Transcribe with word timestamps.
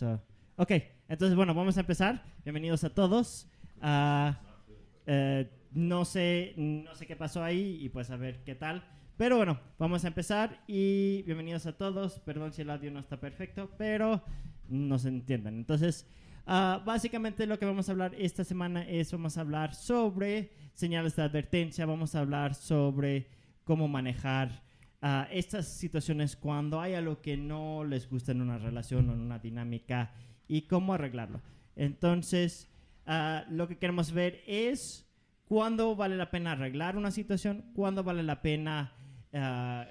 So, 0.00 0.18
ok, 0.56 0.72
entonces 1.10 1.36
bueno, 1.36 1.52
vamos 1.52 1.76
a 1.76 1.80
empezar. 1.80 2.24
Bienvenidos 2.42 2.84
a 2.84 2.94
todos. 2.94 3.46
Eh, 5.06 5.50
no 5.72 6.06
sé, 6.06 6.54
no 6.56 6.94
sé 6.94 7.06
qué 7.06 7.16
pasó 7.16 7.44
ahí 7.44 7.76
y 7.82 7.90
pues 7.90 8.08
a 8.08 8.16
ver 8.16 8.42
qué 8.42 8.54
tal. 8.54 8.82
Pero 9.18 9.36
bueno, 9.36 9.60
vamos 9.78 10.02
a 10.06 10.08
empezar 10.08 10.64
y 10.66 11.20
bienvenidos 11.24 11.66
a 11.66 11.76
todos. 11.76 12.18
Perdón 12.20 12.54
si 12.54 12.62
el 12.62 12.70
audio 12.70 12.90
no 12.90 13.00
está 13.00 13.20
perfecto, 13.20 13.72
pero 13.76 14.24
nos 14.70 15.04
entienden. 15.04 15.56
Entonces, 15.56 16.06
ah, 16.46 16.82
básicamente 16.82 17.46
lo 17.46 17.58
que 17.58 17.66
vamos 17.66 17.90
a 17.90 17.92
hablar 17.92 18.14
esta 18.16 18.42
semana 18.42 18.88
es 18.88 19.12
vamos 19.12 19.36
a 19.36 19.42
hablar 19.42 19.74
sobre 19.74 20.54
señales 20.72 21.14
de 21.14 21.24
advertencia, 21.24 21.84
vamos 21.84 22.14
a 22.14 22.20
hablar 22.20 22.54
sobre 22.54 23.28
cómo 23.64 23.86
manejar 23.86 24.62
ah, 25.02 25.28
estas 25.30 25.68
situaciones 25.68 26.36
cuando 26.36 26.80
hay 26.80 26.94
algo 26.94 27.20
que 27.20 27.36
no 27.36 27.84
les 27.84 28.08
gusta 28.08 28.32
en 28.32 28.42
una 28.42 28.58
relación 28.58 29.08
o 29.08 29.12
en 29.12 29.20
una 29.20 29.38
dinámica 29.38 30.12
y 30.48 30.62
cómo 30.62 30.94
arreglarlo. 30.94 31.40
Entonces, 31.76 32.68
ah, 33.06 33.44
lo 33.50 33.68
que 33.68 33.78
queremos 33.78 34.12
ver 34.12 34.42
es 34.46 35.06
cuándo 35.44 35.96
vale 35.96 36.16
la 36.16 36.30
pena 36.30 36.52
arreglar 36.52 36.96
una 36.96 37.10
situación, 37.10 37.64
cuándo 37.74 38.04
vale 38.04 38.22
la 38.22 38.42
pena 38.42 38.92
ah, 39.32 39.86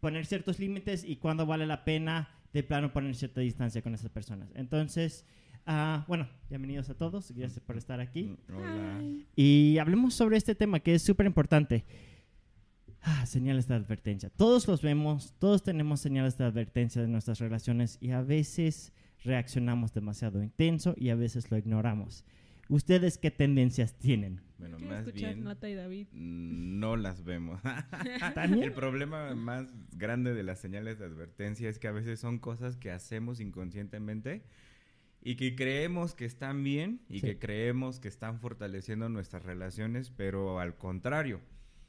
poner 0.00 0.26
ciertos 0.26 0.58
límites 0.58 1.04
y 1.04 1.16
cuándo 1.16 1.46
vale 1.46 1.66
la 1.66 1.84
pena 1.84 2.28
de 2.52 2.62
plano 2.62 2.92
poner 2.92 3.14
cierta 3.14 3.40
distancia 3.40 3.82
con 3.82 3.94
esas 3.94 4.10
personas. 4.10 4.50
Entonces, 4.54 5.24
ah, 5.66 6.04
bueno, 6.08 6.28
bienvenidos 6.48 6.90
a 6.90 6.94
todos, 6.94 7.30
gracias 7.32 7.60
por 7.60 7.76
estar 7.76 8.00
aquí. 8.00 8.36
Hola. 8.48 9.02
Y 9.36 9.78
hablemos 9.78 10.14
sobre 10.14 10.36
este 10.36 10.54
tema 10.54 10.80
que 10.80 10.94
es 10.94 11.02
súper 11.02 11.26
importante. 11.26 11.84
Ah, 13.02 13.24
señales 13.26 13.68
de 13.68 13.74
advertencia. 13.74 14.28
Todos 14.30 14.66
los 14.68 14.82
vemos, 14.82 15.34
todos 15.38 15.62
tenemos 15.62 16.00
señales 16.00 16.36
de 16.36 16.44
advertencia 16.44 17.00
de 17.00 17.08
nuestras 17.08 17.38
relaciones 17.38 17.96
y 18.00 18.10
a 18.10 18.22
veces 18.22 18.92
reaccionamos 19.24 19.92
demasiado 19.92 20.42
intenso 20.42 20.94
y 20.96 21.10
a 21.10 21.14
veces 21.14 21.50
lo 21.50 21.56
ignoramos. 21.58 22.24
¿Ustedes 22.68 23.16
qué 23.16 23.30
tendencias 23.30 23.94
tienen? 23.98 24.42
Bueno, 24.58 24.78
más 24.78 25.10
bien 25.14 25.44
Nata 25.44 25.68
y 25.70 25.74
David. 25.74 26.08
no 26.12 26.96
las 26.96 27.24
vemos. 27.24 27.60
¿También? 28.34 28.64
El 28.64 28.72
problema 28.72 29.34
más 29.34 29.68
grande 29.92 30.34
de 30.34 30.42
las 30.42 30.58
señales 30.58 30.98
de 30.98 31.06
advertencia 31.06 31.70
es 31.70 31.78
que 31.78 31.88
a 31.88 31.92
veces 31.92 32.20
son 32.20 32.38
cosas 32.38 32.76
que 32.76 32.90
hacemos 32.90 33.40
inconscientemente 33.40 34.42
y 35.22 35.36
que 35.36 35.54
creemos 35.56 36.14
que 36.14 36.26
están 36.26 36.62
bien 36.62 37.00
y 37.08 37.20
Sí. 37.20 37.26
que 37.26 37.38
creemos 37.38 38.00
que 38.00 38.08
están 38.08 38.38
fortaleciendo 38.38 39.08
nuestras 39.08 39.44
relaciones, 39.44 40.10
pero 40.10 40.60
al 40.60 40.76
contrario, 40.76 41.40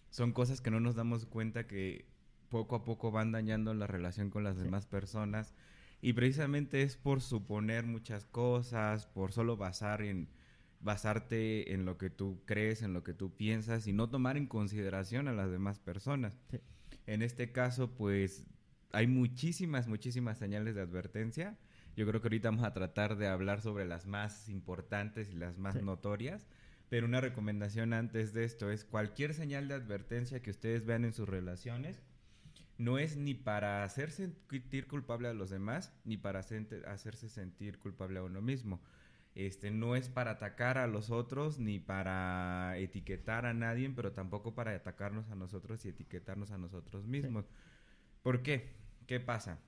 son 0.09 0.31
cosas 0.33 0.61
que 0.61 0.71
no 0.71 0.79
nos 0.79 0.95
damos 0.95 1.25
cuenta 1.25 1.67
que 1.67 2.05
poco 2.49 2.75
a 2.75 2.83
poco 2.83 3.11
van 3.11 3.31
dañando 3.31 3.73
la 3.73 3.87
relación 3.87 4.29
con 4.29 4.43
las 4.43 4.57
Sí. 4.57 4.63
demás 4.63 4.85
personas 4.87 5.53
y 6.01 6.13
precisamente 6.13 6.81
es 6.81 6.97
por 6.97 7.21
suponer 7.21 7.85
muchas 7.85 8.25
cosas, 8.25 9.05
por 9.05 9.31
solo 9.33 9.55
basar 9.57 10.01
en 10.01 10.29
basarte 10.81 11.73
en 11.73 11.83
lo 11.85 11.97
que 11.97 12.09
tú 12.09 12.41
crees, 12.45 12.81
en 12.81 12.93
lo 12.93 13.03
que 13.03 13.13
tú 13.13 13.35
piensas 13.35 13.85
y 13.85 13.91
no 13.93 14.09
tomar 14.09 14.37
en 14.37 14.47
consideración 14.47 15.27
a 15.27 15.33
las 15.33 15.51
demás 15.51 15.77
personas. 15.79 16.39
Sí. 16.49 16.59
En 17.05 17.21
este 17.21 17.51
caso, 17.51 17.91
pues 17.95 18.45
hay 18.93 19.05
muchísimas, 19.05 19.87
muchísimas 19.87 20.37
señales 20.37 20.75
de 20.75 20.81
advertencia. 20.81 21.57
Yo 21.97 22.07
creo 22.07 22.21
que 22.21 22.27
ahorita 22.27 22.49
vamos 22.49 22.63
a 22.65 22.73
tratar 22.73 23.17
de 23.17 23.27
hablar 23.27 23.61
sobre 23.61 23.85
las 23.85 24.05
más 24.07 24.47
importantes 24.47 25.29
y 25.31 25.35
las 25.35 25.57
más 25.57 25.75
Sí. 25.75 25.81
notorias. 25.83 26.47
Pero 26.89 27.05
una 27.05 27.21
recomendación 27.21 27.93
antes 27.93 28.33
de 28.33 28.43
esto 28.43 28.71
es 28.71 28.83
cualquier 28.83 29.33
señal 29.33 29.67
de 29.67 29.75
advertencia 29.75 30.41
que 30.41 30.49
ustedes 30.49 30.85
vean 30.85 31.05
en 31.05 31.13
sus 31.13 31.29
relaciones, 31.29 32.01
no 32.79 32.97
es 32.97 33.15
ni 33.17 33.33
para 33.33 33.83
hacer 33.83 34.09
sentir 34.09 34.87
culpable 34.87 35.27
a 35.27 35.33
los 35.33 35.49
demás, 35.49 35.93
ni 36.03 36.17
para 36.17 36.39
hacer- 36.39 36.85
hacerse 36.87 37.29
sentir 37.29 37.77
culpable 37.77 38.19
a 38.19 38.23
uno 38.23 38.41
mismo. 38.41 38.81
Este, 39.35 39.69
no 39.69 39.95
es 39.95 40.09
para 40.09 40.31
atacar 40.31 40.77
a 40.77 40.87
los 40.87 41.11
otros, 41.11 41.59
ni 41.59 41.79
para 41.79 42.77
etiquetar 42.77 43.45
a 43.45 43.53
nadie, 43.53 43.89
pero 43.95 44.11
tampoco 44.11 44.55
para 44.55 44.71
atacarnos 44.71 45.29
a 45.29 45.35
nosotros 45.35 45.85
y 45.85 45.89
etiquetarnos 45.89 46.51
a 46.51 46.57
nosotros 46.57 47.05
mismos. 47.05 47.45
¿Por 48.23 48.41
qué? 48.41 48.75
¿Qué 49.05 49.19
pasa? 49.19 49.59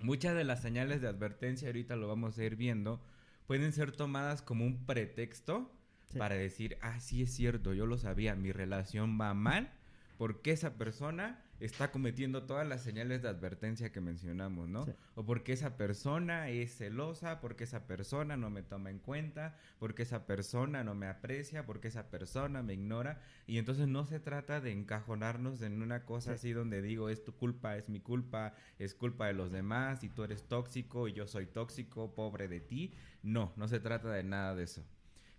Muchas 0.00 0.34
de 0.34 0.44
las 0.44 0.60
señales 0.60 1.00
de 1.00 1.08
advertencia, 1.08 1.68
ahorita 1.68 1.96
lo 1.96 2.08
vamos 2.08 2.38
a 2.38 2.44
ir 2.44 2.56
viendo, 2.56 3.00
pueden 3.46 3.72
ser 3.72 3.92
tomadas 3.92 4.42
como 4.42 4.64
un 4.64 4.86
pretexto 4.86 5.77
Sí. 6.10 6.18
para 6.18 6.34
decir, 6.36 6.78
ah, 6.80 7.00
sí 7.00 7.22
es 7.22 7.32
cierto, 7.34 7.74
yo 7.74 7.86
lo 7.86 7.98
sabía, 7.98 8.34
mi 8.34 8.50
relación 8.52 9.18
va 9.20 9.34
mal, 9.34 9.70
porque 10.16 10.52
esa 10.52 10.74
persona 10.74 11.44
está 11.60 11.90
cometiendo 11.90 12.44
todas 12.44 12.66
las 12.66 12.82
señales 12.82 13.20
de 13.22 13.28
advertencia 13.28 13.90
que 13.92 14.00
mencionamos, 14.00 14.68
¿no? 14.68 14.84
Sí. 14.86 14.92
O 15.16 15.24
porque 15.26 15.52
esa 15.52 15.76
persona 15.76 16.48
es 16.48 16.76
celosa, 16.76 17.40
porque 17.40 17.64
esa 17.64 17.86
persona 17.86 18.36
no 18.36 18.48
me 18.48 18.62
toma 18.62 18.90
en 18.90 19.00
cuenta, 19.00 19.56
porque 19.78 20.02
esa 20.02 20.24
persona 20.26 20.82
no 20.84 20.94
me 20.94 21.08
aprecia, 21.08 21.66
porque 21.66 21.88
esa 21.88 22.10
persona 22.10 22.62
me 22.62 22.74
ignora. 22.74 23.20
Y 23.46 23.58
entonces 23.58 23.88
no 23.88 24.06
se 24.06 24.20
trata 24.20 24.60
de 24.60 24.70
encajonarnos 24.72 25.60
en 25.62 25.82
una 25.82 26.04
cosa 26.04 26.30
Sí. 26.30 26.34
así 26.36 26.52
donde 26.52 26.80
digo, 26.80 27.08
es 27.10 27.24
tu 27.24 27.32
culpa, 27.34 27.76
es 27.76 27.88
mi 27.88 28.00
culpa, 28.00 28.54
es 28.78 28.94
culpa 28.94 29.26
de 29.26 29.34
los 29.34 29.50
demás, 29.50 30.04
y 30.04 30.08
tú 30.08 30.22
eres 30.24 30.44
tóxico 30.48 31.06
y 31.08 31.12
yo 31.12 31.26
soy 31.26 31.46
tóxico, 31.46 32.14
pobre 32.14 32.46
de 32.48 32.60
ti. 32.60 32.94
No, 33.22 33.52
no 33.56 33.66
se 33.68 33.80
trata 33.80 34.10
de 34.10 34.22
nada 34.22 34.54
de 34.54 34.62
eso. 34.64 34.84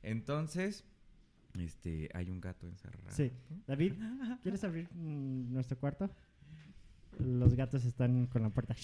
Entonces, 0.03 0.85
este, 1.57 2.09
hay 2.13 2.29
un 2.29 2.39
gato 2.41 2.67
encerrado. 2.67 3.09
Sí. 3.11 3.31
David, 3.67 3.93
¿quieres 4.41 4.63
abrir 4.63 4.89
mm, 4.93 5.51
nuestro 5.53 5.77
cuarto? 5.77 6.09
Los 7.17 7.55
gatos 7.55 7.83
están 7.85 8.27
con 8.27 8.43
la 8.43 8.49
puerta. 8.49 8.75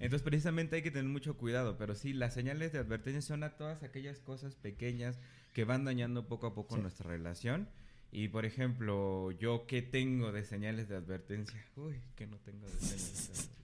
Entonces 0.00 0.22
precisamente 0.22 0.76
hay 0.76 0.82
que 0.82 0.90
tener 0.90 1.10
mucho 1.10 1.36
cuidado, 1.36 1.78
pero 1.78 1.94
sí, 1.94 2.12
las 2.12 2.34
señales 2.34 2.72
de 2.72 2.78
advertencia 2.78 3.22
son 3.22 3.42
a 3.44 3.56
todas 3.56 3.82
aquellas 3.82 4.18
cosas 4.20 4.56
pequeñas 4.56 5.18
que 5.52 5.64
van 5.64 5.84
dañando 5.84 6.26
poco 6.26 6.46
a 6.48 6.54
poco 6.54 6.74
Sí. 6.76 6.82
nuestra 6.82 7.08
relación. 7.08 7.68
Y 8.10 8.28
por 8.28 8.44
ejemplo, 8.44 9.30
yo 9.32 9.66
qué 9.66 9.82
tengo 9.82 10.30
de 10.32 10.44
señales 10.44 10.88
de 10.88 10.96
advertencia? 10.96 11.64
Uy, 11.76 12.00
que 12.16 12.26
no 12.26 12.38
tengo 12.38 12.66
de 12.66 12.72
señales 12.78 13.26
de 13.28 13.32
advertencia. 13.32 13.54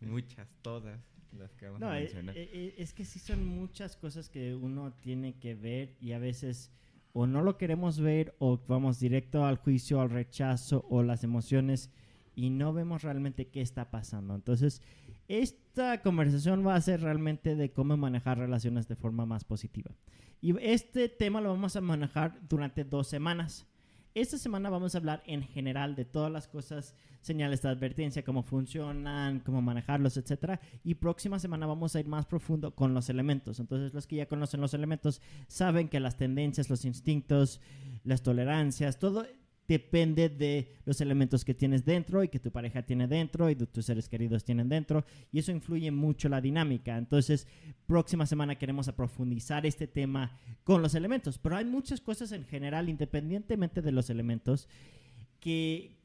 Muchas, 0.00 0.48
todas 0.62 1.00
las 1.34 1.54
que 1.54 1.66
vamos 1.66 1.80
No, 1.80 1.88
a 1.88 1.98
eh, 1.98 2.02
mencionar. 2.02 2.36
eh, 2.36 2.50
eh, 2.52 2.74
es 2.78 2.92
que 2.92 3.04
sí 3.04 3.18
son 3.18 3.46
muchas 3.46 3.96
cosas 3.96 4.28
que 4.28 4.54
uno 4.54 4.92
tiene 5.00 5.34
que 5.38 5.54
ver 5.54 5.96
y 6.00 6.12
a 6.12 6.18
veces 6.18 6.70
o 7.14 7.26
no 7.26 7.42
lo 7.42 7.58
queremos 7.58 8.00
ver 8.00 8.34
o 8.38 8.58
vamos 8.66 8.98
directo 8.98 9.44
al 9.44 9.56
juicio, 9.58 10.00
al 10.00 10.10
rechazo 10.10 10.86
o 10.88 11.02
las 11.02 11.24
emociones 11.24 11.90
y 12.34 12.48
no 12.50 12.72
vemos 12.72 13.02
realmente 13.02 13.48
qué 13.48 13.60
está 13.60 13.90
pasando. 13.90 14.34
Entonces, 14.34 14.80
esta 15.28 16.00
conversación 16.02 16.66
va 16.66 16.74
a 16.74 16.80
ser 16.80 17.02
realmente 17.02 17.54
de 17.54 17.70
cómo 17.70 17.96
manejar 17.96 18.38
relaciones 18.38 18.88
de 18.88 18.96
forma 18.96 19.26
más 19.26 19.44
positiva. 19.44 19.90
Y 20.40 20.58
este 20.60 21.08
tema 21.08 21.40
lo 21.40 21.50
vamos 21.50 21.76
a 21.76 21.80
manejar 21.80 22.38
durante 22.48 22.84
dos 22.84 23.06
semanas. 23.08 23.66
Esta 24.14 24.36
semana 24.36 24.68
vamos 24.68 24.94
a 24.94 24.98
hablar 24.98 25.22
en 25.24 25.42
general 25.42 25.94
de 25.94 26.04
todas 26.04 26.30
las 26.30 26.46
cosas, 26.46 26.94
señales 27.22 27.62
de 27.62 27.70
advertencia, 27.70 28.22
cómo 28.22 28.42
funcionan, 28.42 29.40
cómo 29.40 29.62
manejarlos, 29.62 30.18
etcétera. 30.18 30.60
Y 30.84 30.96
próxima 30.96 31.38
semana 31.38 31.64
vamos 31.66 31.96
a 31.96 32.00
ir 32.00 32.06
más 32.06 32.26
profundo 32.26 32.74
con 32.74 32.92
los 32.92 33.08
elementos. 33.08 33.58
Entonces, 33.58 33.94
los 33.94 34.06
que 34.06 34.16
ya 34.16 34.26
conocen 34.26 34.60
los 34.60 34.74
elementos 34.74 35.22
saben 35.46 35.88
que 35.88 35.98
las 35.98 36.18
tendencias, 36.18 36.68
los 36.68 36.84
instintos, 36.84 37.62
las 38.04 38.22
tolerancias, 38.22 38.98
todo 38.98 39.24
depende 39.68 40.28
de 40.28 40.74
los 40.84 41.00
elementos 41.00 41.44
que 41.44 41.54
tienes 41.54 41.84
dentro 41.84 42.22
y 42.22 42.28
que 42.28 42.40
tu 42.40 42.50
pareja 42.50 42.82
tiene 42.82 43.06
dentro 43.06 43.48
y 43.48 43.54
de 43.54 43.66
tus 43.66 43.86
seres 43.86 44.08
queridos 44.08 44.44
tienen 44.44 44.68
dentro. 44.68 45.04
Y 45.30 45.38
eso 45.38 45.52
influye 45.52 45.90
mucho 45.90 46.28
la 46.28 46.40
dinámica. 46.40 46.96
Entonces, 46.96 47.46
próxima 47.86 48.26
semana 48.26 48.56
queremos 48.56 48.90
profundizar 48.92 49.64
este 49.66 49.86
tema 49.86 50.38
con 50.64 50.82
los 50.82 50.94
elementos. 50.94 51.38
Pero 51.38 51.56
hay 51.56 51.64
muchas 51.64 52.00
cosas 52.00 52.32
en 52.32 52.44
general, 52.44 52.88
independientemente 52.88 53.82
de 53.82 53.92
los 53.92 54.10
elementos, 54.10 54.68
que, 55.40 55.96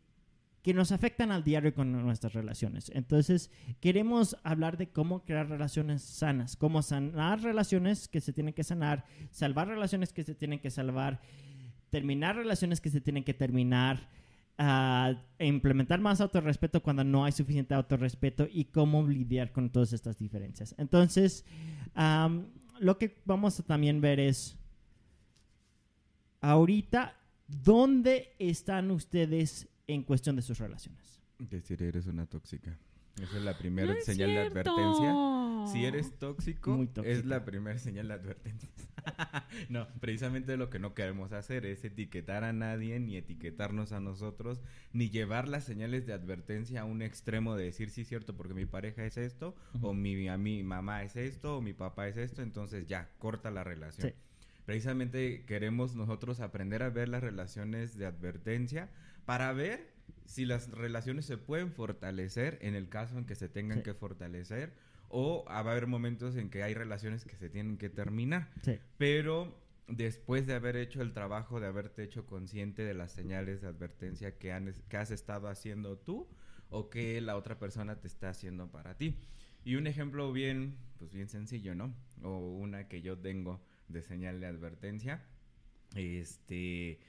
que 0.62 0.74
nos 0.74 0.91
afectan 0.91 1.31
al 1.31 1.44
diario 1.44 1.74
con 1.74 1.91
nuestras 1.91 2.34
relaciones. 2.34 2.91
Entonces, 2.94 3.51
queremos 3.79 4.38
hablar 4.44 4.78
de 4.78 4.89
cómo 4.89 5.24
crear 5.25 5.50
relaciones 5.50 6.03
sanas, 6.03 6.56
cómo 6.56 6.81
sanar 6.81 7.42
relaciones 7.42 8.07
que 8.07 8.21
se 8.21 8.33
tienen 8.33 8.53
que 8.53 8.63
sanar, 8.63 9.06
salvar 9.31 9.68
relaciones 9.68 10.13
que 10.13 10.24
se 10.24 10.36
tienen 10.36 10.60
que 10.60 10.71
salvar, 10.71 11.21
terminar 11.89 12.36
relaciones 12.36 12.81
que 12.81 12.89
se 12.89 13.01
tienen 13.01 13.24
que 13.24 13.34
terminar, 13.34 14.10
e 14.60 15.45
implementar 15.45 16.00
más 16.00 16.19
autorrespeto 16.19 16.81
cuando 16.81 17.04
no 17.04 17.24
hay 17.24 17.31
suficiente 17.31 17.75
autorrespeto 17.75 18.48
y 18.51 18.66
cómo 18.66 19.07
lidiar 19.07 19.51
con 19.51 19.69
todas 19.69 19.94
estas 19.94 20.18
diferencias. 20.18 20.74
Entonces, 20.80 21.45
am, 21.94 22.48
lo 22.80 22.98
que 22.98 23.22
vamos 23.25 23.60
a 23.60 23.63
también 23.63 24.01
ver 24.01 24.19
es 24.19 24.57
ahorita 26.42 27.16
dónde 27.48 28.36
están 28.39 28.89
ustedes 28.89 29.68
en 29.86 30.01
cuestión 30.04 30.36
de 30.36 30.42
sus 30.42 30.57
relaciones. 30.57 31.22
Decir 31.38 31.84
eres 31.84 32.07
una 32.07 32.25
tóxica. 32.25 32.78
Esa 33.22 33.38
es 33.38 33.44
la 33.44 33.58
primera 33.58 33.94
No 33.94 34.02
señal 34.02 34.30
de 34.30 34.40
advertencia. 34.40 35.16
Si 35.72 35.86
eres 35.86 36.18
tóxico, 36.18 36.78
Muy 36.78 36.90
es 37.04 37.25
la 37.25 37.44
primera 37.44 37.78
señal 37.78 38.08
de 38.08 38.14
advertencia. 38.14 38.69
no, 39.69 39.88
precisamente 40.00 40.58
lo 40.58 40.69
que 40.69 40.80
no 40.80 40.94
queremos 40.94 41.31
hacer 41.31 41.66
es 41.66 41.84
etiquetar 41.84 42.44
a 42.44 42.54
nadie, 42.54 43.00
ni 43.00 43.18
etiquetarnos 43.18 43.92
a 43.92 44.00
nosotros, 44.00 44.62
ni 44.94 45.10
llevar 45.10 45.48
las 45.48 45.64
señales 45.64 46.06
de 46.06 46.14
advertencia 46.14 46.81
a 46.81 46.86
un 46.86 47.02
extremo 47.02 47.56
de 47.56 47.66
decir, 47.66 47.90
sí, 47.90 48.06
cierto, 48.06 48.36
porque 48.36 48.54
mi 48.54 48.66
pareja 48.66 49.06
es 49.06 49.18
esto, 49.18 49.56
o 49.81 49.94
mi, 49.94 50.28
a 50.28 50.38
mi 50.38 50.63
mamá 50.63 51.04
es 51.04 51.16
esto, 51.16 51.58
o 51.58 51.62
mi 51.62 51.74
papá 51.74 52.08
es 52.08 52.18
esto, 52.18 52.42
entonces 52.42 52.88
ya, 52.88 53.10
corta 53.18 53.52
la 53.52 53.63
relación. 53.63 54.13
Precisamente 54.66 55.46
queremos 55.46 55.96
nosotros 55.96 56.42
aprender 56.42 56.84
a 56.84 56.90
ver 56.90 57.08
las 57.08 57.24
relaciones 57.24 57.98
de 57.98 58.06
advertencia 58.06 58.90
para 59.25 59.54
ver 59.54 59.97
si 60.25 60.45
las 60.45 60.69
relaciones 60.71 61.25
se 61.25 61.38
pueden 61.38 61.71
fortalecer 61.71 62.57
en 62.62 62.75
el 62.75 62.89
caso 62.89 63.18
en 63.18 63.25
que 63.25 63.36
se 63.36 63.50
tengan 63.50 63.81
que 63.81 63.94
fortalecer 63.94 64.74
o 65.09 65.45
va 65.45 65.56
a 65.56 65.59
haber 65.59 65.88
momentos 65.88 66.36
en 66.36 66.50
que 66.50 66.63
hay 66.63 66.74
relaciones 66.74 67.25
que 67.25 67.36
se 67.36 67.50
tienen 67.50 67.77
que 67.77 67.89
terminar. 67.89 68.50
Pero 68.98 69.57
después 69.88 70.45
de 70.45 70.54
haber 70.54 70.75
hecho 70.75 71.01
el 71.01 71.13
trabajo, 71.13 71.59
de 71.59 71.68
haberte 71.68 72.04
hecho 72.04 72.25
consciente 72.25 72.83
de 72.83 72.94
las 72.94 73.12
señales 73.12 73.62
de 73.62 73.68
advertencia 73.68 74.38
que, 74.38 74.51
han, 74.51 74.74
que 74.89 74.98
has 74.98 75.12
estado 75.12 75.48
haciendo 75.48 75.98
tú 75.98 76.27
o 76.69 76.89
que 76.89 77.21
la 77.21 77.38
otra 77.38 77.57
persona 77.57 78.00
te 78.00 78.07
está 78.07 78.30
haciendo 78.30 78.69
para 78.69 78.98
ti. 78.98 79.18
Y 79.63 79.75
un 79.75 79.88
ejemplo 79.88 80.31
bien, 80.31 80.77
pues 80.98 81.13
bien 81.13 81.30
sencillo, 81.30 81.75
¿no? 81.75 81.94
O 82.24 82.38
una 82.38 82.88
que 82.88 83.01
yo 83.01 83.18
tengo 83.18 83.62
de 83.88 84.01
señal 84.01 84.39
de 84.39 84.48
advertencia. 84.48 85.24
Este, 85.95 87.00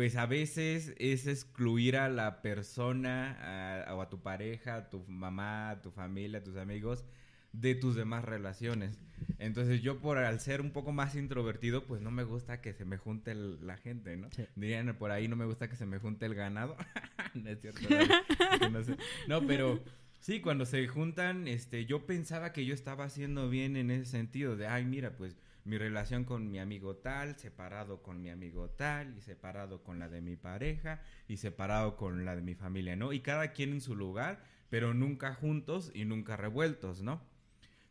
pues 0.00 0.16
a 0.16 0.24
veces 0.24 0.94
es 0.96 1.26
excluir 1.26 1.98
a 1.98 2.08
la 2.08 2.40
persona 2.40 3.84
o 3.90 4.00
a 4.00 4.08
tu 4.08 4.22
pareja, 4.22 4.76
a 4.76 4.88
tu 4.88 5.04
mamá, 5.08 5.68
a 5.68 5.82
tu 5.82 5.90
familia, 5.90 6.38
a 6.38 6.42
tus 6.42 6.56
amigos 6.56 7.04
de 7.52 7.74
tus 7.74 7.96
demás 7.96 8.24
relaciones. 8.24 8.98
Entonces 9.38 9.82
yo 9.82 9.98
por 9.98 10.16
al 10.16 10.40
ser 10.40 10.62
un 10.62 10.70
poco 10.70 10.90
más 10.90 11.16
introvertido, 11.16 11.86
pues 11.86 12.00
no 12.00 12.10
me 12.10 12.24
gusta 12.24 12.62
que 12.62 12.72
se 12.72 12.86
me 12.86 12.96
junte 12.96 13.34
la 13.34 13.76
gente, 13.76 14.16
¿no? 14.16 14.30
Dirían 14.56 14.96
por 14.96 15.10
ahí 15.10 15.28
no 15.28 15.36
me 15.36 15.44
gusta 15.44 15.68
que 15.68 15.76
se 15.76 15.84
me 15.84 15.98
junte 15.98 16.24
el 16.24 16.34
ganado. 16.34 16.78
no 17.34 17.50
es 17.50 17.60
cierto. 17.60 17.86
No, 19.28 19.46
pero 19.46 19.84
sí, 20.18 20.40
cuando 20.40 20.64
se 20.64 20.88
juntan, 20.88 21.46
este, 21.46 21.84
yo 21.84 22.06
pensaba 22.06 22.54
que 22.54 22.64
yo 22.64 22.72
estaba 22.72 23.04
haciendo 23.04 23.50
bien 23.50 23.76
en 23.76 23.90
ese 23.90 24.06
sentido 24.06 24.56
de, 24.56 24.66
ay, 24.66 24.86
mira, 24.86 25.18
pues 25.18 25.36
mi 25.70 25.78
relación 25.78 26.24
con 26.24 26.50
mi 26.50 26.58
amigo 26.58 26.96
tal, 26.96 27.36
separado 27.38 28.02
con 28.02 28.20
mi 28.20 28.28
amigo 28.28 28.70
tal, 28.70 29.16
y 29.16 29.20
separado 29.20 29.84
con 29.84 30.00
la 30.00 30.08
de 30.08 30.20
mi 30.20 30.34
pareja, 30.34 31.00
y 31.28 31.36
separado 31.36 31.96
con 31.96 32.24
la 32.24 32.34
de 32.34 32.42
mi 32.42 32.56
familia, 32.56 32.96
¿no? 32.96 33.12
Y 33.12 33.20
cada 33.20 33.52
quien 33.52 33.70
en 33.70 33.80
su 33.80 33.94
lugar, 33.94 34.42
pero 34.68 34.94
nunca 34.94 35.32
juntos 35.32 35.92
y 35.94 36.04
nunca 36.04 36.36
revueltos, 36.36 37.02
¿no? 37.02 37.22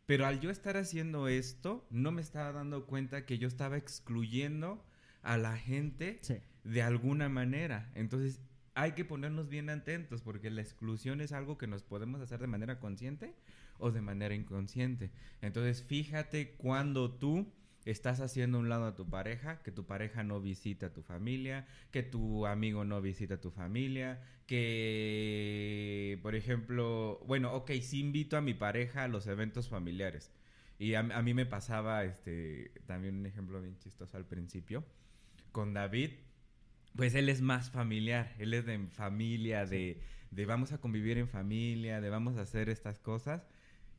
Pero 0.04 0.26
al 0.26 0.40
yo 0.40 0.50
estar 0.50 0.76
haciendo 0.76 1.26
esto, 1.26 1.86
no 1.88 2.12
me 2.12 2.20
estaba 2.20 2.52
dando 2.52 2.84
cuenta 2.84 3.24
que 3.24 3.38
yo 3.38 3.48
estaba 3.48 3.78
excluyendo 3.78 4.84
a 5.22 5.38
la 5.38 5.56
gente 5.56 6.20
de 6.64 6.82
alguna 6.82 7.30
manera. 7.30 7.90
Entonces, 7.94 8.42
hay 8.74 8.92
que 8.92 9.06
ponernos 9.06 9.48
bien 9.48 9.70
atentos 9.70 10.20
porque 10.20 10.50
la 10.50 10.60
exclusión 10.60 11.22
es 11.22 11.32
algo 11.32 11.56
que 11.56 11.66
nos 11.66 11.82
podemos 11.82 12.20
hacer 12.20 12.40
de 12.40 12.46
manera 12.46 12.78
consciente 12.78 13.34
o 13.78 13.90
de 13.90 14.02
manera 14.02 14.34
inconsciente. 14.34 15.10
Entonces, 15.40 15.82
fíjate 15.82 16.56
cuando 16.56 17.10
tú 17.10 17.50
estás 17.84 18.20
haciendo 18.20 18.58
un 18.58 18.68
lado 18.68 18.86
a 18.86 18.94
tu 18.94 19.08
pareja, 19.08 19.62
que 19.62 19.72
tu 19.72 19.86
pareja 19.86 20.22
no 20.22 20.40
visita 20.40 20.86
a 20.86 20.92
tu 20.92 21.02
familia, 21.02 21.66
que 21.90 22.02
tu 22.02 22.46
amigo 22.46 22.84
no 22.84 23.00
visita 23.00 23.34
a 23.34 23.40
tu 23.40 23.50
familia, 23.50 24.20
que, 24.46 26.18
por 26.22 26.34
ejemplo, 26.34 27.22
bueno, 27.26 27.52
ok, 27.54 27.70
sí 27.82 28.00
invito 28.00 28.36
a 28.36 28.40
mi 28.40 28.54
pareja 28.54 29.04
a 29.04 29.08
los 29.08 29.26
eventos 29.26 29.68
familiares. 29.68 30.30
Y 30.78 30.94
a, 30.94 31.02
mí 31.02 31.34
me 31.34 31.46
pasaba, 31.46 32.04
este, 32.04 32.72
también 32.86 33.16
un 33.16 33.26
ejemplo 33.26 33.60
bien 33.60 33.78
chistoso 33.78 34.16
al 34.16 34.24
principio, 34.26 34.84
con 35.52 35.74
David, 35.74 36.10
pues 36.96 37.14
él 37.14 37.28
es 37.28 37.42
más 37.42 37.70
familiar, 37.70 38.34
él 38.38 38.54
es 38.54 38.64
de 38.66 38.78
familia, 38.88 39.66
de, 39.66 40.00
de 40.30 40.46
vamos 40.46 40.72
a 40.72 40.78
convivir 40.78 41.18
en 41.18 41.28
familia, 41.28 42.00
de 42.00 42.08
vamos 42.08 42.36
a 42.38 42.42
hacer 42.42 42.68
estas 42.68 42.98
cosas. 42.98 43.46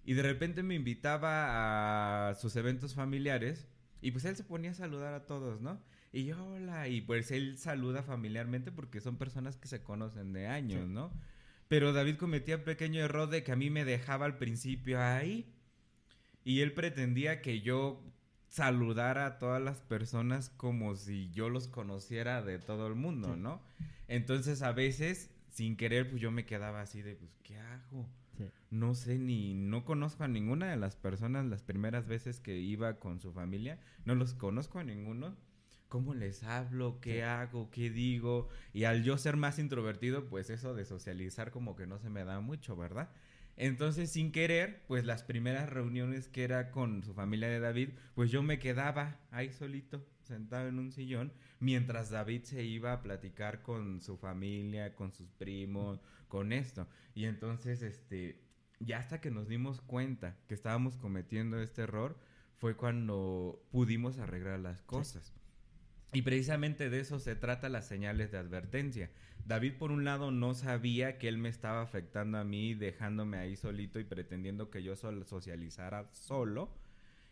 Y 0.03 0.13
de 0.13 0.23
repente 0.23 0.63
me 0.63 0.75
invitaba 0.75 2.29
a 2.29 2.35
sus 2.35 2.55
eventos 2.55 2.95
familiares 2.95 3.67
y 4.01 4.12
pues 4.12 4.25
él 4.25 4.36
se 4.36 4.44
ponía 4.44 4.71
a 4.71 4.75
saludar 4.75 5.13
a 5.13 5.25
todos, 5.25 5.62
¿no? 5.62 5.80
Y 6.12 6.25
yo, 6.25 6.44
hola, 6.45 6.88
y 6.88 7.01
pues 7.01 7.31
él 7.31 7.57
saluda 7.57 8.03
familiarmente 8.03 8.71
porque 8.71 9.00
son 9.00 9.18
personas 9.18 9.56
que 9.56 9.68
se 9.68 9.83
conocen 9.83 10.33
de 10.33 10.48
años, 10.48 10.88
¿no? 10.88 11.12
Pero 11.68 11.94
David 11.94 12.18
cometía 12.18 12.57
un 12.57 12.63
pequeño 12.63 13.01
error 13.01 13.30
de 13.30 13.44
que 13.44 13.53
a 13.53 13.56
mí 13.56 13.69
me 13.69 13.86
dejaba 13.86 14.25
al 14.25 14.38
principio 14.38 15.01
ahí. 15.01 15.53
Y 16.44 16.62
él 16.62 16.74
pretendía 16.74 17.42
que 17.42 17.62
yo 17.62 18.03
saludara 18.50 19.25
a 19.25 19.38
todas 19.39 19.62
las 19.62 19.80
personas 19.80 20.50
como 20.50 20.95
si 20.95 21.31
yo 21.31 21.50
los 21.50 21.69
conociera 21.69 22.42
de 22.42 22.59
todo 22.59 22.88
el 22.88 22.95
mundo, 22.95 23.38
¿no? 23.38 23.62
Entonces 24.09 24.62
a 24.63 24.74
veces, 24.74 25.30
sin 25.50 25.77
querer, 25.77 26.09
pues 26.09 26.21
yo 26.21 26.31
me 26.31 26.45
quedaba 26.45 26.81
así 26.81 27.01
de, 27.01 27.15
pues, 27.15 27.31
¿qué 27.44 27.57
hago? 27.57 28.09
No 28.69 28.95
sé 28.95 29.19
ni, 29.19 29.53
no 29.53 29.85
conozco 29.85 30.23
a 30.23 30.27
ninguna 30.27 30.69
de 30.69 30.77
las 30.77 30.95
personas 30.95 31.45
las 31.45 31.63
primeras 31.63 32.07
veces 32.07 32.39
que 32.39 32.57
iba 32.57 32.99
con 32.99 33.19
su 33.19 33.31
familia, 33.33 33.79
no 34.05 34.15
los 34.15 34.33
conozco 34.33 34.79
a 34.79 34.83
ninguno. 34.83 35.35
¿Cómo 35.89 36.13
les 36.13 36.43
hablo? 36.43 37.01
¿Qué 37.01 37.23
hago? 37.23 37.69
¿Qué 37.69 37.89
digo? 37.89 38.47
Y 38.73 38.85
al 38.85 39.03
yo 39.03 39.17
ser 39.17 39.35
más 39.35 39.59
introvertido, 39.59 40.29
pues 40.29 40.49
eso 40.49 40.73
de 40.73 40.85
socializar 40.85 41.51
como 41.51 41.75
que 41.75 41.85
no 41.85 41.99
se 41.99 42.09
me 42.09 42.23
da 42.23 42.39
mucho, 42.39 42.77
¿verdad? 42.77 43.09
Entonces, 43.57 44.09
sin 44.09 44.31
querer, 44.31 44.81
pues 44.88 45.05
las 45.05 45.23
primeras 45.23 45.69
reuniones 45.69 46.27
que 46.27 46.43
era 46.43 46.71
con 46.71 47.03
su 47.03 47.13
familia 47.13 47.49
de 47.49 47.59
David, 47.59 47.89
pues 48.15 48.31
yo 48.31 48.41
me 48.41 48.57
quedaba 48.57 49.19
ahí 49.31 49.51
solito, 49.51 50.05
sentado 50.21 50.69
en 50.69 50.79
un 50.79 50.91
sillón, 50.91 51.33
mientras 51.59 52.09
David 52.09 52.43
se 52.43 52.63
iba 52.63 52.93
a 52.93 53.03
platicar 53.03 53.61
con 53.61 54.01
su 54.01 54.17
familia, 54.17 54.95
con 54.95 55.11
sus 55.11 55.29
primos, 55.31 55.99
con 56.31 56.53
esto. 56.53 56.87
Y 57.13 57.25
entonces, 57.25 57.81
este, 57.81 58.41
ya 58.79 58.99
hasta 58.99 59.19
que 59.19 59.31
nos 59.31 59.49
dimos 59.49 59.81
cuenta 59.81 60.37
que 60.47 60.53
estábamos 60.53 60.95
cometiendo 60.95 61.61
este 61.61 61.81
error, 61.81 62.17
fue 62.55 62.77
cuando 62.77 63.61
pudimos 63.69 64.17
arreglar 64.17 64.61
las 64.61 64.81
cosas. 64.81 65.33
Y 66.13 66.21
precisamente 66.21 66.89
de 66.89 67.01
eso 67.01 67.19
se 67.19 67.35
trata 67.35 67.67
las 67.67 67.85
señales 67.85 68.31
de 68.31 68.37
advertencia. 68.37 69.11
David, 69.45 69.73
por 69.77 69.91
un 69.91 70.05
lado, 70.05 70.31
no 70.31 70.53
sabía 70.53 71.17
que 71.17 71.27
él 71.27 71.37
me 71.37 71.49
estaba 71.49 71.81
afectando 71.81 72.37
a 72.37 72.45
mí, 72.45 72.75
dejándome 72.75 73.37
ahí 73.37 73.57
solito 73.57 73.99
y 73.99 74.05
pretendiendo 74.05 74.69
que 74.69 74.83
yo 74.83 74.95
socializara 74.95 76.07
solo. 76.13 76.73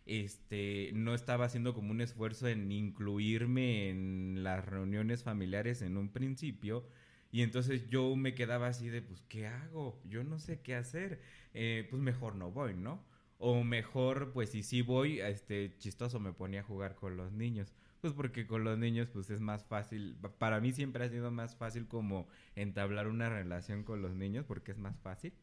Este, 0.06 0.92
no 0.94 1.14
estaba 1.14 1.46
haciendo 1.46 1.74
como 1.74 1.92
un 1.92 2.02
esfuerzo 2.02 2.50
en 2.50 2.70
incluirme 2.72 3.90
en 3.90 4.44
las 4.44 4.66
reuniones 4.66 5.24
familiares 5.24 5.84
en 5.84 5.96
un 5.96 6.10
principio, 6.10 6.86
y 7.32 7.44
entonces 7.44 7.88
yo 7.90 8.16
me 8.16 8.34
quedaba 8.34 8.68
así 8.68 8.90
de, 8.90 9.02
pues, 9.02 9.22
¿qué 9.30 9.48
hago? 9.48 10.02
Yo 10.06 10.24
no 10.24 10.40
sé 10.40 10.62
qué 10.62 10.76
hacer. 10.76 11.22
Eh, 11.54 11.88
pues 11.90 12.02
mejor 12.02 12.36
no 12.36 12.52
voy, 12.52 12.76
¿no? 12.76 13.04
O 13.38 13.64
mejor, 13.64 14.32
pues, 14.34 14.50
si 14.52 14.64
sí 14.64 14.82
voy, 14.82 15.20
este, 15.22 15.76
chistoso 15.78 16.20
me 16.20 16.34
ponía 16.34 16.62
a 16.62 16.64
jugar 16.64 16.96
con 16.96 17.18
los 17.18 17.32
niños. 17.32 17.74
Pues 18.02 18.14
porque 18.14 18.48
con 18.48 18.64
los 18.64 18.78
niños, 18.80 19.10
pues, 19.14 19.30
es 19.30 19.42
más 19.42 19.64
fácil. 19.66 20.18
Para 20.40 20.60
mí 20.60 20.72
siempre 20.74 21.06
ha 21.06 21.10
sido 21.10 21.32
más 21.32 21.56
fácil 21.56 21.88
como 21.88 22.28
entablar 22.56 23.08
una 23.08 23.30
relación 23.30 23.84
con 23.84 24.02
los 24.02 24.16
niños 24.16 24.46
porque 24.46 24.72
es 24.72 24.78
más 24.78 24.98
fácil. 25.00 25.34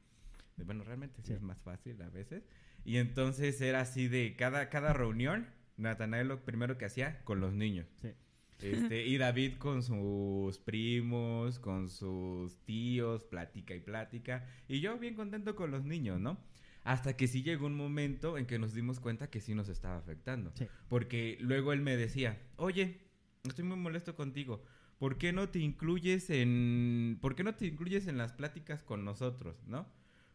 Bueno, 0.56 0.84
realmente 0.84 1.22
sí, 1.22 1.34
es 1.34 1.42
más 1.42 1.60
fácil 1.62 2.00
a 2.02 2.08
veces. 2.08 2.44
Y 2.84 2.96
entonces 2.96 3.60
era 3.60 3.80
así 3.80 4.08
de 4.08 4.36
cada, 4.36 4.70
cada 4.70 4.92
reunión, 4.92 5.46
Natanael 5.76 6.28
lo 6.28 6.44
primero 6.44 6.78
que 6.78 6.86
hacía 6.86 7.22
con 7.24 7.40
los 7.40 7.52
niños. 7.52 7.86
Sí. 8.00 8.12
Este, 8.60 9.06
y 9.06 9.18
David 9.18 9.54
con 9.58 9.82
sus 9.82 10.58
primos, 10.58 11.58
con 11.58 11.88
sus 11.88 12.56
tíos, 12.64 13.24
plática 13.24 13.74
y 13.74 13.80
plática. 13.80 14.46
Y 14.68 14.80
yo 14.80 14.98
bien 14.98 15.14
contento 15.14 15.54
con 15.54 15.70
los 15.70 15.84
niños, 15.84 16.20
¿no? 16.20 16.38
Hasta 16.84 17.16
que 17.16 17.26
sí 17.26 17.42
llegó 17.42 17.66
un 17.66 17.76
momento 17.76 18.38
en 18.38 18.46
que 18.46 18.58
nos 18.58 18.72
dimos 18.72 19.00
cuenta 19.00 19.28
que 19.28 19.40
sí 19.40 19.54
nos 19.54 19.68
estaba 19.68 19.96
afectando. 19.96 20.52
Porque 20.88 21.36
luego 21.40 21.72
él 21.72 21.80
me 21.80 21.96
decía, 21.96 22.40
oye, 22.56 23.00
estoy 23.44 23.64
muy 23.64 23.76
molesto 23.76 24.14
contigo. 24.14 24.62
¿Por 24.98 25.18
qué 25.18 25.32
no 25.32 25.48
te 25.48 25.58
incluyes 25.58 26.30
en. 26.30 27.18
¿Por 27.20 27.34
qué 27.34 27.44
no 27.44 27.54
te 27.54 27.66
incluyes 27.66 28.06
en 28.06 28.16
las 28.16 28.32
pláticas 28.32 28.82
con 28.82 29.04
nosotros, 29.04 29.56
no? 29.66 29.86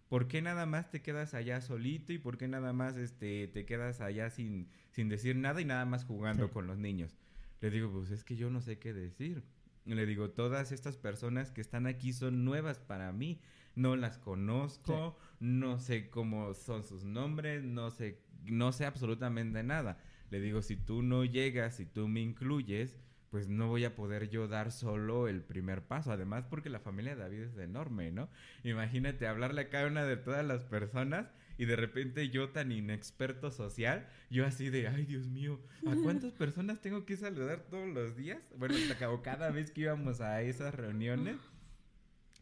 ¿Por 0.10 0.28
qué 0.28 0.42
nada 0.42 0.66
más 0.66 0.92
te 0.92 1.02
quedas 1.02 1.34
allá 1.34 1.62
solito 1.62 2.12
y 2.12 2.18
por 2.18 2.38
qué 2.38 2.50
nada 2.50 2.74
más 2.74 2.98
este, 2.98 3.48
te 3.48 3.66
quedas 3.66 4.02
allá 4.02 4.30
sin, 4.30 4.68
sin 4.92 5.08
decir 5.08 5.38
nada 5.38 5.62
y 5.62 5.66
nada 5.66 5.86
más 5.86 6.04
jugando 6.04 6.52
con 6.52 6.68
los 6.68 6.78
niños? 6.78 7.16
Le 7.62 7.70
digo, 7.70 7.92
pues 7.92 8.12
es 8.12 8.24
que 8.24 8.36
yo 8.36 8.50
no 8.50 8.60
sé 8.60 8.80
qué 8.80 8.94
decir. 8.94 9.44
Le 9.86 10.06
digo, 10.06 10.32
todas 10.32 10.72
estas 10.72 10.98
personas 10.98 11.52
que 11.52 11.62
están 11.62 11.88
aquí 11.88 12.14
son 12.14 12.44
nuevas 12.44 12.80
para 12.80 13.12
mí. 13.12 13.40
No 13.76 13.96
las 13.96 14.18
conozco, 14.18 15.18
no 15.40 15.80
sé 15.80 16.10
cómo 16.10 16.54
son 16.54 16.84
sus 16.84 17.06
nombres, 17.06 17.64
no 17.64 17.90
sé, 17.90 18.20
no 18.44 18.74
sé 18.74 18.86
absolutamente 18.86 19.64
nada. 19.64 19.98
Le 20.30 20.42
digo, 20.42 20.62
si 20.62 20.76
tú 20.76 21.04
no 21.04 21.24
llegas, 21.24 21.78
si 21.78 21.86
tú 21.86 22.08
me 22.10 22.20
incluyes, 22.20 22.98
pues 23.30 23.48
no 23.48 23.70
voy 23.70 23.86
a 23.86 23.96
poder 23.96 24.30
yo 24.30 24.50
dar 24.50 24.74
solo 24.74 25.30
el 25.30 25.42
primer 25.42 25.84
paso. 25.84 26.12
Además, 26.12 26.46
porque 26.50 26.70
la 26.70 26.82
familia 26.82 27.16
de 27.16 27.22
David 27.22 27.42
es 27.44 27.58
enorme, 27.58 28.12
¿no? 28.12 28.30
Imagínate 28.64 29.26
hablarle 29.26 29.62
a 29.62 29.70
cada 29.70 29.88
una 29.88 30.04
de 30.04 30.18
todas 30.18 30.46
las 30.46 30.66
personas 30.66 31.32
Y 31.58 31.66
de 31.66 31.76
repente 31.76 32.30
yo 32.30 32.50
tan 32.50 32.72
inexperto 32.72 33.52
social, 33.52 34.08
yo 34.30 34.46
así 34.46 34.70
de, 34.70 34.88
ay 34.88 35.06
Dios 35.06 35.28
mío, 35.28 35.60
¿a 35.86 35.96
cuántas 36.04 36.34
personas 36.34 36.82
tengo 36.82 37.06
que 37.06 37.18
saludar 37.18 37.66
todos 37.70 37.88
los 37.88 38.16
días? 38.16 38.42
Bueno, 38.58 38.76
acabó 38.92 39.22
cada 39.22 39.52
vez 39.52 39.72
que 39.72 39.82
íbamos 39.82 40.22
a 40.22 40.42
esas 40.42 40.74
reuniones. 40.74 41.38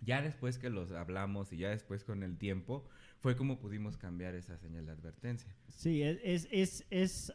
Ya 0.02 0.22
después 0.22 0.58
que 0.58 0.70
los 0.70 0.92
hablamos 0.94 1.52
y 1.52 1.58
ya 1.58 1.70
después 1.70 2.06
con 2.06 2.24
el 2.24 2.38
tiempo, 2.38 2.88
fue 3.20 3.36
como 3.36 3.60
pudimos 3.60 3.98
cambiar 3.98 4.34
esa 4.36 4.58
señal 4.58 4.86
de 4.86 4.94
advertencia. 4.94 5.54
Sí, 5.68 6.02
es, 6.02 6.48
es, 6.52 6.86
es, 6.90 7.34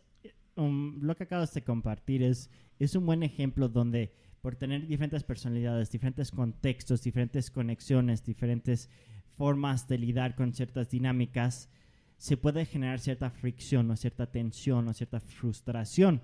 um, 0.56 0.98
lo 1.02 1.14
que 1.14 1.24
acabas 1.24 1.52
de 1.52 1.62
compartir 1.62 2.22
es, 2.22 2.50
es 2.78 2.94
un 2.94 3.04
buen 3.04 3.22
ejemplo 3.22 3.68
donde 3.68 4.12
por 4.40 4.56
tener 4.56 4.86
diferentes 4.86 5.24
personalidades, 5.24 5.90
diferentes 5.90 6.30
contextos, 6.30 7.02
diferentes 7.02 7.50
conexiones, 7.50 8.22
diferentes 8.24 8.90
formas 9.36 9.88
de 9.88 9.98
lidiar 9.98 10.34
con 10.34 10.52
ciertas 10.52 10.90
dinámicas, 10.90 11.68
se 12.16 12.36
puede 12.36 12.64
generar 12.64 13.00
cierta 13.00 13.30
fricción 13.30 13.90
o 13.90 13.96
cierta 13.96 14.26
tensión 14.26 14.88
o 14.88 14.92
cierta 14.92 15.20
frustración 15.20 16.20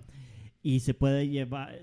y 0.63 0.81
se 0.81 0.95
puede 0.95 1.29
llevar 1.29 1.81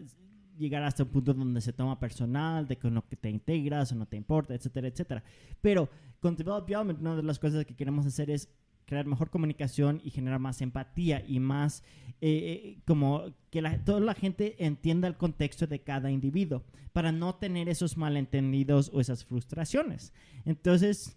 llegar 0.58 0.84
hasta 0.84 1.04
un 1.04 1.10
punto 1.10 1.34
donde 1.34 1.62
se 1.62 1.74
toma 1.74 2.00
personal, 2.00 2.68
de 2.68 2.78
que 2.78 2.90
no 2.90 3.04
te 3.04 3.30
integras 3.30 3.92
o 3.92 3.96
no 3.96 4.06
te 4.06 4.18
importa, 4.18 4.54
etcétera, 4.54 4.88
etcétera. 4.88 5.24
Pero 5.62 5.90
con 6.20 6.36
Develop 6.36 6.70
una 7.00 7.16
de 7.16 7.24
las 7.24 7.40
cosas 7.40 7.66
que 7.66 7.76
queremos 7.76 8.06
hacer 8.06 8.30
es 8.30 8.50
crear 8.86 9.06
mejor 9.06 9.30
comunicación 9.30 10.02
y 10.04 10.10
generar 10.10 10.40
más 10.40 10.62
empatía 10.62 11.24
y 11.28 11.40
más 11.40 11.84
eh, 12.22 12.76
eh, 12.76 12.82
como 12.86 13.26
que 13.52 13.62
toda 13.86 14.00
la 14.00 14.14
gente 14.14 14.56
entienda 14.66 15.08
el 15.08 15.18
contexto 15.18 15.68
de 15.68 15.82
cada 15.82 16.10
individuo 16.10 16.64
para 16.94 17.12
no 17.12 17.36
tener 17.36 17.70
esos 17.70 17.98
malentendidos 17.98 18.90
o 18.94 19.02
esas 19.02 19.26
frustraciones. 19.26 20.14
Entonces, 20.46 21.17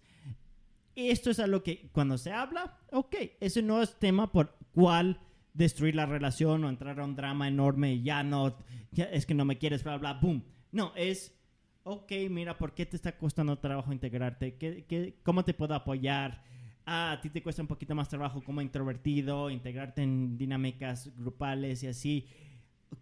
esto 0.95 1.31
es 1.31 1.39
algo 1.39 1.63
que 1.63 1.89
cuando 1.93 2.19
se 2.19 2.33
habla, 2.33 2.79
ok, 2.93 3.15
ese 3.41 3.63
no 3.63 3.83
es 3.83 3.99
tema 3.99 4.33
por 4.33 4.57
cuál 4.73 5.21
destruir 5.55 5.95
la 5.95 6.07
relación 6.07 6.65
o 6.65 6.69
entrar 6.69 7.01
a 7.01 7.05
un 7.05 7.17
drama 7.17 7.49
enorme 7.49 8.03
ya 8.03 8.23
no, 8.23 8.57
es 8.93 9.27
que 9.27 9.35
no 9.35 9.45
me 9.45 9.59
quieres, 9.59 9.85
bla, 9.85 9.99
bla, 9.99 10.15
boom. 10.15 10.45
No, 10.73 10.93
es, 10.97 11.35
ok, 11.83 12.13
mira, 12.31 12.57
¿por 12.57 12.75
qué 12.75 12.87
te 12.87 12.97
está 12.97 13.17
costando 13.17 13.59
trabajo 13.59 13.93
integrarte? 13.93 14.57
¿Qué, 14.57 14.85
qué, 14.89 15.17
cómo 15.23 15.45
te 15.45 15.55
puedo 15.55 15.75
apoyar? 15.75 16.43
Ah, 16.87 17.13
a 17.13 17.21
ti 17.21 17.31
te 17.31 17.43
cuesta 17.43 17.63
un 17.63 17.69
poquito 17.69 17.95
más 17.95 18.09
trabajo 18.09 18.43
como 18.43 18.61
introvertido, 18.61 19.51
integrarte 19.51 20.03
en 20.03 20.39
dinámicas 20.39 21.15
grupales 21.17 21.83
y 21.83 21.89
así. 21.89 22.27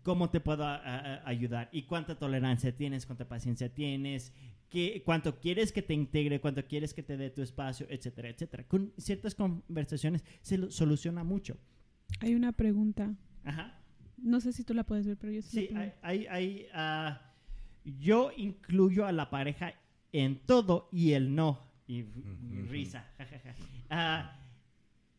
¿Cómo 0.03 0.29
te 0.29 0.41
puedo 0.41 0.67
ayudar? 1.25 1.71
¿Y 1.73 1.85
cuánta 1.85 2.19
tolerancia 2.19 2.77
tienes? 2.77 3.07
¿Cuánta 3.07 3.27
paciencia 3.27 3.73
tienes? 3.73 4.35
¿Qué, 4.69 5.03
¿Cuánto 5.05 5.41
quieres 5.41 5.73
que 5.73 5.83
te 5.83 5.95
integre? 5.95 6.41
¿Cuánto 6.41 6.65
quieres 6.67 6.93
que 6.93 7.03
te 7.03 7.17
dé 7.17 7.31
tu 7.31 7.43
espacio? 7.43 7.87
Etcétera, 7.89 8.29
etcétera. 8.29 8.65
Con 8.67 8.93
ciertas 8.99 9.35
conversaciones 9.35 10.23
se 10.43 10.71
soluciona 10.71 11.25
mucho. 11.25 11.57
Hay 12.21 12.35
una 12.35 12.53
pregunta. 12.53 13.15
Ajá. 13.45 13.81
No 14.19 14.41
sé 14.41 14.53
si 14.53 14.65
tú 14.65 14.75
la 14.75 14.85
puedes 14.85 15.07
ver, 15.07 15.17
pero 15.17 15.33
yo 15.33 15.43
sí. 15.43 15.69
Sí, 15.69 15.77
hay, 16.03 16.27
hay, 16.27 16.67
uh, 16.75 17.17
yo 17.85 18.31
incluyo 18.37 19.07
a 19.07 19.13
la 19.13 19.31
pareja 19.31 19.75
en 20.13 20.45
todo 20.45 20.89
y 20.93 21.13
el 21.13 21.35
no. 21.35 21.67
Y, 21.87 22.03
risa. 22.69 23.07
uh, 23.91 24.29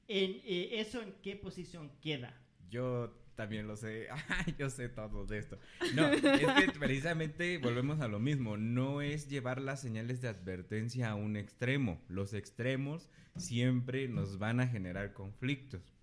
en, 0.08 0.32
eh, 0.46 0.70
¿Eso 0.74 1.02
en 1.02 1.14
qué 1.24 1.36
posición 1.36 1.92
queda? 2.02 2.40
Yo 2.70 3.19
también 3.40 3.68
lo 3.68 3.78
sé. 3.78 4.10
yo 4.60 4.70
sé 4.70 4.90
todo 4.90 5.26
de 5.26 5.38
esto. 5.38 5.58
No, 5.96 6.10
es 6.10 6.22
que 6.22 6.74
precisamente 6.78 7.58
volvemos 7.58 8.02
a 8.02 8.10
lo 8.10 8.20
mismo. 8.20 8.58
No 8.58 9.02
es 9.02 9.30
llevar 9.30 9.62
las 9.62 9.80
señales 9.80 10.20
de 10.20 10.28
advertencia 10.28 11.10
a 11.10 11.16
un 11.16 11.38
extremo. 11.38 12.02
Los 12.10 12.34
extremos 12.34 13.10
siempre 13.38 14.10
nos 14.10 14.40
van 14.40 14.60
a 14.60 14.68
generar 14.68 15.14
conflictos 15.14 15.96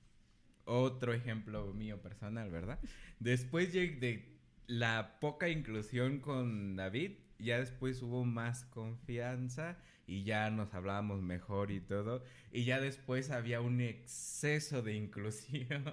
otro 0.64 1.12
ejemplo 1.12 1.74
mío 1.74 2.00
personal, 2.00 2.50
¿verdad? 2.50 2.80
Después 3.20 3.70
de 3.74 4.40
la 4.66 5.20
poca 5.20 5.50
inclusión 5.50 6.20
con 6.20 6.74
David, 6.74 7.18
ya 7.38 7.58
después 7.58 8.00
hubo 8.00 8.24
más 8.24 8.64
confianza 8.64 9.76
y 10.06 10.22
ya 10.22 10.50
nos 10.50 10.72
hablábamos 10.74 11.22
mejor 11.22 11.70
y 11.70 11.80
todo. 11.80 12.22
Y 12.52 12.64
ya 12.64 12.80
después 12.80 13.30
había 13.30 13.60
un 13.60 13.80
exceso 13.80 14.82
de 14.82 14.94
inclusión. 14.94 15.84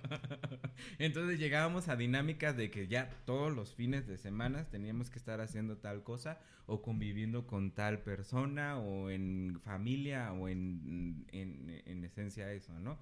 Entonces 0.99 1.39
llegábamos 1.39 1.89
a 1.89 1.95
dinámicas 1.95 2.55
de 2.55 2.69
que 2.69 2.87
ya 2.87 3.09
todos 3.25 3.53
los 3.53 3.73
fines 3.73 4.07
de 4.07 4.17
semana 4.17 4.69
teníamos 4.69 5.09
que 5.09 5.17
estar 5.17 5.41
haciendo 5.41 5.77
tal 5.77 6.03
cosa 6.03 6.39
o 6.65 6.81
conviviendo 6.81 7.47
con 7.47 7.71
tal 7.71 8.03
persona 8.03 8.77
o 8.77 9.09
en 9.09 9.59
familia 9.63 10.31
o 10.33 10.47
en, 10.47 11.25
en, 11.31 11.81
en 11.85 12.03
esencia 12.03 12.51
eso, 12.53 12.79
¿no? 12.79 12.99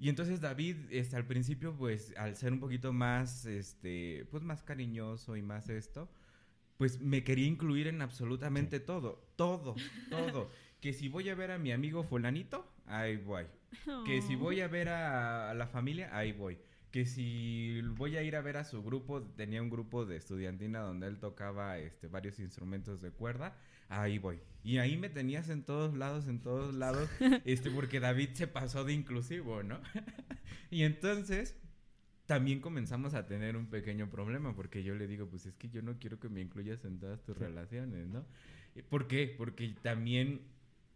Y 0.00 0.08
entonces 0.08 0.40
David, 0.40 0.76
este, 0.90 1.16
al 1.16 1.26
principio, 1.26 1.76
pues, 1.76 2.14
al 2.16 2.36
ser 2.36 2.52
un 2.52 2.60
poquito 2.60 2.92
más, 2.92 3.46
este, 3.46 4.26
pues, 4.30 4.44
más 4.44 4.62
cariñoso 4.62 5.36
y 5.36 5.42
más 5.42 5.68
esto, 5.68 6.08
pues, 6.78 7.00
me 7.00 7.24
quería 7.24 7.46
incluir 7.46 7.88
en 7.88 8.00
absolutamente 8.00 8.80
todo, 8.80 9.22
todo, 9.36 9.74
todo. 10.08 10.50
que 10.80 10.92
si 10.92 11.08
voy 11.08 11.28
a 11.28 11.34
ver 11.34 11.50
a 11.50 11.58
mi 11.58 11.72
amigo 11.72 12.04
fulanito, 12.04 12.66
ahí 12.86 13.16
voy. 13.16 13.44
Que 14.06 14.22
si 14.22 14.34
voy 14.34 14.60
a 14.60 14.68
ver 14.68 14.88
a, 14.88 15.52
la 15.54 15.66
familia, 15.66 16.16
ahí 16.16 16.32
voy. 16.32 16.58
Que 16.90 17.04
si 17.04 17.82
voy 17.82 18.16
a 18.16 18.22
ir 18.22 18.34
a 18.36 18.40
ver 18.40 18.56
a 18.56 18.64
su 18.64 18.82
grupo, 18.82 19.22
tenía 19.22 19.60
un 19.60 19.68
grupo 19.68 20.06
de 20.06 20.16
estudiantina 20.16 20.80
donde 20.80 21.06
él 21.06 21.18
tocaba, 21.18 21.78
este, 21.78 22.06
varios 22.06 22.38
instrumentos 22.38 23.02
de 23.02 23.10
cuerda, 23.10 23.58
ahí 23.88 24.18
voy. 24.18 24.40
Y 24.64 24.78
ahí 24.78 24.96
me 24.96 25.10
tenías 25.10 25.50
en 25.50 25.64
todos 25.64 25.94
lados, 25.94 26.28
en 26.28 26.40
todos 26.40 26.74
lados, 26.74 27.10
este, 27.44 27.70
porque 27.70 28.00
David 28.00 28.30
se 28.34 28.46
pasó 28.46 28.84
de 28.84 28.94
inclusivo, 28.94 29.62
¿no? 29.62 29.80
y 30.70 30.84
entonces 30.84 31.56
también 32.28 32.60
comenzamos 32.60 33.14
a 33.14 33.26
tener 33.26 33.56
un 33.56 33.68
pequeño 33.68 34.10
problema, 34.10 34.54
porque 34.54 34.82
yo 34.82 34.94
le 34.94 35.06
digo, 35.06 35.30
pues 35.30 35.46
es 35.46 35.56
que 35.56 35.70
yo 35.70 35.80
no 35.80 35.98
quiero 35.98 36.20
que 36.20 36.28
me 36.28 36.42
incluyas 36.42 36.84
en 36.84 36.98
todas 36.98 37.24
tus 37.24 37.38
relaciones, 37.38 38.06
¿no? 38.06 38.26
¿Por 38.90 39.08
qué? 39.08 39.34
Porque 39.34 39.74
también 39.80 40.42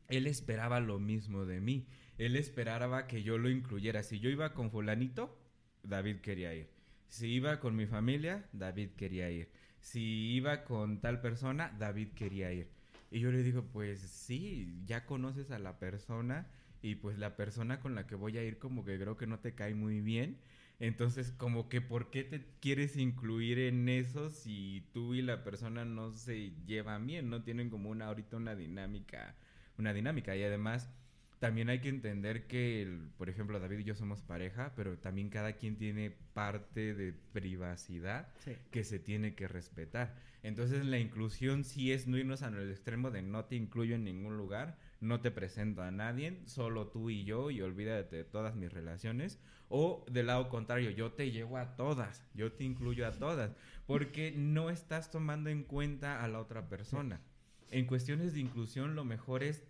él 0.09 0.27
esperaba 0.27 0.79
lo 0.79 0.99
mismo 0.99 1.47
de 1.47 1.59
mí. 1.59 1.87
Él 2.19 2.37
esperaba 2.37 3.07
que 3.07 3.23
yo 3.23 3.39
lo 3.39 3.49
incluyera. 3.49 4.03
Si 4.03 4.21
yo 4.21 4.29
iba 4.29 4.53
con 4.53 4.71
fulanito, 4.71 5.35
David 5.83 6.19
quería 6.19 6.55
ir. 6.55 6.69
Si 7.09 7.29
iba 7.29 7.61
con 7.61 7.77
mi 7.77 7.87
familia, 7.87 8.45
David 8.53 8.91
quería 8.91 9.31
ir. 9.31 9.49
Si 9.81 10.35
iba 10.35 10.65
con 10.65 11.01
tal 11.01 11.23
persona, 11.23 11.75
David 11.79 12.09
quería 12.09 12.53
ir. 12.53 12.69
Y 13.11 13.21
yo 13.21 13.33
le 13.33 13.43
digo, 13.43 13.65
pues 13.73 14.01
sí, 14.01 14.83
ya 14.85 15.07
conoces 15.07 15.51
a 15.51 15.59
la 15.59 15.79
persona 15.79 16.47
y 16.83 16.97
pues 16.97 17.19
la 17.19 17.37
persona 17.37 17.81
con 17.81 17.95
la 17.95 18.07
que 18.07 18.17
voy 18.17 18.37
a 18.37 18.45
ir 18.45 18.59
como 18.59 18.85
que 18.85 18.99
creo 18.99 19.17
que 19.17 19.27
no 19.27 19.39
te 19.39 19.55
cae 19.55 19.75
muy 19.75 20.03
bien. 20.03 20.37
Entonces, 20.81 21.31
como 21.33 21.69
que 21.69 21.81
¿por 21.81 22.11
qué 22.11 22.25
te 22.25 22.45
quieres 22.61 22.97
incluir 22.97 23.59
en 23.59 23.89
eso 23.89 24.31
si 24.31 24.89
tú 24.93 25.15
y 25.15 25.23
la 25.23 25.45
persona 25.45 25.85
no 25.85 26.13
se 26.13 26.53
llevan 26.67 27.07
bien, 27.07 27.31
no 27.31 27.43
tienen 27.43 27.71
como 27.71 27.91
una 27.91 28.07
ahorita 28.07 28.37
una 28.37 28.57
dinámica, 28.57 29.37
una 29.79 29.93
dinámica 29.93 30.37
y 30.37 30.43
además 30.43 30.89
también 31.43 31.71
hay 31.71 31.81
que 31.81 31.89
entender 31.89 32.47
que, 32.47 33.01
por 33.19 33.29
ejemplo, 33.29 33.59
David 33.59 33.81
y 33.81 33.83
yo 33.83 33.97
somos 33.97 34.23
pareja, 34.23 34.75
pero 34.77 34.97
también 34.99 35.29
cada 35.29 35.55
quien 35.55 35.77
tiene 35.77 36.13
parte 36.35 36.95
de 36.95 37.13
privacidad 37.33 38.29
que 38.71 38.85
se 38.85 39.01
tiene 39.01 39.35
que 39.35 39.49
respetar. 39.49 40.15
Entonces 40.45 40.87
la 40.87 41.01
inclusión 41.01 41.65
sí 41.65 41.91
es 41.91 42.07
no 42.07 42.17
irnos 42.17 42.43
al 42.43 42.71
extremo 42.71 43.11
de 43.11 43.23
no 43.23 43.47
te 43.47 43.57
incluyo 43.57 43.97
en 43.97 44.05
ningún 44.05 44.37
lugar, 44.37 44.79
no 45.01 45.21
te 45.21 45.33
presento 45.33 45.83
a 45.83 45.91
nadie, 45.91 46.43
solo 46.47 46.87
tú 46.87 47.11
y 47.11 47.25
yo 47.25 47.51
y 47.51 47.61
olvídate 47.61 48.15
de 48.15 48.25
todas 48.25 48.55
mis 48.55 48.73
relaciones. 48.73 49.41
O 49.75 50.05
del 50.07 50.27
lado 50.27 50.51
contrario, 50.51 50.91
yo 50.91 51.13
te 51.13 51.31
llevo 51.31 51.57
a 51.57 51.77
todas, 51.77 52.23
yo 52.35 52.53
te 52.53 52.63
incluyo 52.63 53.07
a 53.07 53.13
todas, 53.13 53.57
porque 53.87 54.35
no 54.37 54.69
estás 54.69 55.11
tomando 55.11 55.49
en 55.49 55.63
cuenta 55.63 56.23
a 56.23 56.29
la 56.29 56.41
otra 56.41 56.69
persona. 56.69 57.23
En 57.71 57.87
cuestiones 57.87 58.35
de 58.35 58.41
inclusión 58.41 58.95
lo 58.95 59.07
mejor 59.07 59.43
es 59.43 59.65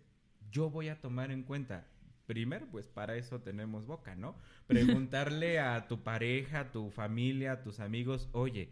yo 0.50 0.70
voy 0.70 0.88
a 0.88 1.00
tomar 1.00 1.30
en 1.30 1.44
cuenta. 1.44 1.86
Primero, 2.26 2.66
pues 2.68 2.88
para 2.88 3.14
eso 3.14 3.42
tenemos 3.42 3.86
boca, 3.86 4.16
¿no? 4.16 4.34
Preguntarle 4.66 5.60
a 5.60 5.86
tu 5.86 6.02
pareja, 6.02 6.58
a 6.58 6.72
tu 6.72 6.90
familia, 6.90 7.52
a 7.52 7.62
tus 7.62 7.78
amigos, 7.78 8.28
oye, 8.32 8.70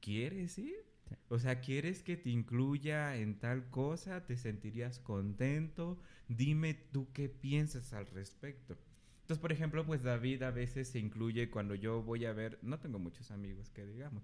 ¿quieres 0.00 0.58
ir? 0.58 0.84
O 1.28 1.38
sea, 1.38 1.60
¿quieres 1.60 2.02
que 2.02 2.16
te 2.16 2.30
incluya 2.30 3.14
en 3.14 3.38
tal 3.38 3.70
cosa? 3.70 4.26
¿Te 4.26 4.36
sentirías 4.36 4.98
contento? 4.98 6.00
Dime 6.26 6.74
tú 6.74 7.12
qué 7.12 7.28
piensas 7.28 7.92
al 7.92 8.08
respecto. 8.08 8.76
Entonces, 9.26 9.42
por 9.42 9.50
ejemplo, 9.50 9.84
pues 9.84 10.04
David 10.04 10.44
a 10.44 10.52
veces 10.52 10.86
se 10.86 11.00
incluye 11.00 11.50
cuando 11.50 11.74
yo 11.74 12.00
voy 12.00 12.26
a 12.26 12.32
ver, 12.32 12.60
no 12.62 12.78
tengo 12.78 13.00
muchos 13.00 13.32
amigos 13.32 13.70
que 13.70 13.84
digamos, 13.84 14.22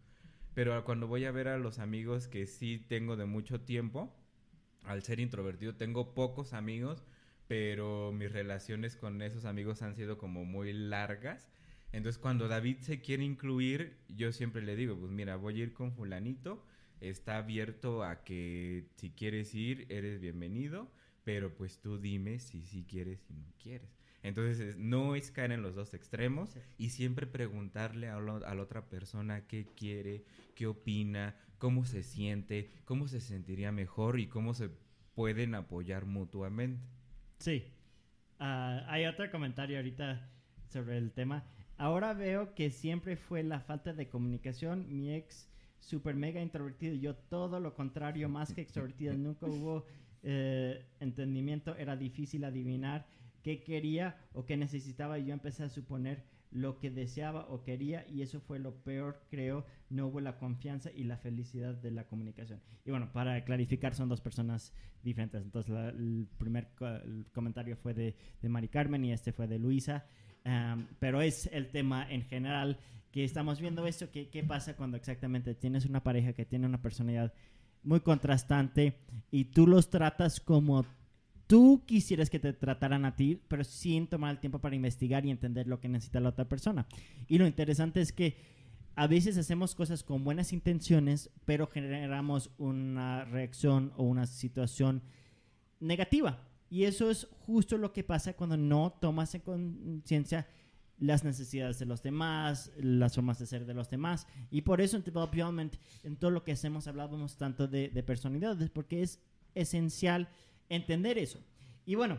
pero 0.55 0.85
cuando 0.85 1.09
voy 1.09 1.25
a 1.25 1.33
ver 1.33 1.49
a 1.49 1.59
los 1.59 1.81
amigos 1.81 2.29
que 2.29 2.47
sí 2.47 2.79
tengo 2.79 3.17
de 3.17 3.25
mucho 3.25 3.61
tiempo, 3.63 4.15
al 4.85 5.03
ser 5.03 5.19
introvertido 5.19 5.75
tengo 5.75 6.15
pocos 6.15 6.53
amigos, 6.53 7.03
pero 7.49 8.13
mis 8.13 8.31
relaciones 8.31 8.95
con 8.95 9.23
esos 9.23 9.45
amigos 9.45 9.83
han 9.83 9.97
sido 9.97 10.19
como 10.19 10.45
muy 10.45 10.73
largas. 10.73 11.49
Entonces 11.91 12.23
cuando 12.23 12.47
David 12.47 12.77
se 12.83 13.01
quiere 13.01 13.25
incluir, 13.25 13.97
yo 14.07 14.31
siempre 14.31 14.63
le 14.63 14.77
digo, 14.77 14.97
pues 14.97 15.11
mira, 15.11 15.35
voy 15.35 15.61
a 15.61 15.65
ir 15.65 15.73
con 15.73 15.91
fulanito, 15.91 16.65
está 17.01 17.39
abierto 17.39 18.05
a 18.05 18.23
que 18.23 18.87
si 18.95 19.11
quieres 19.11 19.53
ir, 19.53 19.85
eres 19.89 20.21
bienvenido, 20.21 20.93
pero 21.25 21.53
pues 21.53 21.81
tú 21.81 21.99
dime 21.99 22.39
si 22.39 22.63
sí 22.63 22.87
quieres 22.89 23.29
y 23.29 23.35
no 23.35 23.53
quieres. 23.61 24.02
Entonces, 24.23 24.77
no 24.77 25.17
es 25.17 25.31
caer 25.31 25.53
en 25.53 25.63
los 25.63 25.75
dos 25.75 25.95
extremos 25.95 26.57
y 26.79 26.91
siempre 26.91 27.27
preguntarle 27.27 28.09
a, 28.09 28.17
a, 28.17 28.21
la 28.55 28.63
otra 28.63 28.89
persona 28.89 29.47
qué 29.49 29.67
quiere, 29.77 30.25
qué 30.55 30.67
opina, 30.67 31.35
cómo 31.59 31.85
se 31.85 32.03
siente, 32.03 32.71
cómo 32.85 33.09
se 33.09 33.21
sentiría 33.21 33.73
mejor 33.73 34.21
y 34.21 34.29
cómo 34.29 34.55
se 34.55 34.71
pueden 35.15 35.55
apoyar 35.55 36.07
mutuamente. 36.07 36.83
Sí. 37.39 37.65
Ah, 38.39 38.85
hay 38.89 39.07
otro 39.07 39.31
comentario 39.31 39.77
ahorita 39.77 40.29
sobre 40.69 40.99
el 40.99 41.13
tema. 41.13 41.45
Ahora 41.77 42.15
veo 42.15 42.55
que 42.55 42.71
siempre 42.71 43.17
fue 43.17 43.43
la 43.43 43.61
falta 43.61 43.93
de 43.93 44.09
comunicación. 44.09 44.87
Mi 44.89 45.15
ex 45.15 45.49
super 45.81 46.15
mega 46.15 46.41
introvertido, 46.41 46.95
yo 46.95 47.17
todo 47.17 47.59
lo 47.59 47.75
contrario, 47.75 48.29
más 48.29 48.55
que 48.55 48.61
extrovertido. 48.61 49.15
Nunca 49.15 49.47
hubo 49.47 49.85
eh, 50.23 50.87
entendimiento, 51.01 51.77
era 51.77 51.97
difícil 51.97 52.45
adivinar 52.45 53.07
qué 53.43 53.63
quería 53.63 54.17
o 54.33 54.45
qué 54.45 54.57
necesitaba. 54.57 55.19
Y 55.19 55.27
yo 55.27 55.33
empecé 55.33 55.65
a 55.65 55.69
suponer 55.69 56.25
lo 56.51 56.79
que 56.79 56.91
deseaba 56.91 57.47
o 57.49 57.63
quería 57.63 58.07
y 58.09 58.23
eso 58.23 58.41
fue 58.41 58.59
lo 58.59 58.75
peor, 58.83 59.23
creo. 59.31 59.65
No 59.89 60.07
hubo 60.07 60.21
la 60.21 60.39
confianza 60.39 60.91
y 60.95 61.05
la 61.05 61.17
felicidad 61.17 61.75
de 61.75 61.91
la 61.91 62.07
comunicación. 62.07 62.61
Y 62.85 62.91
bueno, 62.91 63.13
para 63.13 63.43
clarificar, 63.45 63.95
son 63.95 64.09
dos 64.09 64.21
personas 64.21 64.73
diferentes. 65.03 65.43
Entonces, 65.43 65.75
el 65.75 66.29
primer 66.39 66.69
comentario 67.33 67.77
fue 67.77 67.95
de, 67.95 68.17
de 68.41 68.49
Mari 68.49 68.69
Carmen 68.69 69.05
y 69.05 69.13
este 69.13 69.33
fue 69.33 69.47
de 69.47 69.59
Luisa. 69.59 70.07
pero 70.99 71.23
es 71.23 71.47
el 71.53 71.71
tema 71.71 72.11
en 72.11 72.23
general 72.23 72.79
que 73.13 73.25
estamos 73.25 73.61
viendo 73.61 73.87
esto, 73.87 74.11
que, 74.11 74.31
qué 74.31 74.43
pasa 74.43 74.75
cuando 74.75 74.97
exactamente 74.97 75.55
tienes 75.55 75.85
una 75.85 76.03
pareja 76.03 76.33
que 76.33 76.47
tiene 76.47 76.67
una 76.67 76.81
personalidad 76.81 77.33
muy 77.83 78.01
contrastante 78.01 78.97
y 79.31 79.47
tú 79.47 79.67
los 79.67 79.91
tratas 79.91 80.41
como 80.41 80.87
tú 81.47 81.83
quisieras 81.87 82.31
que 82.31 82.39
te 82.39 82.53
trataran 82.53 83.05
a 83.05 83.17
ti, 83.17 83.41
pero 83.49 83.65
sin 83.65 84.07
tomar 84.07 84.33
el 84.33 84.41
tiempo 84.41 84.61
para 84.61 84.77
investigar 84.77 85.25
y 85.27 85.31
entender 85.31 85.67
lo 85.67 85.81
que 85.81 85.89
necesita 85.89 86.21
la 86.21 86.31
otra 86.31 86.49
persona. 86.49 86.87
Y 87.29 87.39
lo 87.39 87.47
interesante 87.47 88.01
es 88.01 88.13
que 88.13 88.37
a 88.95 89.07
veces 89.07 89.39
hacemos 89.39 89.75
cosas 89.75 90.03
con 90.03 90.25
buenas 90.25 90.53
intenciones, 90.53 91.31
pero 91.45 91.67
generamos 91.67 92.51
una 92.59 93.25
reacción 93.25 93.93
o 93.97 94.05
una 94.05 94.27
situación 94.27 95.03
negativa. 95.81 96.47
Y 96.69 96.85
eso 96.85 97.11
es 97.11 97.29
justo 97.47 97.77
lo 97.77 97.93
que 97.93 98.05
pasa 98.05 98.35
cuando 98.35 98.57
no 98.57 98.97
tomas 99.01 99.35
en 99.35 99.41
conciencia 99.43 100.47
las 100.99 101.25
necesidades 101.25 101.79
de 101.79 101.87
los 101.87 102.03
demás, 102.03 102.71
las 102.77 103.15
formas 103.15 103.39
de 103.39 103.47
ser 103.47 103.67
de 103.67 103.75
los 103.75 103.91
demás. 103.91 104.27
Y 104.51 104.63
por 104.63 104.81
eso 104.81 104.97
en 104.97 105.03
en 106.05 106.17
todo 106.17 106.31
lo 106.31 106.45
que 106.45 106.53
hacemos, 106.53 106.87
hablábamos 106.87 107.37
tanto 107.37 107.67
de, 107.67 107.89
de 107.89 108.03
personalidades, 108.03 108.71
porque 108.71 109.03
es 109.03 109.21
esencial 109.55 110.29
entender 110.75 111.19
eso. 111.19 111.39
Y 111.85 111.95
bueno, 111.95 112.19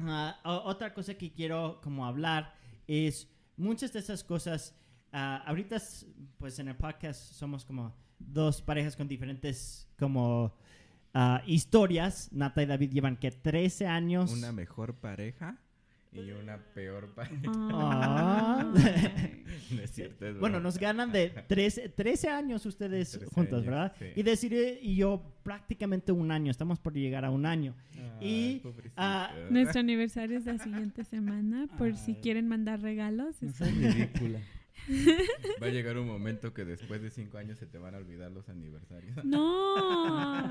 ah, 0.00 0.40
otra 0.64 0.94
cosa 0.94 1.14
que 1.14 1.32
quiero 1.32 1.80
como 1.82 2.06
hablar 2.06 2.54
es 2.86 3.28
muchas 3.56 3.92
de 3.92 4.00
esas 4.00 4.22
cosas, 4.22 4.74
uh, 5.12 5.46
ahorita 5.46 5.78
pues 6.38 6.58
en 6.58 6.68
el 6.68 6.76
podcast 6.76 7.32
somos 7.32 7.64
como 7.64 7.94
dos 8.18 8.62
parejas 8.62 8.96
con 8.96 9.08
diferentes 9.08 9.88
como 9.98 10.56
uh, 11.14 11.38
historias. 11.46 12.30
Nata 12.32 12.62
y 12.62 12.66
David 12.66 12.90
llevan 12.92 13.16
que 13.16 13.30
13 13.30 13.86
años. 13.86 14.32
Una 14.32 14.52
mejor 14.52 14.94
pareja 14.96 15.58
y 16.14 16.30
una 16.30 16.58
peor 16.74 17.12
pareja. 17.14 17.42
Ah. 17.46 18.72
no 19.70 19.82
es 19.82 19.90
cierto. 19.90 20.26
bueno, 20.38 20.60
nos 20.60 20.78
ganan 20.78 21.10
de 21.10 21.30
13, 21.48 21.88
13 21.88 22.28
años 22.28 22.64
ustedes 22.66 23.20
juntos, 23.32 23.64
¿verdad? 23.64 23.94
Y 24.14 24.22
decir, 24.22 24.78
y 24.80 24.96
yo 24.96 25.22
prácticamente 25.42 26.12
un 26.12 26.30
año, 26.30 26.50
estamos 26.50 26.78
por 26.78 26.94
llegar 26.94 27.24
a 27.24 27.30
un 27.30 27.46
año. 27.46 27.74
y 28.20 28.62
ah, 28.96 29.34
nuestro 29.50 29.80
aniversario 29.80 30.38
es 30.38 30.46
la 30.46 30.58
siguiente 30.58 31.04
semana, 31.04 31.66
por 31.78 31.96
si 31.96 32.14
quieren 32.14 32.48
mandar 32.48 32.80
regalos. 32.80 33.42
es 33.42 33.58
ridícula. 33.58 34.40
Va 35.62 35.66
a 35.66 35.70
llegar 35.70 35.96
un 35.98 36.06
momento 36.06 36.52
que 36.52 36.64
después 36.64 37.00
de 37.02 37.10
cinco 37.10 37.38
años 37.38 37.58
se 37.58 37.66
te 37.66 37.78
van 37.78 37.94
a 37.94 37.98
olvidar 37.98 38.30
los 38.30 38.48
aniversarios. 38.48 39.24
No. 39.24 40.44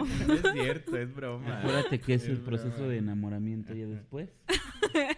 es 0.34 0.52
cierto, 0.52 0.96
es 0.96 1.14
broma. 1.14 1.58
Acuérdate 1.58 2.00
que 2.00 2.14
es, 2.14 2.26
el 2.26 2.38
proceso 2.38 2.88
de 2.88 2.98
enamoramiento 2.98 3.74
ya 3.74 3.86
después. 3.86 4.28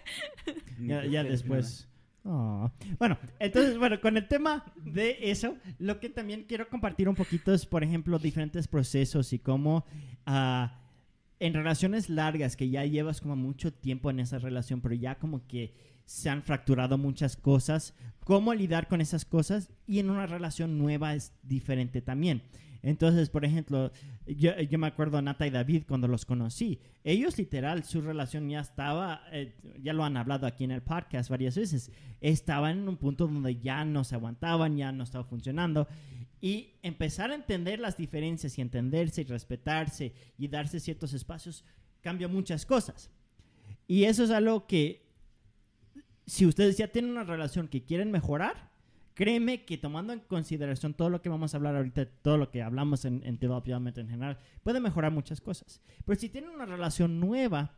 ya, 0.81 1.25
después. 1.25 1.89
Ah. 2.25 2.71
Bueno, 2.99 3.19
entonces, 3.39 3.79
bueno, 3.79 4.01
con 4.01 4.17
el 4.17 4.29
tema 4.29 4.65
de 4.77 5.19
eso, 5.23 5.57
lo 5.79 5.99
que 5.99 6.09
también 6.11 6.45
quiero 6.45 6.69
compartir 6.69 7.09
un 7.09 7.15
poquito 7.15 7.53
es, 7.53 7.67
por 7.67 7.83
ejemplo, 7.83 8.19
diferentes 8.19 8.69
procesos 8.69 9.33
y 9.33 9.39
cómo 9.39 9.87
ah, 10.27 10.79
en 11.41 11.55
relaciones 11.55 12.09
largas, 12.09 12.57
que 12.57 12.71
ya 12.71 12.85
llevas 12.85 13.21
como 13.21 13.35
mucho 13.35 13.73
tiempo 13.73 14.11
en 14.11 14.21
esa 14.21 14.39
relación, 14.39 14.81
pero 14.81 14.95
ya 14.95 15.17
como 15.17 15.47
que 15.49 15.75
se 16.05 16.31
han 16.31 16.43
fracturado 16.43 16.99
muchas 16.99 17.37
cosas, 17.37 17.95
cómo 18.25 18.55
lidiar 18.55 18.89
con 18.89 19.01
esas 19.01 19.25
cosas 19.25 19.71
y 19.87 19.99
en 19.99 20.11
una 20.11 20.27
relación 20.27 20.79
nueva 20.79 21.15
es 21.15 21.33
diferente 21.43 22.03
también. 22.03 22.43
Entonces, 22.83 23.31
por 23.31 23.45
ejemplo, 23.45 23.93
yo, 24.27 24.53
me 24.79 24.89
acuerdo 24.89 25.23
Nata 25.23 25.47
y 25.47 25.51
David 25.51 25.85
cuando 25.87 26.09
los 26.09 26.27
conocí. 26.27 26.81
Ellos 27.05 27.39
literal, 27.39 27.85
su 27.85 28.01
relación 28.01 28.49
ya 28.49 28.61
estaba, 28.61 29.23
eh, 29.31 29.55
ya 29.81 29.93
lo 29.93 30.05
han 30.05 30.17
hablado 30.17 30.49
aquí 30.49 30.65
en 30.65 30.73
el 30.73 30.83
podcast 30.83 31.31
varias 31.31 31.57
veces, 31.57 31.93
estaban 32.21 32.79
en 32.81 32.89
un 32.89 32.97
punto 32.97 33.29
donde 33.29 33.61
ya 33.61 33.85
no 33.85 34.03
se 34.03 34.17
aguantaban, 34.17 34.77
ya 34.77 34.91
no 34.91 35.05
estaba 35.05 35.25
funcionando. 35.25 35.87
Y 36.41 36.71
empezar 36.83 37.31
a 37.31 37.37
entender 37.37 37.79
las 37.79 37.97
diferencias 37.97 38.59
y 38.59 38.63
entenderse 38.63 39.21
y 39.21 39.25
respetarse 39.25 40.13
y 40.37 40.49
darse 40.49 40.81
ciertos 40.81 41.13
espacios 41.13 41.65
cambia 42.01 42.27
muchas 42.27 42.67
cosas. 42.67 43.11
Y 43.87 44.05
eso 44.05 44.25
es 44.25 44.31
algo 44.31 44.67
que, 44.67 45.12
si 46.27 46.47
ustedes 46.47 46.77
ya 46.77 46.89
tienen 46.89 47.11
una 47.11 47.25
relación 47.25 47.69
que 47.69 47.85
quieren 47.85 48.11
mejorar, 48.11 48.73
Créeme 49.15 49.65
que 49.67 49.77
tomando 49.77 50.15
en 50.15 50.21
consideración 50.21 50.95
todo 50.95 51.11
lo 51.11 51.21
que 51.21 51.29
vamos 51.29 51.53
a 51.53 51.59
hablar 51.59 51.77
ahorita, 51.77 52.07
todo 52.07 52.39
lo 52.39 52.51
que 52.51 52.63
hablamos 52.63 53.05
en, 53.05 53.21
en 53.25 53.39
Development 53.39 53.97
en 53.99 54.09
general, 54.09 54.39
puede 54.63 54.81
mejorar 54.81 55.13
muchas 55.13 55.41
cosas. 55.41 55.83
Pero 56.07 56.19
si 56.19 56.31
tienen 56.31 56.51
una 56.51 56.65
relación 56.65 57.21
nueva, 57.21 57.75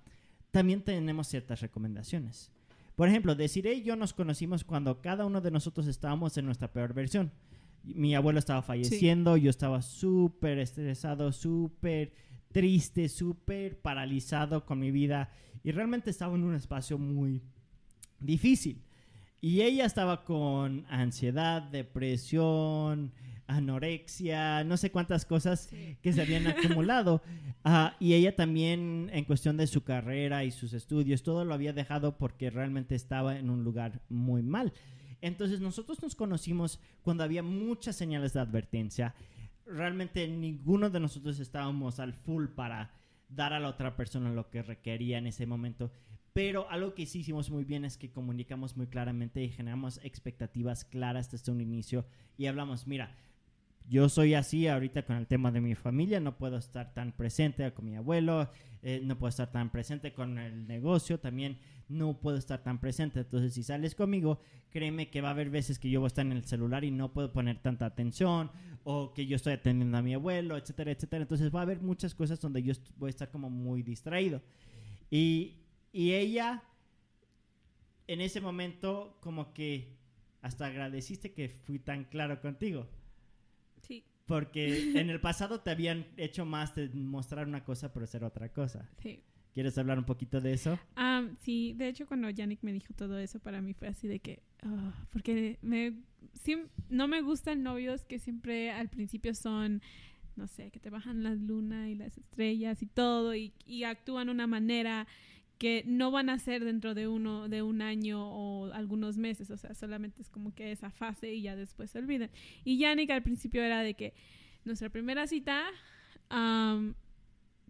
también 0.53 0.83
tenemos 0.83 1.27
ciertas 1.27 1.61
recomendaciones. 1.61 2.53
Por 2.95 3.09
ejemplo, 3.09 3.35
Desiree 3.35 3.75
y 3.75 3.83
yo 3.83 3.97
nos 3.97 4.15
conocimos 4.15 4.63
cuando 4.63 5.01
cada 5.01 5.27
uno 5.27 5.41
de 5.41 5.51
nosotros 5.51 5.89
estábamos 5.89 6.39
en 6.39 6.47
nuestra 6.47 6.73
peor 6.73 6.95
versión. 6.95 7.33
Mi 7.83 8.15
abuelo 8.15 8.39
estaba 8.39 8.63
falleciendo, 8.63 9.37
yo 9.37 9.51
estaba 9.51 9.83
súper 9.83 10.59
estresado, 10.61 11.33
súper 11.33 12.13
triste, 12.53 13.09
súper 13.09 13.81
paralizado 13.81 14.65
con 14.65 14.79
mi 14.79 14.93
vida 14.93 15.33
y 15.65 15.73
realmente 15.73 16.11
estaba 16.11 16.37
en 16.37 16.45
un 16.45 16.55
espacio 16.55 16.97
muy 16.97 17.43
difícil. 18.21 18.83
Y 19.41 19.61
ella 19.61 19.85
estaba 19.85 20.25
con 20.25 20.87
ansiedad, 20.89 21.63
depresión, 21.63 23.13
anorexia, 23.47 24.65
no 24.65 24.77
sé 24.77 24.91
cuántas 24.91 25.25
cosas 25.25 25.69
que 26.03 26.13
se 26.13 26.23
habían 26.23 26.47
acumulado. 26.47 27.23
Ah, 27.67 27.97
y 27.99 28.13
ella 28.13 28.37
también, 28.37 29.09
en 29.15 29.25
cuestión 29.25 29.57
de 29.57 29.67
su 29.67 29.85
carrera 29.85 30.45
y 30.45 30.51
sus 30.51 30.75
estudios, 30.75 31.23
todo 31.23 31.47
lo 31.47 31.55
había 31.55 31.73
dejado 31.73 32.19
porque 32.19 32.51
realmente 32.51 32.95
estaba 32.95 33.39
en 33.39 33.49
un 33.49 33.65
lugar 33.65 34.03
muy 34.11 34.43
mal. 34.43 34.75
Entonces 35.23 35.63
nosotros 35.63 36.03
nos 36.03 36.15
conocimos 36.15 36.79
cuando 37.01 37.25
había 37.25 37.43
muchas 37.43 37.97
señales 37.97 38.35
de 38.35 38.41
advertencia. 38.41 39.15
Realmente 39.65 40.29
ninguno 40.29 40.91
de 40.91 41.01
nosotros 41.01 41.41
estábamos 41.41 42.01
al 42.01 42.13
full 42.13 42.49
para 42.49 42.93
dar 43.31 43.55
a 43.55 43.61
la 43.61 43.69
otra 43.69 43.97
persona 43.97 44.29
lo 44.29 44.51
que 44.51 44.63
requería 44.63 45.17
en 45.17 45.27
ese 45.27 45.47
momento. 45.47 45.91
Pero 46.35 46.69
algo 46.69 46.95
que 46.95 47.07
sí 47.07 47.21
hicimos 47.21 47.49
muy 47.49 47.65
bien 47.65 47.85
es 47.85 47.97
que 47.97 48.11
comunicamos 48.11 48.77
muy 48.77 48.89
claramente 48.89 49.41
y 49.41 49.51
generamos 49.51 50.01
expectativas 50.03 50.85
claras 50.85 51.31
desde 51.31 51.53
un 51.53 51.61
inicio 51.61 52.05
y 52.37 52.47
hablamos, 52.47 52.89
mira, 52.89 53.15
yo 53.89 54.09
soy 54.09 54.35
así 54.35 54.67
ahorita 54.67 55.05
con 55.05 55.15
el 55.15 55.29
tema 55.29 55.53
de 55.53 55.61
mi 55.61 55.77
familia, 55.77 56.19
no 56.19 56.37
puedo 56.37 56.57
estar 56.57 56.93
tan 56.93 57.13
presente 57.13 57.73
con 57.73 57.85
mi 57.85 57.95
abuelo, 57.95 58.51
eh, 58.83 59.01
no 59.05 59.17
puedo 59.17 59.29
estar 59.29 59.53
tan 59.53 59.71
presente 59.71 60.13
con 60.13 60.39
el 60.39 60.67
negocio, 60.67 61.21
también 61.21 61.59
no 61.89 62.19
puedo 62.21 62.37
estar 62.37 62.65
tan 62.65 62.81
presente. 62.81 63.21
Entonces, 63.21 63.55
si 63.55 63.63
sales 63.63 63.95
conmigo, 63.95 64.41
créeme 64.71 65.11
que 65.11 65.21
va 65.21 65.29
a 65.29 65.33
haber 65.33 65.51
veces 65.51 65.79
que 65.79 65.89
yo 65.89 66.01
voy 66.01 66.07
a 66.07 66.09
estar 66.09 66.27
en 66.27 66.33
el 66.33 66.45
celular 66.47 66.83
y 66.83 66.91
no 66.91 67.13
puedo 67.13 67.33
poner 67.33 67.59
tanta 67.59 67.87
atención, 67.87 68.51
o 68.83 69.13
que 69.13 69.27
yo 69.27 69.37
estoy 69.37 69.53
atendiendo 69.53 69.99
a 69.99 70.03
mi 70.03 70.15
abuelo, 70.15 70.57
etcétera, 70.57 70.91
etcétera. 70.91 71.23
Entonces, 71.23 71.55
va 71.55 71.61
a 71.61 71.63
haber 71.63 71.81
muchas 71.81 72.13
cosas 72.13 72.41
donde 72.41 72.61
yo 72.61 72.73
voy 72.97 73.09
a 73.09 73.11
estar 73.11 73.31
como 73.31 73.51
muy 73.51 73.83
distraído. 73.83 74.43
Y 75.11 75.59
y 75.95 76.13
ella, 76.15 76.65
en 78.09 78.21
ese 78.21 78.41
momento, 78.41 79.17
como 79.21 79.55
que 79.55 79.97
hasta 80.43 80.67
agradeciste 80.67 81.33
que 81.33 81.49
fui 81.49 81.79
tan 81.79 82.03
claro 82.05 82.41
contigo. 82.41 82.89
Sí. 83.81 84.05
Porque 84.27 84.67
en 85.01 85.09
el 85.09 85.21
pasado 85.21 85.61
te 85.61 85.71
habían 85.71 86.05
hecho 86.17 86.45
más 86.45 86.75
de 86.75 86.89
mostrar 86.89 87.47
una 87.47 87.65
cosa, 87.65 87.93
pero 87.93 88.09
ser 88.09 88.25
otra 88.25 88.53
cosa. 88.53 88.91
Sí. 89.01 89.23
¿Quieres 89.53 89.79
hablar 89.79 90.01
un 90.01 90.05
poquito 90.05 90.41
de 90.41 90.55
eso? 90.55 90.81
Ah, 90.97 91.29
sí, 91.43 91.75
de 91.75 91.87
hecho 91.87 92.09
cuando 92.09 92.29
Yannick 92.29 92.65
me 92.65 92.73
dijo 92.73 92.93
todo 92.93 93.17
eso, 93.17 93.39
para 93.39 93.63
mí 93.63 93.73
fue 93.73 93.87
así 93.87 94.09
de 94.09 94.19
que, 94.19 94.43
ah, 94.65 95.07
porque 95.13 95.61
me, 95.63 96.03
no 96.89 97.07
me 97.07 97.23
gustan 97.23 97.63
novios 97.63 98.05
que 98.05 98.19
siempre 98.19 98.73
al 98.73 98.89
principio 98.89 99.33
son 99.33 99.81
no 100.37 100.49
sé, 100.49 100.73
que 100.73 100.81
te 100.81 100.91
bajan 100.91 101.23
la 101.23 101.37
luna 101.37 101.89
y 101.89 101.95
las 101.95 102.19
estrellas 102.19 102.83
y 102.83 102.87
todo, 102.87 103.37
y, 103.37 103.53
y 103.65 103.85
actúan 103.85 104.27
de 104.27 104.33
una 104.33 104.49
manera 104.49 105.07
que 105.59 105.85
no 105.87 106.11
van 106.11 106.31
a 106.31 106.39
ser 106.39 106.65
dentro 106.65 106.95
de 106.95 107.09
uno, 107.09 107.49
de 107.49 107.63
un 107.63 107.81
año 107.83 108.29
o 108.29 108.73
algunos 108.73 109.17
meses, 109.17 109.51
o 109.51 109.57
sea, 109.57 109.75
solamente 109.75 110.21
es 110.21 110.31
como 110.31 110.55
que 110.55 110.73
esa 110.73 110.91
fase 110.91 111.33
y 111.33 111.43
ya 111.43 111.57
después 111.57 111.91
se 111.91 111.99
olvidan. 111.99 112.31
Y 112.65 112.79
Yannick 112.79 113.11
al 113.11 113.23
principio 113.23 113.63
era 113.63 113.83
de 113.83 113.95
que 113.95 114.15
nuestra 114.65 114.89
primera 114.89 115.27
cita, 115.27 115.65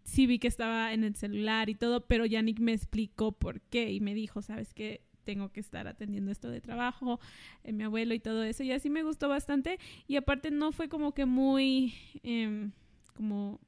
sí 0.05 0.27
vi 0.27 0.39
que 0.39 0.49
estaba 0.49 0.93
en 0.93 1.05
el 1.05 1.17
celular 1.17 1.69
y 1.69 1.75
todo, 1.75 2.07
pero 2.07 2.27
Yannick 2.27 2.61
me 2.61 2.73
explicó 2.73 3.33
por 3.33 3.61
qué 3.63 3.91
y 3.93 4.01
me 4.01 4.15
dijo, 4.15 4.43
sabes 4.43 4.73
que 4.75 5.03
tengo 5.25 5.51
que 5.51 5.61
estar 5.61 5.89
atendiendo 5.89 6.31
esto 6.31 6.51
de 6.51 6.61
trabajo, 6.61 7.19
eh, 7.65 7.73
mi 7.73 7.83
abuelo 7.85 8.15
y 8.15 8.21
todo 8.21 8.45
eso, 8.45 8.63
y 8.63 8.73
así 8.73 8.91
me 8.91 9.03
gustó 9.03 9.29
bastante, 9.29 9.79
y 10.07 10.17
aparte 10.17 10.51
no 10.51 10.73
fue 10.73 10.89
como 10.89 11.13
que 11.13 11.25
muy, 11.25 11.95
em, 12.23 12.73
como, 13.15 13.59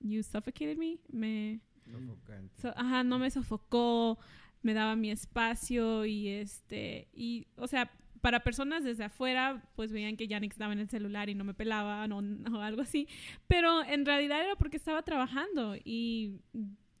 you 0.00 0.22
suffocated 0.22 0.76
me, 0.76 0.98
me... 1.10 1.60
Sofocante. 1.90 2.60
So- 2.60 2.74
ajá, 2.76 3.04
no 3.04 3.18
me 3.18 3.30
sofocó, 3.30 4.18
me 4.62 4.74
daba 4.74 4.96
mi 4.96 5.10
espacio 5.10 6.04
y 6.04 6.28
este, 6.28 7.08
y, 7.12 7.46
o 7.56 7.66
sea, 7.66 7.90
para 8.20 8.40
personas 8.42 8.82
desde 8.82 9.04
afuera, 9.04 9.62
pues 9.76 9.92
veían 9.92 10.16
que 10.16 10.26
Yannick 10.26 10.52
estaba 10.52 10.72
en 10.72 10.80
el 10.80 10.88
celular 10.88 11.28
y 11.28 11.34
no 11.34 11.44
me 11.44 11.54
pelaban 11.54 12.10
o, 12.12 12.18
o 12.56 12.60
algo 12.60 12.82
así, 12.82 13.06
pero 13.46 13.84
en 13.84 14.04
realidad 14.04 14.42
era 14.42 14.56
porque 14.56 14.76
estaba 14.78 15.02
trabajando 15.02 15.76
y 15.84 16.40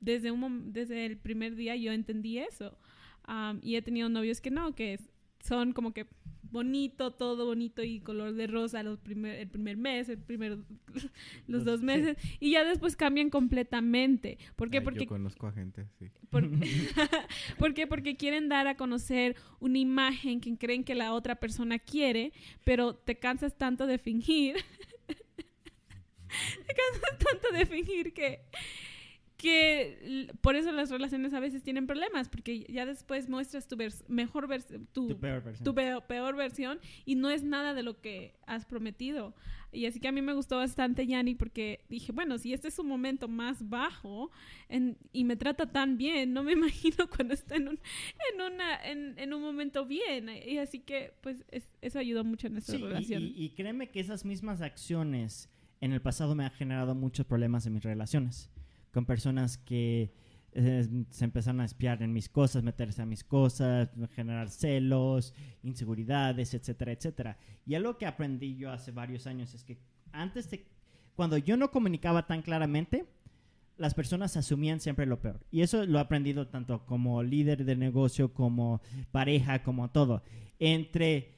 desde, 0.00 0.30
un, 0.30 0.72
desde 0.72 1.06
el 1.06 1.16
primer 1.16 1.56
día 1.56 1.74
yo 1.76 1.92
entendí 1.92 2.38
eso. 2.38 2.78
Am, 3.24 3.58
y 3.62 3.74
he 3.74 3.82
tenido 3.82 4.08
novios 4.08 4.40
que 4.40 4.52
no, 4.52 4.74
que 4.76 5.00
son 5.40 5.72
como 5.72 5.92
que 5.92 6.06
bonito, 6.50 7.12
todo 7.12 7.46
bonito 7.46 7.82
y 7.82 8.00
color 8.00 8.34
de 8.34 8.46
rosa 8.46 8.82
los 8.82 8.98
primer, 8.98 9.38
el 9.38 9.48
primer 9.48 9.76
mes, 9.76 10.08
el 10.08 10.18
primer, 10.18 10.58
los 11.46 11.64
dos 11.64 11.80
sí. 11.80 11.86
meses, 11.86 12.16
y 12.40 12.52
ya 12.52 12.64
después 12.64 12.96
cambian 12.96 13.30
completamente. 13.30 14.38
¿Por 14.56 14.70
qué? 14.70 14.78
Ay, 14.78 14.84
Porque 14.84 15.00
Yo 15.00 15.06
conozco 15.08 15.46
a 15.46 15.52
gente 15.52 15.86
por- 16.30 16.48
¿Por 17.58 17.74
qué? 17.74 17.86
Porque 17.86 18.16
quieren 18.16 18.48
dar 18.48 18.66
a 18.66 18.76
conocer 18.76 19.36
una 19.60 19.78
imagen 19.78 20.40
que 20.40 20.56
creen 20.56 20.84
que 20.84 20.94
la 20.94 21.12
otra 21.12 21.36
persona 21.36 21.78
quiere, 21.78 22.32
pero 22.64 22.94
te 22.94 23.18
cansas 23.18 23.56
tanto 23.56 23.86
de 23.86 23.98
fingir. 23.98 24.56
te 25.06 26.74
cansas 26.74 27.18
tanto 27.18 27.56
de 27.56 27.66
fingir 27.66 28.12
que 28.12 28.40
que 29.50 30.28
por 30.40 30.56
eso 30.56 30.72
las 30.72 30.90
relaciones 30.90 31.32
a 31.32 31.40
veces 31.40 31.62
tienen 31.62 31.86
problemas, 31.86 32.28
porque 32.28 32.66
ya 32.68 32.84
después 32.84 33.28
muestras 33.28 33.68
tu 33.68 33.76
vers- 33.76 34.04
mejor 34.08 34.48
versión, 34.48 34.86
tu, 34.92 35.08
Tu 35.08 35.18
peor 35.18 35.42
versión. 35.44 35.64
tu 35.64 35.74
peo- 35.74 36.00
peor 36.06 36.34
versión 36.36 36.78
y 37.04 37.14
no 37.14 37.30
es 37.30 37.44
nada 37.44 37.72
de 37.74 37.82
lo 37.82 38.00
que 38.00 38.34
has 38.46 38.64
prometido. 38.66 39.34
Y 39.72 39.86
así 39.86 40.00
que 40.00 40.08
a 40.08 40.12
mí 40.12 40.22
me 40.22 40.32
gustó 40.32 40.56
bastante 40.56 41.06
Yanni 41.06 41.34
porque 41.34 41.84
dije, 41.88 42.10
bueno, 42.12 42.38
si 42.38 42.52
este 42.52 42.68
es 42.68 42.74
su 42.74 42.84
momento 42.84 43.28
más 43.28 43.68
bajo 43.68 44.30
en- 44.68 44.96
y 45.12 45.24
me 45.24 45.36
trata 45.36 45.66
tan 45.70 45.96
bien, 45.98 46.32
no 46.32 46.42
me 46.42 46.52
imagino 47.00 47.08
cuando 47.14 47.34
está 47.34 47.56
en 47.56 47.68
un, 47.68 47.78
en 48.34 48.40
una, 48.52 48.84
en, 48.84 49.18
en 49.18 49.32
un 49.34 49.42
momento 49.42 49.84
bien. 49.86 50.28
Y 50.28 50.58
así 50.58 50.80
que 50.80 51.12
pues 51.22 51.44
es- 51.50 51.68
eso 51.82 51.98
ayudó 51.98 52.24
mucho 52.24 52.46
en 52.48 52.54
nuestra 52.54 52.76
Sí, 52.76 52.82
y- 52.82 52.86
relación. 52.86 53.22
y, 53.22 53.26
y 53.44 53.50
créeme 53.50 53.88
que 53.90 54.00
esas 54.00 54.24
mismas 54.24 54.60
acciones 54.62 55.50
en 55.80 55.92
el 55.92 56.00
pasado 56.00 56.34
me 56.34 56.44
han 56.44 56.52
generado 56.52 56.94
muchos 56.94 57.26
problemas 57.26 57.66
en 57.66 57.74
mis 57.74 57.82
relaciones. 57.84 58.50
Con 58.96 59.04
personas 59.04 59.58
que 59.58 60.10
eh, 60.52 60.88
se 61.10 61.24
empezaron 61.26 61.60
a 61.60 61.66
espiar 61.66 62.02
en 62.02 62.14
mis 62.14 62.30
cosas, 62.30 62.62
meterse 62.62 63.02
a 63.02 63.04
mis 63.04 63.24
cosas, 63.24 63.90
generar 64.14 64.48
celos, 64.48 65.34
inseguridades, 65.62 66.54
etcétera, 66.54 66.92
etcétera. 66.92 67.36
Y 67.66 67.74
algo 67.74 67.98
que 67.98 68.06
aprendí 68.06 68.56
yo 68.56 68.70
hace 68.70 68.92
varios 68.92 69.26
años 69.26 69.52
es 69.52 69.64
que 69.64 69.76
antes 70.12 70.50
de, 70.50 70.66
cuando 71.14 71.36
yo 71.36 71.58
no 71.58 71.70
comunicaba 71.70 72.26
tan 72.26 72.40
claramente, 72.40 73.04
las 73.76 73.92
personas 73.92 74.34
asumían 74.38 74.80
siempre 74.80 75.04
lo 75.04 75.20
peor. 75.20 75.44
Y 75.50 75.60
eso 75.60 75.84
lo 75.84 75.98
he 75.98 76.00
aprendido 76.00 76.48
tanto 76.48 76.86
como 76.86 77.22
líder 77.22 77.66
de 77.66 77.76
negocio, 77.76 78.32
como 78.32 78.80
pareja, 79.12 79.62
como 79.62 79.90
todo. 79.90 80.22
Entre 80.58 81.34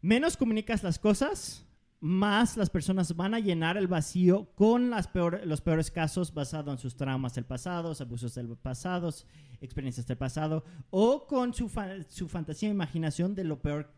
menos 0.00 0.38
comunicas 0.38 0.82
las 0.82 0.98
cosas, 0.98 1.67
más 2.00 2.56
las 2.56 2.70
personas 2.70 3.16
van 3.16 3.34
a 3.34 3.40
llenar 3.40 3.76
el 3.76 3.88
vacío 3.88 4.50
con 4.54 4.90
los 4.90 5.60
peores 5.60 5.90
casos 5.90 6.32
basados 6.32 6.72
en 6.72 6.78
sus 6.78 6.96
traumas 6.96 7.34
del 7.34 7.44
pasado, 7.44 7.92
abusos 7.98 8.34
del 8.34 8.56
pasado, 8.56 9.12
experiencias 9.60 10.06
del 10.06 10.16
pasado, 10.16 10.64
o 10.90 11.26
con 11.26 11.52
su, 11.54 11.70
su 12.08 12.28
fantasía 12.28 12.68
e 12.68 12.72
imaginación 12.72 13.34
de 13.34 13.44
lo 13.44 13.60
peor, 13.60 13.92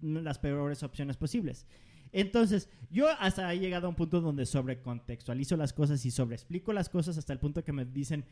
las 0.00 0.38
peores 0.38 0.82
opciones 0.82 1.16
posibles. 1.16 1.66
Entonces, 2.10 2.68
yo 2.90 3.08
hasta 3.18 3.52
he 3.52 3.58
llegado 3.58 3.86
a 3.86 3.90
un 3.90 3.96
punto 3.96 4.20
donde 4.20 4.46
sobrecontextualizo 4.46 5.56
las 5.56 5.72
cosas 5.72 6.04
y 6.06 6.10
sobreexplico 6.10 6.72
las 6.72 6.88
cosas 6.88 7.18
hasta 7.18 7.32
el 7.32 7.40
punto 7.40 7.64
que 7.64 7.72
me 7.72 7.84
dicen, 7.84 8.24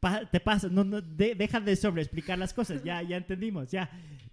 "Pa- 0.00 0.24
te 0.30 0.40
pasa, 0.40 0.68
no, 0.68 0.82
no, 0.82 1.00
de- 1.00 1.34
deja 1.34 1.60
de 1.60 1.76
sobreexplicar 1.76 2.38
las 2.38 2.52
cosas, 2.54 2.82
ya, 2.82 3.02
ya 3.02 3.16
entendimos, 3.18 3.70
ya, 3.70 3.90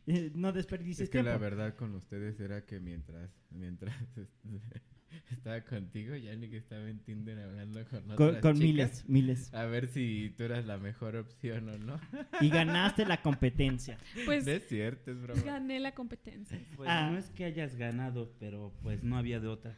eh, 0.08 0.32
no 0.34 0.51
desperdicies 0.53 1.01
Es 1.01 1.10
que 1.10 1.17
tiempo. 1.17 1.30
la 1.32 1.38
verdad 1.38 1.75
con 1.75 1.93
ustedes 1.95 2.39
era 2.39 2.65
que 2.65 2.80
mientras 2.80 3.30
mientras 3.51 3.93
estaba 5.32 5.62
contigo, 5.62 6.15
Yannick 6.15 6.54
estaba 6.54 6.88
en 6.89 7.00
Tinder 7.00 7.39
hablando 7.39 7.84
con 7.88 8.02
con, 8.15 8.28
otras 8.30 8.41
con 8.41 8.54
chicas, 8.60 8.60
miles, 8.60 9.06
miles. 9.10 9.54
A 9.54 9.65
ver 9.65 9.88
si 9.88 10.34
tú 10.38 10.43
eras 10.43 10.65
la 10.65 10.78
mejor 10.78 11.15
opción 11.15 11.70
o 11.70 11.78
no. 11.78 12.00
Y 12.41 12.50
ganaste 12.50 13.06
la 13.06 13.22
competencia. 13.22 13.98
Pues 14.26 14.46
No 14.46 14.52
es 14.54 14.67
cierto, 14.67 15.12
es 15.12 15.22
broma. 15.22 15.41
gané 15.43 15.80
la 15.80 15.93
competencia. 15.93 16.60
Pues 16.76 16.89
Ah. 16.91 17.10
no 17.12 17.17
es 17.17 17.30
que 17.30 17.46
hayas 17.46 17.76
ganado, 17.76 18.34
pero 18.39 18.74
pues 18.84 19.04
no 19.04 19.17
había 19.17 19.39
de 19.39 19.48
otra. 19.48 19.78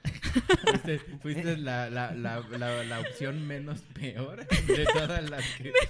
Fuiste, 0.68 1.00
fuiste 1.22 1.58
la, 1.58 1.90
la, 1.90 2.14
la, 2.14 2.40
la, 2.58 2.84
la 2.84 3.00
opción 3.00 3.48
menos 3.48 3.82
peor 3.94 4.48
de 4.48 4.86
todas 4.94 5.30
las 5.30 5.44
que... 5.58 5.72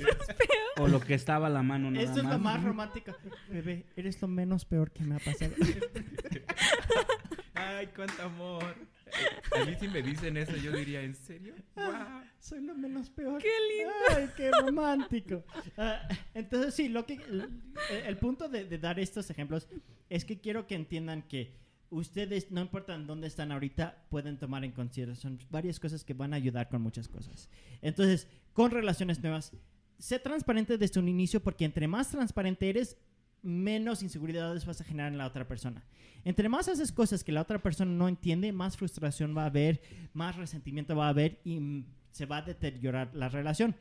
O 0.78 0.88
lo 0.88 1.02
que 1.02 1.14
estaba 1.14 1.48
a 1.48 1.50
la 1.50 1.62
mano 1.62 1.92
nada 1.92 2.06
Esto 2.06 2.20
es 2.20 2.24
lo 2.24 2.30
más. 2.40 2.42
más 2.42 2.64
romántico. 2.64 3.14
Bebé, 3.50 3.86
eres 3.98 4.22
lo 4.22 4.30
menos 4.30 4.64
peor 4.64 4.92
que 4.92 5.04
me 5.04 5.16
ha 5.16 5.20
pasado. 5.20 5.52
Ay, 7.60 7.88
cuánto 7.96 8.22
amor. 8.24 8.76
A 9.60 9.66
mí 9.66 9.76
si 9.80 9.88
me 9.88 10.02
dicen 10.02 10.38
eso, 10.38 10.56
yo 10.56 10.72
diría, 10.72 11.02
¿en 11.02 11.16
serio? 11.16 11.56
Wow. 11.76 12.22
Soy 12.40 12.62
lo 12.62 12.76
menos 12.76 13.10
peor. 13.10 13.42
¡Qué 13.42 13.50
lindo! 13.76 13.94
Ay, 14.16 14.30
qué 14.38 14.52
romántico. 14.52 15.44
Ah, 15.78 16.08
entonces, 16.34 16.76
sí, 16.76 16.90
lo 16.90 17.06
que, 17.06 17.16
el, 17.16 17.62
el 18.06 18.18
punto 18.18 18.48
de, 18.48 18.66
de 18.66 18.78
dar 18.78 19.00
estos 19.00 19.30
ejemplos 19.30 19.68
es 20.10 20.26
que 20.26 20.40
quiero 20.40 20.68
que 20.68 20.76
entiendan 20.76 21.24
que 21.24 21.56
ustedes, 21.90 22.52
no 22.52 22.62
importa 22.62 22.94
en 22.96 23.08
dónde 23.08 23.28
están 23.28 23.52
ahorita, 23.52 24.06
pueden 24.10 24.38
tomar 24.38 24.64
en 24.64 24.72
consideración 24.72 25.40
varias 25.50 25.80
cosas 25.80 26.04
que 26.04 26.14
van 26.14 26.34
a 26.34 26.38
ayudar 26.38 26.70
con 26.70 26.82
muchas 26.82 27.08
cosas. 27.08 27.50
Entonces, 27.82 28.28
con 28.54 28.72
relaciones 28.72 29.22
nuevas, 29.22 29.52
sé 29.98 30.20
transparente 30.20 30.78
desde 30.78 31.00
un 31.00 31.08
inicio 31.08 31.42
porque 31.42 31.66
entre 31.66 31.88
más 31.88 32.10
transparente 32.10 32.70
eres, 32.70 32.98
menos 33.42 34.04
inseguridades 34.04 34.66
vas 34.66 34.82
a 34.82 34.84
generar 34.84 35.12
en 35.12 35.18
la 35.18 35.28
otra 35.28 35.48
persona. 35.48 35.84
Entre 36.26 36.50
más 36.50 36.68
haces 36.68 36.92
cosas 36.92 37.24
que 37.24 37.32
la 37.32 37.42
otra 37.42 37.60
persona 37.60 37.92
no 37.92 38.08
entiende, 38.08 38.52
más 38.52 38.76
frustración 38.76 39.36
va 39.36 39.44
a 39.44 39.48
haber, 39.48 39.82
más 40.14 40.36
resentimiento 40.36 40.96
va 40.96 41.08
a 41.08 41.10
haber 41.10 41.40
y 41.46 41.86
se 42.12 42.26
va 42.26 42.38
a 42.38 42.42
deteriorar 42.42 43.12
la 43.14 43.30
relación. 43.30 43.76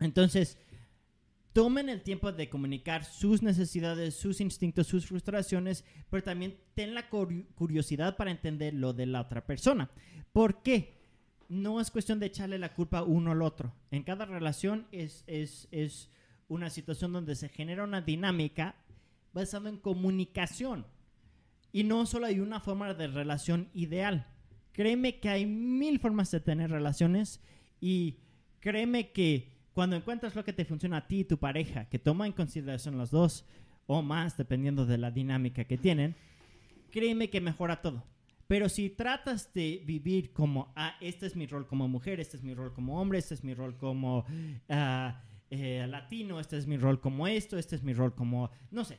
Entonces, 0.00 0.58
tomen 1.52 1.88
el 1.88 2.02
tiempo 2.02 2.32
de 2.32 2.48
comunicar 2.48 3.04
sus 3.04 3.42
necesidades, 3.42 4.16
sus 4.16 4.40
instintos, 4.40 4.86
sus 4.86 5.06
frustraciones, 5.06 5.84
pero 6.10 6.22
también 6.22 6.58
ten 6.74 6.94
la 6.94 7.08
curi- 7.08 7.46
curiosidad 7.54 8.16
para 8.16 8.30
entender 8.30 8.74
lo 8.74 8.92
de 8.92 9.06
la 9.06 9.20
otra 9.20 9.46
persona. 9.46 9.90
¿Por 10.32 10.62
qué? 10.62 11.00
No 11.48 11.80
es 11.80 11.90
cuestión 11.90 12.18
de 12.18 12.26
echarle 12.26 12.58
la 12.58 12.72
culpa 12.72 13.02
uno 13.02 13.32
al 13.32 13.42
otro. 13.42 13.74
En 13.90 14.02
cada 14.02 14.24
relación 14.24 14.86
es, 14.90 15.22
es, 15.26 15.68
es 15.70 16.08
una 16.52 16.68
situación 16.68 17.12
donde 17.12 17.34
se 17.34 17.48
genera 17.48 17.84
una 17.84 18.02
dinámica 18.02 18.74
basada 19.32 19.70
en 19.70 19.78
comunicación. 19.78 20.86
Y 21.72 21.84
no 21.84 22.04
solo 22.04 22.26
hay 22.26 22.40
una 22.40 22.60
forma 22.60 22.92
de 22.92 23.06
relación 23.06 23.70
ideal. 23.72 24.26
Créeme 24.72 25.18
que 25.18 25.30
hay 25.30 25.46
mil 25.46 25.98
formas 25.98 26.30
de 26.30 26.40
tener 26.40 26.70
relaciones 26.70 27.40
y 27.80 28.18
créeme 28.60 29.12
que 29.12 29.50
cuando 29.72 29.96
encuentras 29.96 30.36
lo 30.36 30.44
que 30.44 30.52
te 30.52 30.66
funciona 30.66 30.98
a 30.98 31.08
ti 31.08 31.20
y 31.20 31.24
tu 31.24 31.38
pareja, 31.38 31.86
que 31.86 31.98
toma 31.98 32.26
en 32.26 32.32
consideración 32.32 32.98
los 32.98 33.10
dos 33.10 33.46
o 33.86 34.02
más, 34.02 34.36
dependiendo 34.36 34.84
de 34.84 34.98
la 34.98 35.10
dinámica 35.10 35.64
que 35.64 35.78
tienen, 35.78 36.14
créeme 36.90 37.30
que 37.30 37.40
mejora 37.40 37.80
todo. 37.80 38.04
Pero 38.46 38.68
si 38.68 38.90
tratas 38.90 39.54
de 39.54 39.82
vivir 39.86 40.34
como, 40.34 40.74
ah, 40.76 40.96
este 41.00 41.24
es 41.24 41.34
mi 41.34 41.46
rol 41.46 41.66
como 41.66 41.88
mujer, 41.88 42.20
este 42.20 42.36
es 42.36 42.42
mi 42.42 42.52
rol 42.52 42.74
como 42.74 43.00
hombre, 43.00 43.18
este 43.18 43.32
es 43.32 43.42
mi 43.42 43.54
rol 43.54 43.78
como 43.78 44.26
ah, 44.68 45.22
eh, 45.54 45.86
latino, 45.86 46.40
este 46.40 46.56
es 46.56 46.66
mi 46.66 46.78
rol 46.78 46.98
como 46.98 47.26
esto, 47.26 47.58
este 47.58 47.76
es 47.76 47.82
mi 47.82 47.92
rol 47.92 48.14
como, 48.14 48.50
no 48.70 48.86
sé, 48.86 48.98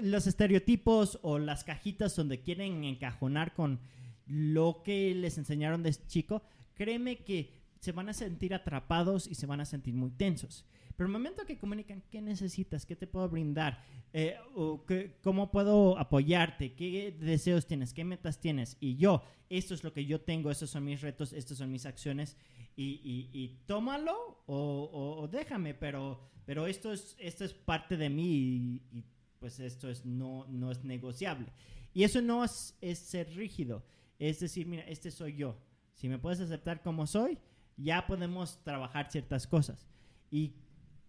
los 0.00 0.26
estereotipos 0.26 1.18
o 1.20 1.38
las 1.38 1.62
cajitas 1.62 2.16
donde 2.16 2.40
quieren 2.40 2.84
encajonar 2.84 3.52
con 3.52 3.78
lo 4.26 4.82
que 4.82 5.14
les 5.14 5.36
enseñaron 5.36 5.82
de 5.82 5.94
chico, 6.06 6.42
créeme 6.74 7.18
que 7.18 7.52
se 7.80 7.92
van 7.92 8.08
a 8.08 8.14
sentir 8.14 8.54
atrapados 8.54 9.26
y 9.26 9.34
se 9.34 9.44
van 9.44 9.60
a 9.60 9.66
sentir 9.66 9.92
muy 9.92 10.10
tensos. 10.10 10.64
Pero 10.96 11.06
el 11.06 11.12
momento 11.12 11.44
que 11.46 11.58
comunican, 11.58 12.02
¿qué 12.10 12.20
necesitas? 12.20 12.84
¿Qué 12.86 12.96
te 12.96 13.06
puedo 13.06 13.28
brindar? 13.28 13.82
Eh, 14.12 14.36
o 14.54 14.84
qué- 14.84 15.16
¿Cómo 15.22 15.50
puedo 15.50 15.98
apoyarte? 15.98 16.74
¿Qué 16.74 17.16
deseos 17.18 17.66
tienes? 17.66 17.92
¿Qué 17.94 18.04
metas 18.04 18.38
tienes? 18.40 18.76
Y 18.80 18.96
yo, 18.96 19.22
esto 19.48 19.74
es 19.74 19.82
lo 19.84 19.92
que 19.92 20.04
yo 20.04 20.20
tengo, 20.20 20.50
estos 20.50 20.70
son 20.70 20.84
mis 20.84 21.00
retos, 21.00 21.32
estas 21.32 21.58
son 21.58 21.70
mis 21.70 21.86
acciones. 21.86 22.36
Y, 22.76 23.28
y- 23.32 23.58
tómalo 23.66 24.42
o 24.46 25.28
déjame, 25.30 25.74
pero, 25.74 26.20
pero 26.44 26.66
esto, 26.66 26.92
es, 26.92 27.16
esto 27.18 27.44
es 27.44 27.52
parte 27.54 27.96
de 27.96 28.10
mí 28.10 28.24
y, 28.26 28.82
y, 28.98 29.04
pues 29.38 29.58
esto 29.60 29.88
es, 29.90 30.04
no, 30.04 30.46
no 30.48 30.70
es 30.70 30.84
negociable. 30.84 31.46
Y 31.94 32.04
eso 32.04 32.20
no 32.22 32.44
es, 32.44 32.76
es 32.80 32.98
ser 32.98 33.28
rígido, 33.34 33.84
es 34.18 34.40
decir, 34.40 34.66
mira, 34.66 34.82
este 34.84 35.10
soy 35.10 35.36
yo. 35.36 35.56
Si 35.94 36.08
me 36.08 36.18
puedes 36.18 36.40
aceptar 36.40 36.82
como 36.82 37.06
soy, 37.06 37.38
ya 37.76 38.06
podemos 38.06 38.62
trabajar 38.64 39.10
ciertas 39.10 39.46
cosas. 39.46 39.86
Y 40.30 40.54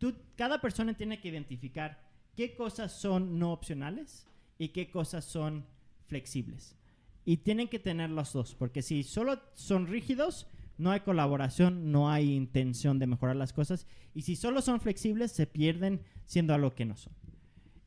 tú, 0.04 0.14
cada 0.36 0.60
persona 0.60 0.94
tiene 0.96 1.22
que 1.22 1.30
identificar 1.30 1.98
qué 2.36 2.56
cosas 2.56 2.92
son 2.92 3.40
no 3.40 3.54
opcionales 3.54 4.28
y 4.58 4.68
qué 4.70 4.92
cosas 4.92 5.24
son 5.24 5.66
flexibles. 6.08 6.76
Y 7.24 7.38
tienen 7.38 7.70
que 7.70 7.80
tener 7.80 8.10
los 8.10 8.34
dos, 8.34 8.54
porque 8.54 8.82
si 8.82 9.04
solo 9.04 9.40
son 9.54 9.88
rígidos, 9.88 10.46
no 10.78 10.92
hay 10.92 11.00
colaboración, 11.00 11.94
no 11.94 12.10
hay 12.10 12.34
intención 12.34 13.00
de 13.00 13.08
mejorar 13.08 13.38
las 13.38 13.54
cosas. 13.54 13.88
Y 14.14 14.24
si 14.24 14.36
solo 14.36 14.62
son 14.62 14.82
flexibles, 14.82 15.32
se 15.32 15.48
pierden 15.48 16.02
siendo 16.26 16.54
algo 16.54 16.76
que 16.76 16.84
no 16.84 16.98
son. 16.98 17.14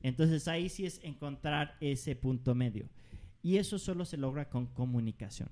Entonces 0.01 0.49
ahí 0.49 0.71
sí 0.71 0.87
es 0.87 1.05
encontrar 1.05 1.77
ese 1.83 2.17
punto 2.17 2.55
medio. 2.55 2.89
Y 3.43 3.59
eso 3.59 3.79
solo 3.79 4.07
se 4.07 4.17
logra 4.17 4.49
con 4.49 4.65
comunicación. 4.65 5.51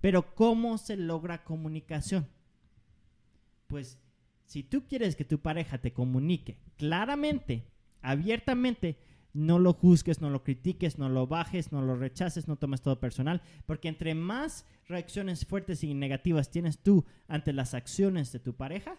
Pero 0.00 0.36
¿cómo 0.36 0.78
se 0.78 0.96
logra 0.96 1.42
comunicación? 1.42 2.28
Pues 3.66 3.98
si 4.50 4.64
tú 4.64 4.84
quieres 4.88 5.14
que 5.14 5.24
tu 5.24 5.38
pareja 5.38 5.78
te 5.78 5.92
comunique 5.92 6.58
claramente, 6.76 7.68
abiertamente, 8.02 8.98
no 9.32 9.60
lo 9.60 9.74
juzgues, 9.74 10.20
no 10.20 10.28
lo 10.28 10.42
critiques, 10.42 10.98
no 10.98 11.08
lo 11.08 11.28
bajes, 11.28 11.70
no 11.70 11.82
lo 11.82 11.94
rechaces, 11.94 12.48
no 12.48 12.56
tomes 12.56 12.82
todo 12.82 12.98
personal, 12.98 13.42
porque 13.64 13.86
entre 13.86 14.16
más 14.16 14.66
reacciones 14.88 15.46
fuertes 15.46 15.84
y 15.84 15.94
negativas 15.94 16.50
tienes 16.50 16.82
tú 16.82 17.04
ante 17.28 17.52
las 17.52 17.74
acciones 17.74 18.32
de 18.32 18.40
tu 18.40 18.56
pareja, 18.56 18.98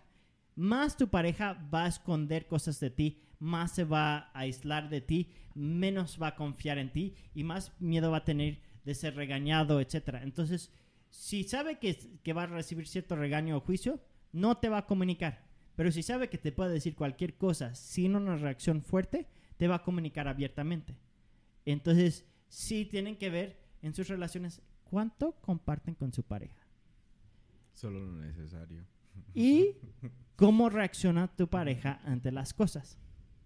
más 0.56 0.96
tu 0.96 1.10
pareja 1.10 1.68
va 1.74 1.84
a 1.84 1.90
esconder 1.90 2.48
cosas 2.48 2.80
de 2.80 2.90
ti, 2.90 3.20
más 3.38 3.76
se 3.76 3.84
va 3.84 4.20
a 4.20 4.40
aislar 4.40 4.88
de 4.88 5.02
ti, 5.02 5.34
menos 5.54 6.18
va 6.22 6.28
a 6.28 6.36
confiar 6.38 6.78
en 6.78 6.94
ti 6.94 7.16
y 7.36 7.44
más 7.44 7.74
miedo 7.82 8.10
va 8.10 8.20
a 8.20 8.24
tener 8.24 8.62
de 8.86 8.96
ser 8.96 9.18
regañado, 9.18 9.82
etcétera. 9.82 10.24
Entonces, 10.24 10.72
si 11.10 11.44
sabe 11.44 11.78
que, 11.78 11.98
que 12.24 12.32
va 12.32 12.44
a 12.44 12.48
recibir 12.48 12.88
cierto 12.88 13.18
regaño 13.18 13.58
o 13.58 13.60
juicio, 13.60 14.00
no 14.34 14.58
te 14.58 14.70
va 14.70 14.80
a 14.80 14.86
comunicar. 14.86 15.46
Pero 15.76 15.91
si 15.91 16.04
sabe 16.04 16.30
que 16.30 16.38
te 16.38 16.52
puede 16.52 16.74
decir 16.74 16.96
cualquier 16.96 17.38
cosa 17.38 17.74
sin 17.76 18.15
una 18.15 18.36
reacción 18.36 18.82
fuerte, 18.84 19.28
te 19.58 19.67
va 19.67 19.76
a 19.76 19.84
comunicar 19.84 20.28
abiertamente. 20.28 20.96
Entonces, 21.65 22.26
sí 22.50 22.86
tienen 22.86 23.17
que 23.17 23.30
ver 23.30 23.60
en 23.82 23.94
sus 23.94 24.08
relaciones 24.08 24.62
cuánto 24.84 25.34
comparten 25.41 25.96
con 25.96 26.12
su 26.12 26.24
pareja 26.24 26.67
Solo 27.74 28.00
lo 28.06 28.12
necesario. 28.13 28.84
y 29.34 29.76
cómo 30.36 30.70
reacciona 30.70 31.28
tu 31.36 31.48
pareja 31.48 32.02
ante 32.04 32.32
las 32.32 32.54
cosas. 32.54 32.98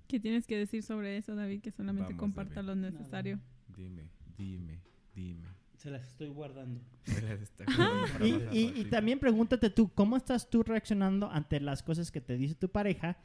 ¿Qué 0.08 0.20
tienes 0.20 0.46
que 0.48 0.58
decir 0.58 0.84
sobre 0.84 1.18
eso, 1.18 1.36
David? 1.36 1.62
Que 1.62 1.72
solamente 1.72 2.14
Vamos, 2.14 2.20
comparta 2.20 2.56
David. 2.56 2.68
lo 2.68 2.76
necesario. 2.76 3.40
Dime, 3.76 4.10
dime, 4.38 4.82
dime. 5.14 5.48
Se 5.86 5.92
las 5.92 6.08
estoy 6.08 6.30
guardando. 6.30 6.82
Y, 8.24 8.58
y- 8.58 8.74
y 8.82 8.86
también 8.86 9.20
pregúntate 9.20 9.70
tú, 9.70 9.92
¿cómo 9.94 10.18
estás 10.18 10.50
tú 10.50 10.64
reaccionando 10.64 11.30
ante 11.30 11.60
las 11.60 11.84
cosas 11.84 12.12
que 12.12 12.22
te 12.22 12.38
dice 12.38 12.56
tu 12.56 12.70
pareja? 12.70 13.18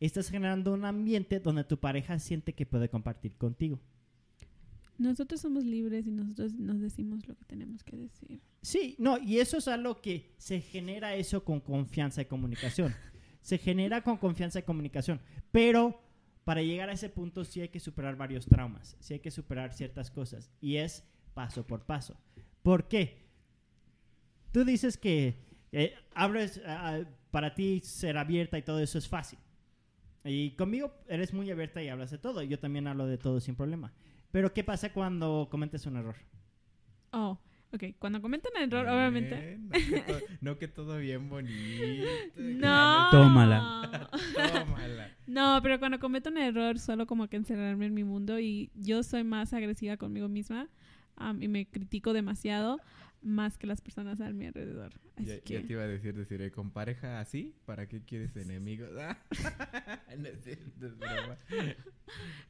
Estás 0.00 0.30
generando 0.30 0.72
un 0.72 0.86
ambiente 0.86 1.38
donde 1.38 1.64
tu 1.64 1.78
pareja 1.78 2.18
siente 2.18 2.54
que 2.54 2.64
puede 2.64 2.88
compartir 2.88 3.34
contigo. 3.36 3.78
Nosotros 4.96 5.40
somos 5.42 5.64
libres 5.64 6.06
y 6.06 6.10
nosotros 6.10 6.54
nos 6.54 6.80
decimos 6.80 7.28
lo 7.28 7.36
que 7.36 7.44
tenemos 7.44 7.84
que 7.84 7.96
decir. 7.98 8.40
Sí, 8.62 8.96
no, 8.98 9.18
y 9.18 9.38
eso 9.38 9.58
es 9.58 9.68
algo 9.68 10.00
que 10.00 10.32
se 10.38 10.60
genera 10.62 11.14
eso 11.14 11.44
con 11.44 11.60
confianza 11.60 12.22
y 12.22 12.24
comunicación. 12.24 12.94
Se 13.42 13.58
genera 13.58 14.02
con 14.02 14.16
confianza 14.16 14.58
y 14.58 14.62
comunicación. 14.62 15.20
Pero 15.52 16.02
para 16.44 16.62
llegar 16.62 16.88
a 16.88 16.92
ese 16.92 17.08
punto 17.10 17.44
sí 17.44 17.60
hay 17.60 17.68
que 17.68 17.80
superar 17.80 18.16
varios 18.16 18.46
traumas, 18.46 18.96
sí 19.00 19.14
hay 19.14 19.20
que 19.20 19.30
superar 19.30 19.72
ciertas 19.74 20.10
cosas. 20.10 20.50
Y 20.60 20.76
es 20.76 21.04
paso 21.38 21.64
por 21.64 21.84
paso. 21.86 22.16
¿Por 22.62 22.88
qué? 22.88 23.22
Tú 24.50 24.64
dices 24.64 24.96
que 24.98 25.36
eh, 25.70 25.94
abres, 26.14 26.60
ah, 26.66 26.98
para 27.30 27.54
ti 27.54 27.80
ser 27.84 28.18
abierta 28.18 28.58
y 28.58 28.62
todo 28.62 28.80
eso 28.80 28.98
es 28.98 29.06
fácil. 29.06 29.38
Y 30.24 30.50
conmigo 30.56 30.92
eres 31.06 31.32
muy 31.32 31.48
abierta 31.48 31.80
y 31.80 31.88
hablas 31.88 32.10
de 32.10 32.18
todo. 32.18 32.42
Yo 32.42 32.58
también 32.58 32.88
hablo 32.88 33.06
de 33.06 33.18
todo 33.18 33.38
sin 33.38 33.54
problema. 33.54 33.92
Pero 34.32 34.52
¿qué 34.52 34.64
pasa 34.64 34.92
cuando 34.92 35.46
cometes 35.48 35.86
un 35.86 35.96
error? 35.96 36.16
Oh, 37.12 37.38
ok. 37.72 37.84
Cuando 38.00 38.20
comentan 38.20 38.50
error, 38.60 38.84
obviamente. 38.88 39.58
No 39.60 39.70
que, 39.70 40.00
to- 40.00 40.20
no 40.40 40.58
que 40.58 40.66
todo 40.68 40.98
bien 40.98 41.28
bonito. 41.28 42.04
No. 42.36 43.10
Tómala. 43.12 44.10
Tómala. 44.34 45.16
No, 45.28 45.60
pero 45.62 45.78
cuando 45.78 46.00
cometo 46.00 46.30
un 46.30 46.38
error, 46.38 46.80
solo 46.80 47.06
como 47.06 47.28
que 47.28 47.36
encerrarme 47.36 47.86
en 47.86 47.94
mi 47.94 48.02
mundo 48.02 48.40
y 48.40 48.72
yo 48.74 49.04
soy 49.04 49.22
más 49.22 49.52
agresiva 49.52 49.96
conmigo 49.98 50.28
misma 50.28 50.68
am, 51.18 51.42
y 51.42 51.48
me 51.48 51.66
critico 51.66 52.12
demasiado 52.12 52.78
más 53.22 53.58
que 53.58 53.66
las 53.66 53.80
personas 53.80 54.20
a 54.20 54.30
mi 54.32 54.46
alrededor. 54.46 54.92
Así 55.16 55.26
Ya, 55.26 55.40
que 55.40 55.54
ya 55.54 55.62
te 55.66 55.72
iba 55.72 55.82
a 55.82 55.86
decir, 55.88 56.14
decir, 56.14 56.40
eh, 56.42 56.50
con 56.52 56.70
pareja 56.70 57.20
así, 57.20 57.54
¿para 57.66 57.88
qué 57.88 58.00
quieres 58.02 58.36
enemigos? 58.36 58.90
no 60.18 60.28
es 60.28 60.40
cierto, 60.44 60.86
es 60.86 60.96
broma. 60.96 61.36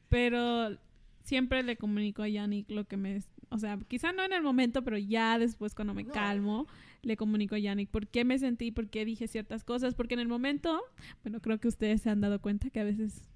Pero 0.09 0.77
siempre 1.23 1.63
le 1.63 1.75
comunico 1.77 2.21
a 2.23 2.27
Yannick 2.29 2.69
lo 2.71 2.85
que 2.85 2.97
me... 2.97 3.21
O 3.49 3.57
sea, 3.57 3.79
quizá 3.87 4.11
no 4.11 4.23
en 4.23 4.33
el 4.33 4.43
momento, 4.43 4.83
pero 4.83 4.97
ya 4.97 5.39
después 5.39 5.73
cuando 5.73 5.93
me 5.95 6.03
No. 6.03 6.11
calmo, 6.13 6.67
le 7.01 7.17
comunico 7.17 7.55
a 7.55 7.59
Yannick 7.59 7.89
por 7.89 8.07
qué 8.07 8.23
me 8.23 8.37
sentí, 8.37 8.71
por 8.71 8.89
qué 8.89 9.05
dije 9.05 9.27
ciertas 9.27 9.63
cosas, 9.63 9.95
porque 9.95 10.13
en 10.13 10.19
el 10.19 10.27
momento, 10.27 10.79
bueno, 11.23 11.39
creo 11.41 11.59
que 11.59 11.67
ustedes 11.67 12.01
se 12.01 12.09
han 12.11 12.21
dado 12.21 12.39
cuenta 12.41 12.69
que 12.69 12.79
a 12.79 12.83
veces, 12.83 13.27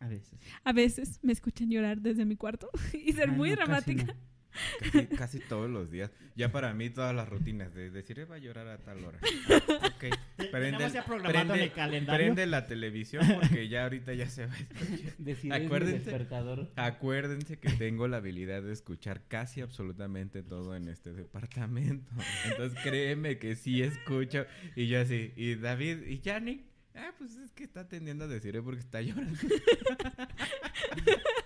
A 0.00 0.08
veces. 0.08 0.38
a 0.64 0.72
veces 0.72 1.18
me 1.22 1.32
escuchan 1.32 1.70
llorar 1.70 2.00
desde 2.00 2.24
mi 2.24 2.36
cuarto 2.36 2.70
y 2.92 3.12
ser 3.12 3.30
muy 3.30 3.50
no, 3.50 3.56
casi 3.56 3.94
dramática. 3.94 4.04
no. 4.14 4.36
Casi, 4.80 5.06
casi 5.18 5.38
todos 5.40 5.68
los 5.68 5.90
días. 5.90 6.10
Ya 6.34 6.50
para 6.50 6.72
mí 6.72 6.88
todas 6.88 7.14
las 7.14 7.28
rutinas 7.28 7.74
de 7.74 7.90
decir, 7.90 8.18
"Eh, 8.20 8.24
va 8.24 8.36
a 8.36 8.38
llorar 8.38 8.68
a 8.68 8.78
tal 8.78 9.04
hora. 9.04 9.18
Ah, 9.22 9.60
ok. 9.86 10.04
Tenemos 10.50 10.92
ya 10.92 11.04
en 11.04 11.50
el 11.50 11.72
calendario. 11.72 12.26
prende 12.26 12.46
la 12.46 12.66
televisión 12.66 13.22
porque 13.34 13.68
ya 13.68 13.82
ahorita 13.84 14.14
ya 14.14 14.28
se 14.30 14.46
va 14.46 14.54
a 14.54 14.58
escuchar. 14.58 15.62
Acuérdense. 15.62 15.98
despertador. 16.10 16.70
Acuérdense 16.76 17.58
que 17.58 17.70
tengo 17.72 18.08
la 18.08 18.18
habilidad 18.18 18.62
de 18.62 18.72
escuchar 18.72 19.22
casi 19.28 19.60
absolutamente 19.60 20.42
todo 20.42 20.74
en 20.74 20.88
este 20.88 21.12
departamento. 21.12 22.10
Entonces 22.46 22.78
créeme 22.82 23.38
que 23.38 23.56
sí 23.56 23.82
escucho. 23.82 24.46
Y 24.74 24.86
yo 24.88 25.00
así, 25.00 25.32
y 25.36 25.56
David 25.56 26.06
y 26.06 26.20
Yannick, 26.20 26.64
ah, 26.96 27.12
pues 27.18 27.36
es 27.36 27.52
que 27.52 27.64
está 27.64 27.80
atendiendo 27.80 28.24
a 28.24 28.28
decir 28.28 28.60
porque 28.62 28.80
está 28.80 29.00
llorando. 29.00 29.38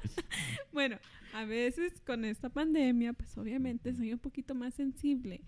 Bueno, 0.73 0.99
a 1.33 1.45
veces 1.45 2.01
con 2.07 2.25
esta 2.25 2.49
pandemia, 2.49 3.13
pues 3.13 3.37
obviamente 3.37 3.95
soy 3.95 4.13
un 4.13 4.19
poquito 4.19 4.55
más 4.55 4.75
sensible. 4.75 5.41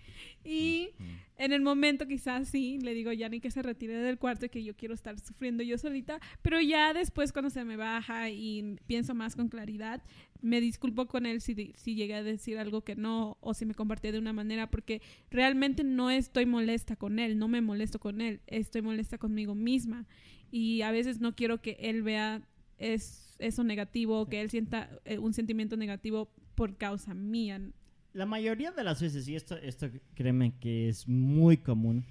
Y 0.44 0.90
en 1.38 1.52
el 1.52 1.60
momento 1.60 2.06
quizás 2.06 2.48
sí, 2.48 2.78
le 2.80 2.94
digo 2.94 3.10
a 3.10 3.14
Yanni 3.14 3.40
que 3.40 3.50
se 3.50 3.62
retire 3.62 3.94
del 3.94 4.18
cuarto 4.18 4.46
y 4.46 4.48
que 4.48 4.64
yo 4.64 4.76
quiero 4.76 4.94
estar 4.94 5.18
sufriendo 5.20 5.62
yo 5.62 5.78
solita, 5.78 6.20
pero 6.42 6.60
ya 6.60 6.92
después 6.92 7.32
cuando 7.32 7.50
se 7.50 7.64
me 7.64 7.76
baja 7.76 8.30
y 8.30 8.76
pienso 8.86 9.14
más 9.14 9.36
con 9.36 9.48
claridad, 9.48 10.02
me 10.40 10.60
disculpo 10.60 11.06
con 11.06 11.24
él 11.24 11.40
si, 11.40 11.72
si 11.76 11.94
llegué 11.94 12.14
a 12.14 12.22
decir 12.22 12.58
algo 12.58 12.82
que 12.82 12.96
no 12.96 13.38
o 13.40 13.54
si 13.54 13.64
me 13.64 13.74
compartí 13.74 14.10
de 14.10 14.18
una 14.18 14.32
manera, 14.32 14.70
porque 14.70 15.02
realmente 15.30 15.84
no 15.84 16.10
estoy 16.10 16.46
molesta 16.46 16.96
con 16.96 17.18
él, 17.18 17.38
no 17.38 17.46
me 17.46 17.60
molesto 17.60 18.00
con 18.00 18.20
él, 18.20 18.40
estoy 18.48 18.82
molesta 18.82 19.18
conmigo 19.18 19.54
misma. 19.54 20.06
Y 20.50 20.82
a 20.82 20.90
veces 20.90 21.20
no 21.20 21.34
quiero 21.34 21.62
que 21.62 21.78
él 21.80 22.02
vea 22.02 22.42
es, 22.82 23.31
eso 23.42 23.64
negativo, 23.64 24.26
que 24.26 24.40
él 24.40 24.50
sienta 24.50 24.90
eh, 25.04 25.18
un 25.18 25.34
sentimiento 25.34 25.76
negativo 25.76 26.30
por 26.54 26.76
causa 26.76 27.14
mía. 27.14 27.60
La 28.12 28.26
mayoría 28.26 28.72
de 28.72 28.84
las 28.84 29.00
veces, 29.00 29.26
y 29.28 29.36
esto, 29.36 29.56
esto 29.56 29.88
créeme 30.14 30.54
que 30.58 30.88
es 30.88 31.08
muy 31.08 31.56
común, 31.56 32.04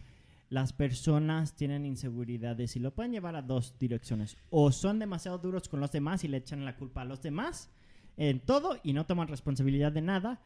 las 0.52 0.74
personas 0.74 1.56
tienen 1.56 1.86
inseguridades 1.86 2.76
y 2.76 2.80
lo 2.80 2.94
pueden 2.94 3.13
llevar 3.13 3.36
a 3.38 3.41
dos 3.41 3.76
direcciones. 3.80 4.38
O 4.50 4.72
son 4.74 5.00
demasiado 5.00 5.38
duros 5.38 5.70
con 5.70 5.80
los 5.80 5.91
demás 5.94 6.24
y 6.26 6.28
le 6.28 6.38
echan 6.38 6.65
la 6.65 6.76
culpa 6.76 7.02
a 7.02 7.06
los 7.06 7.22
demás 7.22 7.70
en 8.17 8.41
todo 8.41 8.78
y 8.84 8.91
no 8.91 9.06
toman 9.06 9.30
responsabilidad 9.30 9.94
de 9.94 10.02
nada. 10.02 10.41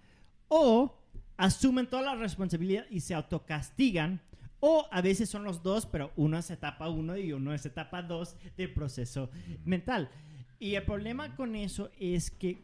O 0.48 0.96
asumen 1.38 1.88
toda 1.88 2.04
la 2.04 2.16
responsabilidad 2.16 2.86
y 2.92 3.00
se 3.00 3.16
autocastigan. 3.16 4.22
O 4.60 4.88
a 4.92 5.02
veces 5.02 5.28
son 5.28 5.44
los 5.44 5.64
dos, 5.64 5.88
pero 5.88 6.12
uno 6.16 6.38
es 6.38 6.52
etapa 6.52 6.88
uno 6.88 7.18
y 7.18 7.34
uno 7.34 7.54
es 7.54 7.66
etapa 7.66 8.04
dos 8.04 8.36
del 8.58 8.72
proceso 8.74 9.32
mental. 9.64 10.10
Y 10.60 10.76
el 10.76 10.84
problema 10.84 11.36
con 11.36 11.56
eso 11.56 11.90
es 12.00 12.32
que 12.32 12.64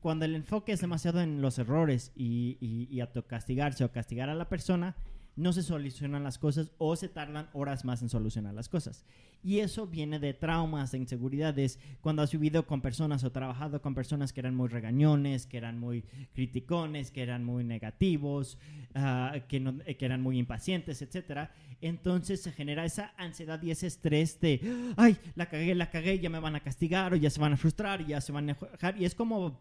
cuando 0.00 0.24
el 0.24 0.34
enfoque 0.34 0.72
es 0.72 0.80
demasiado 0.80 1.20
en 1.20 1.42
los 1.42 1.58
errores 1.58 2.12
y, 2.14 2.56
y, 2.60 2.88
y 2.90 3.00
autocastigarse 3.00 3.84
o 3.84 3.92
castigar 3.92 4.28
a 4.30 4.34
la 4.34 4.48
persona, 4.48 4.94
no 5.34 5.52
se 5.52 5.62
solucionan 5.62 6.22
las 6.24 6.38
cosas 6.38 6.70
o 6.78 6.96
se 6.96 7.08
tardan 7.10 7.50
horas 7.52 7.84
más 7.84 8.00
en 8.00 8.08
solucionar 8.08 8.54
las 8.54 8.70
cosas. 8.70 9.04
Y 9.42 9.58
eso 9.58 9.86
viene 9.86 10.18
de 10.18 10.32
traumas, 10.32 10.92
de 10.92 10.98
inseguridades, 10.98 11.78
cuando 12.00 12.22
has 12.22 12.32
vivido 12.32 12.66
con 12.66 12.80
personas 12.80 13.22
o 13.22 13.30
trabajado 13.32 13.82
con 13.82 13.94
personas 13.94 14.32
que 14.32 14.40
eran 14.40 14.54
muy 14.54 14.68
regañones, 14.68 15.46
que 15.46 15.58
eran 15.58 15.78
muy 15.78 16.04
criticones, 16.34 17.10
que 17.10 17.22
eran 17.22 17.44
muy 17.44 17.64
negativos, 17.64 18.58
ah, 18.94 19.34
que, 19.46 19.60
no- 19.60 19.74
eh, 19.84 19.96
que 19.96 20.06
eran 20.06 20.22
muy 20.22 20.38
impacientes, 20.38 21.02
etcétera. 21.02 21.52
Entonces 21.80 22.42
se 22.42 22.52
genera 22.52 22.84
esa 22.84 23.12
ansiedad 23.16 23.62
y 23.62 23.70
ese 23.70 23.86
estrés 23.86 24.40
de, 24.40 24.60
ay, 24.96 25.16
la 25.34 25.46
cagué, 25.46 25.74
la 25.74 25.90
cagué, 25.90 26.18
ya 26.18 26.30
me 26.30 26.38
van 26.40 26.56
a 26.56 26.60
castigar 26.60 27.12
o 27.12 27.16
ya 27.16 27.30
se 27.30 27.40
van 27.40 27.52
a 27.52 27.56
frustrar 27.56 28.06
ya 28.06 28.20
se 28.20 28.32
van 28.32 28.48
a 28.48 28.52
enojar. 28.52 29.00
Y 29.00 29.04
es 29.04 29.14
como 29.14 29.60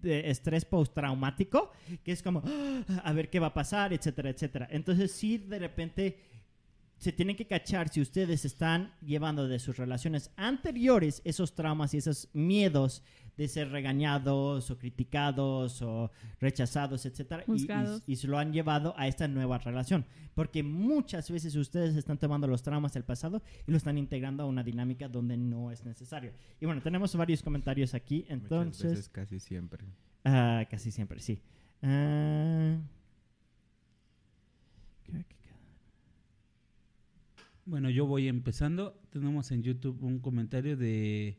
de 0.00 0.30
estrés 0.30 0.64
postraumático, 0.64 1.72
que 2.04 2.12
es 2.12 2.22
como, 2.22 2.42
"Ah, 2.44 3.02
a 3.04 3.12
ver 3.12 3.30
qué 3.30 3.40
va 3.40 3.48
a 3.48 3.54
pasar, 3.54 3.92
etcétera, 3.92 4.30
etcétera. 4.30 4.68
Entonces, 4.70 5.10
sí, 5.12 5.38
de 5.38 5.58
repente 5.58 6.18
se 6.98 7.12
tienen 7.12 7.36
que 7.36 7.46
cachar 7.46 7.88
si 7.88 8.00
ustedes 8.00 8.44
están 8.44 8.92
llevando 9.00 9.46
de 9.46 9.58
sus 9.58 9.76
relaciones 9.76 10.30
anteriores 10.36 11.22
esos 11.24 11.54
traumas 11.54 11.94
y 11.94 11.98
esos 11.98 12.28
miedos 12.32 13.02
de 13.38 13.48
ser 13.48 13.70
regañados 13.70 14.70
o 14.70 14.78
criticados 14.78 15.80
o 15.80 16.10
rechazados, 16.40 17.06
etcétera, 17.06 17.44
y- 17.46 17.50
y, 17.50 17.52
Juzgados. 17.54 18.02
y 18.06 18.16
se 18.16 18.26
lo 18.28 18.36
han 18.36 18.52
llevado 18.52 18.92
a 18.98 19.06
esta 19.08 19.26
nueva 19.28 19.56
relación. 19.58 20.04
Porque 20.34 20.62
muchas 20.62 21.30
veces 21.30 21.54
ustedes 21.56 21.96
están 21.96 22.18
tomando 22.18 22.46
los 22.46 22.62
traumas 22.62 22.92
del 22.92 23.04
pasado 23.04 23.40
y 23.66 23.70
lo 23.70 23.76
están 23.76 23.96
integrando 23.96 24.42
a 24.42 24.46
una 24.46 24.62
dinámica 24.62 25.08
donde 25.08 25.36
no 25.36 25.70
es 25.70 25.84
necesario. 25.84 26.32
Y 26.60 26.66
bueno, 26.66 26.82
tenemos 26.82 27.14
varios 27.16 27.42
comentarios 27.42 27.94
aquí, 27.94 28.18
Muchas 28.28 28.30
entonces... 28.32 28.90
veces, 28.90 29.08
casi 29.08 29.40
siempre. 29.40 29.84
Ah, 30.24 30.66
casi 30.70 30.90
siempre, 30.90 31.20
sí. 31.20 31.40
Ah, 31.82 32.76
Bueno, 37.64 37.90
yo 37.90 38.06
voy 38.06 38.28
empezando. 38.28 38.98
Tenemos 39.10 39.50
en 39.52 39.62
YouTube 39.62 40.02
un 40.02 40.20
comentario 40.20 40.76
de 40.76 41.38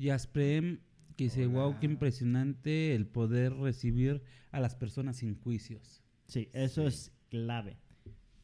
Jasprem 0.00 0.78
que 1.18 1.24
dice, 1.24 1.46
Hola. 1.46 1.58
wow, 1.64 1.78
qué 1.80 1.86
impresionante 1.86 2.94
el 2.94 3.06
poder 3.06 3.52
recibir 3.52 4.22
a 4.52 4.60
las 4.60 4.74
personas 4.76 5.16
sin 5.16 5.34
juicios. 5.34 6.02
Sí, 6.26 6.48
eso 6.52 6.82
Sí. 6.82 6.86
es 6.88 7.12
clave. 7.28 7.76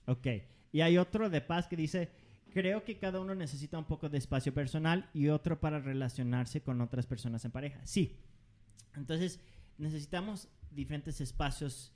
Ok. 0.07 0.27
Y 0.73 0.81
hay 0.81 0.99
otro 0.99 1.31
de 1.31 1.41
paz 1.41 1.69
que 1.69 1.77
dice, 1.77 2.11
creo 2.53 2.85
que 2.85 2.99
cada 2.99 3.21
uno 3.21 3.35
necesita 3.37 3.79
un 3.79 3.85
poco 3.85 4.09
de 4.09 4.19
espacio 4.19 4.53
personal 4.53 5.09
y 5.15 5.29
otro 5.29 5.61
para 5.61 5.79
relacionarse 5.79 6.63
con 6.63 6.81
otras 6.81 7.07
personas 7.07 7.45
en 7.45 7.53
pareja. 7.53 7.81
Sí. 7.87 8.17
Entonces, 8.97 9.39
necesitamos 9.79 10.49
diferentes 10.73 11.21
espacios 11.21 11.93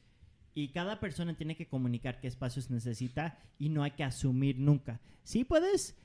y 0.55 0.69
cada 0.69 1.01
persona 1.01 1.37
tiene 1.37 1.57
que 1.57 1.67
comunicar 1.69 2.21
qué 2.21 2.29
espacios 2.29 2.71
necesita 2.71 3.39
y 3.59 3.69
no 3.69 3.83
hay 3.83 3.91
que 3.93 4.05
asumir 4.05 4.59
nunca. 4.61 5.01
Sí 5.25 5.43
puedes 5.45 5.97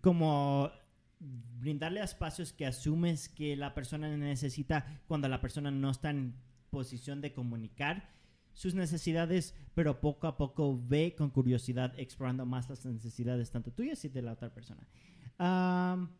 como 0.00 0.70
brindarle 1.20 2.02
espacios 2.02 2.52
que 2.52 2.66
asumes 2.66 3.28
que 3.28 3.56
la 3.56 3.74
persona 3.74 4.14
necesita 4.16 5.02
cuando 5.06 5.28
la 5.28 5.40
persona 5.40 5.70
no 5.70 5.90
está 5.90 6.10
en 6.10 6.34
posición 6.70 7.20
de 7.20 7.32
comunicar 7.32 8.12
sus 8.52 8.74
necesidades, 8.74 9.54
pero 9.74 10.00
poco 10.00 10.26
a 10.26 10.36
poco 10.36 10.80
ve 10.86 11.14
con 11.16 11.30
curiosidad 11.30 11.92
explorando 11.98 12.46
más 12.46 12.68
las 12.70 12.84
necesidades 12.86 13.50
tanto 13.50 13.72
tuyas 13.72 14.04
y 14.04 14.08
de 14.08 14.22
la 14.22 14.32
otra 14.32 14.52
persona. 14.52 14.86
Am, 15.38 16.10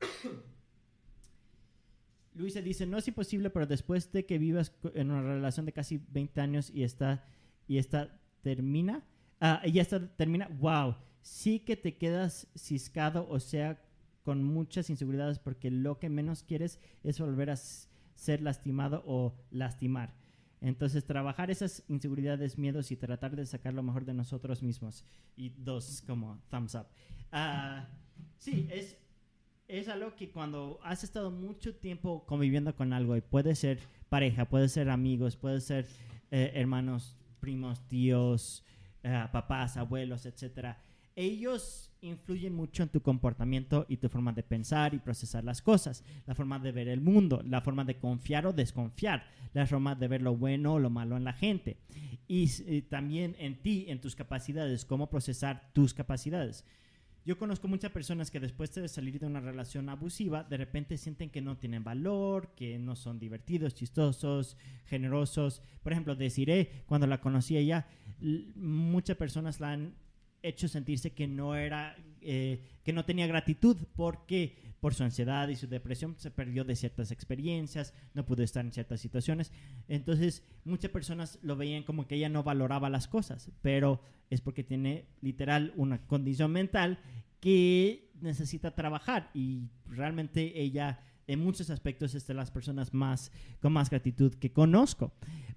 Luisa 2.34 2.62
dice, 2.62 2.86
no 2.86 2.98
es 2.98 3.08
imposible, 3.08 3.50
pero 3.50 3.66
después 3.66 4.12
de 4.12 4.24
que 4.24 4.38
vivas 4.38 4.72
en 4.94 5.10
una 5.10 5.22
relación 5.22 5.66
de 5.66 5.72
casi 5.72 5.98
20 5.98 6.40
años 6.40 6.70
y 6.70 6.84
esta, 6.84 7.26
y 7.66 7.78
esta 7.78 8.20
termina, 8.42 9.04
ah, 9.40 9.62
y 9.64 9.78
esta 9.78 10.16
termina, 10.16 10.48
wow, 10.48 10.94
sí 11.20 11.60
que 11.60 11.76
te 11.76 11.96
quedas 11.96 12.48
ciscado, 12.56 13.28
o 13.28 13.40
sea, 13.40 13.82
con 14.30 14.44
muchas 14.44 14.90
inseguridades, 14.90 15.40
porque 15.40 15.72
lo 15.72 15.98
que 15.98 16.08
menos 16.08 16.44
quieres 16.44 16.78
es 17.02 17.18
volver 17.18 17.50
a 17.50 17.56
ser 17.56 18.40
lastimado 18.40 19.02
o 19.04 19.34
lastimar. 19.50 20.14
Entonces, 20.60 21.04
trabajar 21.04 21.50
esas 21.50 21.82
inseguridades, 21.88 22.56
miedos 22.56 22.92
y 22.92 22.96
tratar 22.96 23.34
de 23.34 23.44
sacar 23.44 23.74
lo 23.74 23.82
mejor 23.82 24.04
de 24.04 24.14
nosotros 24.14 24.62
mismos. 24.62 25.04
Y 25.36 25.48
dos, 25.48 26.04
como 26.06 26.40
thumbs 26.48 26.76
up. 26.76 26.86
Ah, 27.32 27.88
sí, 28.38 28.68
es, 28.70 28.96
es 29.66 29.88
algo 29.88 30.14
que 30.14 30.30
cuando 30.30 30.78
has 30.84 31.02
estado 31.02 31.32
mucho 31.32 31.74
tiempo 31.74 32.24
conviviendo 32.24 32.76
con 32.76 32.92
algo, 32.92 33.16
y 33.16 33.22
puede 33.22 33.56
ser 33.56 33.80
pareja, 34.08 34.44
puede 34.44 34.68
ser 34.68 34.90
amigos, 34.90 35.34
puede 35.34 35.60
ser 35.60 35.88
eh, 36.30 36.52
hermanos, 36.54 37.16
primos, 37.40 37.80
tíos, 37.88 38.64
eh, 39.02 39.26
papás, 39.32 39.76
abuelos, 39.76 40.24
etcétera, 40.24 40.78
ellos 41.16 41.89
influyen 42.02 42.54
mucho 42.54 42.82
en 42.82 42.88
tu 42.88 43.00
comportamiento 43.00 43.86
y 43.88 43.96
tu 43.96 44.08
forma 44.08 44.32
de 44.32 44.42
pensar 44.42 44.94
y 44.94 44.98
procesar 44.98 45.44
las 45.44 45.62
cosas, 45.62 46.04
la 46.26 46.34
forma 46.34 46.58
de 46.58 46.72
ver 46.72 46.88
el 46.88 47.00
mundo, 47.00 47.42
la 47.46 47.60
forma 47.60 47.84
de 47.84 47.98
confiar 47.98 48.46
o 48.46 48.52
desconfiar, 48.52 49.24
la 49.52 49.66
forma 49.66 49.94
de 49.94 50.08
ver 50.08 50.22
lo 50.22 50.36
bueno 50.36 50.74
o 50.74 50.78
lo 50.78 50.90
malo 50.90 51.16
en 51.16 51.24
la 51.24 51.32
gente 51.32 51.78
y 52.30 52.48
eh, 52.66 52.82
también 52.82 53.34
en 53.40 53.60
ti, 53.60 53.86
en 53.88 54.00
tus 54.00 54.14
capacidades, 54.14 54.84
cómo 54.84 55.10
procesar 55.10 55.72
tus 55.72 55.94
capacidades. 55.94 56.64
Yo 57.26 57.36
conozco 57.36 57.68
muchas 57.68 57.90
personas 57.90 58.30
que 58.30 58.40
después 58.40 58.72
de 58.74 58.88
salir 58.88 59.18
de 59.18 59.26
una 59.26 59.40
relación 59.40 59.88
abusiva, 59.88 60.44
de 60.44 60.56
repente 60.56 60.96
sienten 60.96 61.28
que 61.28 61.42
no 61.42 61.58
tienen 61.58 61.84
valor, 61.84 62.54
que 62.54 62.78
no 62.78 62.96
son 62.96 63.18
divertidos, 63.18 63.74
chistosos, 63.74 64.56
generosos. 64.86 65.60
Por 65.82 65.92
ejemplo, 65.92 66.14
Desiree, 66.14 66.84
cuando 66.86 67.06
la 67.06 67.20
conocí 67.20 67.56
ella, 67.56 67.86
muchas 68.54 69.16
personas 69.16 69.60
la 69.60 69.72
han 69.72 69.94
hecho 70.42 70.68
sentirse 70.68 71.12
que 71.12 71.26
no 71.26 71.54
era, 71.56 71.96
eh, 72.20 72.62
que 72.82 72.92
no 72.92 73.04
tenía 73.04 73.26
gratitud 73.26 73.76
porque 73.94 74.56
por 74.80 74.94
su 74.94 75.04
ansiedad 75.04 75.48
y 75.48 75.56
su 75.56 75.66
depresión 75.68 76.14
se 76.18 76.30
perdió 76.30 76.64
de 76.64 76.74
ciertas 76.74 77.10
experiencias, 77.10 77.92
no 78.14 78.24
pudo 78.24 78.42
estar 78.42 78.64
en 78.64 78.72
ciertas 78.72 79.00
situaciones. 79.00 79.52
Entonces, 79.88 80.42
muchas 80.64 80.90
personas 80.90 81.38
lo 81.42 81.56
veían 81.56 81.82
como 81.82 82.06
que 82.06 82.16
ella 82.16 82.30
no 82.30 82.42
valoraba 82.42 82.88
las 82.88 83.06
cosas, 83.06 83.50
pero 83.60 84.00
es 84.30 84.40
porque 84.40 84.64
tiene 84.64 85.06
literal 85.20 85.72
una 85.76 86.06
condición 86.06 86.52
mental 86.52 86.98
que 87.40 88.10
necesita 88.20 88.74
trabajar 88.74 89.30
y 89.34 89.68
realmente 89.86 90.60
ella 90.60 91.00
en 91.26 91.38
muchos 91.40 91.70
aspectos 91.70 92.14
es 92.14 92.26
de 92.26 92.34
las 92.34 92.50
personas 92.50 92.92
más 92.92 93.30
con 93.60 93.72
más 93.72 93.88
gratitud 93.88 94.34
que 94.34 94.52
conozco. 94.52 95.12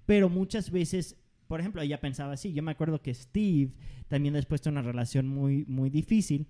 Pero 0.06 0.28
muchas 0.28 0.70
veces, 0.70 1.16
por 1.46 1.60
ejemplo, 1.60 1.82
ella 1.82 2.00
pensaba 2.00 2.32
así. 2.32 2.52
Yo 2.52 2.62
me 2.62 2.72
acuerdo 2.72 3.02
que 3.02 3.14
Steve, 3.14 3.72
también 4.08 4.34
después 4.34 4.62
de 4.62 4.70
una 4.70 4.82
relación 4.82 5.28
muy, 5.28 5.64
muy 5.66 5.90
difícil, 5.90 6.46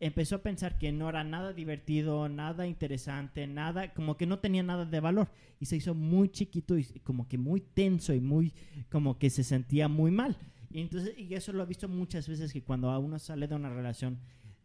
empezó 0.00 0.36
a 0.36 0.42
pensar 0.42 0.76
que 0.76 0.92
no 0.92 1.08
era 1.08 1.24
nada 1.24 1.52
divertido, 1.52 2.28
nada 2.28 2.66
interesante, 2.66 3.46
nada, 3.46 3.94
como 3.94 4.16
que 4.16 4.26
no 4.26 4.38
tenía 4.38 4.62
nada 4.62 4.84
de 4.84 5.00
valor. 5.00 5.30
Y 5.60 5.66
se 5.66 5.76
hizo 5.76 5.94
muy 5.94 6.28
chiquito 6.28 6.76
y 6.76 6.84
como 7.04 7.28
que 7.28 7.38
muy 7.38 7.60
tenso 7.60 8.12
y 8.12 8.20
muy, 8.20 8.52
como 8.90 9.18
que 9.18 9.30
se 9.30 9.44
sentía 9.44 9.88
muy 9.88 10.10
mal. 10.10 10.36
Y 10.70 10.80
entonces, 10.80 11.16
y 11.16 11.34
eso 11.34 11.52
lo 11.52 11.62
he 11.62 11.66
visto 11.66 11.88
muchas 11.88 12.28
veces 12.28 12.52
que 12.52 12.62
cuando 12.62 12.98
uno 12.98 13.18
sale 13.18 13.46
de 13.46 13.54
una 13.54 13.70
relación, 13.70 14.18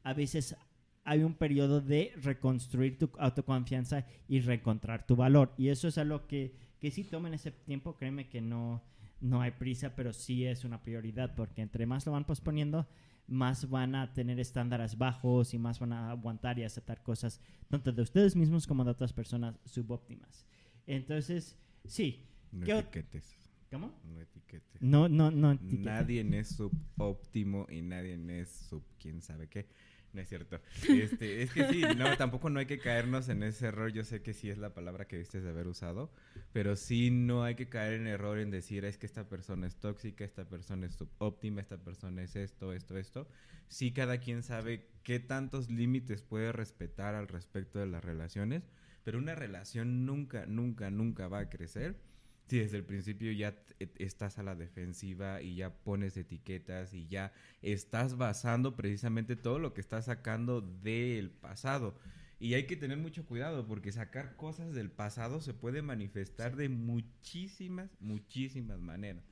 a 0.04 0.14
veces 0.14 0.56
hay 1.04 1.24
un 1.24 1.36
periodo 1.36 1.82
de 1.82 2.14
reconstruir 2.22 2.98
tu 2.98 3.10
autoconfianza 3.18 4.06
y 4.28 4.42
reencontrar 4.42 5.06
tu 5.06 5.16
valor. 5.16 5.54
Y 5.58 5.70
eso 5.70 5.88
es 5.88 5.98
algo 5.98 6.28
que, 6.28 6.56
que 6.80 6.92
sí 6.92 7.04
tomen 7.04 7.34
ese 7.34 7.52
tiempo, 7.52 7.96
créeme 7.96 8.28
que 8.28 8.42
no, 8.42 8.84
no 9.22 9.42
hay 9.42 9.52
prisa, 9.52 9.96
pero 9.96 10.14
sí 10.14 10.46
es 10.46 10.64
una 10.64 10.82
prioridad, 10.82 11.36
porque 11.36 11.62
entre 11.62 11.86
más 11.86 12.06
lo 12.06 12.12
van 12.14 12.26
posponiendo, 12.26 12.88
más 13.28 13.70
van 13.70 13.94
a 13.96 14.14
tener 14.14 14.40
estándares 14.40 14.98
bajos 14.98 15.54
y 15.54 15.60
más 15.60 15.80
van 15.80 15.94
a 15.94 16.12
aguantar 16.12 16.58
y 16.58 16.64
aceptar 16.64 17.04
cosas, 17.04 17.40
tanto 17.70 17.92
de 17.92 18.02
ustedes 18.02 18.36
mismos 18.36 18.66
como 18.66 18.84
de 18.84 18.92
otras 18.92 19.14
personas 19.14 19.60
subóptimas. 19.66 20.46
Entonces, 20.88 21.56
sí. 21.86 22.26
No 22.52 22.66
¿Qué 22.66 22.74
ot- 22.74 22.80
etiquetes. 22.80 23.36
¿Cómo? 23.70 23.94
No 24.04 24.20
etiquetes. 24.20 24.82
No, 24.82 25.08
no. 25.08 25.30
Nadie 25.62 26.22
es 26.40 26.56
subóptimo 26.56 27.68
y 27.70 27.82
nadie 27.82 28.18
es 28.42 28.50
sub 28.50 28.84
quién 29.00 29.22
sabe 29.22 29.48
qué. 29.48 29.68
No 30.14 30.22
es 30.22 30.30
cierto. 30.30 30.60
Este, 30.88 31.44
es 31.44 31.52
que 31.52 31.68
sí, 31.70 31.84
no, 31.98 32.18
tampoco 32.18 32.50
no 32.50 32.60
hay 32.60 32.66
que 32.66 32.80
caernos 32.80 33.30
en 33.30 33.44
ese 33.44 33.68
error. 33.68 33.92
Yo 33.92 34.04
sé 34.04 34.22
que 34.22 34.34
sí 34.34 34.50
es 34.50 34.58
la 34.58 34.74
palabra 34.74 35.08
que 35.08 35.18
viste 35.18 35.40
de 35.40 35.50
haber 35.50 35.68
usado, 35.68 36.12
pero 36.52 36.76
sí 36.76 37.12
no 37.12 37.44
hay 37.44 37.56
que 37.56 37.70
caer 37.70 37.94
en 37.94 38.08
error 38.08 38.40
en 38.40 38.50
decir 38.50 38.86
es 38.86 38.98
que 38.98 39.06
esta 39.06 39.30
persona 39.30 39.68
es 39.68 39.76
tóxica, 39.76 40.24
esta 40.26 40.46
persona 40.50 40.88
es 40.88 40.94
subóptima, 40.94 41.62
esta 41.62 41.78
persona 41.78 42.24
es 42.24 42.36
esto, 42.36 42.74
esto, 42.74 42.98
esto. 42.98 43.28
Sí, 43.68 43.92
cada 43.92 44.18
quien 44.18 44.42
sabe 44.42 44.88
qué 45.04 45.20
tantos 45.20 45.70
límites 45.70 46.24
puede 46.24 46.52
respetar 46.52 47.14
al 47.14 47.28
respecto 47.28 47.80
de 47.80 47.86
las 47.86 48.04
relaciones, 48.04 48.64
pero 49.04 49.20
una 49.20 49.36
relación 49.36 50.06
nunca, 50.06 50.46
nunca, 50.48 50.90
nunca 50.90 51.28
va 51.28 51.40
a 51.40 51.50
crecer 51.50 52.09
si 52.50 52.60
desde 52.60 52.78
el 52.78 52.84
principio 52.84 53.32
ya 53.32 53.56
t- 53.64 53.90
estás 54.00 54.40
a 54.40 54.44
la 54.44 54.56
defensiva 54.56 55.42
y 55.42 55.56
ya 55.56 55.74
pones 55.74 56.18
etiquetas 56.18 56.94
y 56.94 57.08
ya 57.08 57.32
estás 57.62 58.18
basando 58.18 58.76
precisamente 58.76 59.36
todo 59.36 59.60
lo 59.60 59.74
que 59.74 59.82
estás 59.82 60.06
sacando 60.06 60.62
del 60.62 61.30
pasado. 61.32 61.98
Y 62.40 62.54
hay 62.54 62.66
que 62.66 62.78
tener 62.78 62.98
mucho 62.98 63.26
cuidado 63.26 63.68
porque 63.68 63.92
sacar 63.92 64.36
cosas 64.36 64.74
del 64.74 64.90
pasado 64.92 65.42
se 65.42 65.54
puede 65.54 65.82
manifestar 65.82 66.56
de 66.56 66.70
muchísimas, 66.70 67.90
muchísimas 68.00 68.80
maneras. 68.80 69.24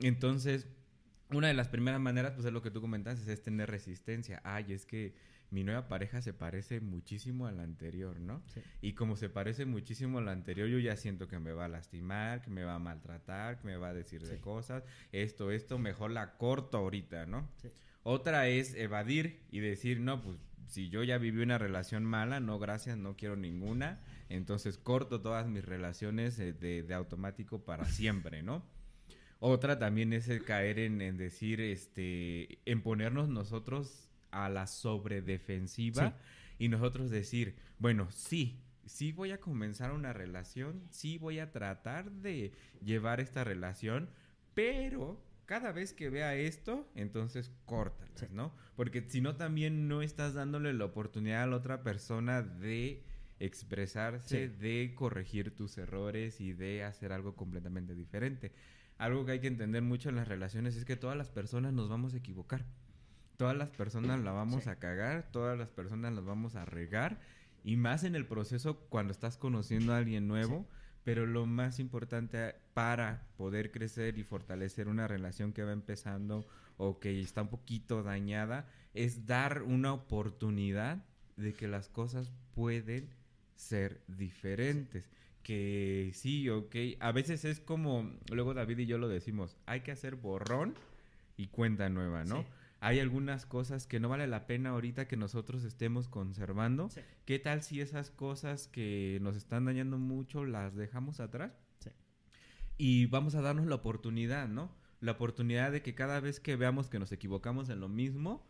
Entonces, 0.00 0.66
una 1.30 1.48
de 1.48 1.54
las 1.54 1.68
primeras 1.68 2.00
maneras, 2.00 2.34
pues 2.34 2.46
es 2.46 2.52
lo 2.52 2.62
que 2.62 2.70
tú 2.70 2.80
comentaste, 2.80 3.32
es 3.32 3.42
tener 3.42 3.70
resistencia. 3.70 4.40
Ay, 4.44 4.72
es 4.72 4.86
que 4.86 5.14
mi 5.56 5.64
nueva 5.64 5.88
pareja 5.88 6.20
se 6.20 6.34
parece 6.34 6.80
muchísimo 6.80 7.46
a 7.46 7.50
la 7.50 7.62
anterior, 7.62 8.20
¿no? 8.20 8.42
Sí. 8.52 8.60
Y 8.82 8.92
como 8.92 9.16
se 9.16 9.30
parece 9.30 9.64
muchísimo 9.64 10.18
a 10.18 10.20
la 10.20 10.32
anterior, 10.32 10.68
yo 10.68 10.78
ya 10.78 10.96
siento 10.96 11.28
que 11.28 11.38
me 11.38 11.52
va 11.52 11.64
a 11.64 11.68
lastimar, 11.68 12.42
que 12.42 12.50
me 12.50 12.62
va 12.62 12.74
a 12.74 12.78
maltratar, 12.78 13.58
que 13.58 13.66
me 13.66 13.78
va 13.78 13.88
a 13.88 13.94
decir 13.94 14.20
de 14.20 14.38
cosas, 14.38 14.84
esto, 15.12 15.50
esto, 15.50 15.78
mejor 15.78 16.10
la 16.10 16.36
corto 16.36 16.76
ahorita, 16.76 17.24
¿no? 17.24 17.48
Sí. 17.56 17.70
Otra 18.02 18.48
es 18.48 18.74
evadir 18.74 19.40
y 19.50 19.60
decir, 19.60 19.98
no, 20.00 20.20
pues 20.20 20.36
si 20.66 20.90
yo 20.90 21.02
ya 21.02 21.16
viví 21.16 21.42
una 21.42 21.56
relación 21.56 22.04
mala, 22.04 22.38
no, 22.38 22.58
gracias, 22.58 22.98
no 22.98 23.16
quiero 23.16 23.36
ninguna, 23.36 24.02
entonces 24.28 24.76
corto 24.76 25.22
todas 25.22 25.46
mis 25.46 25.64
relaciones 25.64 26.38
eh, 26.38 26.52
de, 26.52 26.82
de 26.82 26.92
automático 26.92 27.64
para 27.64 27.84
siempre, 27.86 28.42
¿no? 28.42 28.62
Otra 29.38 29.78
también 29.78 30.12
es 30.12 30.28
el 30.28 30.44
caer 30.44 30.78
en, 30.78 31.00
en 31.00 31.16
decir, 31.16 31.62
este, 31.62 32.58
en 32.70 32.82
ponernos 32.82 33.30
nosotros 33.30 34.05
a 34.44 34.48
la 34.48 34.66
sobredefensiva 34.66 36.16
y 36.58 36.68
nosotros 36.68 37.10
decir, 37.10 37.56
bueno, 37.78 38.08
sí, 38.10 38.60
sí 38.86 39.12
voy 39.12 39.30
a 39.32 39.40
comenzar 39.40 39.92
una 39.92 40.12
relación, 40.12 40.82
sí 40.90 41.18
voy 41.18 41.38
a 41.38 41.52
tratar 41.52 42.10
de 42.10 42.52
llevar 42.84 43.20
esta 43.20 43.44
relación, 43.44 44.08
pero 44.54 45.22
cada 45.44 45.70
vez 45.72 45.92
que 45.92 46.10
vea 46.10 46.34
esto, 46.34 46.88
entonces 46.94 47.52
córtalas, 47.66 48.18
Sí. 48.20 48.26
¿no? 48.32 48.52
Porque 48.74 49.04
si 49.08 49.20
no 49.20 49.36
también 49.36 49.86
no 49.88 50.02
estás 50.02 50.34
dándole 50.34 50.72
la 50.72 50.86
oportunidad 50.86 51.42
a 51.42 51.46
la 51.46 51.56
otra 51.56 51.82
persona 51.82 52.42
de 52.42 53.04
expresarse, 53.38 54.48
Sí. 54.48 54.56
de 54.56 54.94
corregir 54.94 55.54
tus 55.54 55.76
errores 55.78 56.40
y 56.40 56.52
de 56.52 56.82
hacer 56.84 57.12
algo 57.12 57.36
completamente 57.36 57.94
diferente. 57.94 58.52
Algo 58.98 59.24
que 59.26 59.32
hay 59.32 59.40
que 59.40 59.46
entender 59.46 59.82
mucho 59.82 60.08
en 60.08 60.16
las 60.16 60.26
relaciones 60.26 60.74
es 60.74 60.84
que 60.84 60.96
todas 60.96 61.16
las 61.16 61.30
personas 61.30 61.72
nos 61.74 61.88
vamos 61.88 62.14
a 62.14 62.16
equivocar. 62.16 62.64
Todas 63.36 63.56
las 63.56 63.70
personas 63.70 64.20
la 64.20 64.32
vamos 64.32 64.64
Sí. 64.64 64.70
a 64.70 64.76
cagar, 64.76 65.28
todas 65.30 65.58
las 65.58 65.68
personas 65.68 66.12
las 66.14 66.24
vamos 66.24 66.56
a 66.56 66.64
regar 66.64 67.20
y 67.64 67.76
más 67.76 68.04
en 68.04 68.14
el 68.14 68.26
proceso 68.26 68.78
cuando 68.88 69.12
estás 69.12 69.36
conociendo 69.36 69.92
a 69.92 69.98
alguien 69.98 70.26
nuevo, 70.28 70.66
pero 71.04 71.26
lo 71.26 71.46
más 71.46 71.78
importante 71.78 72.54
para 72.74 73.26
poder 73.36 73.70
crecer 73.72 74.18
y 74.18 74.24
fortalecer 74.24 74.88
una 74.88 75.06
relación 75.06 75.52
que 75.52 75.62
va 75.64 75.72
empezando 75.72 76.46
o 76.78 76.98
que 76.98 77.20
está 77.20 77.42
un 77.42 77.48
poquito 77.48 78.02
dañada 78.02 78.66
es 78.94 79.26
dar 79.26 79.62
una 79.62 79.92
oportunidad 79.92 81.04
de 81.36 81.52
que 81.52 81.68
las 81.68 81.88
cosas 81.88 82.30
pueden 82.54 83.10
ser 83.54 84.00
diferentes. 84.08 85.08
Que 85.42 86.10
sí, 86.14 86.48
ok. 86.48 86.74
A 87.00 87.12
veces 87.12 87.44
es 87.44 87.60
como, 87.60 88.10
luego 88.32 88.52
David 88.54 88.78
y 88.80 88.86
yo 88.86 88.98
lo 88.98 89.08
decimos, 89.08 89.56
hay 89.66 89.80
que 89.80 89.92
hacer 89.92 90.16
borrón 90.16 90.74
y 91.36 91.46
cuenta 91.48 91.88
nueva, 91.88 92.24
¿no? 92.24 92.42
Sí. 92.42 92.46
Hay 92.86 93.00
algunas 93.00 93.46
cosas 93.46 93.88
que 93.88 93.98
no 93.98 94.08
vale 94.08 94.28
la 94.28 94.46
pena 94.46 94.70
ahorita 94.70 95.08
que 95.08 95.16
nosotros 95.16 95.64
estemos 95.64 96.06
conservando. 96.06 96.88
Sí. 96.88 97.00
¿Qué 97.24 97.40
tal 97.40 97.64
si 97.64 97.80
esas 97.80 98.12
cosas 98.12 98.68
que 98.68 99.18
nos 99.22 99.34
están 99.34 99.64
dañando 99.64 99.98
mucho 99.98 100.44
las 100.44 100.76
dejamos 100.76 101.18
atrás? 101.18 101.52
Sí. 101.80 101.90
Y 102.78 103.06
vamos 103.06 103.34
a 103.34 103.40
darnos 103.40 103.66
la 103.66 103.74
oportunidad, 103.74 104.46
¿no? 104.46 104.70
La 105.00 105.12
oportunidad 105.12 105.72
de 105.72 105.82
que 105.82 105.96
cada 105.96 106.20
vez 106.20 106.38
que 106.38 106.54
veamos 106.54 106.88
que 106.88 107.00
nos 107.00 107.10
equivocamos 107.10 107.70
en 107.70 107.80
lo 107.80 107.88
mismo, 107.88 108.46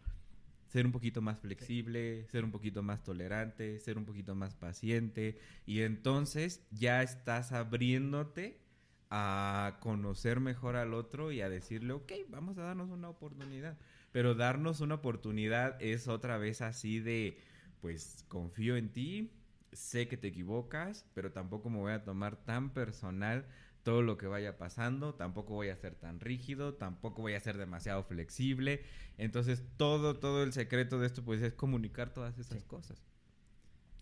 ser 0.66 0.84
un 0.84 0.92
poquito 0.92 1.22
más 1.22 1.40
flexible, 1.40 2.26
ser 2.28 2.44
un 2.44 2.50
poquito 2.50 2.82
más 2.82 3.02
tolerante, 3.02 3.78
ser 3.78 3.96
un 3.96 4.04
poquito 4.04 4.34
más 4.34 4.54
paciente. 4.54 5.38
Y 5.64 5.80
entonces 5.80 6.62
ya 6.70 7.02
estás 7.02 7.52
abriéndote 7.52 8.60
a 9.08 9.78
conocer 9.80 10.40
mejor 10.40 10.76
al 10.76 10.92
otro 10.92 11.32
y 11.32 11.40
a 11.40 11.48
decirle, 11.48 11.94
ok, 11.94 12.12
vamos 12.28 12.58
a 12.58 12.64
darnos 12.64 12.90
una 12.90 13.08
oportunidad. 13.08 13.78
Pero 14.16 14.34
darnos 14.34 14.80
una 14.80 14.94
oportunidad 14.94 15.76
es 15.78 16.08
otra 16.08 16.38
vez 16.38 16.62
así 16.62 17.00
de, 17.00 17.36
pues 17.82 18.24
confío 18.28 18.78
en 18.78 18.88
ti, 18.90 19.30
sé 19.74 20.08
que 20.08 20.16
te 20.16 20.28
equivocas, 20.28 21.04
pero 21.12 21.32
tampoco 21.32 21.68
me 21.68 21.76
voy 21.76 21.92
a 21.92 22.02
tomar 22.02 22.42
tan 22.42 22.72
personal 22.72 23.44
todo 23.82 24.00
lo 24.00 24.16
que 24.16 24.26
vaya 24.26 24.56
pasando, 24.56 25.12
tampoco 25.16 25.52
voy 25.52 25.68
a 25.68 25.76
ser 25.76 25.96
tan 25.96 26.18
rígido, 26.20 26.72
tampoco 26.72 27.20
voy 27.20 27.34
a 27.34 27.40
ser 27.40 27.58
demasiado 27.58 28.04
flexible. 28.04 28.84
Entonces, 29.18 29.62
todo, 29.76 30.18
todo 30.18 30.44
el 30.44 30.54
secreto 30.54 30.98
de 30.98 31.08
esto, 31.08 31.22
pues, 31.22 31.42
es 31.42 31.52
comunicar 31.52 32.08
todas 32.14 32.38
esas 32.38 32.62
Sí. 32.62 32.66
cosas. 32.66 33.04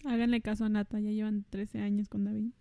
Háganle 0.05 0.41
caso 0.43 0.65
a 0.65 0.69
Nata, 0.69 1.01
ya 1.01 1.11
llevan 1.11 1.45
13 1.51 1.81
años 1.81 2.09
con 2.09 2.23
David. 2.25 2.53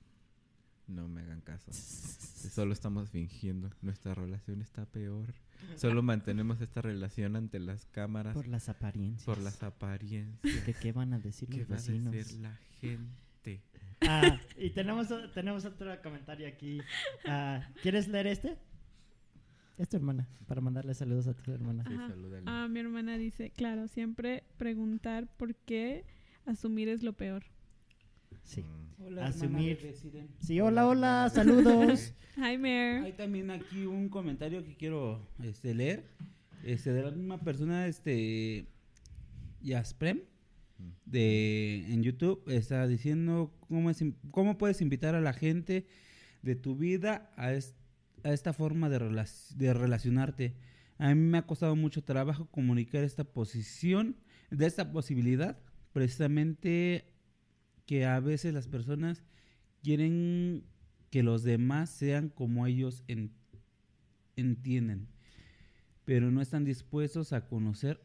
No 0.87 1.07
me 1.07 1.21
hagan 1.21 1.41
caso. 1.41 1.69
Solo 2.51 2.73
estamos 2.73 3.11
fingiendo. 3.11 3.69
Nuestra 3.83 4.15
relación 4.15 4.59
está 4.63 4.87
peor. 4.87 5.35
Solo 5.75 6.01
mantenemos 6.03 6.61
esta 6.61 6.81
relación 6.81 7.35
ante 7.35 7.59
las 7.59 7.85
cámaras 7.87 8.33
Por 8.33 8.47
las 8.47 8.69
apariencias. 8.69 9.25
por 9.25 9.37
las 9.39 9.61
apariencias. 9.63 10.63
¿Qué, 10.65 10.73
qué 10.73 10.91
van 10.91 11.13
a 11.13 11.19
decir 11.19 11.49
¿Qué 11.49 11.57
los 11.59 11.69
va 11.71 11.75
a 11.75 11.77
vecinos? 11.77 12.11
decir 12.13 12.39
la 12.41 12.57
gente? 12.79 13.61
Ah, 14.07 14.39
y 14.57 14.69
tenemos, 14.71 15.07
tenemos 15.33 15.63
otro 15.65 16.01
comentario 16.01 16.47
aquí. 16.47 16.81
Ah, 17.25 17.67
¿Quieres 17.81 18.07
leer 18.07 18.27
este? 18.27 18.57
Es 19.77 19.89
tu 19.89 19.97
hermana, 19.97 20.27
para 20.47 20.61
mandarle 20.61 20.93
saludos 20.93 21.27
a 21.27 21.33
tu 21.33 21.51
hermana. 21.51 21.83
Sí. 21.87 21.95
Ah, 22.45 22.67
mi 22.69 22.79
hermana 22.79 23.17
dice, 23.17 23.49
claro, 23.51 23.87
siempre 23.87 24.43
preguntar 24.57 25.27
por 25.37 25.55
qué 25.55 26.05
asumir 26.45 26.89
es 26.89 27.01
lo 27.01 27.13
peor. 27.13 27.43
Sí. 28.43 28.61
Mm. 28.61 28.82
Hola, 29.05 29.25
Asumir. 29.27 29.81
de 29.81 29.93
Siren. 29.93 30.29
Sí, 30.39 30.59
hola, 30.61 30.87
hola, 30.87 31.29
saludos. 31.33 32.13
Hi, 32.37 32.57
Mare. 32.57 32.99
Hay 33.05 33.13
también 33.13 33.51
aquí 33.51 33.85
un 33.85 34.09
comentario 34.09 34.63
que 34.63 34.75
quiero 34.75 35.27
este, 35.43 35.73
leer. 35.73 36.05
Este, 36.63 36.91
de 36.93 37.03
la 37.03 37.11
misma 37.11 37.39
persona, 37.39 37.87
este. 37.87 38.67
Yasprem, 39.61 40.21
de, 41.05 41.85
en 41.87 42.03
YouTube, 42.03 42.43
está 42.47 42.85
diciendo 42.87 43.53
cómo, 43.69 43.89
es, 43.89 44.03
cómo 44.31 44.57
puedes 44.57 44.81
invitar 44.81 45.15
a 45.15 45.21
la 45.21 45.31
gente 45.31 45.87
de 46.41 46.55
tu 46.55 46.75
vida 46.75 47.31
a, 47.37 47.53
es- 47.53 47.75
a 48.23 48.33
esta 48.33 48.51
forma 48.51 48.89
de, 48.89 48.99
relac- 48.99 49.49
de 49.55 49.73
relacionarte. 49.73 50.53
A 50.97 51.13
mí 51.15 51.21
me 51.21 51.37
ha 51.37 51.45
costado 51.47 51.75
mucho 51.77 52.03
trabajo 52.03 52.47
comunicar 52.51 53.03
esta 53.05 53.23
posición, 53.23 54.17
de 54.51 54.65
esta 54.65 54.91
posibilidad, 54.91 55.57
precisamente 55.93 57.05
que 57.85 58.05
a 58.05 58.19
veces 58.19 58.53
las 58.53 58.67
personas 58.67 59.23
quieren 59.83 60.63
que 61.09 61.23
los 61.23 61.43
demás 61.43 61.89
sean 61.89 62.29
como 62.29 62.65
ellos 62.65 63.03
en- 63.07 63.31
entienden, 64.35 65.07
pero 66.05 66.31
no 66.31 66.41
están 66.41 66.65
dispuestos 66.65 67.33
a 67.33 67.45
conocer 67.47 68.01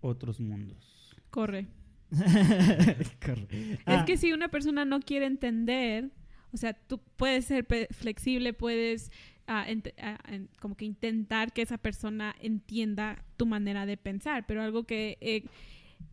otros 0.00 0.40
mundos. 0.40 1.16
Corre. 1.30 1.66
Corre. 3.24 3.72
Es 3.72 3.78
Ah, 3.86 4.04
que 4.06 4.16
si 4.16 4.32
una 4.32 4.48
persona 4.48 4.84
no 4.84 5.00
quiere 5.00 5.26
entender, 5.26 6.10
o 6.52 6.56
sea, 6.56 6.74
tú 6.74 7.00
puedes 7.16 7.46
ser 7.46 7.66
flexible, 7.90 8.52
puedes 8.52 9.10
ah, 9.46 9.66
ah, 9.98 10.18
como 10.60 10.76
que 10.76 10.84
intentar 10.84 11.52
que 11.52 11.62
esa 11.62 11.78
persona 11.78 12.34
entienda 12.40 13.24
tu 13.36 13.46
manera 13.46 13.84
de 13.86 13.96
pensar, 13.96 14.46
pero 14.46 14.62
algo 14.62 14.84
que 14.84 15.18
he, 15.20 15.44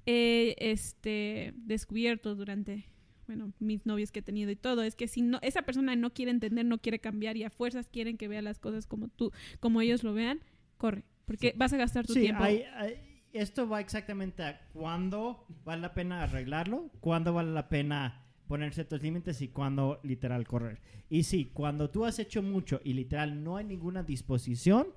he, 0.06 0.56
este, 0.72 1.54
descubierto 1.58 2.36
durante, 2.36 2.86
bueno, 3.32 3.54
mis 3.60 3.86
novios 3.86 4.12
que 4.12 4.20
he 4.20 4.22
tenido 4.22 4.52
y 4.52 4.58
todo, 4.58 4.84
es 4.84 4.96
que 4.96 5.08
si 5.08 5.22
no, 5.22 5.40
esa 5.42 5.62
persona 5.62 5.96
no 5.96 6.12
quiere 6.14 6.32
entender, 6.32 6.66
no 6.66 6.80
quiere 6.80 7.00
cambiar 7.00 7.38
y 7.38 7.44
a 7.46 7.50
fuerzas 7.50 7.88
quieren 7.88 8.18
que 8.18 8.28
vea 8.28 8.42
las 8.42 8.60
cosas 8.60 8.88
como 8.88 9.08
tú, 9.08 9.32
como 9.62 9.80
ellos 9.80 10.04
lo 10.04 10.14
vean, 10.14 10.42
corre, 10.78 11.04
porque 11.26 11.52
Sí. 11.52 11.54
vas 11.58 11.72
a 11.72 11.78
gastar 11.78 12.06
tu 12.06 12.14
sí, 12.14 12.22
tiempo. 12.22 12.44
hay- 12.44 12.64
hay- 12.76 12.98
esto 13.32 13.70
va 13.70 13.80
exactamente 13.80 14.44
a 14.44 14.60
cuándo 14.74 15.46
vale 15.64 15.82
la 15.84 15.94
pena 15.94 16.24
arreglarlo, 16.24 16.90
cuándo 17.00 17.34
vale 17.34 17.52
la 17.54 17.70
pena 17.70 18.26
poner 18.48 18.74
ciertos 18.74 19.02
límites 19.02 19.42
y 19.42 19.48
cuándo 19.48 20.02
literal 20.04 20.46
correr. 20.46 20.82
Y 21.10 21.24
sí, 21.24 21.52
cuando 21.54 21.90
tú 21.90 22.04
has 22.04 22.20
hecho 22.20 22.44
mucho 22.44 22.82
y 22.84 22.92
literal 22.94 23.42
no 23.46 23.56
hay 23.56 23.64
ninguna 23.64 24.04
disposición, 24.04 24.88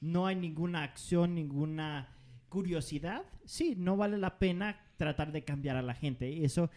no 0.00 0.26
hay 0.26 0.34
ninguna 0.34 0.82
acción, 0.82 1.36
ninguna 1.36 2.08
curiosidad, 2.48 3.22
sí, 3.44 3.74
no 3.76 3.96
vale 3.96 4.18
la 4.18 4.38
pena 4.40 4.80
tratar 4.96 5.30
de 5.30 5.44
cambiar 5.44 5.76
a 5.76 5.82
la 5.82 5.94
gente. 5.94 6.28
Y 6.32 6.44
eso, 6.44 6.70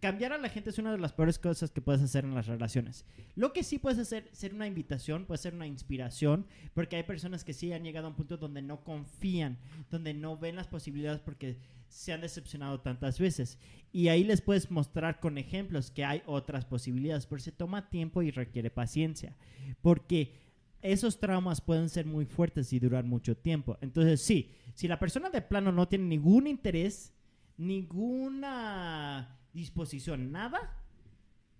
cambiar 0.00 0.32
a 0.32 0.38
la 0.38 0.48
gente 0.48 0.70
es 0.70 0.78
una 0.78 0.92
de 0.92 0.98
las 0.98 1.12
peores 1.12 1.38
cosas 1.38 1.70
que 1.70 1.82
puedes 1.82 2.00
hacer 2.02 2.24
en 2.24 2.34
las 2.34 2.46
relaciones. 2.46 3.04
Lo 3.34 3.52
que 3.52 3.62
sí 3.62 3.78
puedes 3.78 3.98
hacer, 3.98 4.28
ser 4.32 4.54
una 4.54 4.66
invitación, 4.66 5.26
puede 5.26 5.38
ser 5.38 5.54
una 5.54 5.66
inspiración, 5.66 6.46
porque 6.74 6.96
hay 6.96 7.02
personas 7.02 7.44
que 7.44 7.52
sí 7.52 7.72
han 7.72 7.84
llegado 7.84 8.06
a 8.06 8.10
un 8.10 8.16
punto 8.16 8.38
donde 8.38 8.62
no 8.62 8.82
confían, 8.82 9.58
donde 9.90 10.14
no 10.14 10.36
ven 10.38 10.56
las 10.56 10.68
posibilidades 10.68 11.20
porque 11.20 11.58
se 11.88 12.12
han 12.12 12.22
decepcionado 12.22 12.80
tantas 12.80 13.18
veces. 13.18 13.58
Y 13.92 14.08
ahí 14.08 14.24
les 14.24 14.40
puedes 14.40 14.70
mostrar 14.70 15.20
con 15.20 15.36
ejemplos 15.36 15.90
que 15.90 16.04
hay 16.04 16.22
otras 16.26 16.64
posibilidades, 16.64 17.26
pero 17.26 17.40
se 17.40 17.52
toma 17.52 17.90
tiempo 17.90 18.22
y 18.22 18.30
requiere 18.30 18.70
paciencia, 18.70 19.36
porque 19.82 20.34
esos 20.82 21.20
traumas 21.20 21.60
pueden 21.60 21.90
ser 21.90 22.06
muy 22.06 22.24
fuertes 22.24 22.72
y 22.72 22.78
durar 22.78 23.04
mucho 23.04 23.36
tiempo. 23.36 23.76
Entonces, 23.82 24.22
sí, 24.22 24.50
si 24.72 24.88
la 24.88 24.98
persona 24.98 25.28
de 25.28 25.42
plano 25.42 25.72
no 25.72 25.88
tiene 25.88 26.06
ningún 26.06 26.46
interés, 26.46 27.12
ninguna 27.58 29.39
disposición, 29.52 30.32
nada, 30.32 30.76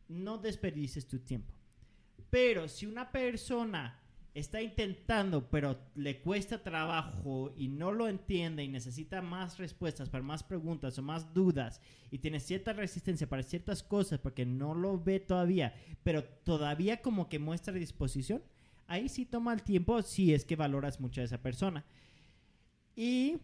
no 0.09 0.39
desperdices 0.39 1.07
tu 1.07 1.21
tiempo. 1.21 1.53
Pero 2.31 2.69
si 2.69 2.87
una 2.87 3.11
persona 3.11 4.01
está 4.35 4.63
intentando, 4.63 5.51
pero 5.51 5.79
le 5.95 6.21
cuesta 6.21 6.63
trabajo 6.63 7.53
y 7.57 7.69
no 7.69 7.91
lo 7.91 8.09
entiende 8.09 8.63
y 8.63 8.69
necesita 8.69 9.23
más 9.23 9.59
respuestas 9.59 10.09
para 10.09 10.23
más 10.23 10.43
preguntas 10.45 10.99
o 10.99 11.03
más 11.03 11.35
dudas 11.35 11.81
y 12.11 12.19
tiene 12.19 12.39
cierta 12.39 12.73
resistencia 12.73 13.29
para 13.29 13.43
ciertas 13.43 13.83
cosas 13.83 14.21
porque 14.21 14.47
no 14.47 14.75
lo 14.75 15.03
ve 15.03 15.19
todavía, 15.19 15.75
pero 16.05 16.25
todavía 16.25 17.03
como 17.03 17.29
que 17.29 17.41
muestra 17.41 17.75
disposición, 17.75 18.43
ahí 18.87 19.09
sí 19.09 19.27
toma 19.27 19.53
el 19.53 19.63
tiempo 19.63 20.01
si 20.03 20.33
es 20.33 20.45
que 20.45 20.57
valoras 20.57 21.01
mucho 21.01 21.21
a 21.21 21.25
esa 21.25 21.43
persona. 21.43 21.85
Y 22.95 23.39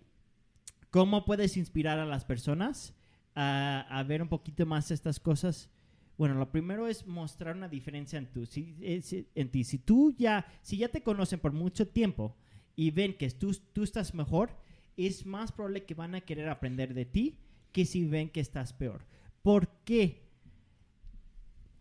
cómo 0.91 1.25
puedes 1.25 1.57
inspirar 1.57 1.99
a 1.99 2.07
las 2.07 2.25
personas 2.25 2.95
a, 3.37 4.03
ver 4.09 4.23
un 4.23 4.29
poquito 4.29 4.65
más 4.67 4.91
estas 4.91 5.21
cosas. 5.21 5.69
Bueno, 6.17 6.35
lo 6.35 6.51
primero 6.51 6.89
es 6.89 7.07
mostrar 7.07 7.55
una 7.55 7.69
diferencia 7.69 8.19
en, 8.19 8.27
tu, 8.27 8.43
eh, 8.43 9.01
si- 9.03 9.29
en 9.35 9.51
ti. 9.51 9.65
Si 9.65 9.79
tú 9.79 10.15
ya, 10.17 10.47
si 10.63 10.79
ya 10.79 10.89
te 10.89 11.03
conocen 11.03 11.39
por 11.39 11.53
mucho 11.53 11.87
tiempo 11.87 12.35
y 12.75 12.91
ven 12.91 13.17
que 13.17 13.31
tú, 13.31 13.55
tú 13.73 13.83
estás 13.83 14.15
mejor, 14.15 14.51
es 14.97 15.27
más 15.27 15.53
probable 15.53 15.85
que 15.85 15.95
van 15.95 16.15
a 16.15 16.23
querer 16.23 16.49
aprender 16.49 16.95
de 16.95 17.05
ti 17.05 17.39
que 17.73 17.85
si 17.85 18.07
ven 18.07 18.31
que 18.31 18.41
estás 18.41 18.73
peor. 18.73 19.05
¿Por 19.43 19.69
qué? 19.85 20.23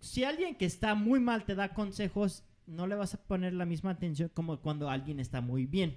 Si 0.01 0.25
alguien 0.25 0.55
que 0.55 0.65
está 0.65 0.93
muy 0.93 1.21
mal 1.21 1.45
te 1.45 1.55
da 1.55 1.73
consejos, 1.73 2.43
no 2.67 2.87
le 2.87 2.95
vas 2.95 3.13
a 3.13 3.23
poner 3.23 3.53
la 3.53 3.65
misma 3.65 3.91
atención 3.91 4.29
como 4.33 4.59
cuando 4.59 4.89
alguien 4.89 5.21
está 5.21 5.39
muy 5.39 5.65
bien. 5.65 5.95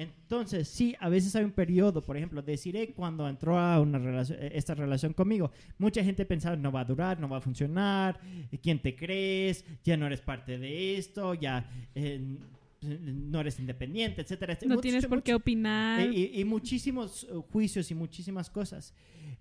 Entonces, 0.00 0.68
sí, 0.68 0.94
a 1.00 1.08
veces 1.08 1.34
hay 1.34 1.44
un 1.44 1.50
periodo, 1.50 2.02
por 2.02 2.16
ejemplo, 2.16 2.40
deciré 2.40 2.92
cuando 2.92 3.28
entró 3.28 3.58
a 3.58 3.80
una 3.80 3.98
relación, 3.98 4.38
eh, 4.40 4.52
esta 4.54 4.76
relación 4.76 5.12
conmigo, 5.12 5.50
mucha 5.76 6.04
gente 6.04 6.24
pensaba 6.24 6.54
no 6.54 6.70
va 6.70 6.82
a 6.82 6.84
durar, 6.84 7.18
no 7.18 7.28
va 7.28 7.38
a 7.38 7.40
funcionar, 7.40 8.20
¿quién 8.62 8.78
te 8.78 8.94
crees? 8.94 9.64
Ya 9.82 9.96
no 9.96 10.06
eres 10.06 10.20
parte 10.20 10.56
de 10.56 10.98
esto, 10.98 11.34
ya 11.34 11.68
eh, 11.96 12.38
no 12.80 13.40
eres 13.40 13.58
independiente, 13.58 14.20
etcétera. 14.22 14.52
etcétera. 14.52 14.68
No 14.68 14.74
Mucho- 14.76 14.82
tienes 14.82 15.06
por 15.06 15.22
qué 15.22 15.32
mucho- 15.32 15.42
opinar. 15.42 16.12
y, 16.12 16.40
y- 16.40 16.44
muchísimos 16.44 17.24
uh, 17.24 17.42
juicios 17.42 17.90
y 17.90 17.94
muchísimas 17.94 18.50
cosas. 18.50 18.94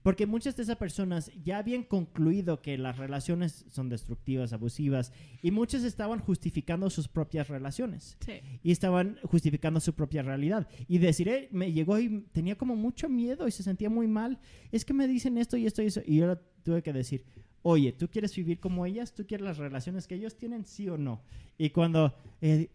Porque 0.03 0.25
muchas 0.25 0.55
de 0.55 0.63
esas 0.63 0.77
personas 0.77 1.31
ya 1.43 1.57
habían 1.59 1.83
concluido 1.83 2.61
que 2.61 2.77
las 2.77 2.97
relaciones 2.97 3.65
son 3.69 3.89
destructivas, 3.89 4.53
abusivas, 4.53 5.11
y 5.41 5.51
muchos 5.51 5.83
estaban 5.83 6.19
justificando 6.19 6.89
sus 6.89 7.07
propias 7.07 7.47
relaciones 7.47 8.17
Sí. 8.25 8.33
y 8.63 8.71
estaban 8.71 9.17
justificando 9.23 9.79
su 9.79 9.93
propia 9.93 10.23
realidad. 10.23 10.67
Y 10.88 10.97
decir, 10.97 11.27
eh, 11.29 11.49
me 11.51 11.71
llegó 11.73 11.99
y 11.99 12.21
tenía 12.31 12.57
como 12.57 12.75
mucho 12.75 13.07
miedo 13.09 13.47
y 13.47 13.51
se 13.51 13.63
sentía 13.63 13.89
muy 13.89 14.07
mal. 14.07 14.39
Es 14.71 14.83
que 14.85 14.93
me 14.93 15.07
dicen 15.07 15.38
esto 15.38 15.57
y 15.57 15.65
esto 15.65 15.81
y 15.81 15.88
eso. 15.88 16.01
Y 16.05 16.17
yo 16.17 16.38
tuve 16.63 16.81
que 16.83 16.93
decir, 16.93 17.23
oye, 17.70 17.91
¿tú 17.91 18.07
quieres 18.07 18.34
vivir 18.34 18.61
como 18.61 18.86
ellas? 18.86 19.13
¿Tú 19.13 19.28
quieres 19.28 19.45
las 19.45 19.57
relaciones 19.57 20.07
que 20.07 20.15
ellos 20.15 20.38
tienen? 20.38 20.63
¿Sí 20.63 20.88
o 20.88 20.97
no? 20.97 21.22
Y 21.57 21.72
cuando 21.72 22.15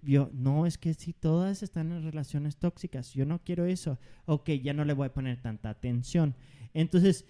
yo, 0.03 0.29
no, 0.35 0.67
es 0.67 0.77
que 0.77 0.93
si 0.93 1.15
todas 1.15 1.63
están 1.63 1.93
en 1.93 2.03
relaciones 2.03 2.59
tóxicas, 2.59 3.15
yo 3.15 3.25
no 3.25 3.43
quiero 3.43 3.65
eso. 3.65 3.99
Ok, 4.27 4.51
ya 4.63 4.75
no 4.75 4.85
le 4.85 4.93
voy 4.93 5.07
a 5.07 5.15
poner 5.15 5.41
tanta 5.41 5.71
atención. 5.71 6.35
Entonces, 6.75 7.25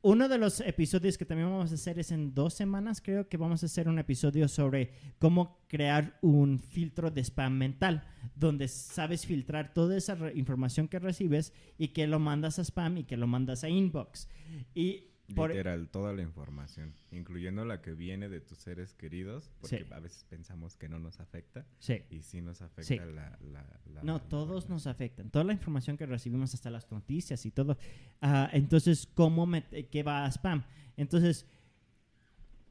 uno 0.00 0.26
de 0.26 0.38
los 0.38 0.60
episodios 0.60 1.18
que 1.18 1.26
también 1.26 1.50
vamos 1.50 1.70
a 1.70 1.74
hacer 1.74 1.98
es 1.98 2.12
en 2.12 2.32
dos 2.32 2.54
semanas, 2.54 3.02
creo 3.02 3.28
que 3.28 3.36
vamos 3.36 3.62
a 3.62 3.66
hacer 3.66 3.90
un 3.90 3.98
episodio 3.98 4.48
sobre 4.48 4.92
cómo 5.18 5.58
crear 5.68 6.18
un 6.22 6.58
filtro 6.58 7.10
de 7.10 7.22
spam 7.22 7.58
mental, 7.58 8.08
donde 8.34 8.68
sabes 8.68 9.26
filtrar 9.26 9.74
toda 9.74 9.98
esa 9.98 10.16
información 10.34 10.88
que 10.88 10.98
recibes 10.98 11.52
y 11.76 11.88
que 11.88 12.06
lo 12.06 12.20
mandas 12.20 12.58
a 12.58 12.64
spam 12.64 12.96
y 12.96 13.04
que 13.04 13.18
lo 13.18 13.26
mandas 13.26 13.64
a 13.64 13.68
inbox. 13.68 14.28
Y 14.74 15.15
por, 15.34 15.50
Literal, 15.50 15.88
toda 15.88 16.12
la 16.12 16.22
información, 16.22 16.94
incluyendo 17.10 17.64
la 17.64 17.82
que 17.82 17.94
viene 17.94 18.28
de 18.28 18.40
tus 18.40 18.58
seres 18.58 18.94
queridos, 18.94 19.50
porque 19.60 19.78
Sí. 19.78 19.84
a 19.92 19.98
veces 19.98 20.24
pensamos 20.28 20.76
que 20.76 20.88
no 20.88 20.98
nos 20.98 21.18
afecta 21.20 21.66
sí. 21.78 22.02
y 22.10 22.22
sí 22.22 22.40
nos 22.40 22.62
afecta 22.62 22.82
Sí. 22.84 22.96
la, 22.96 23.36
la- 23.40 23.80
la- 23.92 24.02
No, 24.02 24.22
todos 24.22 24.68
nos 24.68 24.86
afectan. 24.86 25.30
Toda 25.30 25.44
la 25.44 25.52
información 25.52 25.96
que 25.96 26.06
recibimos, 26.06 26.54
hasta 26.54 26.70
las 26.70 26.90
noticias 26.92 27.44
y 27.44 27.50
todo. 27.50 27.76
Ah, 28.20 28.48
entonces, 28.52 29.08
¿cómo 29.14 29.46
me, 29.46 29.64
qué 29.90 30.02
va 30.02 30.24
a 30.24 30.28
spam? 30.30 30.62
Entonces, 30.96 31.46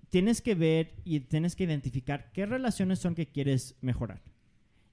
tienes 0.10 0.42
que 0.42 0.56
ver 0.56 0.94
y 1.04 1.20
tienes 1.22 1.56
que 1.56 1.66
identificar 1.66 2.32
qué 2.32 2.46
relaciones 2.46 3.00
son 3.00 3.16
que 3.16 3.28
quieres 3.28 3.76
mejorar. 3.82 4.22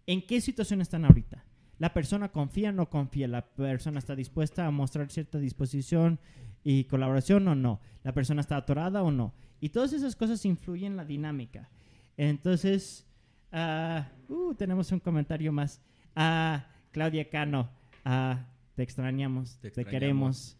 ¿En 0.07 0.27
qué 0.27 0.41
situación 0.41 0.81
están 0.81 1.05
ahorita? 1.05 1.45
¿La 1.79 1.93
persona 1.95 2.31
confía 2.31 2.71
o 2.71 2.73
no 2.73 2.91
confía? 2.91 3.29
¿La 3.29 3.47
persona 3.55 3.99
está 3.99 4.15
dispuesta 4.17 4.67
a 4.67 4.71
mostrar 4.71 5.11
cierta 5.11 5.39
disposición 5.39 6.19
y 6.65 6.85
colaboración 6.85 7.47
o 7.49 7.55
no? 7.55 7.81
¿La 8.05 8.13
persona 8.13 8.41
está 8.41 8.57
atorada 8.57 9.03
o 9.03 9.11
no? 9.11 9.33
Y 9.61 9.69
todas 9.69 9.93
esas 9.93 10.17
cosas 10.17 10.45
influyen 10.45 10.93
en 10.93 10.97
la 10.97 11.05
dinámica. 11.05 11.69
Entonces, 12.17 13.07
ah, 13.53 14.09
uh, 14.29 14.55
tenemos 14.55 14.91
un 14.93 15.01
comentario 15.01 15.53
más. 15.53 15.81
Ah, 16.17 16.67
Claudia 16.91 17.29
Cano, 17.31 17.71
ah, 18.05 18.45
te 18.75 18.83
extrañamos, 18.83 19.59
te, 19.59 19.71
Te 19.71 19.85
queremos. 19.85 20.57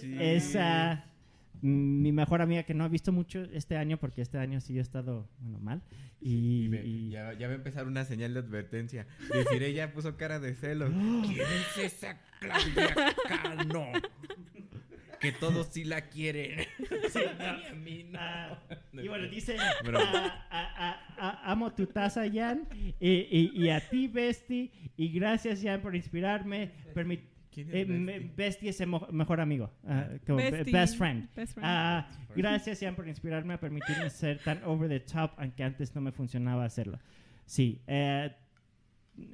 Es 0.00 0.56
ah, 0.56 1.04
mi 1.60 2.12
mejor 2.12 2.42
amiga 2.42 2.62
que 2.64 2.74
no 2.74 2.84
he 2.84 2.88
visto 2.88 3.12
mucho 3.12 3.42
este 3.52 3.76
año 3.76 3.98
porque 3.98 4.22
este 4.22 4.38
año 4.38 4.60
sí 4.60 4.74
yo 4.74 4.80
he 4.80 4.82
estado 4.82 5.28
bueno, 5.38 5.58
mal. 5.58 5.82
Y, 6.20 6.74
y- 6.74 7.10
ya, 7.10 7.32
ya 7.34 7.46
va 7.46 7.52
a 7.52 7.56
empezar 7.56 7.86
una 7.86 8.04
señal 8.04 8.34
de 8.34 8.40
advertencia. 8.40 9.06
Decir, 9.32 9.62
ella 9.62 9.92
puso 9.92 10.16
cara 10.16 10.40
de 10.40 10.54
celos. 10.54 10.90
¿Quién 11.26 11.40
es 11.40 11.92
esa 11.92 12.18
Claudia 12.40 13.14
Cano? 13.28 13.86
Que 15.22 15.32
todos 15.32 15.68
sí 15.68 15.84
la 15.84 16.02
quieren. 16.02 16.66
Sí, 17.12 17.20
no. 17.38 17.44
a 17.44 17.74
mí 17.74 18.04
no. 18.10 18.18
Ah, 18.20 18.58
y 18.92 19.06
bueno, 19.08 19.28
dice, 19.28 19.56
Broma. 19.84 20.10
ah, 20.14 20.46
ah, 20.50 20.74
ah, 20.76 21.14
ah, 21.18 21.52
amo 21.52 21.72
tu 21.72 21.86
taza, 21.86 22.22
Jan, 22.32 22.66
y, 22.98 23.08
y- 23.08 23.50
y 23.54 23.68
a 23.68 23.80
ti, 23.88 24.08
Bestie, 24.08 24.70
y 24.96 25.08
gracias, 25.12 25.60
Jan, 25.62 25.80
por 25.82 25.94
inspirarme. 25.94 26.70
Permi- 26.94 27.20
¿Quién 27.50 27.68
es 27.68 27.74
eh, 27.74 28.32
Bestie? 28.34 28.70
es 28.70 28.80
el 28.80 28.88
mejor 29.10 29.40
amigo, 29.40 29.70
ah, 29.86 30.08
como 30.26 30.38
be- 30.38 30.50
Bestie, 30.50 30.72
best 30.72 30.96
friend. 30.96 31.28
best 31.34 31.52
friend. 31.54 31.68
Ah, 31.70 32.08
gracias, 32.34 32.80
Jan, 32.80 32.94
por 32.96 33.06
inspirarme 33.06 33.54
a 33.54 33.60
permitirme 33.60 34.08
ser 34.08 34.38
tan 34.38 34.62
over 34.64 34.88
the 34.88 35.00
top, 35.00 35.32
aunque 35.36 35.62
antes 35.62 35.94
no 35.94 36.00
me 36.00 36.12
funcionaba 36.12 36.64
hacerlo. 36.64 36.98
Sí, 37.44 37.78
eh, 37.86 38.32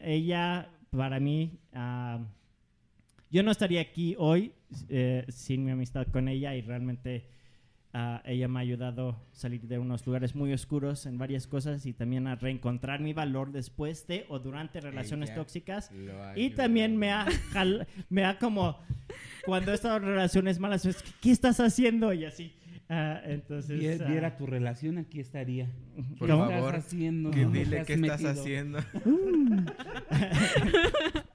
ella, 0.02 0.68
para 0.90 1.20
mí, 1.20 1.58
yo 3.30 3.42
no 3.44 3.50
estaría 3.52 3.80
aquí 3.82 4.16
hoy 4.18 4.52
eh, 4.88 5.24
sin 5.28 5.64
mi 5.64 5.70
amistad 5.70 6.06
con 6.08 6.28
ella 6.28 6.54
y 6.54 6.60
realmente 6.62 7.26
ah, 7.94 8.22
ella 8.24 8.48
me 8.48 8.58
ha 8.58 8.62
ayudado 8.62 9.10
a 9.10 9.18
salir 9.36 9.62
de 9.62 9.78
unos 9.78 10.06
lugares 10.06 10.34
muy 10.34 10.52
oscuros 10.52 11.06
en 11.06 11.16
varias 11.18 11.46
cosas 11.46 11.86
y 11.86 11.92
también 11.94 12.26
a 12.26 12.34
reencontrar 12.36 13.00
mi 13.00 13.12
valor 13.12 13.50
después 13.52 14.06
de 14.06 14.26
o 14.28 14.38
durante 14.38 14.80
relaciones 14.80 15.30
Ella 15.30 15.36
tóxicas. 15.36 15.90
Y 16.36 16.50
también 16.50 16.96
me 16.96 17.10
ha, 17.12 17.26
jal- 17.52 17.86
me 18.10 18.24
ha 18.24 18.38
como, 18.38 18.78
cuando 19.44 19.72
he 19.72 19.74
estado 19.74 19.96
en 19.96 20.02
relaciones 20.04 20.58
malas, 20.58 20.84
es, 20.86 21.02
¿qué 21.20 21.30
estás 21.30 21.60
haciendo? 21.60 22.12
Y 22.12 22.24
así. 22.26 22.52
Ah, 22.90 23.20
entonces... 23.24 23.78
Si 23.98 24.02
ah, 24.02 24.06
viera 24.08 24.36
tu 24.38 24.46
relación, 24.46 24.96
aquí 24.96 25.20
estaría. 25.20 25.66
Por 26.18 26.28
¿Qué 26.28 26.34
favor, 26.34 26.74
estás 26.74 26.86
haciendo? 26.86 27.30
que 27.30 27.42
¿Dónde 27.44 27.58
dile 27.58 27.84
qué 27.84 27.94
estás 27.94 28.20
metido? 28.22 28.30
haciendo. 28.30 28.78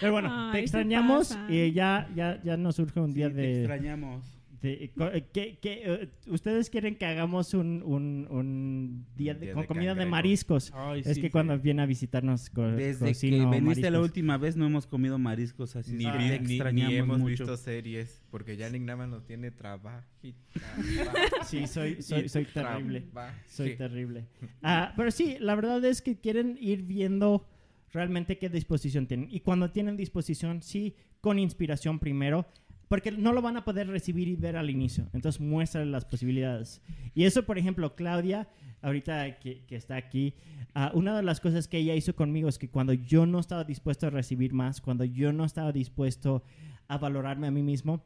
Pero 0.00 0.12
bueno, 0.12 0.28
Ay, 0.32 0.52
te 0.52 0.58
extrañamos 0.60 1.36
y 1.48 1.72
ya, 1.72 2.08
ya, 2.14 2.40
ya 2.42 2.56
nos 2.56 2.76
surge 2.76 3.00
un 3.00 3.08
Sí, 3.12 3.14
día 3.16 3.28
te 3.28 3.34
de... 3.34 3.58
extrañamos. 3.60 4.24
de- 4.62 4.90
eh, 4.96 5.24
¿qué- 5.30 5.58
qué, 5.60 5.82
eh, 5.84 6.08
¿Ustedes 6.28 6.70
quieren 6.70 6.96
que 6.96 7.04
hagamos 7.04 7.52
un, 7.52 7.82
un, 7.84 8.26
un 8.30 9.06
día, 9.14 9.34
de, 9.34 9.40
día 9.46 9.52
con 9.52 9.60
de 9.62 9.66
comida 9.68 9.94
de 9.94 10.06
mariscos? 10.06 10.72
Ay, 10.74 11.00
es 11.00 11.08
sí, 11.16 11.20
que 11.20 11.26
sí. 11.26 11.30
cuando 11.30 11.58
viene 11.58 11.82
a 11.82 11.86
visitarnos 11.86 12.48
co 12.48 12.62
Desde 12.62 13.08
cocino 13.08 13.50
que 13.50 13.60
veniste 13.60 13.90
la 13.90 14.00
última 14.00 14.38
vez 14.38 14.56
no 14.56 14.64
hemos 14.64 14.86
comido 14.86 15.18
mariscos, 15.18 15.76
así 15.76 15.92
Ni, 15.92 16.06
vi- 16.06 16.10
te 16.12 16.18
ni- 16.18 16.24
ni 16.46 16.54
extrañamos 16.54 16.94
hemos 16.94 17.18
mucho. 17.18 17.28
visto 17.44 17.56
series, 17.58 18.22
porque 18.30 18.56
ya 18.56 18.70
más 18.96 19.08
nos 19.08 19.26
tiene 19.26 19.50
trabajo. 19.50 20.06
Sí, 21.46 21.66
soy, 21.66 22.00
soy, 22.02 22.28
soy 22.30 22.46
terrible. 22.46 23.04
Soy 23.46 23.76
terrible. 23.76 24.24
Ah, 24.62 24.94
pero 24.96 25.10
sí, 25.10 25.36
la 25.40 25.54
verdad 25.54 25.84
es 25.84 26.00
que 26.00 26.16
quieren 26.16 26.56
ir 26.58 26.82
viendo 26.82 27.46
realmente 27.94 28.36
qué 28.36 28.50
disposición 28.50 29.06
tienen. 29.06 29.28
Y 29.30 29.40
cuando 29.40 29.70
tienen 29.70 29.96
disposición, 29.96 30.62
sí, 30.62 30.94
con 31.20 31.38
inspiración 31.38 31.98
primero, 31.98 32.46
porque 32.88 33.10
no 33.10 33.32
lo 33.32 33.40
van 33.40 33.56
a 33.56 33.64
poder 33.64 33.88
recibir 33.88 34.28
y 34.28 34.36
ver 34.36 34.56
al 34.56 34.68
inicio. 34.68 35.08
Entonces, 35.14 35.40
muéstrale 35.40 35.90
las 35.90 36.04
posibilidades. 36.04 36.82
Y 37.14 37.24
eso, 37.24 37.44
por 37.44 37.56
ejemplo, 37.56 37.94
Claudia, 37.94 38.48
ahorita 38.82 39.38
que, 39.38 39.64
que 39.64 39.76
está 39.76 39.96
aquí, 39.96 40.34
ah, 40.74 40.90
una 40.94 41.16
de 41.16 41.22
las 41.22 41.40
cosas 41.40 41.66
que 41.68 41.78
ella 41.78 41.94
hizo 41.94 42.14
conmigo 42.14 42.48
es 42.48 42.58
que 42.58 42.68
cuando 42.68 42.92
yo 42.92 43.24
no 43.24 43.38
estaba 43.38 43.64
dispuesto 43.64 44.08
a 44.08 44.10
recibir 44.10 44.52
más, 44.52 44.80
cuando 44.80 45.04
yo 45.04 45.32
no 45.32 45.44
estaba 45.44 45.72
dispuesto 45.72 46.42
a 46.88 46.98
valorarme 46.98 47.46
a 47.46 47.50
mí 47.50 47.62
mismo, 47.62 48.04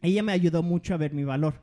ella 0.00 0.22
me 0.22 0.32
ayudó 0.32 0.62
mucho 0.62 0.94
a 0.94 0.98
ver 0.98 1.12
mi 1.12 1.24
valor 1.24 1.60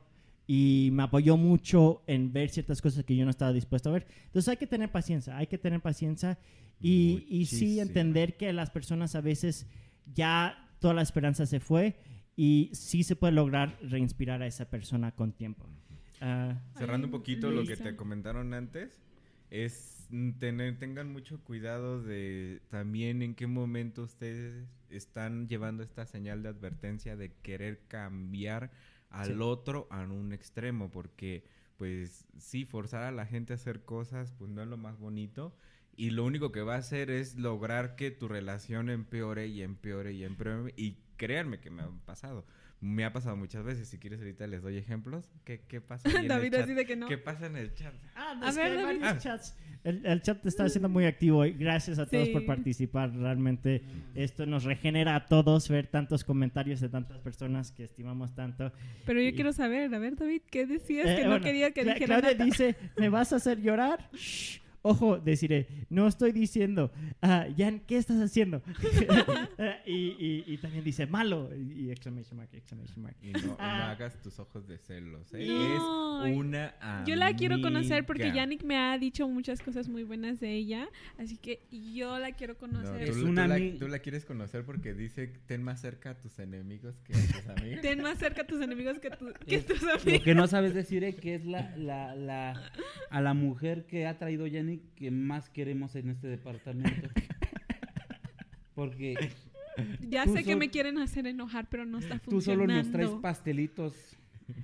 y 0.54 0.90
me 0.92 1.04
apoyó 1.04 1.38
mucho 1.38 2.02
en 2.06 2.30
ver 2.30 2.50
ciertas 2.50 2.82
cosas 2.82 3.06
que 3.06 3.16
yo 3.16 3.24
no 3.24 3.30
estaba 3.30 3.54
dispuesto 3.54 3.88
a 3.88 3.92
ver. 3.92 4.06
Entonces 4.26 4.50
hay 4.50 4.58
que 4.58 4.66
tener 4.66 4.92
paciencia, 4.92 5.34
hay 5.38 5.46
que 5.46 5.56
tener 5.56 5.80
paciencia 5.80 6.38
y, 6.78 7.24
y 7.26 7.46
sí 7.46 7.80
entender 7.80 8.36
que 8.36 8.52
las 8.52 8.68
personas 8.68 9.14
a 9.14 9.22
veces 9.22 9.66
ya 10.12 10.70
toda 10.78 10.92
la 10.92 11.00
esperanza 11.00 11.46
se 11.46 11.58
fue 11.58 11.96
y 12.36 12.68
sí 12.74 13.02
se 13.02 13.16
puede 13.16 13.32
lograr 13.32 13.78
reinspirar 13.80 14.42
a 14.42 14.46
esa 14.46 14.68
persona 14.68 15.12
con 15.12 15.32
tiempo. 15.32 15.66
Ah, 16.20 16.60
Cerrando 16.76 17.06
un 17.06 17.12
poquito 17.12 17.50
lo 17.50 17.64
que 17.64 17.78
te 17.78 17.96
comentaron 17.96 18.52
antes, 18.52 19.00
es 19.48 20.06
tener, 20.38 20.78
tengan 20.78 21.10
mucho 21.10 21.40
cuidado 21.42 22.02
de 22.02 22.60
también 22.68 23.22
en 23.22 23.34
qué 23.34 23.46
momento 23.46 24.02
ustedes 24.02 24.68
están 24.90 25.48
llevando 25.48 25.82
esta 25.82 26.04
señal 26.04 26.42
de 26.42 26.50
advertencia 26.50 27.16
de 27.16 27.32
querer 27.42 27.80
cambiar 27.88 28.70
al 29.12 29.34
Sí. 29.34 29.40
otro 29.40 29.86
a 29.90 30.00
un 30.02 30.32
extremo, 30.32 30.90
porque 30.90 31.44
pues 31.78 32.26
sí, 32.38 32.64
forzar 32.64 33.02
a 33.04 33.12
la 33.12 33.26
gente 33.26 33.52
a 33.52 33.56
hacer 33.56 33.84
cosas 33.84 34.32
pues 34.32 34.50
no 34.50 34.62
es 34.62 34.68
lo 34.68 34.76
más 34.76 34.98
bonito 34.98 35.54
y 35.96 36.10
lo 36.10 36.24
único 36.24 36.52
que 36.52 36.62
va 36.62 36.74
a 36.74 36.78
hacer 36.78 37.10
es 37.10 37.36
lograr 37.36 37.96
que 37.96 38.10
tu 38.10 38.28
relación 38.28 38.88
empeore 38.90 39.46
y 39.48 39.62
empeore 39.62 40.12
y 40.12 40.24
empeore 40.24 40.72
y 40.76 40.98
créanme 41.16 41.60
que 41.60 41.70
me 41.70 41.82
ha 41.82 41.88
pasado. 42.06 42.46
Me 42.84 43.04
ha 43.04 43.12
pasado 43.12 43.36
muchas 43.36 43.62
veces. 43.64 43.86
Si 43.88 43.96
quieres 43.98 44.18
ahorita 44.18 44.44
les 44.48 44.60
doy 44.60 44.76
ejemplos. 44.76 45.30
¿Qué, 45.44 45.60
qué 45.68 45.80
pasa 45.80 46.10
en 46.10 46.16
el 46.22 46.28
David 46.28 46.50
chat? 46.52 46.62
así 46.64 46.74
de 46.74 46.84
que 46.84 46.96
no. 46.96 47.06
¿Qué 47.06 47.16
pasa 47.16 47.46
en 47.46 47.56
el 47.56 47.72
chat? 47.74 47.94
Ah, 48.16 48.34
A 48.42 48.50
ver, 48.52 48.74
David. 48.76 49.00
Ah. 49.04 49.18
chats. 49.18 49.56
El, 49.84 50.06
el 50.06 50.22
chat 50.22 50.46
está 50.46 50.68
siendo 50.68 50.88
muy 50.88 51.06
activo 51.06 51.44
y 51.44 51.54
gracias 51.54 51.98
a 51.98 52.06
todos 52.06 52.28
Sí. 52.28 52.32
por 52.32 52.46
participar. 52.46 53.12
Realmente 53.16 53.82
esto 54.14 54.46
nos 54.46 54.62
regenera 54.62 55.16
a 55.16 55.26
todos 55.26 55.68
ver 55.68 55.88
tantos 55.88 56.22
comentarios 56.22 56.80
de 56.80 56.88
tantas 56.88 57.18
personas 57.18 57.72
que 57.72 57.82
estimamos 57.82 58.32
tanto. 58.32 58.70
Pero 59.04 59.20
yo 59.20 59.30
Y- 59.30 59.34
quiero 59.34 59.52
saber, 59.52 59.92
a 59.92 59.98
ver, 59.98 60.14
David, 60.14 60.42
¿qué 60.52 60.66
decías 60.66 61.08
Eh, 61.08 61.16
que 61.22 61.26
no 61.26 61.40
quería 61.40 61.72
que 61.72 61.82
dijera 61.82 62.06
Claudia 62.06 62.30
nada? 62.32 62.44
dice, 62.44 62.76
¿me 62.96 63.08
vas 63.08 63.32
a 63.32 63.36
hacer 63.36 63.60
llorar? 63.60 64.08
Shh. 64.12 64.60
Ojo, 64.84 65.18
deciré, 65.18 65.68
no 65.90 66.08
estoy 66.08 66.32
diciendo, 66.32 66.90
ah, 67.22 67.46
Jan, 67.56 67.80
¿qué 67.86 67.96
estás 67.98 68.20
haciendo? 68.20 68.62
Eh, 69.58 69.76
y, 69.86 69.92
y- 70.18 70.44
y 70.46 70.56
también 70.58 70.82
dice, 70.82 71.06
malo, 71.06 71.50
y, 71.56 71.82
y 71.86 71.90
exclamation 71.92 72.36
mark, 72.36 72.48
exclamation 72.52 73.00
mark. 73.02 73.16
Y 73.22 73.30
no, 73.32 73.40
no 73.46 73.56
Ah. 73.60 73.92
hagas 73.92 74.20
tus 74.22 74.40
ojos 74.40 74.66
de 74.66 74.78
celos. 74.78 75.32
¿eh? 75.34 75.46
No, 75.46 76.26
es 76.26 76.36
una 76.36 77.04
Yo 77.06 77.14
la 77.14 77.34
quiero 77.34 77.60
conocer 77.62 78.04
porque 78.06 78.24
amiga. 78.24 78.36
Yannick 78.42 78.64
me 78.64 78.76
ha 78.76 78.98
dicho 78.98 79.28
muchas 79.28 79.62
cosas 79.62 79.88
muy 79.88 80.02
buenas 80.02 80.40
de 80.40 80.52
ella, 80.52 80.88
así 81.18 81.36
que 81.36 81.60
yo 81.94 82.18
la 82.18 82.32
quiero 82.32 82.54
No, 82.54 82.58
conocer. 82.60 83.04
tú, 83.06 83.12
Es 83.12 83.20
tú 83.20 83.28
una 83.28 83.46
la, 83.46 83.58
ami- 83.58 83.78
tú 83.78 83.86
la 83.86 84.00
quieres 84.00 84.24
conocer 84.24 84.64
porque 84.64 84.94
dice 84.94 85.28
ten 85.46 85.62
más 85.62 85.80
cerca 85.80 86.10
a 86.10 86.18
tus 86.18 86.38
enemigos 86.40 86.96
que 87.04 87.12
a 87.14 87.20
tus 87.20 87.46
amigos. 87.56 87.80
Ten 87.82 88.02
más 88.02 88.18
cerca 88.18 88.42
a 88.42 88.46
tus 88.46 88.60
enemigos 88.60 88.98
que, 88.98 89.10
tu- 89.10 89.32
que 89.46 89.56
Es- 89.56 89.66
tus 89.66 89.80
Lo 89.82 89.92
amigos. 89.94 90.22
que 90.24 90.34
no 90.34 90.46
sabes 90.48 90.74
decir 90.74 91.04
es 91.04 91.14
que 91.16 91.36
es 91.36 91.44
la, 91.44 91.72
la, 91.76 92.16
la, 92.16 92.70
a 93.10 93.20
la 93.20 93.32
mujer 93.34 93.86
que 93.86 94.06
ha 94.06 94.18
traído 94.18 94.46
Yannick 94.46 94.71
que 94.78 95.10
más 95.10 95.48
queremos 95.50 95.94
en 95.96 96.10
este 96.10 96.26
departamento. 96.28 97.08
Porque 98.74 99.14
Ya 100.08 100.26
sé 100.26 100.44
que 100.44 100.56
me 100.56 100.70
quieren 100.70 100.98
hacer 100.98 101.26
enojar, 101.26 101.68
pero 101.68 101.84
no 101.84 101.98
está 101.98 102.18
tú 102.18 102.40
solo 102.40 102.60
funcionando. 102.60 102.74
nos 102.82 102.92
traes 102.92 103.10
pastelitos 103.20 104.16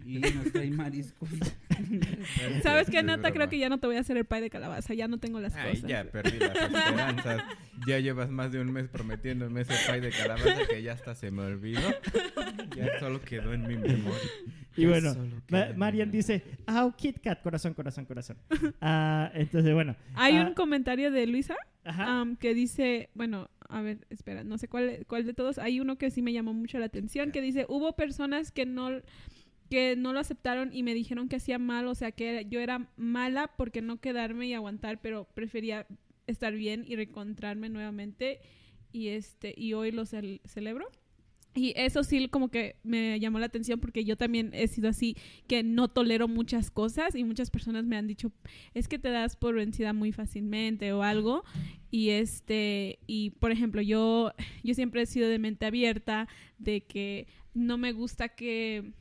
y 0.05 0.19
nos 0.19 0.53
traes 0.53 0.71
mariscos. 0.71 1.29
¿Sabes 2.63 2.91
qué, 2.91 3.03
Nata? 3.03 3.33
Creo 3.33 3.49
que 3.49 3.59
ya 3.59 3.69
no 3.69 3.79
te 3.79 3.87
voy 3.87 3.97
a 3.97 4.01
hacer 4.01 4.17
el 4.17 4.25
pie 4.25 4.41
de 4.41 4.51
calabaza, 4.51 4.95
ya 4.95 5.09
no 5.09 5.19
tengo 5.19 5.41
las 5.41 5.55
Ay, 5.55 5.75
cosas. 5.75 5.91
ya 5.91 6.05
perdí 6.05 6.39
las 6.39 6.57
esperanzas. 6.57 7.43
Ya 7.87 7.99
llevas 8.01 8.31
más 8.31 8.51
de 8.53 8.61
un 8.61 8.73
mes 8.73 8.89
prometiéndome 8.89 9.61
ese 9.61 9.75
pay 9.87 10.01
de 10.01 10.11
calabaza 10.11 10.67
que 10.69 10.83
ya 10.83 10.93
hasta 10.93 11.15
se 11.15 11.31
me 11.31 11.43
olvidó. 11.43 11.89
Ya 12.77 12.99
solo 12.99 13.21
quedó 13.21 13.53
en 13.53 13.67
mi 13.67 13.77
memoria. 13.77 14.19
Y 14.77 14.83
Ya 14.83 14.89
bueno, 14.89 15.15
Ma- 15.49 15.69
Marian 15.77 16.11
dice, 16.11 16.43
ah, 16.67 16.93
Kit 16.97 17.21
Kat, 17.21 17.43
corazón, 17.43 17.75
corazón, 17.75 18.05
corazón. 18.05 18.37
Ah, 18.81 19.31
entonces, 19.35 19.75
bueno. 19.75 19.97
Hay 20.15 20.37
ah, 20.37 20.47
un 20.47 20.55
comentario 20.55 21.11
de 21.11 21.27
Luisa 21.27 21.57
am, 21.85 22.37
que 22.37 22.55
dice, 22.55 23.11
bueno, 23.15 23.51
a 23.69 23.83
ver, 23.83 23.99
espera, 24.11 24.45
no 24.45 24.57
sé 24.57 24.69
cuál, 24.69 25.05
cuál 25.07 25.27
de 25.27 25.35
todos. 25.35 25.59
Hay 25.59 25.81
uno 25.81 25.99
que 25.99 26.11
sí 26.11 26.23
me 26.23 26.33
llamó 26.33 26.55
mucho 26.55 26.79
la 26.79 26.87
atención, 26.87 27.33
que 27.33 27.41
dice, 27.41 27.67
hubo 27.69 27.97
personas 27.97 28.51
que 28.51 28.67
no 28.67 29.01
que 29.71 29.97
no 29.97 30.13
lo 30.13 30.21
aceptaron 30.21 30.71
y 30.73 30.83
me 30.83 30.95
dijeron 30.95 31.29
que 31.29 31.37
hacía 31.37 31.59
mal, 31.59 31.87
o 31.87 31.95
sea, 31.95 32.13
que 32.13 32.47
yo 32.51 32.61
era 32.61 32.91
mala 32.97 33.53
porque 33.57 33.83
no 33.83 34.01
quedarme 34.01 34.47
y 34.47 34.55
aguantar, 34.55 35.01
pero 35.01 35.25
prefería 35.35 35.87
estar 36.27 36.53
bien 36.55 36.85
y 36.87 36.97
reencontrarme 36.97 37.69
nuevamente 37.69 38.41
y 38.93 39.09
este 39.09 39.55
y 39.57 39.73
hoy 39.75 39.91
lo 39.93 40.03
cel- 40.05 40.41
celebro. 40.45 40.89
Y 41.55 41.73
eso 41.77 42.05
sí 42.05 42.29
como 42.29 42.51
que 42.51 42.77
me 42.85 43.19
llamó 43.19 43.41
la 43.41 43.47
atención 43.47 43.81
porque 43.81 44.05
yo 44.05 44.17
también 44.17 44.51
he 44.53 44.69
sido 44.69 44.89
así, 44.89 45.17
que 45.49 45.63
no 45.65 45.89
tolero 45.89 46.29
muchas 46.29 46.71
cosas 46.71 47.15
y 47.17 47.25
muchas 47.25 47.51
personas 47.51 47.85
me 47.85 47.97
han 47.97 48.07
dicho, 48.07 48.31
es 48.75 48.87
que 48.87 48.99
te 48.99 49.09
das 49.09 49.35
por 49.37 49.57
vencida 49.57 49.93
muy 49.93 50.13
fácilmente 50.13 50.93
o 50.93 51.03
algo. 51.03 51.43
Y 51.91 52.11
este, 52.11 53.01
y 53.07 53.31
por 53.31 53.51
ejemplo, 53.51 53.81
yo, 53.83 54.33
yo 54.63 54.75
siempre 54.75 55.03
he 55.03 55.07
sido 55.07 55.29
de 55.29 55.39
mente 55.39 55.67
abierta, 55.67 56.29
de 56.59 56.83
que 56.83 57.27
no 57.55 57.77
me 57.77 57.93
gusta 57.93 58.29
que, 58.29 58.93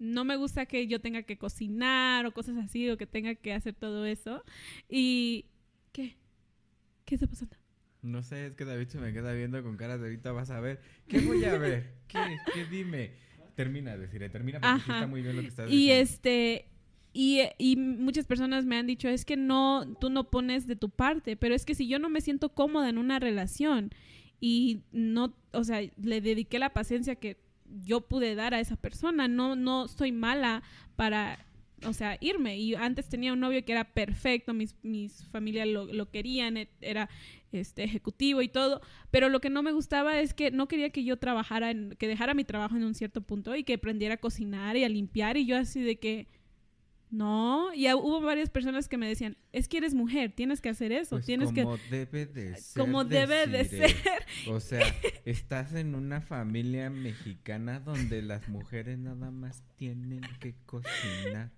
no 0.00 0.24
me 0.24 0.36
gusta 0.36 0.66
que 0.66 0.88
yo 0.88 1.00
tenga 1.00 1.22
que 1.22 1.38
cocinar 1.38 2.26
o 2.26 2.32
cosas 2.34 2.56
así, 2.58 2.90
o 2.90 2.96
que 2.98 3.06
tenga 3.06 3.36
que 3.36 3.52
hacer 3.54 3.74
todo 3.74 4.06
eso. 4.06 4.44
Y, 4.88 5.46
¿qué? 5.92 6.16
¿Qué 7.04 7.14
está 7.16 7.26
pasando? 7.28 7.56
No 8.02 8.22
sé, 8.22 8.46
es 8.48 8.54
que 8.54 8.64
David 8.64 8.88
se 8.88 8.98
me 8.98 9.12
queda 9.12 9.32
viendo 9.34 9.62
con 9.62 9.76
cara 9.76 9.98
de 9.98 10.04
ahorita 10.04 10.32
vas 10.32 10.50
a 10.50 10.60
ver. 10.60 10.80
¿Qué 11.06 11.20
voy 11.20 11.44
a 11.44 11.58
ver? 11.58 11.94
¿Qué? 12.08 12.18
¿Qué 12.54 12.64
dime? 12.64 13.12
Termina, 13.54 13.96
deciré, 13.96 14.30
termina 14.30 14.58
porque 14.60 14.76
Ajá. 14.76 14.94
está 14.94 15.06
muy 15.06 15.22
bien 15.22 15.36
lo 15.36 15.42
que 15.42 15.48
estás 15.48 15.70
Y 15.70 15.90
diciendo. 15.90 16.02
este 16.02 16.66
y, 17.12 17.40
y 17.58 17.76
muchas 17.76 18.26
personas 18.26 18.64
me 18.66 18.76
han 18.78 18.86
dicho, 18.86 19.08
es 19.08 19.24
que 19.24 19.36
no, 19.36 19.96
tú 20.00 20.10
no 20.10 20.30
pones 20.30 20.66
de 20.66 20.76
tu 20.76 20.90
parte, 20.90 21.36
pero 21.36 21.54
es 21.54 21.64
que 21.66 21.74
si 21.74 21.88
yo 21.88 21.98
no 21.98 22.08
me 22.08 22.20
siento 22.20 22.54
cómoda 22.54 22.88
en 22.88 22.98
una 22.98 23.18
relación 23.18 23.90
y 24.40 24.82
no, 24.92 25.34
o 25.52 25.64
sea, 25.64 25.80
le 26.00 26.20
dediqué 26.20 26.58
la 26.58 26.72
paciencia 26.72 27.16
que 27.16 27.36
yo 27.84 28.02
pude 28.02 28.34
dar 28.34 28.54
a 28.54 28.60
esa 28.60 28.76
persona, 28.76 29.28
no, 29.28 29.56
no 29.56 29.88
soy 29.88 30.12
mala 30.12 30.62
para, 30.96 31.46
o 31.84 31.92
sea, 31.92 32.18
irme. 32.20 32.58
Y 32.58 32.74
antes 32.74 33.08
tenía 33.08 33.32
un 33.32 33.40
novio 33.40 33.64
que 33.64 33.72
era 33.72 33.84
perfecto, 33.84 34.54
mis, 34.54 34.74
mis 34.82 35.24
familias 35.26 35.68
lo, 35.68 35.86
lo 35.86 36.10
querían, 36.10 36.56
e- 36.56 36.68
era 36.80 37.08
este 37.52 37.82
ejecutivo 37.82 38.42
y 38.42 38.48
todo, 38.48 38.80
pero 39.10 39.28
lo 39.28 39.40
que 39.40 39.50
no 39.50 39.62
me 39.62 39.72
gustaba 39.72 40.20
es 40.20 40.34
que 40.34 40.50
no 40.50 40.68
quería 40.68 40.90
que 40.90 41.04
yo 41.04 41.16
trabajara, 41.16 41.70
en, 41.70 41.96
que 41.98 42.06
dejara 42.06 42.34
mi 42.34 42.44
trabajo 42.44 42.76
en 42.76 42.84
un 42.84 42.94
cierto 42.94 43.22
punto 43.22 43.56
y 43.56 43.64
que 43.64 43.74
aprendiera 43.74 44.14
a 44.14 44.18
cocinar 44.18 44.76
y 44.76 44.84
a 44.84 44.88
limpiar 44.88 45.36
y 45.36 45.46
yo 45.46 45.56
así 45.56 45.80
de 45.80 45.98
que 45.98 46.28
no, 47.10 47.74
y 47.74 47.92
hubo 47.92 48.20
varias 48.20 48.50
personas 48.50 48.88
que 48.88 48.96
me 48.96 49.08
decían, 49.08 49.36
es 49.52 49.66
que 49.68 49.78
eres 49.78 49.94
mujer, 49.94 50.32
tienes 50.32 50.60
que 50.60 50.68
hacer 50.68 50.92
eso, 50.92 51.16
Pues 51.16 51.26
tienes 51.26 51.52
que 51.52 51.62
como 51.64 51.76
debe 51.90 52.26
de 52.26 52.56
ser. 52.56 52.80
como 52.80 53.04
debe 53.04 53.46
de 53.46 53.64
ser. 53.64 53.94
O 54.48 54.60
sea, 54.60 54.80
estás 55.24 55.74
en 55.74 55.94
una 55.94 56.20
familia 56.20 56.88
mexicana 56.90 57.80
donde 57.80 58.22
las 58.22 58.48
mujeres 58.48 58.98
nada 58.98 59.30
más 59.30 59.62
tienen 59.76 60.20
que 60.40 60.54
cocinar. 60.66 61.50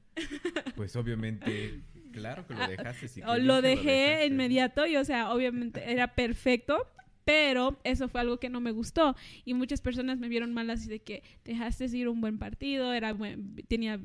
Pues 0.77 0.97
obviamente, 0.97 1.81
claro 2.13 2.47
que 2.47 2.55
lo 2.55 2.67
dejaste. 2.69 3.09
qué 3.15 3.25
O 3.27 3.35
bien 3.35 3.47
lo 3.47 3.63
dejé 3.63 3.91
dejaste. 3.91 4.27
inmediato 4.27 4.87
y 4.87 4.97
o 4.97 5.05
sea, 5.05 5.33
obviamente 5.33 5.91
era 5.93 6.15
perfecto, 6.15 6.87
pero 7.25 7.79
eso 7.85 8.09
fue 8.09 8.21
algo 8.21 8.39
que 8.41 8.49
no 8.51 8.61
me 8.61 8.73
gustó 8.73 9.17
y 9.45 9.55
muchas 9.55 9.81
personas 9.81 10.19
me 10.19 10.29
vieron 10.29 10.53
mal 10.55 10.69
así 10.71 10.89
de 10.89 11.01
que 11.01 11.23
dejaste 11.45 11.85
ir 11.97 12.09
un 12.09 12.21
buen 12.21 12.39
partido, 12.39 12.93
era 12.93 13.13
buen- 13.13 13.55
tenía 13.69 14.01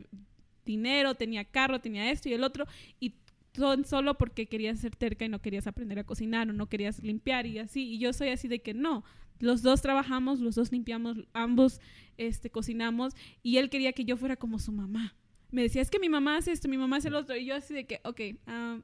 dinero, 0.67 1.15
tenía 1.15 1.43
carro, 1.45 1.81
tenía 1.81 2.11
esto 2.11 2.29
y 2.29 2.33
el 2.33 2.43
otro 2.43 2.67
y 2.99 3.15
son 3.53 3.85
solo 3.85 4.19
porque 4.19 4.45
querías 4.45 4.79
ser 4.79 4.95
terca 4.95 5.25
y 5.25 5.29
no 5.29 5.41
querías 5.41 5.65
aprender 5.65 5.97
a 5.97 6.03
cocinar 6.03 6.47
o 6.47 6.53
no 6.53 6.67
querías 6.67 7.01
limpiar 7.01 7.47
y 7.47 7.57
así 7.57 7.93
y 7.93 7.97
yo 7.97 8.13
soy 8.13 8.29
así 8.29 8.47
de 8.47 8.59
que 8.59 8.75
no 8.75 9.03
los 9.39 9.61
dos 9.61 9.81
trabajamos, 9.81 10.39
los 10.39 10.55
dos 10.55 10.71
limpiamos, 10.71 11.17
ambos 11.33 11.79
este, 12.17 12.49
cocinamos 12.49 13.13
y 13.43 13.57
él 13.57 13.69
quería 13.69 13.93
que 13.93 14.05
yo 14.05 14.17
fuera 14.17 14.35
como 14.35 14.59
su 14.59 14.71
mamá. 14.71 15.15
Me 15.51 15.61
decía, 15.61 15.81
es 15.81 15.89
que 15.89 15.99
mi 15.99 16.09
mamá 16.09 16.37
hace 16.37 16.51
esto, 16.51 16.67
mi 16.67 16.77
mamá 16.77 16.97
hace 16.97 17.09
lo 17.09 17.19
otro. 17.19 17.35
Y 17.35 17.45
yo 17.45 17.55
así 17.55 17.73
de 17.73 17.85
que, 17.85 18.01
ok, 18.03 18.21
ah, 18.47 18.79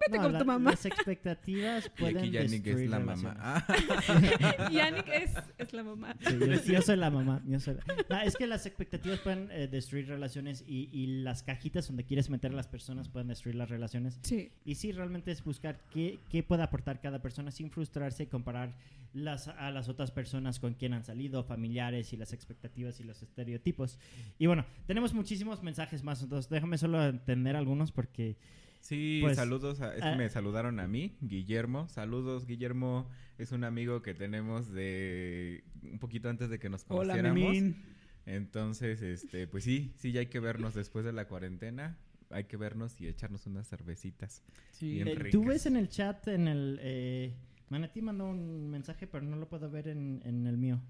vete 0.00 0.16
No, 0.16 0.22
con 0.24 0.32
la- 0.32 0.38
tu 0.38 0.44
mamá. 0.44 0.70
Las 0.70 0.86
expectativas 0.86 1.86
Y 1.86 2.00
pueden 2.00 2.18
aquí 2.18 2.30
Yannick 2.30 2.52
es 2.54 2.62
destruir 2.64 2.90
la 2.90 2.98
mamá. 3.00 3.34
relaciones. 3.34 4.32
Ah, 4.48 4.68
Yannick 4.72 5.08
es, 5.08 5.30
es 5.58 5.72
la 5.72 5.84
mamá. 5.84 6.16
Sí, 6.20 6.38
yo, 6.38 6.46
yo 6.74 6.82
soy 6.82 6.96
la 6.96 7.10
mamá. 7.10 7.42
yo 7.46 7.60
soy 7.60 7.74
la- 7.74 7.84
No, 8.08 8.20
es 8.22 8.36
que 8.36 8.46
las 8.46 8.66
expectativas 8.66 9.18
pueden 9.20 9.48
eh, 9.50 9.68
destruir 9.68 10.08
relaciones 10.08 10.64
y, 10.66 10.88
y 10.92 11.22
las 11.22 11.42
cajitas 11.42 11.86
donde 11.88 12.04
quieres 12.04 12.30
meter 12.30 12.52
a 12.52 12.54
las 12.54 12.68
personas 12.68 13.08
pueden 13.08 13.28
destruir 13.28 13.56
las 13.56 13.68
relaciones. 13.68 14.18
Sí. 14.22 14.50
Y 14.64 14.74
sí, 14.76 14.92
realmente 14.92 15.30
es 15.30 15.42
buscar 15.44 15.80
qué, 15.90 16.18
qué 16.30 16.42
puede 16.42 16.62
aportar 16.62 17.00
cada 17.00 17.20
persona 17.20 17.50
sin 17.50 17.70
frustrarse 17.70 18.24
y 18.24 18.26
comparar 18.26 18.74
las, 19.14 19.48
a 19.48 19.70
las 19.70 19.88
otras 19.88 20.10
personas 20.10 20.60
con 20.60 20.74
quien 20.74 20.92
han 20.92 21.04
salido, 21.04 21.42
familiares 21.42 22.12
y 22.12 22.16
las 22.16 22.32
expectativas 22.32 23.00
y 23.00 23.04
los 23.04 23.22
estereotipos. 23.22 23.98
Y 24.38 24.46
bueno, 24.46 24.66
tenemos 24.86 25.14
muchísimos 25.14 25.62
mensajes 25.62 26.02
más, 26.04 26.22
entonces 26.22 26.50
déjame 26.50 26.78
solo 26.78 27.02
entender 27.04 27.56
algunos 27.56 27.90
porque... 27.92 28.36
Sí, 28.80 29.20
Pues, 29.22 29.36
saludos. 29.36 29.80
A, 29.80 29.94
es 29.94 30.02
que 30.02 30.08
ah. 30.08 30.16
me 30.16 30.28
saludaron 30.30 30.80
a 30.80 30.86
mí, 30.88 31.16
Guillermo. 31.20 31.88
Saludos, 31.88 32.46
Guillermo. 32.46 33.08
Es 33.38 33.52
un 33.52 33.64
amigo 33.64 34.02
que 34.02 34.14
tenemos 34.14 34.72
de 34.72 35.64
un 35.82 35.98
poquito 35.98 36.28
antes 36.28 36.48
de 36.50 36.58
que 36.58 36.68
nos 36.68 36.84
Hola, 36.88 37.14
conociéramos. 37.14 37.40
Memín. 37.42 37.76
Entonces, 38.26 39.00
este, 39.02 39.46
pues 39.46 39.64
sí, 39.64 39.92
sí, 39.96 40.12
ya 40.12 40.20
hay 40.20 40.26
que 40.26 40.40
vernos 40.40 40.74
después 40.74 41.04
de 41.04 41.12
la 41.12 41.26
cuarentena. 41.28 41.96
Hay 42.30 42.44
que 42.44 42.56
vernos 42.56 43.00
y 43.00 43.06
echarnos 43.08 43.46
unas 43.46 43.68
cervecitas. 43.68 44.42
Sí. 44.72 44.94
Bien 44.94 45.08
Eh, 45.08 45.14
ricas. 45.14 45.32
Tú 45.32 45.44
ves 45.44 45.66
en 45.66 45.76
el 45.76 45.88
chat, 45.88 46.28
en 46.28 46.46
el... 46.48 46.78
Eh, 46.82 47.34
Manatí 47.70 48.00
mandó 48.02 48.28
un 48.28 48.68
mensaje, 48.70 49.06
pero 49.06 49.24
no 49.24 49.36
lo 49.36 49.48
puedo 49.48 49.70
ver 49.70 49.88
en, 49.88 50.20
en 50.24 50.46
el 50.46 50.56
mío. 50.56 50.80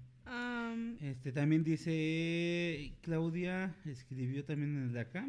Este 1.01 1.31
también 1.31 1.63
dice 1.63 2.93
Claudia, 3.01 3.75
escribió 3.85 4.45
también 4.45 4.77
en 4.77 4.83
el 4.83 4.93
de 4.93 4.99
acá, 4.99 5.27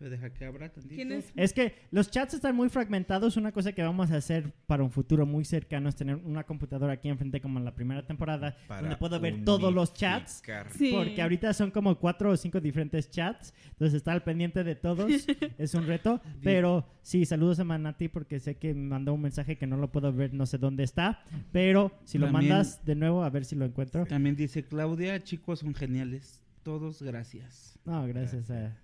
Pero 0.00 0.12
deja 0.12 0.30
que 0.32 0.46
abra 0.46 0.72
tantito. 0.72 0.94
¿Quién 0.94 1.12
es? 1.12 1.30
Es 1.36 1.52
que 1.52 1.74
los 1.90 2.10
chats 2.10 2.32
están 2.32 2.56
muy 2.56 2.70
fragmentados. 2.70 3.36
Una 3.36 3.52
cosa 3.52 3.72
que 3.74 3.82
vamos 3.82 4.10
a 4.10 4.16
hacer 4.16 4.50
para 4.66 4.82
un 4.82 4.90
futuro 4.90 5.26
muy 5.26 5.44
cercano 5.44 5.90
es 5.90 5.94
tener 5.94 6.16
una 6.16 6.42
computadora 6.44 6.94
aquí 6.94 7.10
enfrente 7.10 7.38
como 7.42 7.58
en 7.58 7.66
la 7.66 7.74
primera 7.74 8.06
temporada 8.06 8.56
Para 8.66 8.80
donde 8.80 8.96
puedo 8.96 9.20
ver 9.20 9.44
todos 9.44 9.70
los 9.74 9.92
chats. 9.92 10.42
Sí. 10.70 10.92
Porque 10.94 11.20
ahorita 11.20 11.52
son 11.52 11.70
como 11.70 11.98
cuatro 11.98 12.30
o 12.30 12.36
cinco 12.38 12.62
diferentes 12.62 13.10
chats. 13.10 13.52
Entonces 13.72 13.92
estar 13.98 14.14
al 14.14 14.22
pendiente 14.22 14.64
de 14.64 14.74
todos 14.74 15.10
es 15.58 15.74
un 15.74 15.86
reto. 15.86 16.22
Pero 16.42 16.86
sí, 17.02 17.26
saludos 17.26 17.60
a 17.60 17.64
Manati 17.64 18.08
porque 18.08 18.40
sé 18.40 18.56
que 18.56 18.72
me 18.72 18.88
mandó 18.88 19.12
un 19.12 19.20
mensaje 19.20 19.58
que 19.58 19.66
no 19.66 19.76
lo 19.76 19.92
puedo 19.92 20.10
ver, 20.14 20.32
no 20.32 20.46
sé 20.46 20.56
dónde 20.56 20.82
está. 20.82 21.22
Pero 21.52 21.92
si 22.04 22.16
lo 22.16 22.28
También- 22.32 22.48
mandas 22.52 22.82
de 22.86 22.94
nuevo, 22.94 23.22
a 23.22 23.28
ver 23.28 23.44
si 23.44 23.54
lo 23.54 23.66
encuentro. 23.66 24.06
También 24.06 24.34
dice 24.34 24.64
Claudia, 24.64 25.22
chicos 25.22 25.58
son 25.58 25.74
geniales. 25.74 26.42
Todos 26.62 27.02
gracias. 27.02 27.78
No, 27.84 28.06
gracias 28.06 28.50
a... 28.50 28.78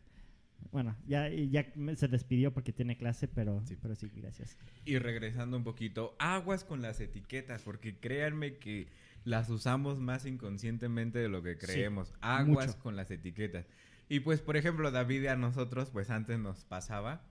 Bueno, 0.72 0.96
ya, 1.06 1.28
ya 1.28 1.66
se 1.96 2.08
despidió 2.08 2.52
porque 2.52 2.72
tiene 2.72 2.96
clase, 2.96 3.28
pero 3.28 3.62
Sí. 3.66 3.76
pero 3.80 3.94
sí 3.94 4.10
gracias. 4.14 4.56
Y 4.84 4.98
regresando 4.98 5.56
un 5.56 5.64
poquito, 5.64 6.14
aguas 6.18 6.64
con 6.64 6.82
las 6.82 7.00
etiquetas, 7.00 7.62
porque 7.62 7.96
créanme 7.98 8.56
que 8.58 8.88
las 9.24 9.50
usamos 9.50 9.98
más 9.98 10.24
inconscientemente 10.26 11.18
de 11.18 11.28
lo 11.28 11.42
que 11.42 11.54
Sí, 11.54 11.58
creemos. 11.66 12.14
aguas 12.20 12.68
mucho. 12.68 12.78
con 12.80 12.96
las 12.96 13.10
etiquetas. 13.10 13.66
Y 14.08 14.20
pues, 14.20 14.40
por 14.40 14.56
ejemplo, 14.56 14.90
David 14.92 15.22
y 15.22 15.26
a 15.26 15.36
nosotros, 15.36 15.90
pues 15.90 16.10
antes 16.10 16.38
nos 16.38 16.64
pasaba 16.64 17.24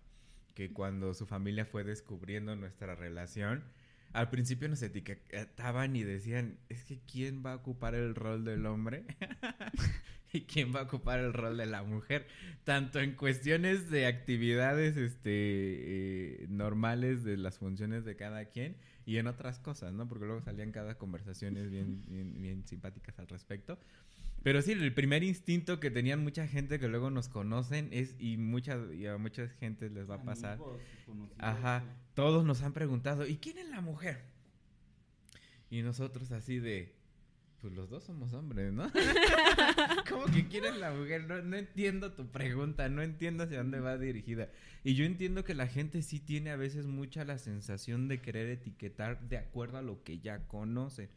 que 0.56 0.72
cuando 0.74 1.14
su 1.14 1.26
familia 1.26 1.66
fue 1.66 1.84
descubriendo 1.84 2.56
nuestra 2.56 2.96
relación, 2.96 3.64
al 4.14 4.30
principio 4.30 4.68
nos 4.70 4.82
etiquetaban 4.82 5.96
y 5.96 6.04
decían, 6.04 6.58
es 6.70 6.84
que 6.86 7.00
¿quién 7.10 7.46
va 7.46 7.52
a 7.54 7.56
ocupar 7.56 7.96
el 7.96 8.16
rol 8.16 8.44
del 8.46 8.66
hombre? 8.66 9.04
¿Y 10.34 10.42
quién 10.42 10.74
va 10.74 10.82
a 10.82 10.84
ocupar 10.84 11.20
el 11.20 11.34
rol 11.34 11.58
de 11.58 11.66
la 11.66 11.84
mujer? 11.84 12.28
Tanto 12.64 13.00
en 13.00 13.16
cuestiones 13.16 13.90
de 13.90 14.06
actividades 14.06 14.98
este, 14.98 15.32
eh, 15.32 16.46
normales 16.50 17.24
de 17.24 17.38
las 17.38 17.58
funciones 17.58 18.06
de 18.06 18.16
cada 18.16 18.46
quien 18.46 18.76
y 19.06 19.18
en 19.18 19.28
otras 19.28 19.60
cosas, 19.60 19.94
¿no? 19.94 20.08
Porque 20.08 20.26
luego 20.26 20.42
salían 20.42 20.72
cada 20.72 20.98
conversaciones 20.98 21.70
bien, 21.70 22.04
bien, 22.08 22.42
bien 22.42 22.68
simpáticas 22.68 23.18
al 23.20 23.28
respecto. 23.28 23.78
Pero 24.46 24.62
sí, 24.62 24.74
el 24.74 24.94
primer 24.94 25.24
instinto 25.24 25.80
que 25.80 25.90
tenían 25.90 26.24
mucha 26.24 26.48
gente 26.48 26.80
que 26.80 26.88
luego 26.88 27.10
nos 27.10 27.30
conocen 27.30 27.90
es, 27.92 28.16
y, 28.20 28.38
mucha, 28.38 28.78
y 28.94 29.08
a 29.08 29.18
mucha 29.18 29.48
gente 29.48 29.90
les 29.90 30.08
va 30.08 30.16
a 30.16 30.24
pasar, 30.24 30.60
Ajá, 31.40 31.84
todos 32.14 32.46
nos 32.46 32.62
han 32.62 32.72
preguntado, 32.72 33.26
¿y 33.26 33.38
quién 33.38 33.58
es 33.58 33.68
la 33.70 33.82
mujer? 33.82 34.22
Y 35.72 35.82
nosotros 35.82 36.32
así 36.32 36.60
de, 36.60 36.95
pues 37.62 37.74
los 37.74 37.90
dos 37.90 38.04
somos 38.04 38.34
hombres, 38.34 38.72
¿no? 38.72 38.92
¿Cómo 40.10 40.26
que 40.26 40.48
quién 40.48 40.66
es 40.66 40.78
la 40.78 40.92
mujer? 40.94 41.26
No, 41.26 41.42
no 41.42 41.56
entiendo 41.58 42.12
tu 42.14 42.28
pregunta, 42.28 42.90
no 42.90 43.02
entiendo 43.02 43.44
hacia 43.44 43.58
dónde 43.60 43.80
va 43.80 43.98
dirigida. 43.98 44.50
Y 44.84 44.96
yo 44.96 45.06
entiendo 45.06 45.44
que 45.44 45.56
la 45.56 45.68
gente 45.68 46.02
sí 46.04 46.20
tiene 46.20 46.52
a 46.52 46.56
veces 46.58 46.86
mucha 46.86 47.24
la 47.26 47.38
sensación 47.38 48.08
de 48.08 48.22
querer 48.22 48.50
etiquetar 48.50 49.20
de 49.30 49.38
acuerdo 49.38 49.78
a 49.78 49.82
lo 49.82 50.04
que 50.04 50.20
ya 50.20 50.40
conoce. 50.48 51.10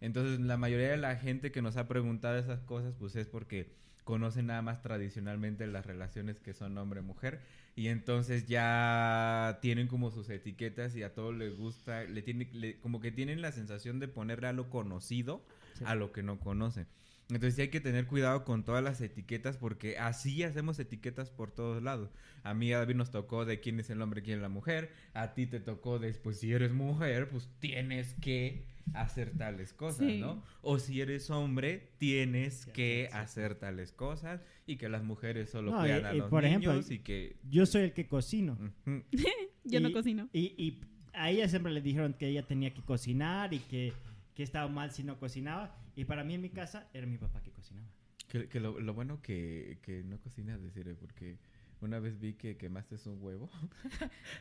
Entonces, 0.00 0.40
la 0.40 0.56
mayoría 0.58 0.90
de 0.90 0.96
la 0.98 1.16
gente 1.16 1.50
que 1.50 1.62
nos 1.62 1.76
ha 1.76 1.88
preguntado 1.88 2.36
esas 2.38 2.60
cosas, 2.60 2.94
pues 2.98 3.16
es 3.16 3.26
porque 3.26 3.68
conocen 4.04 4.46
nada 4.48 4.60
más 4.60 4.82
tradicionalmente 4.82 5.66
las 5.66 5.86
relaciones 5.86 6.38
que 6.38 6.52
son 6.52 6.76
hombre-mujer 6.76 7.40
y 7.74 7.88
entonces 7.88 8.46
ya 8.46 9.58
tienen 9.62 9.88
como 9.88 10.10
sus 10.10 10.28
etiquetas 10.28 10.94
y 10.94 11.02
a 11.02 11.14
todos 11.14 11.34
les 11.34 11.56
gusta, 11.56 12.04
le 12.04 12.20
tiene, 12.20 12.46
le- 12.52 12.76
como 12.80 13.00
que 13.00 13.10
tienen 13.10 13.40
la 13.40 13.50
sensación 13.50 14.00
de 14.00 14.08
ponerle 14.08 14.48
a 14.48 14.52
lo 14.52 14.68
conocido 14.68 15.42
Sí. 15.74 15.84
a 15.86 15.94
lo 15.94 16.10
que 16.12 16.22
no 16.22 16.40
conocen. 16.40 16.86
Entonces 17.30 17.54
sí 17.54 17.62
hay 17.62 17.68
que 17.68 17.80
tener 17.80 18.06
cuidado 18.06 18.44
con 18.44 18.64
todas 18.64 18.84
las 18.84 19.00
etiquetas 19.00 19.56
porque 19.56 19.96
así 19.96 20.42
hacemos 20.42 20.78
etiquetas 20.78 21.30
por 21.30 21.50
todos 21.50 21.82
lados. 21.82 22.10
A 22.42 22.52
mí 22.52 22.70
a 22.72 22.78
David 22.78 22.96
nos 22.96 23.10
tocó 23.10 23.46
de 23.46 23.60
quién 23.60 23.80
es 23.80 23.88
el 23.88 24.02
hombre, 24.02 24.22
quién 24.22 24.36
es 24.36 24.42
la 24.42 24.50
mujer. 24.50 24.90
A 25.14 25.32
ti 25.32 25.46
te 25.46 25.58
tocó 25.58 25.98
de, 25.98 26.12
pues 26.12 26.38
si 26.40 26.52
eres 26.52 26.72
mujer, 26.72 27.30
pues 27.30 27.48
tienes 27.60 28.12
que 28.20 28.66
hacer 28.92 29.30
tales 29.38 29.72
cosas, 29.72 30.06
Sí. 30.06 30.20
¿no? 30.20 30.44
O 30.60 30.78
si 30.78 31.00
eres 31.00 31.30
hombre, 31.30 31.92
tienes 31.96 32.64
Sí, 32.66 32.70
que 32.72 33.08
sí. 33.10 33.16
hacer 33.16 33.54
tales 33.54 33.92
cosas 33.92 34.42
y 34.66 34.76
que 34.76 34.90
las 34.90 35.02
mujeres 35.02 35.48
solo 35.48 35.70
No, 35.72 35.80
cuidan 35.80 36.02
y- 36.02 36.04
a 36.04 36.14
y 36.14 36.18
los 36.18 36.28
por 36.28 36.44
ejemplo, 36.44 36.72
niños 36.72 36.90
y 36.90 36.98
que... 36.98 37.36
Yo 37.48 37.64
soy 37.64 37.84
el 37.84 37.92
que 37.94 38.06
cocino. 38.06 38.58
Yo 39.64 39.80
no 39.80 39.90
cocino. 39.92 40.28
Y, 40.34 40.54
y 40.62 40.80
a 41.14 41.30
ella 41.30 41.48
siempre 41.48 41.72
le 41.72 41.80
dijeron 41.80 42.12
que 42.12 42.28
ella 42.28 42.46
tenía 42.46 42.74
que 42.74 42.82
cocinar 42.82 43.54
y 43.54 43.60
que, 43.60 43.94
que 44.34 44.42
estaba 44.42 44.68
mal 44.68 44.90
si 44.90 45.04
no 45.04 45.18
cocinaba. 45.18 45.76
Y 45.96 46.04
para 46.04 46.24
mí 46.24 46.34
en 46.34 46.42
mi 46.42 46.50
casa 46.50 46.88
era 46.92 47.06
mi 47.06 47.18
papá 47.18 47.42
que 47.42 47.50
cocinaba. 47.50 47.88
Que, 48.28 48.58
lo, 48.58 48.94
bueno 48.94 49.22
que, 49.22 49.78
que 49.82 50.02
no 50.02 50.18
cocinas, 50.18 50.60
decir, 50.60 50.96
porque 50.98 51.38
una 51.84 51.98
vez 52.00 52.18
vi 52.18 52.34
que 52.34 52.56
quemaste 52.56 52.96
un 53.06 53.22
huevo. 53.22 53.50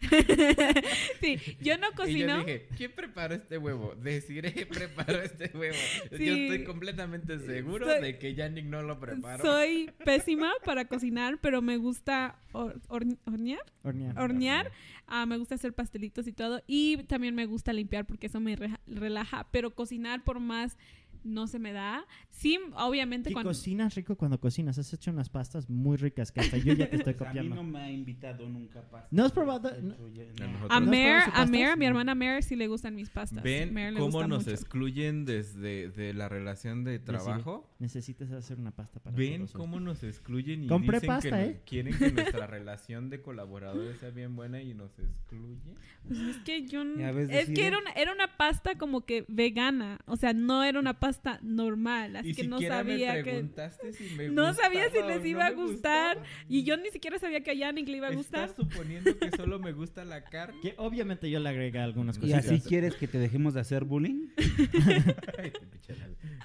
sí, 1.21 1.37
yo 1.61 1.77
no 1.77 1.87
Y 1.91 1.95
cocino. 1.95 2.37
yo 2.39 2.45
dije, 2.45 2.67
¿quién 2.77 2.91
preparó 2.91 3.35
este 3.35 3.57
huevo? 3.57 3.95
Deciré 4.01 4.65
preparó 4.65 5.21
este 5.21 5.55
huevo. 5.57 5.75
Yo 6.11 6.17
estoy 6.17 6.63
completamente 6.63 7.39
seguro 7.39 7.85
Soy- 7.87 8.01
de 8.01 8.17
que 8.17 8.33
Yannick 8.35 8.65
no 8.65 8.81
lo 8.83 8.99
preparó. 8.99 9.43
Soy 9.43 9.91
pésima 10.05 10.51
para 10.65 10.85
cocinar, 10.85 11.37
pero 11.41 11.61
me 11.61 11.77
gusta 11.77 12.39
hor- 12.53 12.79
horn- 12.87 13.17
hornear. 13.25 13.61
Hornear. 13.83 14.17
Hornear. 14.19 14.71
Ah, 15.07 15.25
me 15.25 15.37
gusta 15.37 15.55
hacer 15.55 15.73
pastelitos 15.73 16.27
y 16.27 16.33
todo. 16.33 16.61
Y 16.67 17.03
también 17.03 17.35
me 17.35 17.45
gusta 17.45 17.73
limpiar 17.73 18.05
porque 18.05 18.27
eso 18.27 18.39
me 18.39 18.55
relaja. 18.87 19.47
Pero 19.51 19.71
cocinar 19.75 20.23
por 20.23 20.39
más 20.39 20.77
no 21.23 21.47
se 21.47 21.59
me 21.59 21.71
da. 21.73 22.05
Sí, 22.29 22.59
obviamente 22.75 23.29
Y 23.29 23.33
cuando... 23.33 23.49
cocinas 23.51 23.95
rico 23.95 24.15
cuando 24.15 24.39
cocinas. 24.39 24.77
Has 24.77 24.91
hecho 24.93 25.11
unas 25.11 25.29
pastas 25.29 25.69
muy 25.69 25.97
ricas 25.97 26.31
que 26.31 26.41
hasta 26.41 26.57
yo 26.57 26.73
ya 26.73 26.89
te 26.89 26.97
estoy 26.97 27.13
Pues 27.17 27.29
a 27.29 27.33
mí 27.33 27.39
copiando. 27.39 27.55
no 27.55 27.63
me 27.63 27.79
ha 27.79 27.91
invitado 27.91 28.47
nunca 28.49 28.81
pasta. 28.89 29.07
¿No 29.11 29.25
has 29.25 29.31
probado? 29.31 29.69
No. 29.81 29.93
A 29.93 29.97
no. 29.97 30.47
nosotros. 30.47 30.71
A 30.71 30.79
¿No 30.79 30.85
has 30.85 30.89
Mer, 30.89 31.23
a? 31.33 31.45
Mer, 31.45 31.69
a 31.69 31.75
mi 31.75 31.85
hermana 31.85 32.15
Mer 32.15 32.43
sí 32.43 32.55
le 32.55 32.67
gustan 32.67 32.95
mis 32.95 33.09
pastas. 33.09 33.43
¿Ven 33.43 33.73
Mer 33.73 33.93
le 33.93 33.99
cómo 33.99 34.11
gusta 34.11 34.27
nos 34.27 34.39
mucho. 34.45 34.51
excluyen 34.51 35.25
desde 35.25 35.89
de 35.89 36.13
la 36.13 36.27
relación 36.29 36.83
de 36.83 36.99
trabajo? 36.99 37.69
Necesitas 37.79 38.31
hacer 38.31 38.59
una 38.59 38.71
pasta 38.71 38.99
para 38.99 39.15
¿Ven 39.15 39.47
cómo 39.47 39.79
nos 39.79 40.03
excluyen 40.03 40.63
y 40.63 40.67
Compré 40.67 40.97
dicen 40.97 41.07
pasta, 41.07 41.29
que 41.29 41.45
¿eh? 41.45 41.61
quieren 41.65 41.97
que 41.97 42.11
nuestra 42.11 42.47
relación 42.47 43.09
de 43.09 43.21
colaboradores 43.21 43.97
sea 43.99 44.09
bien 44.09 44.35
buena 44.35 44.61
y 44.61 44.73
nos 44.73 44.97
excluyen? 44.97 45.75
Pues 46.07 46.19
es 46.19 46.37
que 46.39 46.65
yo 46.65 46.81
es 46.83 47.27
decide. 47.27 47.53
que 47.53 47.67
era 47.67 47.77
una, 47.77 47.91
era 47.91 48.11
una 48.13 48.37
pasta 48.37 48.75
como 48.77 49.05
que 49.05 49.25
vegana, 49.27 49.99
o 50.05 50.15
sea, 50.17 50.33
no 50.33 50.63
era 50.63 50.79
una 50.79 50.99
pasta 50.99 51.12
normal, 51.41 52.15
así 52.15 52.29
y 52.29 52.33
que 52.33 52.47
no 52.47 52.59
sabía 52.61 53.13
me 53.13 53.23
que 53.23 53.31
preguntaste 53.31 53.93
si 53.93 54.15
me 54.15 54.29
no 54.29 54.53
sabía 54.53 54.89
si 54.89 55.01
les 55.01 55.21
no 55.21 55.27
iba 55.27 55.47
a 55.47 55.49
me 55.49 55.55
gustar 55.55 56.17
gustaba. 56.17 56.45
y 56.49 56.63
yo 56.63 56.77
ni 56.77 56.89
siquiera 56.89 57.19
sabía 57.19 57.41
que 57.41 57.51
a 57.51 57.53
Yannick 57.53 57.87
le 57.87 57.97
iba 57.97 58.07
a 58.07 58.13
gustar. 58.13 58.49
¿Estás 58.49 58.65
suponiendo 58.65 59.17
que 59.17 59.31
solo 59.31 59.59
me 59.59 59.71
gusta 59.71 60.05
la 60.05 60.23
carne? 60.23 60.59
Que 60.61 60.75
obviamente 60.77 61.29
yo 61.29 61.39
le 61.39 61.49
agregué 61.49 61.79
algunas 61.79 62.17
Y 62.21 62.27
¿Y 62.27 62.33
así 62.33 62.61
quieres 62.61 62.95
que 62.95 63.07
te 63.07 63.17
dejemos 63.19 63.53
de 63.53 63.61
hacer 63.61 63.85
bullying? 63.85 64.27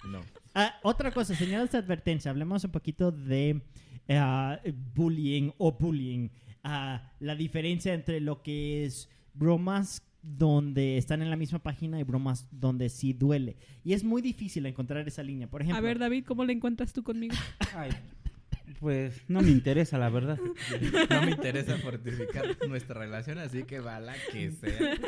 No. 0.04 0.20
Ah, 0.54 0.74
otra 0.82 1.10
cosa, 1.12 1.34
señales 1.34 1.70
de 1.70 1.78
advertencia. 1.78 2.30
Hablemos 2.30 2.64
un 2.64 2.70
poquito 2.70 3.12
de 3.12 3.60
ah, 4.08 4.58
bullying 4.94 5.50
o 5.58 5.72
bullying. 5.72 6.30
Ah, 6.64 7.12
la 7.20 7.34
diferencia 7.34 7.94
entre 7.94 8.20
lo 8.20 8.42
que 8.42 8.84
es 8.84 9.08
bromas 9.34 10.07
donde 10.22 10.98
están 10.98 11.22
en 11.22 11.30
la 11.30 11.36
misma 11.36 11.60
página 11.60 12.00
y 12.00 12.02
bromas 12.02 12.48
donde 12.50 12.88
sí 12.88 13.12
duele. 13.12 13.56
Y 13.84 13.92
es 13.92 14.04
muy 14.04 14.22
difícil 14.22 14.66
encontrar 14.66 15.06
esa 15.06 15.22
línea. 15.22 15.48
Por 15.48 15.62
ejemplo, 15.62 15.78
A 15.78 15.80
ver, 15.80 15.98
David, 15.98 16.24
¿cómo 16.26 16.44
le 16.44 16.52
encuentras 16.52 16.92
tú 16.92 17.02
conmigo? 17.02 17.34
Ay, 17.74 17.90
pues 18.80 19.22
no 19.28 19.40
me 19.40 19.50
interesa, 19.50 19.98
la 19.98 20.08
verdad. 20.08 20.38
No 21.10 21.22
me 21.22 21.30
interesa 21.32 21.76
fortificar 21.78 22.56
nuestra 22.68 23.00
relación, 23.00 23.38
así 23.38 23.64
que 23.64 23.80
va 23.80 23.98
la 24.00 24.14
que 24.30 24.52
sea. 24.52 24.98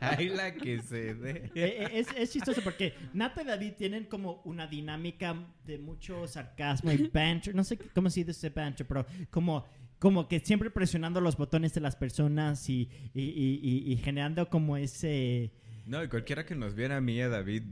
Ahí 0.00 0.28
la 0.28 0.54
que 0.54 0.80
se 0.82 1.14
dé. 1.14 1.30
Eh, 1.30 1.50
eh, 1.54 1.88
es, 1.94 2.08
es 2.16 2.32
chistoso 2.32 2.60
porque 2.62 2.94
Nata 3.14 3.42
y 3.42 3.44
David 3.46 3.72
tienen 3.78 4.04
como 4.04 4.42
una 4.44 4.66
dinámica 4.66 5.34
de 5.64 5.78
mucho 5.78 6.26
sarcasmo 6.26 6.92
y 6.92 7.08
banter. 7.08 7.54
No 7.54 7.64
sé 7.64 7.78
cómo 7.94 8.10
se 8.10 8.24
dice 8.24 8.50
banter, 8.50 8.86
pero 8.86 9.06
como, 9.30 9.64
como 9.98 10.28
que 10.28 10.40
siempre 10.40 10.70
presionando 10.70 11.20
los 11.20 11.36
botones 11.36 11.74
de 11.74 11.80
las 11.80 11.96
personas 11.96 12.68
y, 12.68 12.90
y, 13.14 13.22
y- 13.22 13.92
y- 13.92 13.96
generando 13.96 14.48
como 14.50 14.76
ese... 14.76 15.52
No, 15.86 16.02
y 16.02 16.08
cualquiera 16.08 16.44
que 16.44 16.54
nos 16.54 16.74
viera 16.74 16.96
a 16.96 17.00
mí 17.00 17.14
y 17.14 17.20
a 17.20 17.28
David, 17.28 17.62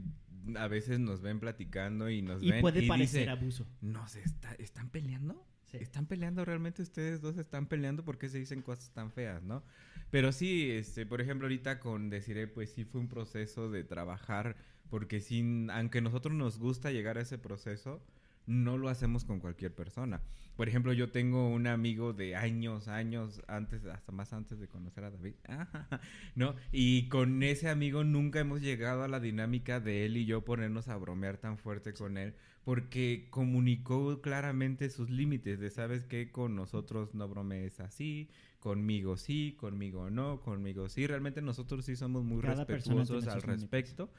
a 0.56 0.68
veces 0.68 1.00
nos 1.00 1.20
ven 1.20 1.40
platicando 1.40 2.08
y 2.10 2.22
nos 2.22 2.42
Y 2.42 2.50
ven 2.50 2.60
puede 2.60 2.84
y 2.84 2.88
parecer 2.88 3.20
dice, 3.22 3.30
abuso. 3.30 3.66
no 3.80 4.06
sé, 4.08 4.22
está- 4.22 4.54
¿están 4.54 4.88
peleando? 4.90 5.44
Sí. 5.64 5.78
¿Están 5.80 6.06
peleando 6.06 6.44
realmente 6.44 6.82
ustedes 6.82 7.20
dos? 7.20 7.36
¿Están 7.36 7.66
peleando 7.66 8.04
porque 8.04 8.28
se 8.28 8.38
dicen 8.38 8.62
cosas 8.62 8.90
tan 8.92 9.10
feas, 9.10 9.42
no? 9.42 9.64
Pero 10.10 10.30
sí, 10.30 10.70
este, 10.70 11.04
por 11.06 11.20
ejemplo, 11.20 11.46
ahorita 11.46 11.80
con 11.80 12.08
Desiree, 12.10 12.46
pues 12.46 12.70
sí 12.70 12.84
fue 12.84 13.00
un 13.00 13.08
proceso 13.08 13.68
de 13.70 13.82
trabajar, 13.82 14.56
porque 14.90 15.20
sin, 15.20 15.70
aunque 15.70 15.98
a 15.98 16.02
nosotros 16.02 16.32
nos 16.34 16.58
gusta 16.58 16.92
llegar 16.92 17.18
a 17.18 17.22
ese 17.22 17.38
proceso, 17.38 18.00
no 18.46 18.78
lo 18.78 18.88
hacemos 18.88 19.24
con 19.24 19.40
cualquier 19.40 19.74
persona. 19.74 20.20
Por 20.56 20.68
ejemplo, 20.68 20.92
yo 20.92 21.10
tengo 21.10 21.48
un 21.48 21.66
amigo 21.66 22.12
de 22.12 22.36
años, 22.36 22.88
años 22.88 23.42
antes, 23.48 23.84
hasta 23.86 24.12
más 24.12 24.32
antes 24.32 24.60
de 24.60 24.68
conocer 24.68 25.04
a 25.04 25.10
David, 25.10 25.34
¿no? 26.36 26.54
Y 26.70 27.08
con 27.08 27.42
ese 27.42 27.68
amigo 27.68 28.04
nunca 28.04 28.40
hemos 28.40 28.60
llegado 28.60 29.02
a 29.02 29.08
la 29.08 29.20
dinámica 29.20 29.80
de 29.80 30.06
él 30.06 30.16
y 30.16 30.26
yo 30.26 30.44
ponernos 30.44 30.88
a 30.88 30.96
bromear 30.96 31.38
tan 31.38 31.58
fuerte 31.58 31.92
con 31.92 32.18
él, 32.18 32.34
porque 32.64 33.26
comunicó 33.30 34.20
claramente 34.20 34.90
sus 34.90 35.10
límites 35.10 35.58
de, 35.58 35.70
¿sabes 35.70 36.04
qué? 36.04 36.30
Con 36.30 36.54
nosotros 36.54 37.14
no 37.14 37.28
bromees 37.28 37.80
así, 37.80 38.30
conmigo 38.60 39.16
sí, 39.16 39.56
conmigo 39.58 40.08
no, 40.10 40.40
conmigo 40.40 40.88
sí. 40.88 41.06
Realmente 41.06 41.42
nosotros 41.42 41.84
sí 41.84 41.96
somos 41.96 42.24
muy 42.24 42.40
Cada 42.40 42.64
respetuosos 42.64 43.26
al 43.26 43.42
límites. 43.42 44.10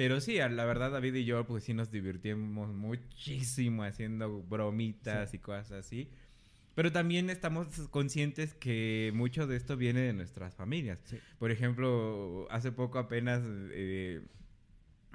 Pero 0.00 0.18
sí, 0.22 0.38
la 0.38 0.64
verdad 0.64 0.92
David 0.92 1.14
y 1.16 1.24
yo 1.26 1.46
pues 1.46 1.64
sí 1.64 1.74
nos 1.74 1.90
divirtimos 1.90 2.72
muchísimo 2.72 3.82
haciendo 3.84 4.40
bromitas 4.40 5.34
y 5.34 5.38
cosas 5.38 5.72
así. 5.72 6.08
Pero 6.74 6.90
también 6.90 7.28
estamos 7.28 7.66
conscientes 7.90 8.54
que 8.54 9.12
mucho 9.14 9.46
de 9.46 9.58
esto 9.58 9.76
viene 9.76 10.00
de 10.00 10.14
nuestras 10.14 10.54
familias. 10.54 11.00
Sí. 11.04 11.18
Por 11.38 11.50
ejemplo, 11.50 12.46
hace 12.50 12.72
poco 12.72 12.98
apenas, 12.98 13.42
eh, 13.44 14.22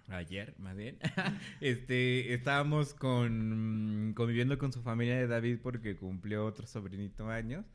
ayer 0.08 0.54
más 0.60 0.76
bien, 0.76 1.00
este, 1.62 2.36
estábamos 2.36 2.94
con, 2.94 4.14
conviviendo 4.16 4.60
con 4.60 4.72
su 4.72 4.84
familia 4.84 5.18
de 5.18 5.26
David 5.26 5.62
porque 5.64 5.96
cumplió 5.96 6.46
otro 6.46 6.68
sobrinito 6.68 7.28
años. 7.28 7.66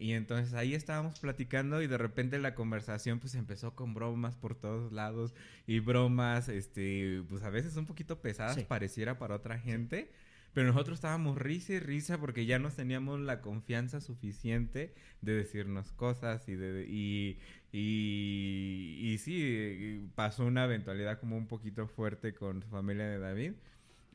Y 0.00 0.12
entonces 0.14 0.54
ahí 0.54 0.74
estábamos 0.74 1.20
platicando 1.20 1.82
y 1.82 1.86
de 1.86 1.98
repente 1.98 2.38
la 2.38 2.54
conversación 2.54 3.20
pues 3.20 3.34
empezó 3.34 3.76
con 3.76 3.92
bromas 3.94 4.34
por 4.34 4.54
todos 4.54 4.92
lados 4.92 5.34
y 5.66 5.78
bromas, 5.80 6.48
este, 6.48 7.22
pues 7.28 7.42
a 7.42 7.50
veces 7.50 7.76
un 7.76 7.84
poquito 7.86 8.20
pesadas 8.20 8.54
Sí. 8.56 8.64
pareciera 8.66 9.18
para 9.18 9.34
otra 9.36 9.58
gente. 9.58 10.10
Pero 10.52 10.66
nosotros 10.66 10.96
estábamos 10.96 11.38
risa 11.38 11.74
y 11.74 11.78
risa 11.78 12.18
porque 12.18 12.44
ya 12.44 12.58
nos 12.58 12.74
teníamos 12.74 13.20
la 13.20 13.40
confianza 13.40 14.00
suficiente 14.00 14.92
de 15.20 15.34
decirnos 15.34 15.92
cosas 15.92 16.48
y 16.48 16.56
de 16.56 16.86
y, 16.88 17.38
y, 17.72 18.98
y 19.12 19.18
sí, 19.18 20.08
pasó 20.14 20.44
una 20.46 20.64
eventualidad 20.64 21.20
como 21.20 21.36
un 21.36 21.46
poquito 21.46 21.86
fuerte 21.86 22.34
con 22.34 22.62
su 22.62 22.68
familia 22.68 23.06
de 23.06 23.18
David. 23.18 23.52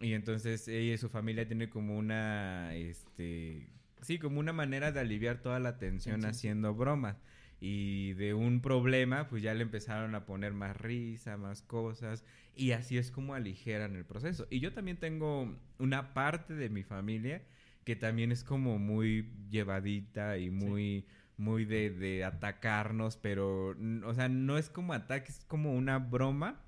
Y 0.02 0.12
entonces 0.14 0.68
ella 0.68 0.94
y 0.96 0.98
su 0.98 1.10
familia 1.10 1.48
tienen 1.48 1.70
como 1.70 1.98
una, 1.98 2.76
este, 2.76 3.70
sí, 4.02 4.20
como 4.20 4.40
una 4.40 4.54
manera 4.54 4.92
de 4.92 5.00
aliviar 5.00 5.42
toda 5.42 5.60
la 5.60 5.78
tensión 5.78 6.22
sí. 6.22 6.28
haciendo 6.28 6.74
bromas. 6.74 7.18
Y 7.62 8.14
de 8.14 8.34
un 8.34 8.62
problema, 8.62 9.28
pues 9.28 9.42
ya 9.42 9.54
le 9.54 9.64
empezaron 9.64 10.14
a 10.14 10.26
poner 10.26 10.54
más 10.54 10.76
risa, 10.78 11.38
más 11.38 11.62
cosas. 11.62 12.24
Y 12.56 12.72
así 12.72 12.98
es 12.98 13.12
como 13.12 13.34
aligeran 13.34 13.96
el 13.96 14.06
proceso. 14.06 14.46
Y 14.50 14.60
yo 14.60 14.74
también 14.74 14.98
tengo 14.98 15.58
una 15.80 16.14
parte 16.14 16.54
de 16.54 16.70
mi 16.70 16.84
familia 16.84 17.42
que 17.86 17.96
también 17.96 18.32
es 18.32 18.44
como 18.44 18.80
muy 18.80 19.30
llevadita 19.50 20.38
y 20.38 20.50
muy, 20.50 21.06
muy 21.38 21.66
de, 21.66 21.92
de 21.92 22.24
atacarnos, 22.24 23.16
pero, 23.16 23.76
o 24.06 24.14
sea, 24.14 24.28
no 24.28 24.58
es 24.58 24.70
como 24.70 24.94
ataque, 24.94 25.32
es 25.32 25.46
como 25.48 25.74
una 25.74 26.00
broma 26.00 26.60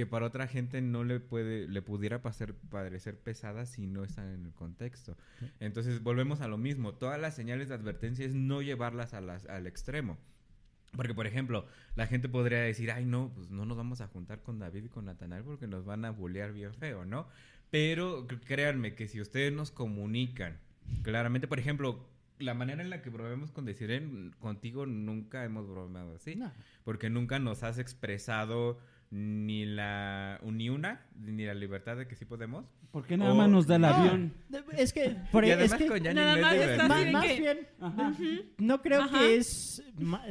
que 0.00 0.06
para 0.06 0.24
otra 0.24 0.46
gente 0.46 0.80
no 0.80 1.04
le 1.04 1.20
puede, 1.20 1.68
le 1.68 1.82
pudiera 1.82 2.22
pasar, 2.22 2.54
parecer 2.70 3.18
pesada 3.18 3.66
si 3.66 3.86
no 3.86 4.02
están 4.02 4.32
en 4.32 4.46
el 4.46 4.52
contexto. 4.54 5.14
Entonces 5.60 6.02
volvemos 6.02 6.40
a 6.40 6.48
lo 6.48 6.56
mismo, 6.56 6.94
todas 6.94 7.20
las 7.20 7.36
señales 7.36 7.68
de 7.68 7.74
advertencia 7.74 8.24
es 8.24 8.34
no 8.34 8.62
llevarlas 8.62 9.12
a 9.12 9.20
las- 9.20 9.44
al 9.44 9.66
extremo. 9.66 10.16
Porque, 10.96 11.12
por 11.12 11.26
ejemplo, 11.26 11.66
la 11.96 12.06
gente 12.06 12.30
podría 12.30 12.60
decir, 12.60 12.90
ay, 12.90 13.04
no, 13.04 13.30
pues 13.34 13.50
no 13.50 13.66
nos 13.66 13.76
vamos 13.76 14.00
a 14.00 14.06
juntar 14.08 14.40
con 14.42 14.58
David 14.58 14.84
y 14.84 14.88
con 14.88 15.04
Natanael 15.04 15.44
porque 15.44 15.66
nos 15.66 15.84
van 15.84 16.06
a 16.06 16.10
bullear 16.12 16.54
bien 16.54 16.72
feo, 16.72 17.04
¿no? 17.04 17.28
Pero 17.70 18.26
créanme 18.46 18.94
que 18.94 19.06
si 19.06 19.20
ustedes 19.20 19.52
nos 19.52 19.70
comunican 19.70 20.56
claramente, 21.02 21.46
por 21.46 21.58
ejemplo, 21.58 22.08
la 22.38 22.54
manera 22.54 22.82
en 22.82 22.88
la 22.88 23.02
que 23.02 23.10
bromeamos 23.10 23.52
con 23.52 23.66
Desiree, 23.66 24.30
contigo 24.38 24.86
nunca 24.86 25.44
hemos 25.44 25.68
bromeado 25.68 26.14
así. 26.14 26.36
No. 26.36 26.50
Porque 26.84 27.10
nunca 27.10 27.38
nos 27.38 27.62
has 27.64 27.78
expresado 27.78 28.78
ni 29.10 29.64
la 29.66 30.38
ni 30.44 30.68
una 30.70 31.00
ni 31.20 31.44
la 31.44 31.54
libertad 31.54 31.96
de 31.96 32.06
que 32.06 32.14
sí 32.14 32.24
podemos. 32.24 32.64
¿Por 32.92 33.06
qué 33.06 33.16
nada 33.16 33.32
O- 33.32 33.36
más 33.36 33.48
nos 33.48 33.66
da 33.66 33.76
el 33.76 33.82
No, 33.82 33.88
avión? 33.88 34.32
Es 34.76 34.92
que, 34.92 35.16
por 35.30 35.44
y 35.44 35.50
es 35.50 35.56
además 35.56 35.78
que 35.78 35.86
con 35.86 35.98
Yanni 36.00 36.14
Nada 36.20 36.36
no 36.36 36.38
es 36.38 36.42
más 36.44 36.54
está 36.70 36.88
más 37.12 37.24
que- 37.26 37.40
bien, 37.40 37.58
Ajá. 37.80 38.14
no 38.58 38.82
creo 38.82 39.02
Ajá. 39.02 39.18
que 39.18 39.36
es 39.36 39.82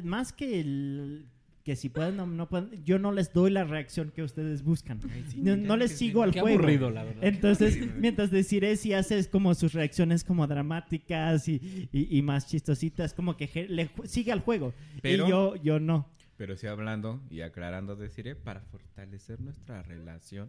más 0.03 0.33
que 0.33 0.59
el 0.61 1.25
que 1.63 1.75
si 1.75 1.89
pueden 1.89 2.19
o 2.19 2.25
no 2.25 2.49
pueden, 2.49 2.83
yo 2.83 2.97
no 2.99 3.11
les 3.11 3.31
doy 3.31 3.51
la 3.51 3.63
reacción 3.63 4.11
que 4.11 4.23
ustedes 4.23 4.63
buscan. 4.63 4.99
Ay, 5.13 5.23
sí, 5.27 5.39
No, 5.41 5.55
no 5.55 5.77
les 5.77 5.91
sigo 5.97 6.23
al 6.23 6.31
Qué 6.31 6.39
juego. 6.41 6.57
aburrido, 6.59 6.89
la 6.89 7.03
verdad. 7.03 7.23
Entonces, 7.23 7.75
aburrido. 7.75 7.99
mientras 7.99 8.31
deciré 8.31 8.75
si 8.75 8.93
haces 8.93 9.27
como 9.27 9.53
sus 9.53 9.73
reacciones 9.73 10.23
como 10.23 10.47
dramáticas 10.47 11.47
y, 11.47 11.61
y- 11.91 12.17
y 12.17 12.21
más 12.23 12.47
chistositas, 12.47 13.13
como 13.13 13.37
que 13.37 13.67
le 13.69 13.89
sigue 14.05 14.31
al 14.31 14.39
juego. 14.39 14.73
Pero- 15.01 15.25
y 15.27 15.29
yo, 15.29 15.55
yo 15.57 15.79
no. 15.79 16.07
Pero 16.39 16.55
sí 16.55 16.67
hablando 16.67 17.21
y 17.29 17.41
aclarando, 17.41 17.97
deciré, 17.97 18.33
para 18.33 18.61
fortalecer 18.61 19.41
nuestra 19.41 19.83
relación, 19.83 20.47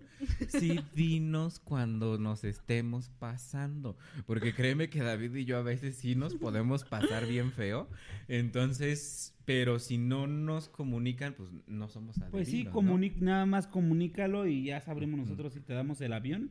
sí 0.48 0.78
dinos 0.94 1.58
cuando 1.58 2.16
nos 2.16 2.44
estemos 2.44 3.10
pasando. 3.18 3.98
Porque 4.24 4.54
créeme 4.54 4.88
que 4.88 5.00
David 5.02 5.34
y 5.34 5.44
yo 5.46 5.58
a 5.58 5.62
veces 5.62 5.96
sí 5.96 6.14
nos 6.14 6.36
podemos 6.36 6.84
pasar 6.84 7.26
bien 7.26 7.50
feo. 7.50 7.88
Entonces, 8.28 9.34
pero 9.44 9.78
si 9.80 9.98
no 9.98 10.26
nos 10.28 10.68
comunican, 10.68 11.34
pues 11.34 11.50
no 11.66 11.88
somos 11.88 12.16
adivinos, 12.18 12.30
Pues 12.30 12.48
sí, 12.48 12.64
¿no? 12.64 12.72
comuni- 12.72 13.16
nada 13.18 13.44
más 13.44 13.66
comunícalo 13.66 14.46
y 14.46 14.64
ya 14.66 14.80
sabremos 14.80 15.18
nosotros 15.18 15.52
si 15.52 15.60
te 15.60 15.72
damos 15.74 16.00
el 16.00 16.12
avión. 16.12 16.50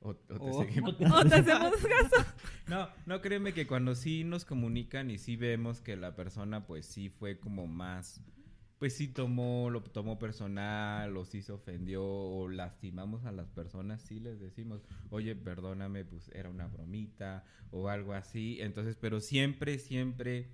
O, 0.00 0.10
o 0.10 0.14
te 0.16 0.34
o- 0.40 0.64
seguimos. 0.64 0.96
O 1.00 1.24
te 1.24 1.34
hacemos 1.36 1.72
caso. 1.76 2.26
No, 2.66 2.88
no 3.06 3.20
créeme 3.20 3.52
que 3.54 3.68
cuando 3.68 3.94
sí 3.94 4.24
nos 4.24 4.44
comunican 4.44 5.08
y 5.10 5.18
sí 5.18 5.36
vemos 5.36 5.80
que 5.80 5.94
la 5.96 6.16
persona 6.16 6.66
pues 6.66 6.84
sí 6.86 7.08
fue 7.08 7.38
como 7.38 7.68
más, 7.68 8.20
pues 8.82 8.94
sí 8.96 9.06
tomó, 9.06 9.70
lo 9.70 9.80
tomó 9.80 10.18
personal 10.18 11.16
o 11.16 11.24
sí 11.24 11.40
se 11.40 11.52
ofendió 11.52 12.02
o 12.04 12.48
lastimamos 12.48 13.24
a 13.24 13.30
las 13.30 13.48
personas, 13.48 14.02
sí 14.02 14.18
les 14.18 14.40
decimos, 14.40 14.82
oye, 15.10 15.36
perdóname, 15.36 16.04
pues 16.04 16.28
era 16.34 16.48
una 16.48 16.66
bromita 16.66 17.44
o 17.70 17.88
algo 17.88 18.12
así. 18.12 18.58
Entonces, 18.60 18.96
pero 19.00 19.20
siempre, 19.20 19.78
siempre 19.78 20.48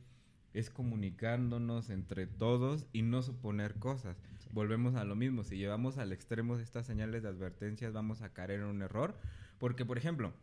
es 0.52 0.68
comunicándonos 0.68 1.88
entre 1.88 2.26
todos 2.26 2.84
y 2.92 3.00
no 3.00 3.22
suponer 3.22 3.76
cosas. 3.76 4.18
Volvemos 4.52 4.94
a 4.96 5.04
lo 5.04 5.16
mismo, 5.16 5.42
si 5.42 5.56
llevamos 5.56 5.96
al 5.96 6.12
extremo 6.12 6.58
de 6.58 6.64
estas 6.64 6.84
señales 6.84 7.22
de 7.22 7.30
advertencias 7.30 7.94
vamos 7.94 8.20
a 8.20 8.34
caer 8.34 8.50
en 8.50 8.64
un 8.64 8.82
error, 8.82 9.16
porque 9.58 9.86
por 9.86 9.96
ejemplo, 9.96 10.34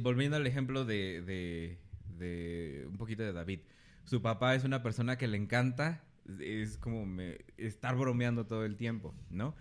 volviendo 0.00 0.36
al 0.38 0.46
ejemplo 0.46 0.86
de, 0.86 1.20
de- 1.20 1.78
de 2.18 2.86
un 2.88 2.96
poquito 2.96 3.22
de 3.22 3.34
David, 3.34 3.60
su 4.04 4.22
papá 4.22 4.54
es 4.54 4.64
una 4.64 4.82
persona 4.82 5.18
que 5.18 5.28
le 5.28 5.36
encanta, 5.36 6.02
es 6.40 6.76
como 6.78 7.06
me- 7.06 7.38
estar 7.56 7.96
bromeando 7.96 8.46
todo 8.46 8.64
el 8.64 8.76
tiempo, 8.76 9.14
¿no? 9.30 9.54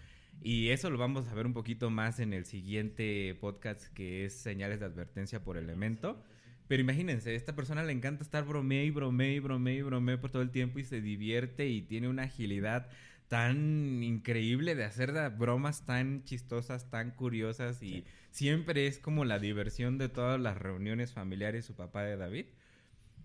Y 0.43 0.69
eso 0.69 0.89
lo 0.89 0.97
vamos 0.97 1.27
a 1.27 1.33
ver 1.35 1.45
un 1.45 1.53
poquito 1.53 1.89
más 1.89 2.19
en 2.19 2.33
el 2.33 2.45
siguiente 2.45 3.35
podcast 3.39 3.93
que 3.93 4.25
es 4.25 4.33
señales 4.33 4.79
de 4.79 4.85
advertencia 4.85 5.43
por 5.43 5.57
elemento. 5.57 6.23
Pero 6.67 6.81
imagínense, 6.81 7.35
esta 7.35 7.55
persona 7.55 7.83
le 7.83 7.91
encanta 7.91 8.23
estar 8.23 8.45
bromee 8.45 8.85
y 8.85 8.91
bromee 8.91 9.35
y 9.35 9.39
bromee 9.39 9.75
y 9.77 9.81
bromee 9.81 10.17
por 10.17 10.31
todo 10.31 10.41
el 10.41 10.51
tiempo 10.51 10.79
y 10.79 10.83
se 10.83 11.01
divierte 11.01 11.67
y 11.67 11.81
tiene 11.81 12.07
una 12.07 12.23
agilidad 12.23 12.89
tan 13.27 14.03
increíble 14.03 14.75
de 14.75 14.83
hacer 14.83 15.11
bromas 15.37 15.85
tan 15.85 16.23
chistosas, 16.23 16.89
tan 16.89 17.11
curiosas 17.11 17.81
y 17.83 18.03
siempre 18.31 18.87
es 18.87 18.99
como 18.99 19.25
la 19.25 19.39
diversión 19.39 19.97
de 19.97 20.09
todas 20.09 20.39
las 20.39 20.57
reuniones 20.57 21.13
familiares 21.13 21.65
su 21.65 21.75
papá 21.75 22.03
de 22.03 22.17
David. 22.17 22.45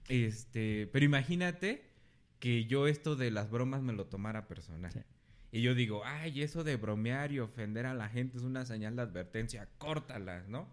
Este, 0.09 0.89
pero 0.93 1.05
imagínate 1.05 1.85
que 2.39 2.67
yo 2.67 2.87
esto 2.87 3.17
de 3.17 3.31
las 3.31 3.51
bromas 3.51 3.83
me 3.83 3.93
lo 3.93 4.07
tomara 4.07 4.49
personal. 4.49 4.93
Sí. 4.93 5.01
Y 5.53 5.63
yo 5.63 5.75
digo, 5.75 6.03
ay, 6.05 6.43
eso 6.43 6.65
de 6.65 6.77
bromear 6.77 7.33
y 7.33 7.39
ofender 7.39 7.87
a 7.87 7.95
la 7.95 8.09
gente 8.09 8.37
es 8.37 8.43
una 8.43 8.67
señal 8.67 8.97
de 8.97 9.03
advertencia, 9.03 9.69
córtalas, 9.79 10.49
¿no? 10.49 10.69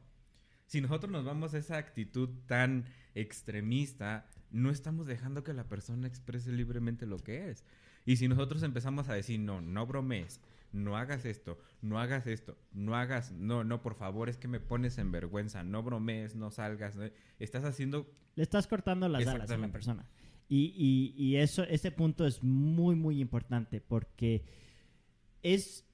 Si 0.66 0.82
nosotros 0.82 1.12
nos 1.12 1.24
vamos 1.24 1.54
a 1.54 1.60
esa 1.60 1.78
actitud 1.78 2.30
tan 2.48 2.86
extremista, 3.16 4.28
no 4.52 4.72
estamos 4.72 5.06
dejando 5.06 5.44
que 5.44 5.54
la 5.54 5.70
persona 5.70 6.08
exprese 6.08 6.52
libremente 6.52 7.06
lo 7.06 7.20
que 7.20 7.50
es. 7.50 7.64
Y 8.06 8.18
si 8.18 8.28
nosotros 8.28 8.64
empezamos 8.64 9.08
a 9.08 9.14
decir, 9.14 9.40
no, 9.40 9.62
no 9.62 9.86
bromees, 9.86 10.42
no 10.72 10.98
hagas 10.98 11.26
esto, 11.26 11.60
no 11.82 12.00
hagas 12.00 12.28
esto, 12.28 12.58
no 12.74 12.96
hagas, 12.96 13.32
no, 13.32 13.64
no, 13.64 13.82
por 13.82 13.96
favor, 13.96 14.30
es 14.30 14.38
que 14.38 14.48
me 14.48 14.60
pones 14.60 14.98
en 14.98 15.12
vergüenza, 15.12 15.64
no 15.64 15.84
bromees, 15.84 16.36
no 16.36 16.52
salgas, 16.52 16.96
¿no? 16.96 17.04
estás 17.40 17.64
haciendo 17.64 18.12
Le 18.36 18.44
estás 18.44 18.68
cortando 18.68 19.08
las 19.08 19.26
alas 19.28 19.50
a 19.50 19.58
la 19.58 19.72
persona. 19.72 20.06
Y, 20.50 21.14
y- 21.18 21.36
eso, 21.38 21.64
ese 21.64 21.92
punto 21.92 22.26
es 22.28 22.44
muy, 22.44 22.96
muy 22.96 23.20
importante 23.20 23.82
porque 23.82 24.44
es 25.42 25.86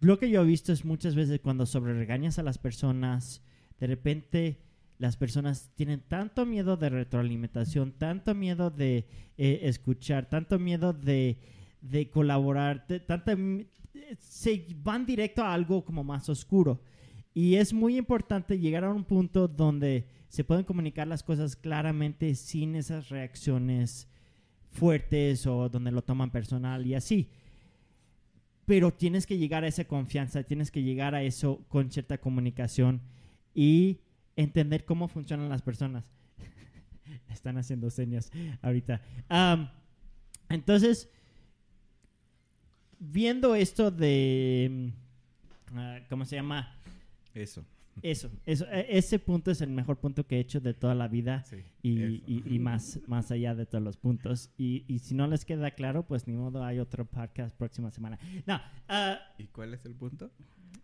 lo 0.00 0.18
que 0.18 0.28
yo 0.30 0.42
he 0.42 0.46
visto 0.46 0.72
es 0.72 0.84
muchas 0.84 1.14
veces 1.14 1.40
cuando 1.40 1.66
sobre 1.66 1.94
regañas 1.94 2.38
a 2.38 2.42
las 2.42 2.58
personas, 2.58 3.42
de 3.78 3.86
repente 3.86 4.58
las 4.98 5.16
personas 5.16 5.70
tienen 5.74 6.00
tanto 6.06 6.44
miedo 6.44 6.76
de 6.76 6.90
retroalimentación, 6.90 7.92
tanto 7.92 8.34
miedo 8.34 8.70
de 8.70 9.06
eh, 9.38 9.60
escuchar, 9.62 10.28
tanto 10.28 10.58
miedo 10.58 10.92
de, 10.92 11.38
de 11.80 12.10
colaborar, 12.10 12.84
m- 13.26 13.66
se 14.18 14.66
van 14.82 15.06
directo 15.06 15.42
a 15.42 15.54
algo 15.54 15.84
como 15.84 16.04
más 16.04 16.28
oscuro. 16.28 16.82
Y 17.32 17.54
es 17.54 17.72
muy 17.72 17.96
importante 17.96 18.58
llegar 18.58 18.84
a 18.84 18.92
un 18.92 19.04
punto 19.04 19.48
donde 19.48 20.06
se 20.30 20.44
pueden 20.44 20.64
comunicar 20.64 21.08
las 21.08 21.24
cosas 21.24 21.56
claramente 21.56 22.36
sin 22.36 22.76
esas 22.76 23.08
reacciones 23.08 24.08
fuertes 24.70 25.44
o 25.44 25.68
donde 25.68 25.90
lo 25.90 26.02
toman 26.02 26.30
personal 26.30 26.86
y 26.86 26.94
así. 26.94 27.28
pero 28.64 28.92
tienes 28.92 29.26
que 29.26 29.36
llegar 29.36 29.64
a 29.64 29.66
esa 29.66 29.84
confianza, 29.84 30.44
tienes 30.44 30.70
que 30.70 30.84
llegar 30.84 31.16
a 31.16 31.24
eso 31.24 31.64
con 31.68 31.90
cierta 31.90 32.18
comunicación 32.18 33.00
y 33.52 33.98
entender 34.36 34.84
cómo 34.84 35.08
funcionan 35.08 35.48
las 35.48 35.62
personas. 35.62 36.04
Están 37.28 37.58
haciendo 37.58 37.90
señas 37.90 38.30
ahorita. 38.62 39.02
Entonces, 40.48 41.10
viendo 43.00 43.56
esto 43.56 43.90
de, 43.90 44.92
mm, 45.72 45.76
ah, 45.76 45.98
¿cómo 46.08 46.24
se 46.24 46.36
llama? 46.36 46.72
Eso. 47.34 47.64
Eso, 48.02 48.30
eso, 48.46 48.66
e- 48.70 48.86
ese 48.98 49.18
punto 49.18 49.50
es 49.50 49.60
el 49.60 49.70
mejor 49.70 49.98
punto 49.98 50.26
que 50.26 50.36
he 50.36 50.40
hecho 50.40 50.60
de 50.60 50.74
toda 50.74 50.94
la 50.94 51.08
vida. 51.08 51.44
Y, 51.82 52.02
eso. 52.02 52.24
y- 52.26 52.42
y 52.54 52.58
más, 52.58 53.00
más 53.06 53.30
allá 53.30 53.54
de 53.54 53.66
todos 53.66 53.82
los 53.82 53.96
puntos. 53.96 54.50
Y, 54.56 54.84
y 54.88 54.98
si 55.00 55.14
no 55.14 55.26
les 55.26 55.44
queda 55.44 55.70
claro, 55.72 56.06
pues 56.06 56.26
ni 56.26 56.34
modo, 56.34 56.64
hay 56.64 56.78
otro 56.78 57.04
podcast 57.04 57.56
próxima 57.56 57.90
semana. 57.90 58.18
No, 58.46 58.60
ah, 58.88 59.18
¿Y 59.38 59.44
cuál 59.46 59.74
es 59.74 59.84
el 59.84 59.94
punto? 59.94 60.30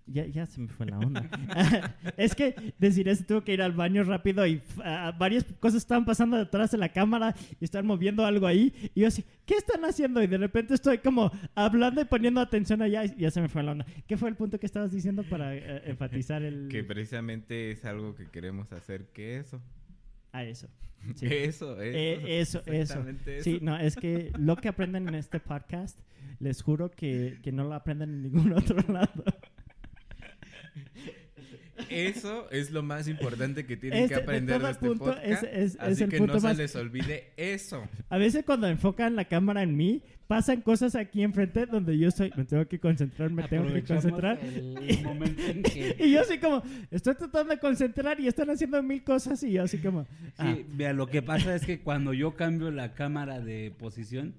ya, 0.07 0.25
ya 0.27 0.47
se 0.47 0.61
me 0.61 0.69
fue 0.69 0.87
la 0.87 0.99
onda. 0.99 1.29
es 2.17 2.35
que 2.35 2.55
decir 2.79 3.09
eso, 3.09 3.25
tuvo 3.27 3.43
que 3.43 3.53
ir 3.55 3.63
al 3.63 3.73
baño 3.73 4.05
rápido 4.05 4.47
y 4.47 4.63
ah, 4.85 5.13
varias 5.19 5.45
cosas 5.59 5.79
estaban 5.79 6.05
pasando 6.05 6.37
detrás 6.37 6.71
de 6.71 6.79
la 6.79 6.91
cámara 6.91 7.35
y 7.61 7.65
estaban 7.65 7.87
moviendo 7.87 8.25
algo 8.25 8.47
ahí. 8.47 8.73
Y 8.95 9.01
yo 9.01 9.09
así, 9.09 9.25
¿qué 9.45 9.55
están 9.55 9.85
haciendo? 9.85 10.23
Y 10.23 10.29
de 10.29 10.39
repente 10.39 10.75
estoy 10.75 10.99
como 10.99 11.31
hablando 11.55 12.01
y 12.01 12.05
poniendo 12.05 12.41
atención 12.41 12.83
allá 12.83 13.05
y 13.05 13.17
ya 13.17 13.31
se 13.31 13.41
me 13.41 13.49
fue 13.49 13.63
la 13.63 13.73
onda. 13.73 13.87
¿Qué 14.07 14.17
fue 14.17 14.29
el 14.29 14.37
punto 14.37 14.61
que 14.61 14.67
estabas 14.67 14.93
diciendo 14.93 15.25
para 15.29 15.55
eh, 15.57 15.83
enfatizar 15.87 16.43
el... 16.43 16.69
Que 16.69 16.85
precisamente 16.85 17.73
es 17.73 17.85
algo 17.85 18.15
que 18.15 18.27
queremos 18.31 18.73
hacer, 18.73 19.07
que 19.13 19.39
eso. 19.39 19.61
A 20.37 20.45
eso. 20.45 20.69
Sí. 21.15 21.27
Eso, 21.27 21.81
eso. 21.81 21.83
Eh, 21.99 22.41
eso, 22.41 22.63
eso. 22.67 23.05
Sí, 23.43 23.61
no, 23.63 23.79
es 23.79 23.95
que 23.95 24.33
lo 24.39 24.57
que 24.57 24.67
aprenden 24.69 25.07
en 25.09 25.15
este 25.15 25.39
podcast, 25.39 25.97
les 26.41 26.63
juro 26.63 26.91
que, 26.91 27.39
que 27.45 27.53
no 27.53 27.63
lo 27.63 27.75
aprenden 27.75 28.11
en 28.11 28.23
ningún 28.23 28.53
otro 28.55 28.77
lado. 28.93 29.23
Eso 31.91 32.51
es 32.51 32.71
lo 32.71 32.83
más 32.83 33.07
importante 33.07 33.67
que 33.67 33.77
tienen 33.77 34.03
Este, 34.05 34.15
que 34.15 34.21
de 34.21 34.23
aprender 34.23 34.57
todo 34.57 34.67
de 34.67 34.73
este 34.73 34.87
punto, 34.87 35.05
podcast. 35.05 35.43
es- 35.45 35.53
es- 35.53 35.75
es 35.75 35.81
así 35.81 36.05
el 36.05 36.11
que 36.11 36.19
punto 36.19 36.35
no 36.35 36.41
más- 36.41 36.57
se 36.57 36.63
les 36.63 36.75
olvide 36.77 37.33
eso. 37.37 37.87
A 38.09 38.19
veces 38.19 38.45
cuando 38.45 38.67
enfocan 38.67 39.15
la 39.15 39.27
cámara 39.27 39.63
en 39.63 39.77
mí, 39.77 40.03
pasan 40.27 40.61
cosas 40.61 40.95
aquí 40.95 41.23
enfrente 41.23 41.67
donde 41.67 41.97
yo 41.97 42.09
estoy, 42.09 42.33
me 42.37 42.45
tengo 42.45 42.67
que 42.67 42.79
concentrar, 42.81 43.31
me 43.31 43.45
tengo 43.45 43.73
que 43.73 43.83
concentrar. 43.85 44.39
El 44.43 45.03
momento 45.05 45.43
en 45.43 45.63
que... 45.63 45.97
Y 46.07 46.13
yo 46.13 46.21
así 46.21 46.39
como, 46.39 46.63
estoy 46.91 47.15
tratando 47.15 47.55
de 47.55 47.61
concentrar 47.61 48.19
y 48.21 48.27
están 48.27 48.51
haciendo 48.51 48.83
mil 48.83 49.03
cosas 49.05 49.43
y 49.43 49.53
yo 49.53 49.63
así 49.63 49.79
como, 49.79 50.07
ah, 50.39 50.55
Sí, 50.55 50.67
vea, 50.75 50.93
lo 50.93 51.07
que 51.07 51.23
pasa 51.23 51.55
es 51.55 51.65
que 51.65 51.81
cuando 51.81 52.13
yo 52.13 52.35
cambio 52.35 52.71
la 52.71 52.95
cámara 52.95 53.41
de 53.41 53.73
posición, 53.79 54.35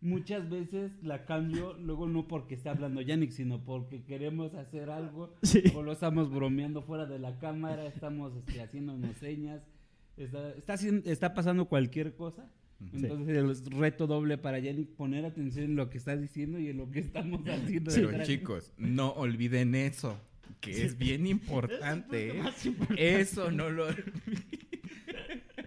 muchas 0.00 0.48
veces 0.50 0.92
la 1.02 1.24
cambio, 1.24 1.74
luego 1.74 2.06
no 2.06 2.28
porque 2.28 2.54
esté 2.54 2.68
hablando 2.68 3.00
Yannick, 3.00 3.30
sino 3.30 3.64
porque 3.64 4.02
queremos 4.04 4.54
hacer 4.54 4.90
algo, 4.90 5.34
Sí. 5.42 5.62
o 5.74 5.82
lo 5.82 5.92
estamos 5.92 6.30
bromeando 6.30 6.82
fuera 6.82 7.06
de 7.06 7.18
la 7.18 7.38
cámara, 7.38 7.86
estamos 7.86 8.34
este, 8.36 8.60
haciéndonos 8.60 9.16
señas, 9.16 9.62
está, 10.16 10.74
está 11.04 11.34
pasando 11.34 11.66
cualquier 11.66 12.14
cosa. 12.14 12.46
Entonces 12.92 13.36
el 13.36 13.78
reto 13.78 14.06
doble 14.06 14.38
para 14.38 14.58
Yannick 14.58 14.90
poner 14.90 15.24
atención 15.24 15.66
en 15.66 15.76
lo 15.76 15.88
que 15.90 15.98
está 15.98 16.16
diciendo 16.16 16.58
y 16.58 16.68
en 16.68 16.78
lo 16.78 16.90
que 16.90 17.00
estamos 17.00 17.40
haciendo. 17.46 17.92
Pero 17.94 18.24
chicos, 18.24 18.72
no 18.78 19.10
olviden 19.12 19.74
eso, 19.74 20.18
que 20.60 20.84
es 20.84 20.98
bien 20.98 21.26
importante. 21.36 22.38
Es 22.40 22.64
¿eh? 22.64 22.68
importante. 22.68 23.20
Eso 23.20 23.50
no 23.50 23.70
lo 23.70 23.86
olviden. 23.88 24.12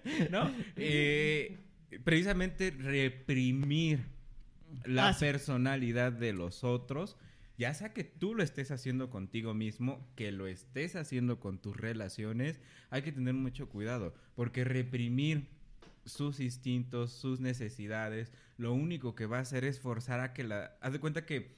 ¿No? 0.31 0.51
Eh, 0.75 1.57
precisamente 2.03 2.71
reprimir 2.71 3.99
la 4.85 5.09
Ah, 5.09 5.13
sí. 5.13 5.21
personalidad 5.25 6.11
de 6.11 6.33
los 6.33 6.63
otros, 6.63 7.17
ya 7.57 7.73
sea 7.73 7.93
que 7.93 8.03
tú 8.03 8.35
lo 8.35 8.43
estés 8.43 8.69
haciendo 8.71 9.09
contigo 9.09 9.53
mismo, 9.53 10.05
que 10.15 10.31
lo 10.31 10.45
estés 10.47 10.95
haciendo 10.95 11.39
con 11.39 11.59
tus 11.59 11.75
relaciones, 11.77 12.59
hay 12.89 13.01
que 13.01 13.11
tener 13.11 13.33
mucho 13.33 13.69
cuidado, 13.69 14.13
porque 14.35 14.63
reprimir 14.63 15.47
sus 16.05 16.39
instintos, 16.39 17.11
sus 17.11 17.39
necesidades, 17.39 18.31
lo 18.57 18.73
único 18.73 19.15
que 19.15 19.25
va 19.25 19.37
a 19.37 19.41
hacer 19.41 19.65
es 19.65 19.79
forzar 19.79 20.19
a 20.19 20.33
que 20.33 20.43
la... 20.43 20.77
Haz 20.81 20.93
de 20.93 20.99
cuenta 20.99 21.25
que, 21.25 21.55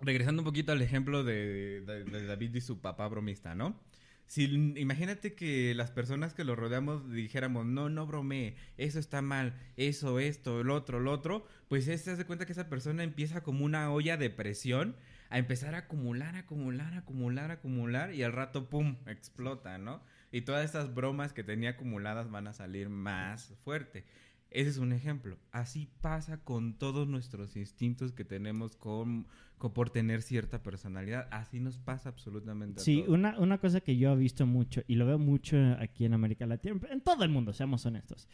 regresando 0.00 0.42
un 0.42 0.46
poquito 0.46 0.72
al 0.72 0.82
ejemplo 0.82 1.24
de, 1.24 1.82
David 2.26 2.54
y 2.54 2.60
su 2.60 2.80
papá 2.80 3.06
bromista, 3.08 3.54
¿no? 3.54 3.78
Si, 4.26 4.44
imagínate 4.44 5.34
que 5.34 5.74
las 5.74 5.90
personas 5.90 6.34
que 6.34 6.44
lo 6.44 6.54
rodeamos 6.54 7.10
dijéramos, 7.10 7.64
no, 7.64 7.88
no 7.88 8.06
bromee, 8.06 8.56
eso 8.76 8.98
está 8.98 9.22
mal, 9.22 9.54
eso, 9.76 10.18
esto, 10.18 10.60
el 10.60 10.70
otro, 10.70 10.98
el 10.98 11.08
otro, 11.08 11.46
pues 11.68 11.88
es, 11.88 12.02
se 12.02 12.10
hace 12.10 12.26
cuenta 12.26 12.44
que 12.44 12.52
esa 12.52 12.68
persona 12.68 13.04
empieza 13.04 13.42
como 13.42 13.64
una 13.64 13.90
olla 13.90 14.18
de 14.18 14.28
presión 14.28 14.96
a 15.30 15.38
empezar 15.38 15.74
a 15.74 15.78
acumular, 15.78 16.36
acumular, 16.36 16.94
acumular, 16.94 17.50
acumular 17.50 18.12
y 18.12 18.22
al 18.22 18.32
rato, 18.32 18.68
¡pum!, 18.68 18.96
explota, 19.06 19.78
¿no? 19.78 20.02
Y 20.30 20.42
todas 20.42 20.64
estas 20.64 20.94
bromas 20.94 21.32
que 21.32 21.42
tenía 21.44 21.70
acumuladas 21.70 22.30
van 22.30 22.46
a 22.48 22.52
salir 22.52 22.88
más 22.88 23.54
fuerte. 23.64 24.04
Ese 24.50 24.70
es 24.70 24.78
un 24.78 24.92
ejemplo. 24.92 25.36
Así 25.52 25.90
pasa 26.00 26.38
con 26.42 26.78
todos 26.78 27.06
nuestros 27.06 27.54
instintos 27.56 28.12
que 28.12 28.24
tenemos 28.24 28.76
con, 28.76 29.26
con- 29.58 29.74
por 29.74 29.90
tener 29.90 30.22
cierta 30.22 30.62
personalidad. 30.62 31.28
Así 31.30 31.60
nos 31.60 31.76
pasa 31.78 32.08
absolutamente 32.08 32.80
a 32.80 32.82
Sí, 32.84 32.98
todos. 33.02 33.08
una, 33.14 33.38
una 33.38 33.58
cosa 33.58 33.80
que 33.82 33.96
yo 33.98 34.12
he 34.12 34.16
visto 34.16 34.46
mucho 34.46 34.82
y 34.86 34.94
lo 34.94 35.04
veo 35.06 35.18
mucho 35.18 35.56
aquí 35.78 36.06
en 36.06 36.14
América 36.14 36.46
Latina, 36.46 36.80
en 36.90 37.00
todo 37.02 37.24
el 37.24 37.30
mundo, 37.30 37.52
seamos 37.52 37.84
honestos, 37.84 38.26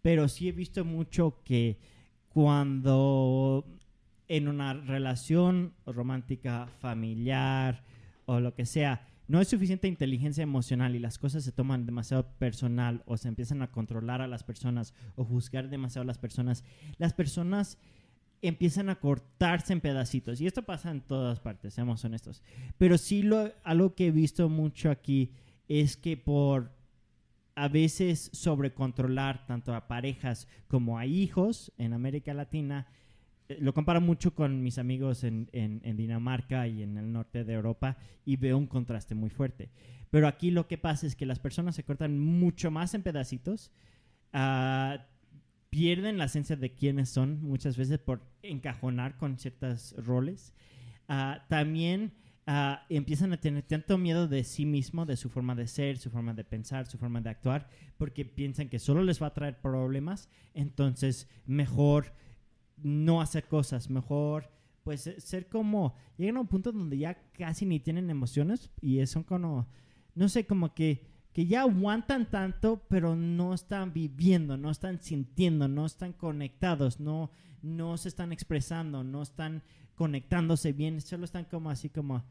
pero 0.00 0.28
sí 0.28 0.48
he 0.48 0.52
visto 0.52 0.84
mucho 0.84 1.42
que 1.44 1.78
cuando 2.28 3.64
en 4.26 4.48
una 4.48 4.74
relación 4.74 5.74
romántica, 5.86 6.66
familiar 6.80 7.84
o 8.24 8.40
lo 8.40 8.54
que 8.54 8.66
sea, 8.66 9.06
no 9.32 9.38
hay 9.38 9.46
suficiente 9.46 9.88
inteligencia 9.88 10.42
emocional 10.42 10.94
y 10.94 10.98
las 10.98 11.16
cosas 11.16 11.42
se 11.42 11.52
toman 11.52 11.86
demasiado 11.86 12.36
personal 12.36 13.02
o 13.06 13.16
se 13.16 13.28
empiezan 13.28 13.62
a 13.62 13.72
controlar 13.72 14.20
a 14.20 14.26
las 14.26 14.44
personas 14.44 14.92
o 15.16 15.24
juzgar 15.24 15.70
demasiado 15.70 16.02
a 16.02 16.06
las 16.06 16.18
personas, 16.18 16.64
las 16.98 17.14
personas 17.14 17.78
empiezan 18.42 18.90
a 18.90 19.00
cortarse 19.00 19.72
en 19.72 19.80
pedacitos. 19.80 20.38
Y 20.42 20.46
esto 20.46 20.64
pasa 20.64 20.90
en 20.90 21.00
todas 21.00 21.40
partes, 21.40 21.72
seamos 21.72 22.04
honestos. 22.04 22.42
Pero 22.76 22.98
sí 22.98 23.22
lo, 23.22 23.50
algo 23.64 23.94
que 23.94 24.08
he 24.08 24.10
visto 24.10 24.50
mucho 24.50 24.90
aquí 24.90 25.32
es 25.66 25.96
que 25.96 26.18
por 26.18 26.70
a 27.54 27.68
veces 27.68 28.28
sobrecontrolar 28.34 29.46
tanto 29.46 29.74
a 29.74 29.88
parejas 29.88 30.46
como 30.68 30.98
a 30.98 31.06
hijos 31.06 31.72
en 31.78 31.94
América 31.94 32.34
Latina, 32.34 32.86
lo 33.60 33.74
comparo 33.74 34.00
mucho 34.00 34.34
con 34.34 34.62
mis 34.62 34.78
amigos 34.78 35.24
en, 35.24 35.48
en- 35.52 35.80
en 35.84 35.96
Dinamarca 35.96 36.66
y 36.68 36.82
en 36.82 36.96
el 36.96 37.12
norte 37.12 37.44
de 37.44 37.52
Europa 37.52 37.96
y 38.24 38.36
veo 38.36 38.56
un 38.56 38.66
contraste 38.66 39.14
muy 39.14 39.30
fuerte. 39.30 39.70
Pero 40.10 40.26
aquí 40.28 40.50
lo 40.50 40.68
que 40.68 40.78
pasa 40.78 41.06
es 41.06 41.16
que 41.16 41.26
las 41.26 41.38
personas 41.38 41.74
se 41.74 41.84
cortan 41.84 42.18
mucho 42.18 42.70
más 42.70 42.94
en 42.94 43.02
pedacitos, 43.02 43.70
ah, 44.32 45.06
pierden 45.70 46.18
la 46.18 46.26
esencia 46.26 46.56
de 46.56 46.74
quiénes 46.74 47.08
son 47.08 47.42
muchas 47.42 47.76
veces 47.76 47.98
por 47.98 48.20
encajonar 48.42 49.16
con 49.16 49.38
ciertos 49.38 49.94
roles. 49.96 50.52
Ah, 51.08 51.46
también 51.48 52.12
ah, 52.46 52.84
empiezan 52.90 53.32
a 53.32 53.40
tener 53.40 53.62
tanto 53.62 53.96
miedo 53.98 54.28
de 54.28 54.44
sí 54.44 54.66
mismo, 54.66 55.06
de 55.06 55.16
su 55.16 55.30
forma 55.30 55.54
de 55.54 55.66
ser, 55.66 55.96
su 55.98 56.10
forma 56.10 56.34
de 56.34 56.44
pensar, 56.44 56.86
su 56.86 56.98
forma 56.98 57.20
de 57.22 57.30
actuar, 57.30 57.68
porque 57.96 58.24
piensan 58.24 58.68
que 58.68 58.78
solo 58.78 59.02
les 59.02 59.22
va 59.22 59.28
a 59.28 59.34
traer 59.34 59.60
problemas, 59.60 60.28
entonces 60.54 61.28
mejor 61.46 62.12
no 62.82 63.20
hacer 63.20 63.44
cosas, 63.48 63.90
mejor 63.90 64.50
pues 64.82 65.06
eh, 65.06 65.20
ser 65.20 65.48
como, 65.48 65.94
llegan 66.16 66.36
a 66.36 66.40
un 66.40 66.46
punto 66.46 66.72
donde 66.72 66.98
ya 66.98 67.14
casi 67.32 67.66
ni 67.66 67.80
tienen 67.80 68.10
emociones 68.10 68.70
y 68.80 69.04
son 69.06 69.22
como, 69.22 69.68
no 70.14 70.28
sé, 70.28 70.46
como 70.46 70.74
que, 70.74 71.06
que 71.32 71.46
ya 71.46 71.62
aguantan 71.62 72.30
tanto, 72.30 72.84
pero 72.88 73.16
no 73.16 73.54
están 73.54 73.92
viviendo, 73.92 74.56
no 74.56 74.70
están 74.70 75.00
sintiendo, 75.00 75.68
no 75.68 75.86
están 75.86 76.12
conectados, 76.12 77.00
no, 77.00 77.30
no 77.62 77.96
se 77.96 78.08
están 78.08 78.32
expresando, 78.32 79.04
no 79.04 79.22
están 79.22 79.62
conectándose 79.94 80.72
bien, 80.72 81.00
solo 81.00 81.24
están 81.24 81.44
como 81.44 81.70
así 81.70 81.88
como, 81.88 82.24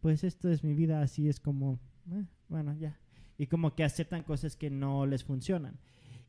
pues 0.00 0.24
esto 0.24 0.50
es 0.50 0.62
mi 0.62 0.74
vida, 0.74 1.02
así 1.02 1.28
es 1.28 1.40
como, 1.40 1.78
eh, 2.10 2.24
bueno, 2.48 2.74
ya. 2.78 2.98
Y 3.38 3.48
como 3.48 3.74
que 3.74 3.84
aceptan 3.84 4.22
cosas 4.22 4.56
que 4.56 4.70
no 4.70 5.04
les 5.04 5.24
funcionan. 5.24 5.78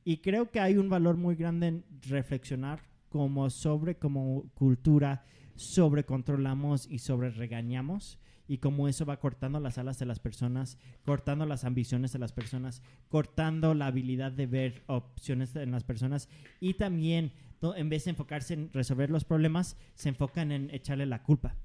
Y 0.03 0.17
creo 0.17 0.51
que 0.51 0.59
hay 0.59 0.77
un 0.77 0.89
valor 0.89 1.15
muy 1.15 1.35
grande 1.35 1.67
en 1.67 1.85
reflexionar 2.01 2.81
como 3.09 3.49
sobre, 3.49 3.95
como 3.97 4.49
cultura, 4.53 5.23
sobre 5.55 6.03
controlamos 6.05 6.87
y 6.89 6.99
sobre 6.99 7.29
regañamos 7.31 8.19
y 8.49 8.59
cómo 8.59 8.87
eso 8.87 9.05
va 9.05 9.19
cortando 9.19 9.59
las 9.59 9.77
alas 9.77 9.99
de 9.99 10.05
las 10.05 10.19
personas, 10.19 10.77
cortando 11.03 11.45
las 11.45 11.65
ambiciones 11.65 12.13
de 12.13 12.19
las 12.19 12.31
personas, 12.31 12.81
cortando 13.09 13.73
la 13.73 13.87
habilidad 13.87 14.31
de 14.31 14.45
ver 14.47 14.83
opciones 14.87 15.55
en 15.55 15.71
las 15.71 15.83
personas 15.83 16.29
y 16.59 16.75
también 16.75 17.31
en 17.75 17.89
vez 17.89 18.05
de 18.05 18.11
enfocarse 18.11 18.53
en 18.53 18.71
resolver 18.71 19.09
los 19.09 19.25
problemas, 19.25 19.77
se 19.95 20.09
enfocan 20.09 20.51
en 20.51 20.69
echarle 20.69 21.05
la 21.07 21.23
culpa. 21.23 21.55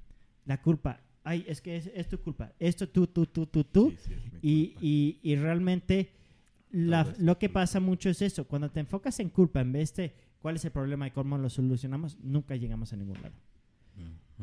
La 0.46 0.60
culpa, 0.62 1.00
ay, 1.22 1.44
es 1.46 1.60
que 1.60 1.76
es, 1.76 1.90
es 1.94 2.08
tu 2.08 2.18
culpa, 2.18 2.52
esto 2.58 2.88
tú, 2.88 3.06
tú, 3.06 3.26
tú, 3.26 3.46
tú, 3.46 3.62
tú. 3.62 3.90
Sí, 3.90 3.96
sí, 4.06 4.38
Y, 4.42 4.74
y- 4.80 5.20
y 5.22 5.36
realmente 5.36 6.10
la- 6.70 7.04
lo 7.18 7.38
que 7.38 7.48
pasa 7.50 7.78
mucho 7.78 8.08
es 8.08 8.22
eso. 8.22 8.48
Cuando 8.48 8.70
te 8.70 8.80
enfocas 8.80 9.20
en 9.20 9.28
culpa 9.28 9.60
en 9.60 9.72
vez 9.72 9.94
de 9.94 10.14
cuál 10.42 10.56
es 10.56 10.64
el 10.64 10.72
problema 10.72 11.06
y 11.06 11.12
cómo 11.12 11.38
lo 11.38 11.48
solucionamos, 11.48 12.18
nunca 12.20 12.56
llegamos 12.56 12.92
a 12.92 12.96
ningún 12.96 13.22
lado. 13.22 13.34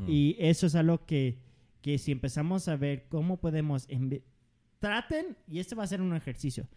Y 0.08 0.38
eso 0.40 0.66
es 0.68 0.76
algo 0.76 1.06
que, 1.06 1.40
que 1.82 1.98
si 1.98 2.12
empezamos 2.12 2.68
a 2.68 2.78
ver 2.78 3.08
cómo 3.10 3.38
podemos... 3.38 3.88
Traten, 4.80 5.36
y 5.46 5.60
este 5.60 5.76
va 5.76 5.84
a 5.84 5.88
ser 5.88 6.02
un 6.02 6.16
ejercicio, 6.16 6.68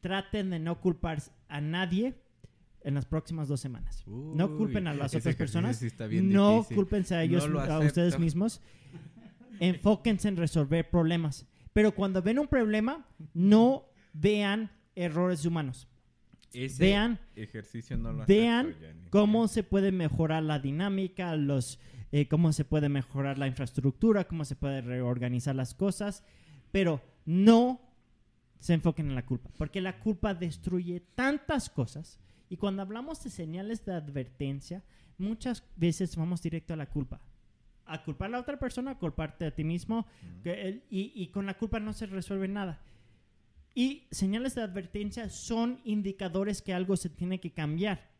traten 0.00 0.50
de 0.50 0.58
no 0.58 0.80
culpar 0.80 1.22
a 1.48 1.60
nadie 1.60 2.14
en 2.82 2.94
las 2.94 3.06
próximas 3.06 3.46
dos 3.46 3.60
semanas. 3.60 4.02
no 4.06 4.46
Uy, 4.46 4.56
culpen 4.56 4.88
a 4.88 4.94
las 4.94 5.14
otras 5.14 5.36
personas. 5.36 5.76
sí 5.76 5.88
no 6.22 6.56
difícil. 6.56 6.74
culpense 6.74 7.14
a 7.14 7.18
No 7.18 7.22
ellos, 7.22 7.48
lo 7.48 7.60
a 7.60 7.78
ustedes 7.78 8.18
mismos. 8.18 8.60
Enfóquense 9.60 10.26
en 10.26 10.36
resolver 10.36 10.90
problemas. 10.90 11.46
Pero 11.72 11.94
cuando 11.94 12.20
ven 12.20 12.40
un 12.40 12.48
problema, 12.48 13.06
no 13.32 13.86
vean 14.12 14.72
errores 14.96 15.46
humanos. 15.46 15.88
Ese 16.54 16.84
Vean 16.84 17.18
ejercicio 17.36 17.96
no 17.96 18.12
lo 18.12 18.26
vean 18.26 18.74
cómo 19.10 19.48
se 19.48 19.62
puede 19.62 19.92
mejorar 19.92 20.42
la 20.42 20.58
dinámica, 20.58 21.34
los, 21.36 21.78
eh, 22.10 22.28
cómo 22.28 22.52
se 22.52 22.64
puede 22.64 22.88
mejorar 22.88 23.38
la 23.38 23.46
infraestructura, 23.46 24.24
cómo 24.24 24.44
se 24.44 24.56
puede 24.56 24.80
reorganizar 24.80 25.54
las 25.54 25.74
cosas, 25.74 26.24
pero 26.70 27.00
no 27.24 27.80
se 28.58 28.74
enfoquen 28.74 29.08
en 29.08 29.14
la 29.14 29.26
culpa, 29.26 29.50
porque 29.56 29.80
la 29.80 29.98
culpa 29.98 30.34
destruye 30.34 31.00
tantas 31.14 31.68
cosas 31.68 32.20
y 32.48 32.56
cuando 32.56 32.82
hablamos 32.82 33.24
de 33.24 33.30
señales 33.30 33.84
de 33.84 33.94
advertencia, 33.94 34.84
muchas 35.18 35.64
veces 35.76 36.14
vamos 36.16 36.42
directo 36.42 36.74
a 36.74 36.76
la 36.76 36.86
culpa. 36.86 37.20
A 37.86 38.04
culpar 38.04 38.28
a 38.28 38.32
la 38.32 38.40
otra 38.40 38.58
persona, 38.58 38.92
a 38.92 38.98
culparte 38.98 39.46
a 39.46 39.54
ti 39.54 39.64
mismo, 39.64 40.06
que 40.44 40.84
y, 40.90 41.12
y 41.14 41.28
con 41.28 41.46
la 41.46 41.58
culpa 41.58 41.80
no 41.80 41.92
se 41.92 42.06
resuelve 42.06 42.48
nada. 42.48 42.80
Y 43.74 44.06
señales 44.10 44.54
de 44.54 44.62
advertencia 44.62 45.30
son 45.30 45.80
indicadores 45.84 46.62
que 46.62 46.74
algo 46.74 46.96
se 46.96 47.08
tiene 47.08 47.40
que 47.40 47.52
cambiar. 47.52 48.10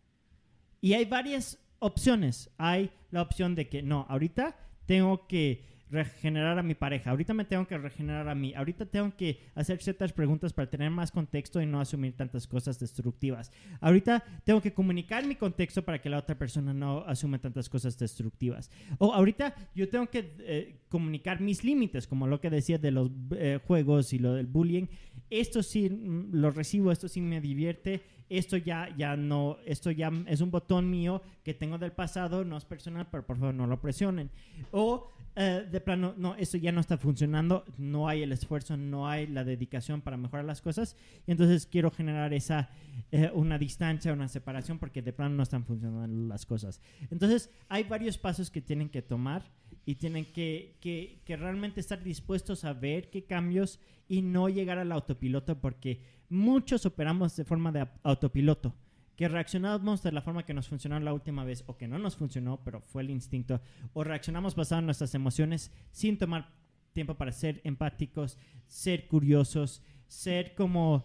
Y 0.80 0.94
hay 0.94 1.05
varias 1.05 1.59
opciones. 1.78 2.50
Hay 2.59 2.90
la 3.11 3.22
opción 3.22 3.55
de 3.55 3.68
que 3.68 3.82
no, 3.82 4.07
ahorita 4.09 4.57
tengo 4.86 5.26
que 5.26 5.72
regenerar 5.92 6.59
a 6.59 6.62
mi 6.62 6.74
pareja, 6.74 7.11
ahorita 7.11 7.34
me 7.34 7.44
tengo 7.44 7.66
que 7.66 7.76
regenerar 7.76 8.26
a 8.26 8.34
mí, 8.34 8.55
ahorita 8.55 8.86
tengo 8.86 9.14
que 9.14 9.40
hacer 9.55 9.80
ciertas 9.82 10.11
preguntas 10.11 10.55
para 10.55 10.70
tener 10.70 10.90
más 10.90 11.12
contexto 11.12 11.61
y 11.61 11.66
no 11.66 11.80
asumir 11.80 12.16
tantas 12.16 12.46
cosas 12.46 12.80
destructivas. 12.80 13.53
Ahorita 13.78 14.24
tengo 14.42 14.62
que 14.62 14.72
comunicar 14.72 15.26
mi 15.26 15.34
contexto 15.34 15.84
para 15.84 16.00
que 16.00 16.09
la 16.09 16.18
otra 16.18 16.38
persona 16.38 16.72
no 16.72 17.05
asuma 17.07 17.38
tantas 17.38 17.68
cosas 17.68 17.98
destructivas. 17.98 18.70
O 18.96 19.12
ahorita 19.12 19.55
yo 19.74 19.86
tengo 19.90 20.07
que 20.07 20.34
eh, 20.40 20.80
comunicar 20.88 21.42
mis 21.42 21.62
límites, 21.62 22.07
como 22.07 22.26
lo 22.26 22.40
que 22.40 22.48
decía 22.48 22.78
de 22.78 22.90
los 22.90 23.11
eh, 23.36 23.61
juegos 23.66 24.14
y 24.14 24.18
lo 24.18 24.32
del 24.32 24.46
bullying. 24.46 24.86
Esto 25.33 25.62
sí 25.62 25.89
mm, 25.89 26.35
lo 26.35 26.51
recibo, 26.51 26.93
esto 26.93 27.09
sí 27.09 27.22
me 27.22 27.41
divierte, 27.41 28.03
esto 28.28 28.59
ya, 28.59 28.95
ya 28.97 29.16
no, 29.16 29.57
esto 29.64 29.91
ya 29.91 30.11
es 30.26 30.43
un 30.43 30.51
botón 30.51 30.91
mío 30.91 31.22
que 31.43 31.55
tengo 31.55 31.78
del 31.78 31.93
pasado, 31.93 32.45
no 32.45 32.59
es 32.59 32.66
personal, 32.66 33.09
pero 33.11 33.24
por 33.24 33.39
favor 33.39 33.55
no 33.55 33.66
lo 33.66 33.80
presionen. 33.80 34.30
O 34.72 35.11
eh, 35.35 35.66
de 35.70 35.80
plano, 35.80 36.12
no, 36.18 36.35
esto 36.35 36.59
ya 36.59 36.70
no 36.70 36.83
está 36.83 36.99
funcionando, 36.99 37.64
no 37.78 38.09
hay 38.09 38.22
el 38.22 38.33
esfuerzo, 38.33 38.76
no 38.76 39.09
hay 39.09 39.26
la 39.26 39.43
dedicación 39.43 40.03
para 40.03 40.18
mejorar 40.18 40.45
las 40.45 40.61
cosas, 40.61 40.95
y 41.26 41.30
entonces 41.30 41.64
quiero 41.64 41.91
generar 41.91 42.35
esa, 42.35 42.68
eh, 43.11 43.30
una 43.33 43.57
distancia, 43.57 44.12
una 44.12 44.28
separación, 44.28 44.78
porque 44.78 45.01
de 45.01 45.14
plano 45.14 45.35
no 45.35 45.43
están 45.43 45.64
funcionando 45.64 46.07
las 46.28 46.45
cosas. 46.45 46.83
Entonces, 47.11 47.49
hay 47.70 47.85
varios 47.85 48.18
pasos 48.18 48.51
que 48.51 48.61
tienen 48.61 48.91
que 48.91 49.01
tomar 49.01 49.51
y 49.85 49.97
tienen 49.97 50.33
que, 50.33 50.76
que, 50.80 51.37
realmente 51.37 51.80
estar 51.80 52.03
dispuestos 52.03 52.64
a 52.64 52.72
ver 52.72 53.11
qué 53.11 53.24
cambios 53.24 53.80
y 54.09 54.22
no 54.22 54.49
llegar 54.49 54.78
al 54.78 54.93
autopiloto, 54.93 55.61
porque 55.61 56.01
muchos 56.28 56.87
operamos 56.87 57.37
de 57.37 57.45
forma 57.45 57.72
de 57.72 57.89
autopiloto 58.03 58.74
que 59.16 59.28
reaccionamos 59.28 60.03
de 60.03 60.12
la 60.12 60.22
forma 60.22 60.45
que 60.45 60.55
nos 60.55 60.68
funcionó 60.68 60.99
la 60.99 61.12
última 61.12 61.45
vez 61.45 61.64
o 61.66 61.76
que 61.76 61.89
no 61.89 61.99
nos 61.99 62.16
funcionó, 62.16 62.61
pero 62.64 62.80
fue 62.80 63.03
el 63.03 63.11
instinto, 63.11 63.61
o 63.93 64.05
reaccionamos 64.05 64.55
basado 64.55 64.80
en 64.80 64.87
nuestras 64.87 65.14
emociones 65.14 65.70
sin 65.91 66.18
tomar 66.18 66.51
tiempo 66.93 67.14
para 67.14 67.33
ser 67.33 67.61
empáticos, 67.64 68.39
ser 68.66 69.07
curiosos, 69.09 69.83
ser 70.07 70.55
como 70.55 71.05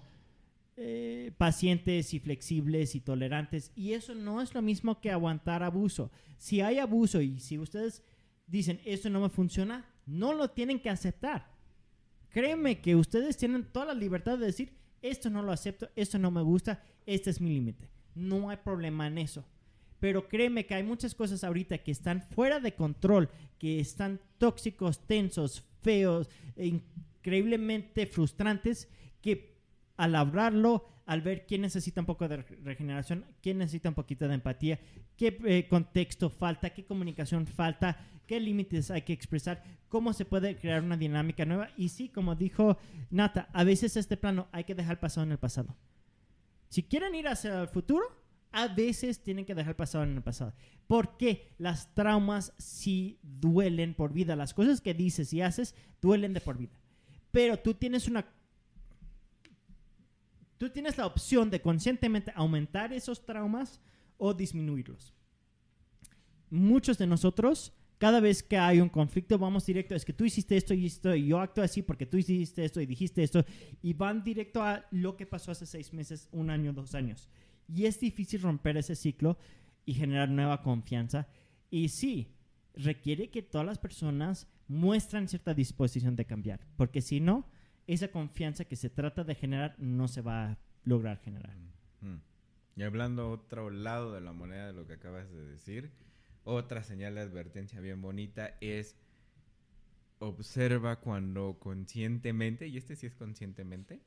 eh, 0.77 1.31
pacientes 1.37 2.13
y 2.13 2.19
flexibles 2.19 2.93
y 2.95 3.01
tolerantes. 3.01 3.71
Y 3.75 3.93
eso 3.93 4.13
no 4.13 4.41
es 4.41 4.53
lo 4.53 4.61
mismo 4.61 5.01
que 5.01 5.11
aguantar 5.11 5.63
abuso. 5.63 6.11
Si 6.37 6.61
hay 6.61 6.77
abuso 6.77 7.21
y 7.21 7.39
si 7.39 7.57
ustedes 7.57 8.03
dicen, 8.47 8.81
esto 8.85 9.09
no 9.09 9.21
me 9.21 9.29
funciona, 9.29 9.85
no 10.05 10.33
lo 10.33 10.49
tienen 10.49 10.79
que 10.79 10.89
aceptar. 10.89 11.51
Créeme 12.29 12.81
que 12.81 12.95
ustedes 12.95 13.37
tienen 13.37 13.65
toda 13.65 13.87
la 13.87 13.93
libertad 13.93 14.37
de 14.37 14.47
decir, 14.47 14.73
esto 15.01 15.29
no 15.29 15.43
lo 15.43 15.51
acepto, 15.51 15.89
esto 15.95 16.17
no 16.17 16.31
me 16.31 16.41
gusta, 16.41 16.83
este 17.05 17.29
es 17.29 17.39
mi 17.39 17.51
límite. 17.53 17.89
No 18.15 18.49
hay 18.49 18.57
problema 18.57 19.07
en 19.07 19.17
eso. 19.19 19.45
Pero 19.99 20.27
créeme 20.27 20.65
que 20.65 20.75
hay 20.75 20.83
muchas 20.83 21.15
cosas 21.15 21.43
ahorita 21.43 21.79
que 21.79 21.91
están 21.91 22.21
fuera 22.21 22.59
de 22.59 22.73
control, 22.73 23.29
que 23.57 23.79
están 23.79 24.19
tóxicos, 24.37 25.05
tensos, 25.07 25.63
feos, 25.81 26.29
e 26.55 26.67
increíblemente 26.67 28.05
frustrantes, 28.05 28.87
que 29.21 29.57
al 29.95 30.15
hablarlo, 30.15 30.87
al 31.05 31.21
ver 31.21 31.45
quién 31.47 31.61
necesita 31.61 32.01
un 32.01 32.05
poco 32.05 32.27
de 32.27 32.37
re- 32.37 32.55
regeneración, 32.63 33.25
quién 33.41 33.57
necesita 33.57 33.89
un 33.89 33.95
poquito 33.95 34.27
de 34.27 34.35
empatía, 34.35 34.79
qué 35.15 35.39
eh, 35.45 35.67
contexto 35.67 36.29
falta, 36.29 36.69
qué 36.71 36.85
comunicación 36.85 37.47
falta, 37.47 37.97
qué 38.27 38.39
límites 38.39 38.91
hay 38.91 39.01
que 39.01 39.13
expresar, 39.13 39.63
cómo 39.89 40.13
se 40.13 40.25
puede 40.25 40.57
crear 40.57 40.83
una 40.83 40.97
dinámica 40.97 41.45
nueva. 41.45 41.69
Y 41.77 41.89
sí, 41.89 42.09
como 42.09 42.35
dijo 42.35 42.77
Nata, 43.09 43.49
a 43.53 43.63
veces 43.63 43.97
este 43.97 44.17
plano 44.17 44.47
hay 44.51 44.65
que 44.65 44.75
dejar 44.75 44.99
pasado 44.99 45.25
en 45.25 45.31
el 45.31 45.39
pasado. 45.39 45.75
Si 46.69 46.83
quieren 46.83 47.15
ir 47.15 47.27
hacia 47.27 47.61
el 47.61 47.69
futuro, 47.69 48.05
a 48.51 48.67
veces 48.67 49.23
tienen 49.23 49.45
que 49.45 49.55
dejar 49.55 49.75
pasado 49.75 50.03
en 50.03 50.15
el 50.15 50.21
pasado. 50.21 50.53
Porque 50.87 51.53
las 51.57 51.93
traumas 51.93 52.53
sí 52.57 53.19
duelen 53.21 53.93
por 53.93 54.13
vida. 54.13 54.35
Las 54.35 54.53
cosas 54.53 54.81
que 54.81 54.93
dices 54.93 55.33
y 55.33 55.41
haces 55.41 55.75
duelen 56.01 56.33
de 56.33 56.41
por 56.41 56.57
vida. 56.57 56.79
Pero 57.31 57.57
tú 57.57 57.73
tienes 57.73 58.07
una... 58.07 58.25
Tú 60.57 60.69
tienes 60.71 60.97
la 60.97 61.05
opción 61.05 61.51
de 61.51 61.61
conscientemente 61.61 62.33
aumentar 62.35 62.91
esos 62.91 63.23
traumas 63.25 63.79
o 64.17 64.33
disminuirlos. 64.33 65.13
Muchos 66.49 66.97
de 66.97 67.05
nosotros, 67.05 67.73
cada 67.97 68.19
vez 68.19 68.43
que 68.43 68.57
hay 68.57 68.79
un 68.79 68.89
conflicto, 68.89 69.37
vamos 69.37 69.65
directo, 69.65 69.95
es 69.95 70.05
que 70.05 70.13
tú 70.13 70.23
hiciste 70.23 70.55
esto 70.55 70.73
y 70.73 70.85
esto, 70.85 71.15
y 71.15 71.27
yo 71.27 71.39
actúo 71.39 71.63
así 71.63 71.81
porque 71.81 72.05
tú 72.05 72.17
hiciste 72.17 72.63
esto 72.63 72.79
y 72.79 72.85
dijiste 72.85 73.23
esto, 73.23 73.43
y 73.81 73.93
van 73.93 74.23
directo 74.23 74.61
a 74.63 74.85
lo 74.91 75.17
que 75.17 75.25
pasó 75.25 75.51
hace 75.51 75.65
seis 75.65 75.93
meses, 75.93 76.29
un 76.31 76.49
año, 76.49 76.73
dos 76.73 76.93
años. 76.93 77.29
Y 77.67 77.85
es 77.85 77.99
difícil 77.99 78.41
romper 78.41 78.77
ese 78.77 78.95
ciclo 78.95 79.37
y 79.85 79.93
generar 79.93 80.29
nueva 80.29 80.61
confianza. 80.61 81.27
Y 81.69 81.89
sí, 81.89 82.35
requiere 82.75 83.29
que 83.29 83.41
todas 83.41 83.65
las 83.65 83.79
personas 83.79 84.47
muestran 84.67 85.27
cierta 85.27 85.53
disposición 85.53 86.15
de 86.15 86.25
cambiar, 86.25 86.59
porque 86.75 87.01
si 87.01 87.19
no, 87.19 87.49
esa 87.87 88.09
confianza 88.09 88.65
que 88.65 88.75
se 88.75 88.89
trata 88.89 89.23
de 89.23 89.33
generar 89.33 89.75
no 89.79 90.07
se 90.07 90.21
va 90.21 90.51
a 90.51 90.57
lograr 90.83 91.19
generar. 91.19 91.55
Mm. 92.01 92.17
Y 92.75 92.83
hablando 92.83 93.31
otro 93.31 93.71
lado 93.71 94.13
de 94.13 94.21
la 94.21 94.33
moneda 94.33 94.67
de 94.67 94.73
lo 94.73 94.85
que 94.85 94.93
acabas 94.93 95.31
de 95.31 95.45
decir, 95.47 95.91
otra 96.47 96.81
señal 96.83 97.15
de 97.15 97.21
advertencia 97.21 97.79
bien 97.81 98.01
bonita 98.01 98.55
es 98.61 98.95
observa 100.19 100.99
cuando 100.99 101.57
conscientemente, 101.59 102.67
y 102.67 102.77
este 102.77 102.95
sí 102.95 103.05
es 103.05 103.15
conscientemente, 103.15 104.01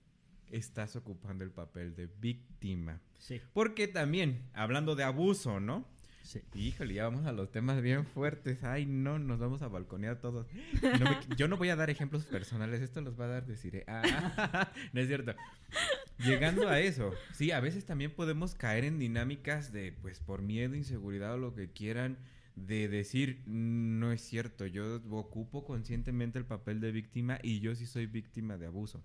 estás 0.50 0.96
ocupando 0.96 1.44
el 1.44 1.50
papel 1.52 1.94
de 1.94 2.06
víctima. 2.06 3.00
Sí, 3.18 3.40
Porque 3.52 3.86
también, 3.86 4.48
hablando 4.52 4.96
de 4.96 5.04
abuso, 5.04 5.60
¿no? 5.60 5.86
sí. 6.22 6.40
Híjole, 6.54 6.94
ya 6.94 7.04
vamos 7.04 7.26
a 7.26 7.32
los 7.32 7.50
temas 7.52 7.80
bien 7.82 8.04
fuertes. 8.06 8.64
Ay, 8.64 8.86
no, 8.86 9.18
nos 9.18 9.38
vamos 9.38 9.62
a 9.62 9.68
balconear 9.68 10.20
todos. 10.20 10.46
No 10.82 11.04
me- 11.10 11.36
yo 11.36 11.46
no 11.48 11.56
voy 11.56 11.68
a 11.70 11.76
dar 11.76 11.90
ejemplos 11.90 12.24
personales, 12.24 12.80
esto 12.80 13.00
los 13.00 13.18
va 13.18 13.26
a 13.26 13.28
dar 13.28 13.46
decir. 13.46 13.84
Ah, 13.86 14.72
no 14.92 15.00
es 15.00 15.06
cierto. 15.06 15.34
Llegando 16.24 16.68
a 16.68 16.80
eso, 16.80 17.12
sí, 17.32 17.50
a 17.50 17.60
veces 17.60 17.84
también 17.86 18.10
podemos 18.12 18.54
caer 18.54 18.84
en 18.84 18.98
dinámicas 18.98 19.72
de, 19.72 19.92
pues, 19.92 20.20
por 20.20 20.42
miedo, 20.42 20.74
inseguridad 20.74 21.34
o 21.34 21.38
lo 21.38 21.54
que 21.54 21.70
quieran, 21.70 22.18
de 22.56 22.88
decir, 22.88 23.42
"Mm, 23.46 23.98
no 24.00 24.12
es 24.12 24.20
cierto, 24.20 24.66
yo 24.66 25.00
ocupo 25.10 25.64
conscientemente 25.64 26.38
el 26.38 26.44
papel 26.44 26.80
de 26.80 26.92
víctima 26.92 27.38
y 27.42 27.60
yo 27.60 27.74
sí 27.74 27.86
soy 27.86 28.06
víctima 28.06 28.58
de 28.58 28.66
abuso. 28.66 29.02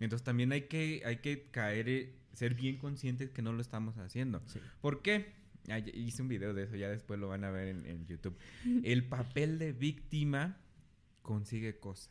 Entonces 0.00 0.24
también 0.24 0.52
hay 0.52 0.62
que, 0.62 1.02
hay 1.04 1.18
que 1.18 1.48
caer, 1.50 1.88
eh, 1.88 2.14
ser 2.32 2.54
bien 2.54 2.78
conscientes 2.78 3.30
que 3.30 3.42
no 3.42 3.52
lo 3.52 3.60
estamos 3.60 3.96
haciendo. 3.98 4.42
Sí. 4.46 4.58
¿Por 4.80 5.02
qué? 5.02 5.32
Ah, 5.68 5.78
hice 5.78 6.22
un 6.22 6.28
video 6.28 6.54
de 6.54 6.64
eso, 6.64 6.76
ya 6.76 6.88
después 6.88 7.20
lo 7.20 7.28
van 7.28 7.44
a 7.44 7.50
ver 7.50 7.68
en, 7.68 7.86
en 7.86 8.06
YouTube. 8.06 8.36
El 8.84 9.04
papel 9.04 9.58
de 9.58 9.72
víctima 9.72 10.58
consigue 11.22 11.78
cosas. 11.78 12.10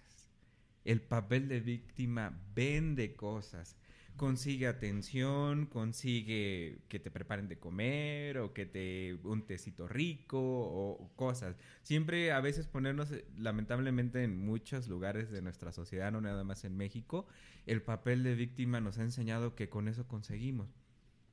El 0.86 1.02
papel 1.02 1.48
de 1.50 1.60
víctima 1.60 2.40
vende 2.56 3.16
cosas. 3.16 3.76
Consigue 4.20 4.68
atención, 4.68 5.66
consigue 5.66 6.82
que 6.90 7.00
te 7.00 7.10
preparen 7.10 7.48
de 7.48 7.58
comer 7.58 8.40
o 8.40 8.54
que 8.54 8.66
te 8.66 9.14
un 9.24 9.46
tecito 9.46 9.88
rico 9.88 10.38
o 10.42 11.10
cosas. 11.16 11.56
Siempre 11.84 12.34
a 12.34 12.42
veces 12.42 12.68
ponernos, 12.68 13.14
eh, 13.14 13.26
lamentablemente 13.38 14.22
en 14.26 14.38
muchos 14.38 14.90
lugares 14.90 15.32
de 15.32 15.42
nuestra 15.42 15.72
sociedad, 15.72 16.12
no 16.12 16.20
nada 16.20 16.44
más 16.44 16.66
en 16.66 16.76
México, 16.76 17.28
el 17.66 17.82
papel 17.82 18.24
de 18.24 18.36
víctima 18.36 18.82
nos 18.82 18.98
ha 18.98 19.04
enseñado 19.04 19.56
que 19.56 19.70
con 19.70 19.88
eso 19.88 20.06
conseguimos. 20.06 20.79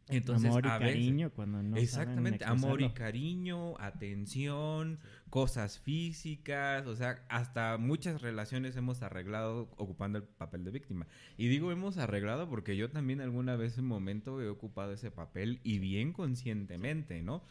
Entonces, 0.09 0.51
amor 0.51 0.65
y 0.65 0.69
a 0.69 0.79
veces- 0.79 0.95
cariño 0.95 1.31
cuando 1.31 1.63
no 1.63 1.77
Exactamente, 1.77 2.45
saben 2.45 2.65
amor 2.65 2.81
y 2.81 2.91
cariño, 2.91 3.75
atención, 3.79 5.01
cosas 5.31 5.79
físicas, 5.81 6.87
o 6.87 6.95
sea, 6.95 7.25
hasta 7.29 7.77
muchas 7.77 8.23
relaciones 8.23 8.77
hemos 8.77 9.03
arreglado 9.03 9.69
ocupando 9.77 10.19
el 10.19 10.25
papel 10.25 10.65
de 10.65 10.71
víctima. 10.71 11.07
Y 11.37 11.49
digo 11.49 11.73
hemos 11.73 11.99
arreglado 11.99 12.49
porque 12.49 12.77
yo 12.77 12.91
también 12.91 13.21
alguna 13.21 13.57
vez 13.57 13.79
en 13.79 13.85
un 13.85 13.89
momento 13.91 14.41
he 14.41 14.49
ocupado 14.49 14.93
ese 14.93 15.11
papel 15.11 15.61
y 15.65 15.79
bien 15.81 16.13
conscientemente, 16.13 17.23
¿no? 17.23 17.43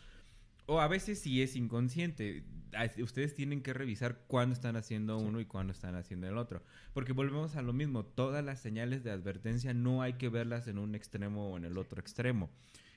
O 0.65 0.79
a 0.79 0.87
veces 0.87 1.19
sí 1.19 1.41
es 1.41 1.55
inconsciente. 1.55 2.43
Ustedes 2.97 3.35
tienen 3.35 3.61
que 3.61 3.73
revisar 3.73 4.23
cuándo 4.27 4.53
están 4.53 4.75
haciendo 4.75 5.17
uno 5.17 5.39
y 5.39 5.45
cuándo 5.45 5.71
están 5.71 5.95
haciendo 5.95 6.27
el 6.27 6.37
otro. 6.37 6.63
Porque 6.93 7.13
volvemos 7.13 7.55
a 7.55 7.61
lo 7.61 7.71
mismo. 7.71 8.03
Todas 8.03 8.43
las 8.43 8.59
señales 8.59 9.03
de 9.03 9.11
advertencia 9.11 9.73
no 9.73 10.01
hay 10.01 10.13
que 10.13 10.29
verlas 10.29 10.67
en 10.67 10.77
un 10.77 10.95
extremo 10.95 11.51
o 11.51 11.57
en 11.57 11.65
el 11.65 11.77
otro 11.77 12.01
extremo. 12.01 12.49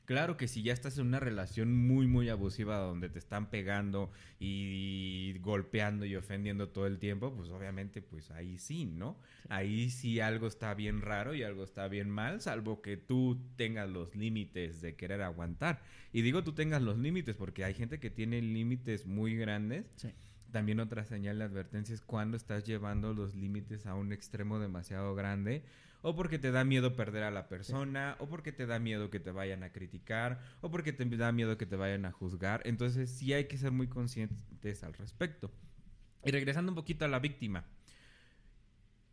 Claro 0.08 0.38
que 0.38 0.48
si 0.48 0.62
ya 0.62 0.72
estás 0.72 0.96
en 0.96 1.06
una 1.06 1.20
relación 1.20 1.76
muy, 1.76 2.06
muy 2.06 2.30
abusiva 2.30 2.78
donde 2.78 3.10
te 3.10 3.18
están 3.18 3.50
pegando 3.50 4.10
y 4.40 5.38
golpeando 5.40 6.06
y 6.06 6.16
ofendiendo 6.16 6.70
todo 6.70 6.86
el 6.86 6.98
tiempo, 6.98 7.30
pues 7.36 7.50
obviamente 7.50 8.00
pues 8.00 8.30
ahí 8.30 8.56
sí, 8.56 8.86
¿no? 8.86 9.20
Ahí 9.50 9.90
sí 9.90 10.18
algo 10.18 10.46
está 10.46 10.72
bien 10.72 11.02
raro 11.02 11.34
y 11.34 11.42
algo 11.42 11.62
está 11.62 11.88
bien 11.88 12.08
mal, 12.08 12.40
salvo 12.40 12.80
que 12.80 12.96
tú 12.96 13.38
tengas 13.56 13.86
los 13.90 14.16
límites 14.16 14.80
de 14.80 14.96
querer 14.96 15.20
aguantar. 15.20 15.82
Y 16.10 16.22
digo 16.22 16.42
tú 16.42 16.54
tengas 16.54 16.80
los 16.80 16.96
límites 16.96 17.36
porque 17.36 17.64
hay 17.64 17.74
gente 17.74 18.00
que 18.00 18.08
tiene 18.08 18.40
límites 18.40 19.04
muy 19.04 19.36
grandes. 19.36 19.92
Sí. 19.96 20.14
También 20.50 20.80
otra 20.80 21.04
señal 21.04 21.36
de 21.36 21.44
advertencia 21.44 21.94
es 21.94 22.00
cuando 22.00 22.38
estás 22.38 22.64
llevando 22.64 23.12
los 23.12 23.34
límites 23.34 23.84
a 23.84 23.94
un 23.94 24.14
extremo 24.14 24.58
demasiado 24.58 25.14
grande 25.14 25.64
o 26.02 26.14
porque 26.14 26.38
te 26.38 26.50
da 26.50 26.64
miedo 26.64 26.94
perder 26.96 27.22
a 27.24 27.30
la 27.30 27.48
persona, 27.48 28.16
o 28.20 28.28
porque 28.28 28.52
te 28.52 28.66
da 28.66 28.78
miedo 28.78 29.10
que 29.10 29.20
te 29.20 29.30
vayan 29.30 29.62
a 29.62 29.72
criticar, 29.72 30.40
o 30.60 30.70
porque 30.70 30.92
te 30.92 31.04
da 31.04 31.32
miedo 31.32 31.58
que 31.58 31.66
te 31.66 31.76
vayan 31.76 32.04
a 32.04 32.12
juzgar. 32.12 32.62
Entonces 32.64 33.10
sí 33.10 33.32
hay 33.32 33.46
que 33.46 33.58
ser 33.58 33.72
muy 33.72 33.88
conscientes 33.88 34.82
al 34.84 34.94
respecto. 34.94 35.50
Y 36.24 36.30
regresando 36.30 36.72
un 36.72 36.76
poquito 36.76 37.04
a 37.04 37.08
la 37.08 37.18
víctima. 37.18 37.64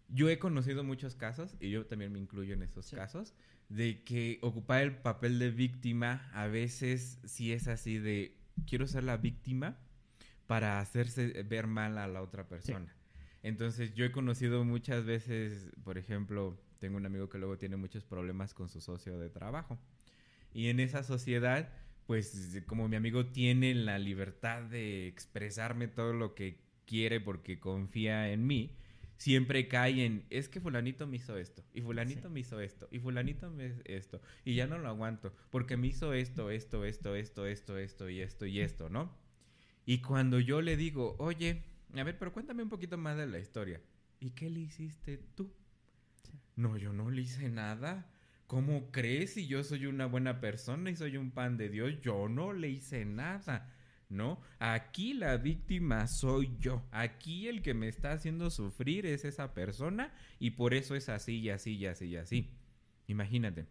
Yo 0.08 0.30
he 0.30 0.38
conocido 0.38 0.84
muchos 0.84 1.16
casos, 1.16 1.56
y 1.60 1.72
yo 1.72 1.86
también 1.86 2.12
me 2.12 2.20
incluyo 2.20 2.54
en 2.54 2.62
esos 2.62 2.86
Sí. 2.86 2.96
casos, 2.96 3.34
de 3.70 4.04
que 4.04 4.38
ocupar 4.42 4.84
el 4.84 4.96
papel 4.96 5.40
de 5.40 5.50
víctima 5.50 6.30
a 6.34 6.46
veces 6.48 7.20
sí 7.26 7.52
es 7.52 7.68
así 7.68 7.98
de 7.98 8.38
quiero 8.68 8.86
ser 8.86 9.04
la 9.04 9.18
víctima 9.18 9.78
para 10.46 10.80
hacerse 10.80 11.42
ver 11.44 11.66
mal 11.66 11.98
a 11.98 12.08
la 12.08 12.22
otra 12.22 12.48
persona. 12.48 12.94
Entonces 13.42 13.96
yo 13.96 14.06
he 14.06 14.12
conocido 14.12 14.64
muchas 14.64 15.06
veces, 15.06 15.72
por 15.84 15.98
ejemplo, 15.98 16.60
tengo 16.86 16.98
un 16.98 17.06
amigo 17.08 17.30
que 17.30 17.40
luego 17.40 17.58
tiene 17.58 17.78
muchos 17.78 18.04
problemas 18.04 18.54
con 18.54 18.70
su 18.70 18.80
socio 18.80 19.18
de 19.18 19.32
trabajo. 19.32 19.80
Y 20.54 20.68
en 20.68 20.80
esa 20.80 21.02
sociedad, 21.02 21.74
pues 22.06 22.62
como 22.68 22.88
mi 22.88 22.96
amigo 22.96 23.26
tiene 23.26 23.74
la 23.74 23.98
libertad 23.98 24.62
de 24.62 25.08
expresarme 25.08 25.88
todo 25.88 26.14
lo 26.14 26.36
que 26.36 26.60
quiere 26.86 27.20
porque 27.20 27.60
confía 27.60 28.32
en 28.32 28.46
mí, 28.46 28.78
siempre 29.18 29.68
cae 29.68 30.06
en, 30.06 30.28
es 30.30 30.48
que 30.48 30.62
fulanito 30.62 31.08
me 31.08 31.16
hizo 31.16 31.40
esto, 31.40 31.64
y 31.74 31.82
fulanito 31.82 32.28
Sí. 32.28 32.34
me 32.36 32.40
hizo 32.42 32.60
esto, 32.60 32.88
y 32.92 33.00
fulanito 33.00 33.50
me 33.50 33.66
hizo 33.66 33.82
esto, 33.86 34.22
y 34.44 34.54
ya 34.54 34.68
no 34.68 34.78
lo 34.78 34.88
aguanto, 34.90 35.34
porque 35.50 35.76
me 35.76 35.88
hizo 35.88 36.14
esto, 36.14 36.52
esto, 36.52 36.86
esto, 36.86 37.16
esto, 37.16 37.48
esto, 37.48 37.80
esto, 37.80 38.10
y 38.12 38.22
esto, 38.22 38.46
y 38.46 38.60
esto, 38.60 38.90
¿no? 38.90 39.18
Y 39.88 40.04
cuando 40.04 40.40
yo 40.40 40.62
le 40.62 40.78
digo, 40.78 41.16
oye, 41.18 41.64
a 41.96 42.04
ver, 42.04 42.20
pero 42.20 42.32
cuéntame 42.32 42.62
un 42.62 42.70
poquito 42.70 42.96
más 42.96 43.18
de 43.18 43.26
la 43.26 43.40
historia. 43.40 43.82
¿Y 44.20 44.32
qué 44.32 44.52
le 44.52 44.60
hiciste 44.60 45.18
tú? 45.36 45.52
No, 46.56 46.78
yo 46.78 46.94
no 46.94 47.10
le 47.10 47.22
hice 47.22 47.50
nada. 47.50 48.10
¿Cómo 48.48 48.92
crees 48.92 49.34
si 49.34 49.48
yo 49.48 49.64
soy 49.64 49.88
una 49.88 50.06
buena 50.06 50.40
persona 50.40 50.90
y 50.90 50.96
soy 50.96 51.18
un 51.18 51.32
pan 51.32 51.58
de 51.58 51.70
Dios? 51.70 52.00
Yo 52.02 52.30
no 52.30 52.54
le 52.54 52.70
hice 52.70 53.06
nada. 53.06 53.72
¿No? 54.08 54.40
Aquí 54.60 55.16
la 55.16 55.38
víctima 55.38 56.08
soy 56.08 56.56
yo. 56.60 56.84
Aquí 56.92 57.48
el 57.48 57.64
que 57.64 57.74
me 57.74 57.88
está 57.88 58.12
haciendo 58.12 58.52
sufrir 58.52 59.06
es 59.08 59.26
esa 59.26 59.54
persona 59.56 60.14
y 60.40 60.52
por 60.52 60.76
eso 60.76 60.96
es 60.96 61.10
así 61.10 61.40
y 61.40 61.50
así 61.50 61.74
y 61.76 61.88
así 61.88 62.06
y 62.06 62.18
así. 62.18 62.52
Imagínate, 63.08 63.66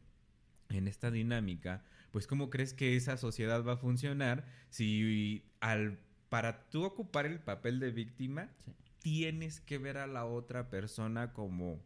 en 0.71 0.89
esta 0.89 1.13
dinámica, 1.13 1.85
pues 2.11 2.27
¿cómo 2.27 2.51
crees 2.51 2.75
que 2.75 2.97
esa 2.97 3.17
sociedad 3.17 3.65
va 3.65 3.75
a 3.75 3.77
funcionar 3.77 4.45
si 4.71 5.45
al 5.61 5.99
para 6.29 6.69
tú 6.69 6.83
ocupar 6.85 7.27
el 7.27 7.39
papel 7.39 7.79
de 7.79 7.93
víctima 7.93 8.51
Sí. 8.65 8.73
tienes 8.99 9.61
que 9.61 9.79
ver 9.79 9.99
a 9.99 10.09
la 10.09 10.25
otra 10.25 10.69
persona 10.69 11.33
como 11.33 11.81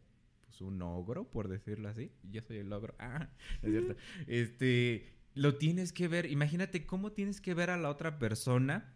pues 0.49 0.63
un 0.63 0.81
ogro, 0.81 1.31
por 1.31 1.49
decirlo 1.49 1.91
así. 1.91 2.11
Yo 2.23 2.41
soy 2.41 2.59
el 2.59 2.73
ogro. 2.73 2.95
Ah, 2.99 3.29
es 3.63 3.71
cierto. 3.71 3.97
Este, 4.27 5.07
lo 5.35 5.57
tienes 5.57 5.93
que 5.93 6.09
ver. 6.09 6.31
Imagínate 6.31 6.87
cómo 6.87 7.13
tienes 7.13 7.41
que 7.43 7.53
ver 7.53 7.69
a 7.71 7.77
la 7.77 7.91
otra 7.91 8.19
persona 8.19 8.95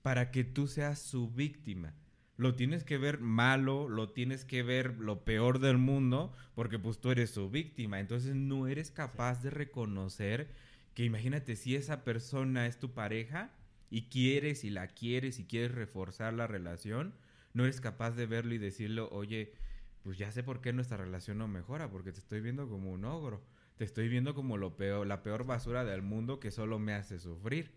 para 0.00 0.30
que 0.30 0.42
tú 0.42 0.66
seas 0.66 0.98
su 1.00 1.30
víctima. 1.30 1.94
Lo 2.36 2.54
tienes 2.54 2.82
que 2.82 2.98
ver 2.98 3.20
malo, 3.20 3.88
lo 3.88 4.10
tienes 4.10 4.44
que 4.44 4.62
ver 4.62 4.98
lo 4.98 5.24
peor 5.24 5.60
del 5.60 5.78
mundo, 5.78 6.32
porque 6.54 6.78
pues 6.78 6.98
tú 6.98 7.10
eres 7.10 7.30
su 7.30 7.50
víctima. 7.50 8.00
Entonces 8.00 8.34
no 8.34 8.66
eres 8.66 8.90
capaz 8.90 9.42
de 9.42 9.50
reconocer 9.50 10.48
que 10.94 11.04
imagínate 11.04 11.56
si 11.56 11.76
esa 11.76 12.04
persona 12.04 12.66
es 12.66 12.78
tu 12.78 12.92
pareja 12.92 13.52
y 13.90 14.08
quieres 14.08 14.64
y 14.64 14.70
la 14.70 14.88
quieres 14.88 15.38
y 15.38 15.44
quieres 15.44 15.72
reforzar 15.72 16.32
la 16.32 16.46
relación, 16.46 17.14
no 17.52 17.64
eres 17.64 17.80
capaz 17.80 18.12
de 18.12 18.26
verlo 18.26 18.54
y 18.54 18.58
decirle, 18.58 19.02
oye, 19.02 19.52
pues 20.04 20.18
ya 20.18 20.30
sé 20.30 20.42
por 20.42 20.60
qué 20.60 20.72
nuestra 20.72 20.98
relación 20.98 21.38
no 21.38 21.48
mejora, 21.48 21.90
porque 21.90 22.12
te 22.12 22.20
estoy 22.20 22.40
viendo 22.42 22.68
como 22.68 22.92
un 22.92 23.04
ogro, 23.06 23.42
te 23.76 23.84
estoy 23.84 24.08
viendo 24.08 24.34
como 24.34 24.58
lo 24.58 24.76
peor, 24.76 25.06
la 25.06 25.22
peor 25.22 25.44
basura 25.46 25.82
del 25.84 26.02
mundo 26.02 26.38
que 26.38 26.50
solo 26.50 26.78
me 26.78 26.92
hace 26.92 27.18
sufrir. 27.18 27.72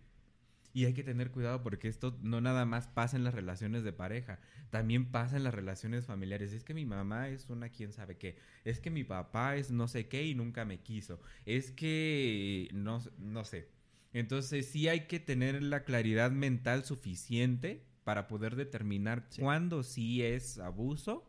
Y 0.73 0.85
hay 0.85 0.93
que 0.93 1.03
tener 1.05 1.31
cuidado 1.31 1.63
porque 1.63 1.87
esto 1.87 2.19
no 2.21 2.41
nada 2.41 2.65
más 2.65 2.87
pasa 2.89 3.15
en 3.17 3.23
las 3.23 3.33
relaciones 3.33 3.83
de 3.83 3.93
pareja, 3.93 4.39
también 4.69 5.09
pasa 5.09 5.37
en 5.37 5.43
las 5.45 5.55
relaciones 5.55 6.05
familiares. 6.05 6.51
Es 6.53 6.63
que 6.65 6.73
mi 6.75 6.85
mamá 6.85 7.29
es 7.29 7.49
una 7.49 7.69
quién 7.69 7.93
sabe 7.93 8.17
qué, 8.17 8.37
es 8.65 8.79
que 8.79 8.91
mi 8.91 9.03
papá 9.05 9.55
es 9.55 9.71
no 9.71 9.87
sé 9.87 10.07
qué 10.07 10.25
y 10.25 10.35
nunca 10.35 10.65
me 10.65 10.81
quiso, 10.81 11.19
es 11.45 11.71
que 11.71 12.67
no, 12.73 13.01
no 13.17 13.45
sé. 13.45 13.69
Entonces 14.13 14.67
sí 14.67 14.87
hay 14.89 15.07
que 15.07 15.19
tener 15.19 15.63
la 15.63 15.83
claridad 15.85 16.29
mental 16.31 16.83
suficiente 16.83 17.85
para 18.03 18.27
poder 18.27 18.55
determinar 18.55 19.25
Sí. 19.29 19.41
cuándo 19.41 19.81
sí 19.81 20.21
es 20.21 20.59
abuso, 20.59 21.25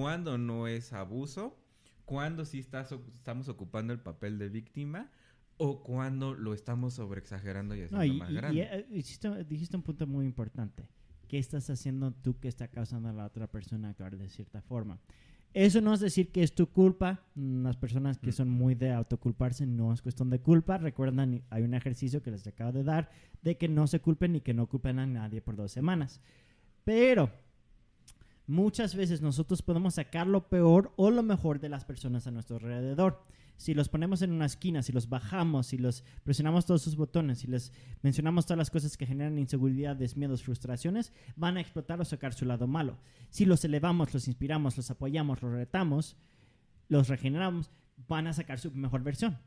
cuándo 0.00 0.36
no 0.36 0.66
es 0.68 0.92
abuso, 0.92 1.56
cuándo 2.04 2.44
sí 2.44 2.58
estás, 2.58 2.92
estamos 3.14 3.48
ocupando 3.48 3.94
el 3.94 3.98
papel 4.00 4.38
de 4.38 4.50
víctima 4.50 5.10
o 5.56 5.82
cuando 5.82 6.34
lo 6.34 6.52
estamos 6.52 6.92
sobreexagerando 6.92 7.74
y 7.74 7.80
haciendo 7.80 7.96
No, 7.96 8.04
y, 8.04 8.18
más 8.18 8.28
y- 8.28 8.32
y, 8.32 8.36
grande. 8.36 8.60
eh, 8.70 8.86
hiciste- 8.90 9.44
dijiste 9.44 9.74
un 9.74 9.82
punto 9.82 10.06
muy 10.06 10.26
importante. 10.26 10.86
¿Qué 11.28 11.38
estás 11.38 11.70
haciendo 11.70 12.12
tú 12.12 12.38
que 12.38 12.46
está 12.48 12.68
causando 12.68 13.08
a 13.08 13.14
la 13.14 13.24
otra 13.24 13.46
persona 13.46 13.88
actuar 13.88 14.18
de 14.18 14.28
cierta 14.28 14.60
forma? 14.60 15.00
Eso 15.54 15.80
no 15.80 15.94
es 15.94 16.00
decir 16.00 16.30
que 16.30 16.42
es 16.42 16.54
tu 16.54 16.66
culpa. 16.66 17.24
Las 17.34 17.78
personas 17.78 18.18
que 18.18 18.28
Mm. 18.28 18.32
son 18.34 18.50
muy 18.50 18.74
de 18.74 18.92
autoculparse 18.92 19.64
no 19.64 19.94
es 19.94 20.02
cuestión 20.02 20.28
de 20.28 20.40
culpa. 20.40 20.76
Recuerdan, 20.76 21.42
hay 21.48 21.62
un 21.62 21.72
ejercicio 21.72 22.22
que 22.22 22.30
les 22.32 22.46
acabo 22.46 22.70
de 22.72 22.84
dar 22.84 23.08
de 23.40 23.56
que 23.56 23.66
no 23.66 23.86
se 23.86 24.00
culpen 24.00 24.36
y 24.36 24.42
que 24.42 24.52
no 24.52 24.66
culpen 24.66 24.98
a 24.98 25.06
nadie 25.06 25.40
por 25.40 25.56
dos 25.56 25.72
semanas. 25.72 26.20
Pero 26.84 27.30
muchas 28.46 28.94
veces 28.94 29.22
nosotros 29.22 29.62
podemos 29.62 29.94
sacar 29.94 30.26
lo 30.26 30.48
peor 30.48 30.92
o 30.96 31.10
lo 31.10 31.22
mejor 31.22 31.60
de 31.60 31.68
las 31.68 31.84
personas 31.84 32.26
a 32.26 32.30
nuestro 32.30 32.56
alrededor. 32.56 33.24
Si 33.56 33.72
los 33.72 33.88
ponemos 33.88 34.20
en 34.20 34.32
una 34.32 34.44
esquina, 34.44 34.82
si 34.82 34.92
los 34.92 35.08
bajamos, 35.08 35.68
si 35.68 35.78
los 35.78 36.04
presionamos 36.24 36.66
todos 36.66 36.82
sus 36.82 36.96
botones, 36.96 37.38
si 37.38 37.46
les 37.46 37.72
mencionamos 38.02 38.44
todas 38.44 38.58
las 38.58 38.70
cosas 38.70 38.96
que 38.96 39.06
generan 39.06 39.38
inseguridades, 39.38 40.16
miedos, 40.16 40.42
frustraciones, 40.42 41.12
van 41.36 41.56
a 41.56 41.60
explotar 41.60 42.00
o 42.00 42.04
sacar 42.04 42.34
su 42.34 42.44
lado 42.44 42.66
malo. 42.66 42.98
Si 43.30 43.46
los 43.46 43.64
elevamos, 43.64 44.12
los 44.12 44.28
inspiramos, 44.28 44.76
los 44.76 44.90
apoyamos, 44.90 45.42
los 45.42 45.52
retamos, 45.52 46.16
los 46.88 47.08
regeneramos, 47.08 47.70
van 48.08 48.26
a 48.26 48.34
sacar 48.34 48.58
su 48.58 48.70
mejor 48.72 49.02
versión. 49.02 49.38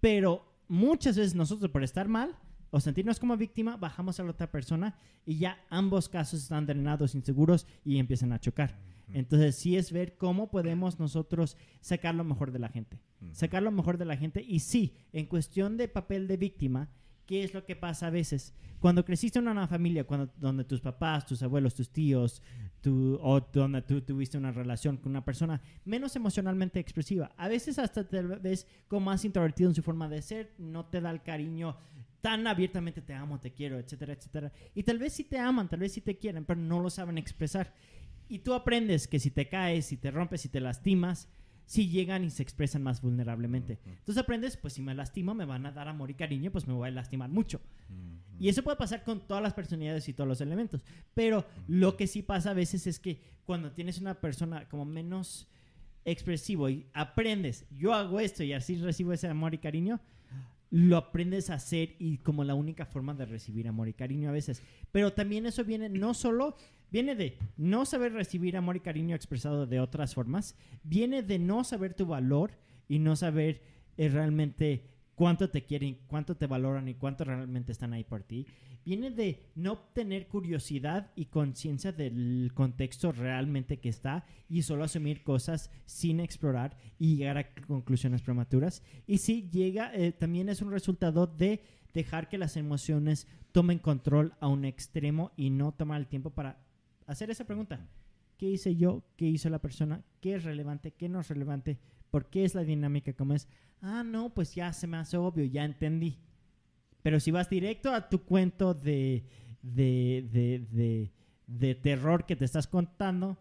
Pero 0.00 0.46
muchas 0.68 1.16
veces 1.16 1.34
nosotros 1.34 1.70
por 1.70 1.82
estar 1.82 2.06
mal 2.06 2.36
o 2.76 2.80
sentirnos 2.80 3.18
como 3.18 3.38
víctima, 3.38 3.78
bajamos 3.78 4.20
a 4.20 4.22
la 4.22 4.32
otra 4.32 4.50
persona 4.50 4.98
y 5.24 5.38
ya 5.38 5.64
ambos 5.70 6.10
casos 6.10 6.42
están 6.42 6.66
drenados, 6.66 7.14
inseguros 7.14 7.66
y 7.86 7.98
empiezan 7.98 8.34
a 8.34 8.38
chocar. 8.38 8.76
Entonces 9.14 9.56
sí 9.56 9.78
es 9.78 9.90
ver 9.92 10.18
cómo 10.18 10.50
podemos 10.50 11.00
nosotros 11.00 11.56
sacar 11.80 12.14
lo 12.14 12.22
mejor 12.22 12.52
de 12.52 12.58
la 12.58 12.68
gente. 12.68 13.00
Sacar 13.32 13.62
lo 13.62 13.70
mejor 13.70 13.96
de 13.96 14.04
la 14.04 14.18
gente. 14.18 14.44
Y 14.46 14.60
sí, 14.60 14.92
en 15.14 15.24
cuestión 15.24 15.78
de 15.78 15.88
papel 15.88 16.28
de 16.28 16.36
víctima, 16.36 16.90
¿qué 17.24 17.44
es 17.44 17.54
lo 17.54 17.64
que 17.64 17.76
pasa 17.76 18.08
a 18.08 18.10
veces? 18.10 18.52
Cuando 18.78 19.06
creciste 19.06 19.38
en 19.38 19.48
una 19.48 19.66
familia 19.66 20.04
cuando, 20.04 20.30
donde 20.36 20.64
tus 20.64 20.82
papás, 20.82 21.24
tus 21.24 21.42
abuelos, 21.42 21.74
tus 21.74 21.88
tíos, 21.88 22.42
tu, 22.82 23.18
o 23.22 23.40
donde 23.40 23.80
tú 23.80 24.02
tuviste 24.02 24.36
una 24.36 24.52
relación 24.52 24.98
con 24.98 25.12
una 25.12 25.24
persona 25.24 25.62
menos 25.86 26.14
emocionalmente 26.14 26.78
expresiva, 26.78 27.32
a 27.38 27.48
veces 27.48 27.78
hasta 27.78 28.06
te 28.06 28.20
ves 28.20 28.66
como 28.86 29.06
más 29.06 29.24
introvertido 29.24 29.70
en 29.70 29.74
su 29.74 29.82
forma 29.82 30.10
de 30.10 30.20
ser, 30.20 30.52
no 30.58 30.84
te 30.84 31.00
da 31.00 31.10
el 31.10 31.22
cariño 31.22 31.74
tan 32.26 32.44
abiertamente 32.48 33.02
te 33.02 33.14
amo, 33.14 33.38
te 33.38 33.52
quiero, 33.52 33.78
etcétera, 33.78 34.14
etcétera. 34.14 34.52
Y 34.74 34.82
tal 34.82 34.98
vez 34.98 35.12
sí 35.12 35.22
te 35.22 35.38
aman, 35.38 35.68
tal 35.68 35.78
vez 35.78 35.92
sí 35.92 36.00
te 36.00 36.18
quieren, 36.18 36.44
pero 36.44 36.60
no 36.60 36.80
lo 36.80 36.90
saben 36.90 37.18
expresar. 37.18 37.72
Y 38.28 38.40
tú 38.40 38.52
aprendes 38.52 39.06
que 39.06 39.20
si 39.20 39.30
te 39.30 39.48
caes, 39.48 39.86
si 39.86 39.96
te 39.96 40.10
rompes, 40.10 40.40
si 40.40 40.48
te 40.48 40.58
lastimas, 40.58 41.28
si 41.66 41.88
llegan 41.88 42.24
y 42.24 42.30
se 42.30 42.42
expresan 42.42 42.82
más 42.82 43.00
vulnerablemente. 43.00 43.78
Entonces 43.86 44.18
aprendes, 44.18 44.56
pues 44.56 44.74
si 44.74 44.82
me 44.82 44.92
lastimo, 44.92 45.34
me 45.34 45.44
van 45.44 45.66
a 45.66 45.70
dar 45.70 45.86
amor 45.86 46.10
y 46.10 46.14
cariño, 46.14 46.50
pues 46.50 46.66
me 46.66 46.72
voy 46.72 46.88
a 46.88 46.90
lastimar 46.90 47.30
mucho. 47.30 47.60
Y 48.40 48.48
eso 48.48 48.64
puede 48.64 48.76
pasar 48.76 49.04
con 49.04 49.24
todas 49.28 49.40
las 49.40 49.54
personalidades 49.54 50.08
y 50.08 50.12
todos 50.12 50.26
los 50.26 50.40
elementos. 50.40 50.82
Pero 51.14 51.46
lo 51.68 51.96
que 51.96 52.08
sí 52.08 52.22
pasa 52.22 52.50
a 52.50 52.54
veces 52.54 52.88
es 52.88 52.98
que 52.98 53.20
cuando 53.44 53.70
tienes 53.70 54.00
una 54.00 54.20
persona 54.20 54.68
como 54.68 54.84
menos 54.84 55.46
expresivo 56.04 56.68
y 56.68 56.88
aprendes, 56.92 57.66
yo 57.70 57.94
hago 57.94 58.18
esto 58.18 58.42
y 58.42 58.52
así 58.52 58.74
recibo 58.78 59.12
ese 59.12 59.28
amor 59.28 59.54
y 59.54 59.58
cariño, 59.58 60.00
lo 60.70 60.96
aprendes 60.96 61.50
a 61.50 61.54
hacer 61.54 61.94
y 61.98 62.18
como 62.18 62.44
la 62.44 62.54
única 62.54 62.86
forma 62.86 63.14
de 63.14 63.26
recibir 63.26 63.68
amor 63.68 63.88
y 63.88 63.94
cariño 63.94 64.28
a 64.28 64.32
veces. 64.32 64.62
Pero 64.92 65.12
también 65.12 65.46
eso 65.46 65.64
viene 65.64 65.88
no 65.88 66.14
solo, 66.14 66.56
viene 66.90 67.14
de 67.14 67.38
no 67.56 67.86
saber 67.86 68.12
recibir 68.12 68.56
amor 68.56 68.76
y 68.76 68.80
cariño 68.80 69.14
expresado 69.14 69.66
de 69.66 69.80
otras 69.80 70.14
formas, 70.14 70.56
viene 70.82 71.22
de 71.22 71.38
no 71.38 71.64
saber 71.64 71.94
tu 71.94 72.06
valor 72.06 72.52
y 72.88 72.98
no 72.98 73.16
saber 73.16 73.62
eh, 73.96 74.08
realmente 74.08 74.95
cuánto 75.16 75.50
te 75.50 75.64
quieren, 75.64 75.98
cuánto 76.06 76.36
te 76.36 76.46
valoran 76.46 76.86
y 76.88 76.94
cuánto 76.94 77.24
realmente 77.24 77.72
están 77.72 77.92
ahí 77.92 78.04
por 78.04 78.22
ti. 78.22 78.46
Viene 78.84 79.10
de 79.10 79.42
no 79.56 79.78
tener 79.78 80.28
curiosidad 80.28 81.10
y 81.16 81.24
conciencia 81.24 81.90
del 81.90 82.52
contexto 82.54 83.10
realmente 83.10 83.78
que 83.78 83.88
está 83.88 84.24
y 84.48 84.62
solo 84.62 84.84
asumir 84.84 85.24
cosas 85.24 85.72
sin 85.86 86.20
explorar 86.20 86.76
y 86.98 87.16
llegar 87.16 87.38
a 87.38 87.54
conclusiones 87.66 88.22
prematuras. 88.22 88.84
Y 89.08 89.18
sí, 89.18 89.48
llega, 89.50 89.92
eh, 89.92 90.12
también 90.12 90.48
es 90.48 90.62
un 90.62 90.70
resultado 90.70 91.26
de 91.26 91.62
dejar 91.92 92.28
que 92.28 92.38
las 92.38 92.56
emociones 92.56 93.26
tomen 93.50 93.78
control 93.78 94.34
a 94.38 94.48
un 94.48 94.66
extremo 94.66 95.32
y 95.36 95.50
no 95.50 95.72
tomar 95.72 95.98
el 95.98 96.06
tiempo 96.06 96.30
para 96.30 96.58
hacer 97.06 97.30
esa 97.30 97.46
pregunta. 97.46 97.88
¿Qué 98.36 98.50
hice 98.50 98.76
yo? 98.76 99.02
¿Qué 99.16 99.24
hizo 99.24 99.48
la 99.48 99.60
persona? 99.60 100.04
¿Qué 100.20 100.34
es 100.34 100.44
relevante? 100.44 100.92
¿Qué 100.92 101.08
no 101.08 101.20
es 101.20 101.28
relevante? 101.28 101.78
¿Por 102.10 102.30
qué 102.30 102.44
es 102.44 102.54
la 102.54 102.64
dinámica 102.64 103.12
como 103.12 103.34
es? 103.34 103.48
ah, 103.82 104.02
no, 104.04 104.30
pues 104.30 104.54
ya 104.54 104.72
se 104.72 104.86
me 104.86 104.96
hace 104.96 105.16
obvio, 105.16 105.44
ya 105.44 105.64
entendí. 105.64 106.18
Pero 107.02 107.20
si 107.20 107.30
vas 107.30 107.48
directo 107.48 107.92
a 107.92 108.08
tu 108.08 108.24
cuento 108.24 108.74
de, 108.74 109.24
de, 109.62 110.26
de, 110.72 111.12
de, 111.46 111.74
terror 111.76 112.26
que 112.26 112.36
te 112.36 112.44
estás 112.44 112.66
contando, 112.66 113.38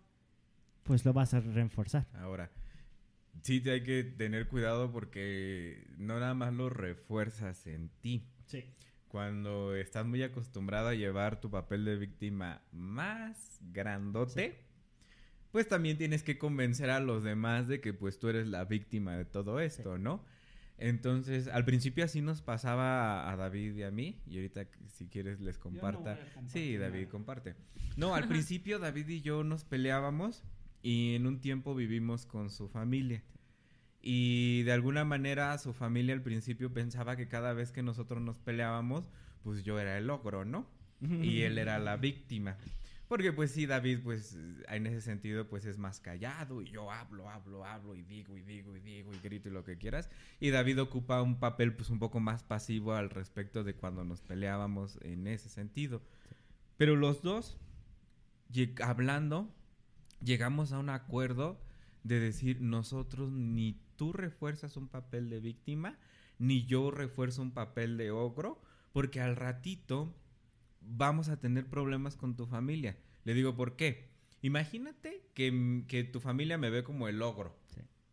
pues 0.83 1.03
lo 1.03 1.13
vas 1.13 1.33
a 1.33 1.39
reforzar. 1.39 2.05
Ahora, 2.13 2.51
sí 3.41 3.61
te 3.61 3.71
hay 3.71 3.83
que 3.83 4.03
tener 4.03 4.47
cuidado 4.47 4.91
porque 4.91 5.87
no 5.97 6.19
nada 6.19 6.35
más 6.35 6.53
lo 6.53 6.69
refuerzas 6.69 7.65
en 7.65 7.89
ti. 8.01 8.27
Sí. 8.45 8.65
Cuando 9.07 9.75
estás 9.75 10.05
muy 10.05 10.21
acostumbrado 10.21 10.89
a 10.89 10.93
llevar 10.93 11.39
tu 11.41 11.49
papel 11.49 11.85
de 11.85 11.95
víctima 11.95 12.61
más 12.71 13.59
grandote, 13.71 14.64
pues 15.55 15.69
también 15.69 15.97
tienes 15.97 16.21
que 16.21 16.37
convencer 16.37 16.89
a 16.89 16.99
los 16.99 17.23
demás 17.23 17.69
de 17.69 17.79
que 17.79 17.93
pues 17.93 18.19
tú 18.19 18.27
eres 18.27 18.45
la 18.45 18.65
víctima 18.65 19.15
de 19.15 19.23
todo 19.23 19.61
esto, 19.61 19.97
¿no? 19.97 20.21
Entonces, 20.77 21.47
al 21.47 21.63
principio 21.63 22.03
así 22.03 22.21
nos 22.21 22.41
pasaba 22.41 23.31
a, 23.31 23.37
David 23.37 23.77
y 23.77 23.83
a 23.83 23.89
mí, 23.89 24.19
y 24.27 24.35
ahorita 24.35 24.67
si 24.87 25.07
quieres 25.07 25.39
les 25.39 25.57
comparta. 25.57 26.19
sí, 26.47 26.75
David, 26.75 27.07
comparte. 27.07 27.55
No, 27.95 28.15
al 28.15 28.27
principio 28.27 28.79
David 28.79 29.07
y 29.07 29.21
yo 29.21 29.45
nos 29.45 29.63
peleábamos 29.63 30.43
y 30.81 31.15
en 31.15 31.25
un 31.25 31.39
tiempo 31.39 31.73
vivimos 31.73 32.25
con 32.25 32.49
su 32.49 32.67
familia. 32.67 33.23
Y 34.01 34.63
de 34.63 34.73
alguna 34.73 35.05
manera 35.05 35.57
su 35.57 35.71
familia 35.71 36.15
al 36.15 36.21
principio 36.21 36.73
pensaba 36.73 37.15
que 37.15 37.29
cada 37.29 37.53
vez 37.53 37.71
que 37.71 37.81
nosotros 37.81 38.21
nos 38.21 38.39
peleábamos, 38.39 39.05
pues 39.41 39.63
yo 39.63 39.79
era 39.79 39.97
el 39.97 40.09
ogro, 40.09 40.43
¿no? 40.43 40.67
Y 41.23 41.43
él 41.43 41.57
era 41.59 41.79
la 41.79 41.95
víctima. 41.95 42.57
Porque 43.07 43.31
pues 43.31 43.51
sí, 43.51 43.67
David, 43.67 43.99
pues 44.03 44.37
en 44.67 44.87
ese 44.87 45.01
sentido, 45.01 45.47
pues 45.47 45.65
es 45.65 45.77
más 45.77 45.99
callado 45.99 46.61
y 46.63 46.71
yo 46.71 46.91
hablo, 46.91 47.29
hablo, 47.29 47.63
hablo 47.63 47.95
y 47.95 48.01
digo 48.01 48.35
y 48.35 48.41
digo 48.41 48.75
y 48.75 48.79
digo 48.79 49.13
y 49.13 49.19
grito 49.19 49.49
y 49.49 49.51
lo 49.51 49.63
que 49.63 49.77
quieras. 49.77 50.09
Y 50.39 50.49
David 50.49 50.81
ocupa 50.81 51.21
un 51.21 51.39
papel 51.39 51.75
pues 51.75 51.91
un 51.91 51.99
poco 51.99 52.19
más 52.19 52.43
pasivo 52.43 52.93
al 52.93 53.11
respecto 53.11 53.63
de 53.63 53.75
cuando 53.75 54.03
nos 54.03 54.21
peleábamos 54.21 54.97
en 55.01 55.27
ese 55.27 55.49
sentido. 55.49 56.01
Pero 56.77 56.95
los 56.95 57.21
dos, 57.21 57.57
hablando, 58.81 59.53
llegamos 60.23 60.71
a 60.71 60.79
un 60.79 60.89
acuerdo 60.89 61.61
de 62.03 62.19
decir 62.19 62.59
nosotros 62.61 63.31
ni 63.31 63.79
tú 63.97 64.13
refuerzas 64.13 64.77
un 64.77 64.87
papel 64.87 65.29
de 65.29 65.39
víctima, 65.39 65.97
ni 66.39 66.65
yo 66.65 66.89
refuerzo 66.89 67.43
un 67.43 67.51
papel 67.51 67.97
de 67.97 68.11
ogro, 68.11 68.61
porque 68.93 69.21
al 69.21 69.35
ratito 69.35 70.13
vamos 70.87 71.29
a 71.29 71.39
tener 71.39 71.67
problemas 71.67 72.15
con 72.15 72.35
tu 72.35 72.45
familia. 72.45 72.97
Le 73.23 73.33
digo, 73.33 73.55
¿por 73.55 73.75
qué? 73.75 74.09
Imagínate 74.41 75.23
que, 75.33 76.09
tu 76.11 76.19
familia 76.19 76.57
me 76.57 76.69
ve 76.69 76.83
como 76.83 77.07
el 77.07 77.21
ogro. 77.21 77.55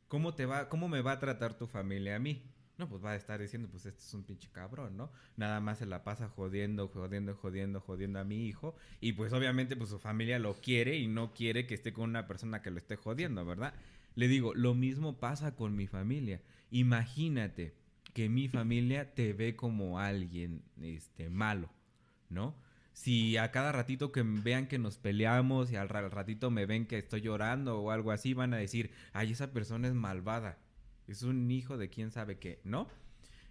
¿Cómo, 0.08 0.34
te 0.34 0.46
va, 0.46 0.68
¿Cómo 0.68 0.88
me 0.88 1.00
va 1.00 1.12
a 1.12 1.18
tratar 1.20 1.56
tu 1.56 1.66
familia 1.66 2.16
a 2.16 2.18
mí? 2.18 2.42
No, 2.78 2.88
pues 2.88 3.04
va 3.04 3.12
a 3.12 3.16
estar 3.16 3.40
diciendo, 3.40 3.68
pues 3.70 3.86
este 3.86 4.00
es 4.02 4.14
un 4.14 4.24
pinche 4.24 4.50
cabrón, 4.50 4.96
¿no? 4.96 5.10
Nada 5.36 5.60
más 5.60 5.78
se 5.78 5.86
la 5.86 6.04
pasa 6.04 6.28
jodiendo, 6.28 6.88
jodiendo, 6.88 7.34
jodiendo, 7.34 7.80
jodiendo 7.80 8.18
a 8.18 8.24
mi 8.24 8.46
hijo. 8.46 8.74
Y 9.00 9.12
pues 9.12 9.32
obviamente 9.32 9.76
pues 9.76 9.90
su 9.90 9.98
familia 9.98 10.38
lo 10.38 10.54
quiere 10.54 10.96
y 10.96 11.06
no 11.06 11.32
quiere 11.32 11.66
que 11.66 11.74
esté 11.74 11.92
con 11.92 12.10
una 12.10 12.26
persona 12.26 12.62
que 12.62 12.70
lo 12.70 12.78
esté 12.78 12.96
jodiendo, 12.96 13.44
¿verdad? 13.44 13.74
Le 14.14 14.28
digo, 14.28 14.54
lo 14.54 14.74
mismo 14.74 15.18
pasa 15.18 15.54
con 15.54 15.76
mi 15.76 15.86
familia. 15.86 16.40
Imagínate 16.70 17.74
que 18.12 18.28
mi 18.28 18.48
familia 18.48 19.14
te 19.14 19.32
ve 19.32 19.56
como 19.56 19.98
alguien 19.98 20.62
este, 20.80 21.30
malo, 21.30 21.70
¿no? 22.32 22.56
si 22.92 23.36
a 23.36 23.50
cada 23.50 23.72
ratito 23.72 24.12
que 24.12 24.22
vean 24.22 24.66
que 24.66 24.78
nos 24.78 24.98
peleamos 24.98 25.70
y 25.72 25.76
al 25.76 25.88
ratito 25.88 26.50
me 26.50 26.66
ven 26.66 26.86
que 26.86 26.98
estoy 26.98 27.22
llorando 27.22 27.80
o 27.80 27.90
algo 27.90 28.12
así, 28.12 28.34
van 28.34 28.54
a 28.54 28.58
decir, 28.58 28.90
ay, 29.12 29.32
esa 29.32 29.52
persona 29.52 29.88
es 29.88 29.94
malvada, 29.94 30.58
es 31.08 31.22
un 31.22 31.50
hijo 31.50 31.78
de 31.78 31.88
quién 31.88 32.10
sabe 32.10 32.38
qué, 32.38 32.60
¿no? 32.64 32.88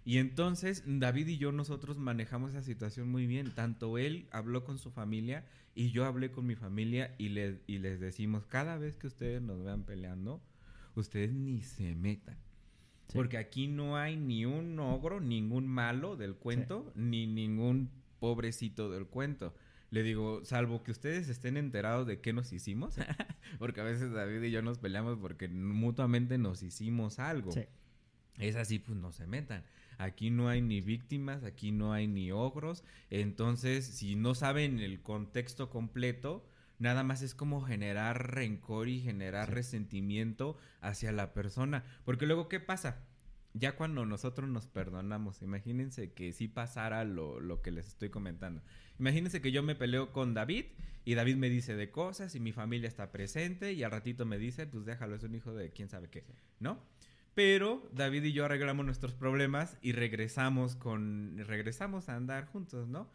Y 0.04 0.18
entonces 0.18 0.82
David 0.86 1.28
y 1.28 1.38
yo 1.38 1.52
nosotros 1.52 1.98
manejamos 1.98 2.50
esa 2.50 2.62
situación 2.62 3.08
muy 3.08 3.26
bien. 3.26 3.52
Tanto 3.54 3.98
él 3.98 4.26
habló 4.32 4.64
con 4.64 4.78
su 4.78 4.90
familia 4.90 5.44
y 5.76 5.92
yo 5.92 6.04
hablé 6.06 6.32
con 6.32 6.44
mi 6.44 6.56
familia 6.56 7.14
y 7.18 7.28
les, 7.28 7.60
y 7.68 7.78
les 7.78 8.00
decimos, 8.00 8.44
cada 8.46 8.78
vez 8.78 8.96
que 8.96 9.06
ustedes 9.06 9.40
nos 9.40 9.62
vean 9.62 9.84
peleando, 9.84 10.42
ustedes 10.96 11.32
ni 11.32 11.62
se 11.62 11.94
metan. 11.94 12.36
Porque 13.14 13.36
aquí 13.36 13.68
no 13.68 13.96
hay 13.96 14.16
ni 14.16 14.44
un 14.44 14.78
ogro, 14.80 15.20
ningún 15.20 15.68
malo 15.68 16.16
del 16.16 16.34
cuento, 16.34 16.90
ni 16.96 17.26
ningún 17.26 17.90
pobrecito 18.22 18.88
del 18.88 19.06
cuento. 19.06 19.52
Le 19.90 20.04
digo, 20.04 20.44
salvo 20.44 20.84
que 20.84 20.92
ustedes 20.92 21.28
estén 21.28 21.56
enterados 21.56 22.06
de 22.06 22.20
qué 22.20 22.32
nos 22.32 22.52
hicimos, 22.52 22.94
porque 23.58 23.80
a 23.80 23.84
veces 23.84 24.12
David 24.12 24.44
y 24.44 24.52
yo 24.52 24.62
nos 24.62 24.78
peleamos 24.78 25.18
porque 25.18 25.48
mutuamente 25.48 26.38
nos 26.38 26.62
hicimos 26.62 27.18
algo. 27.18 27.50
Es 28.38 28.54
así, 28.54 28.78
pues 28.78 28.96
no 28.96 29.10
se 29.10 29.26
metan. 29.26 29.64
Aquí 29.98 30.30
no 30.30 30.48
hay 30.48 30.62
ni 30.62 30.80
víctimas, 30.80 31.42
aquí 31.42 31.72
no 31.72 31.92
hay 31.92 32.06
ni 32.06 32.30
ogros. 32.30 32.84
Entonces, 33.10 33.84
si 33.84 34.14
no 34.14 34.36
saben 34.36 34.78
el 34.78 35.02
contexto 35.02 35.68
completo, 35.68 36.48
nada 36.78 37.02
más 37.02 37.22
es 37.22 37.34
como 37.34 37.60
generar 37.60 38.32
rencor 38.36 38.88
y 38.88 39.00
generar 39.00 39.52
resentimiento 39.52 40.56
hacia 40.80 41.10
la 41.10 41.34
persona. 41.34 41.84
Porque 42.04 42.26
luego, 42.26 42.48
¿qué 42.48 42.60
pasa? 42.60 43.02
Ya 43.54 43.76
cuando 43.76 44.06
nosotros 44.06 44.48
nos 44.48 44.66
perdonamos, 44.66 45.42
imagínense 45.42 46.12
que 46.12 46.32
si 46.32 46.48
pasara 46.48 47.04
lo, 47.04 47.40
lo, 47.40 47.60
que 47.62 47.70
les 47.70 47.86
estoy 47.88 48.08
comentando. 48.08 48.62
Imagínense 48.98 49.40
que 49.40 49.52
yo 49.52 49.62
me 49.62 49.74
peleo 49.74 50.12
con 50.12 50.34
David 50.34 50.66
y 51.04 51.14
David 51.14 51.36
me 51.36 51.50
dice 51.50 51.74
de 51.76 51.90
cosas 51.90 52.34
y 52.34 52.40
mi 52.40 52.52
familia 52.52 52.88
está 52.88 53.12
presente 53.12 53.72
y 53.72 53.82
al 53.82 53.90
ratito 53.90 54.24
me 54.24 54.38
dice, 54.38 54.66
pues 54.66 54.84
déjalo, 54.84 55.16
es 55.16 55.22
un 55.22 55.34
hijo 55.34 55.52
de 55.52 55.70
quién 55.70 55.88
sabe 55.88 56.08
qué, 56.08 56.24
¿no? 56.60 56.80
Pero 57.34 57.88
David 57.92 58.24
y 58.24 58.32
yo 58.32 58.44
arreglamos 58.44 58.84
nuestros 58.84 59.14
problemas 59.14 59.78
y 59.80 59.92
regresamos 59.92 60.76
con 60.76 61.38
regresamos 61.38 62.08
a 62.08 62.16
andar 62.16 62.46
juntos, 62.46 62.88
¿no? 62.88 63.10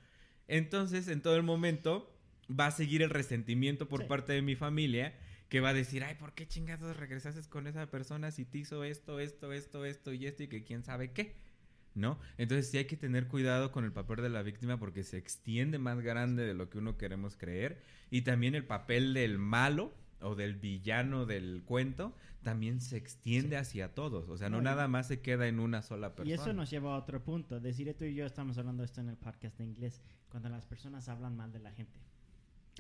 Entonces, 0.47 1.07
en 1.07 1.22
todo 1.22 1.35
el 1.35 1.43
momento 1.43 2.14
va 2.49 2.68
a 2.68 2.72
seguir 2.72 3.01
el 3.01 3.09
resentimiento 3.09 3.88
por 3.88 4.07
parte 4.07 4.34
de 4.34 4.41
mi 4.41 4.55
familia 4.55 5.14
que 5.49 5.61
va 5.61 5.69
a 5.69 5.73
decir, 5.73 6.03
ay, 6.03 6.15
¿por 6.15 6.33
qué 6.33 6.47
chingados 6.47 6.97
regresaste 6.97 7.41
con 7.49 7.67
esa 7.67 7.89
persona 7.89 8.31
si 8.31 8.45
te 8.45 8.59
hizo 8.59 8.83
esto, 8.83 9.19
esto, 9.19 9.53
esto, 9.53 9.85
esto 9.85 10.13
y 10.13 10.25
esto 10.25 10.43
y 10.43 10.47
que 10.47 10.63
quién 10.63 10.83
sabe 10.83 11.11
qué? 11.11 11.35
¿No? 11.95 12.19
Entonces 12.37 12.69
sí 12.69 12.77
hay 12.77 12.85
que 12.85 12.97
tener 12.97 13.27
cuidado 13.27 13.71
con 13.71 13.83
el 13.83 13.91
papel 13.91 14.21
de 14.21 14.29
la 14.29 14.43
víctima 14.43 14.77
porque 14.77 15.03
se 15.03 15.17
extiende 15.17 15.79
más 15.79 15.99
grande 16.01 16.45
de 16.45 16.53
lo 16.53 16.69
que 16.69 16.77
uno 16.77 16.97
queremos 16.97 17.37
creer. 17.37 17.81
Y 18.11 18.21
también 18.21 18.55
el 18.55 18.65
papel 18.65 19.13
del 19.13 19.39
malo 19.39 19.93
o 20.21 20.35
del 20.35 20.55
villano 20.55 21.25
del 21.25 21.63
cuento 21.65 22.13
también 22.43 22.81
se 22.81 22.97
extiende 22.97 23.57
hacia 23.57 23.93
todos. 23.93 24.29
O 24.29 24.37
sea, 24.37 24.49
no, 24.49 24.61
nada 24.61 24.87
más 24.87 25.07
se 25.07 25.21
queda 25.21 25.47
en 25.47 25.59
una 25.59 25.81
sola 25.81 26.15
persona. 26.15 26.29
Y 26.29 26.33
eso 26.33 26.53
nos 26.53 26.69
lleva 26.69 26.93
a 26.93 26.97
otro 26.97 27.23
punto. 27.23 27.59
Decir 27.59 27.93
tú 27.97 28.05
y 28.05 28.13
yo 28.13 28.25
estamos 28.25 28.57
hablando 28.57 28.83
esto 28.83 29.01
en 29.01 29.09
el 29.09 29.17
podcast 29.17 29.57
de 29.57 29.65
inglés, 29.65 30.01
cuando 30.29 30.49
las 30.49 30.65
personas 30.65 31.09
hablan 31.09 31.35
mal 31.35 31.51
de 31.51 31.59
la 31.59 31.71
gente. 31.71 31.99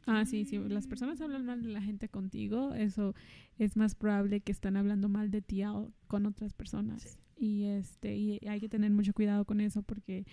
Ah, 0.07 0.25
sí, 0.25 0.45
sí. 0.45 0.57
Las 0.57 0.87
personas 0.87 1.19
hablan 1.19 1.45
mal 1.45 1.61
de 1.61 1.67
la 1.67 1.81
gente 1.81 2.07
contigo, 2.07 2.73
eso 2.73 3.13
es 3.59 3.75
más 3.75 3.93
probable 3.93 4.39
que 4.39 4.53
están 4.53 4.77
hablando 4.77 5.09
mal 5.09 5.29
de 5.29 5.41
ti 5.41 5.63
con 6.07 6.25
otras 6.25 6.53
personas. 6.53 7.19
Y 7.35 7.65
este 7.65 8.15
y 8.15 8.39
hay 8.47 8.59
que 8.61 8.69
tener 8.69 8.89
mucho 8.89 9.13
cuidado 9.13 9.43
con 9.45 9.59
eso 9.59 9.83
porque 9.83 10.25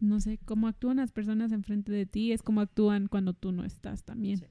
no 0.00 0.20
sé 0.20 0.38
cómo 0.44 0.66
actúan 0.66 0.96
las 0.96 1.12
personas 1.12 1.52
enfrente 1.52 1.92
de 1.92 2.06
ti 2.06 2.32
es 2.32 2.42
como 2.42 2.60
actúan 2.60 3.06
cuando 3.06 3.34
tú 3.34 3.52
no 3.52 3.64
estás 3.64 4.02
también. 4.02 4.44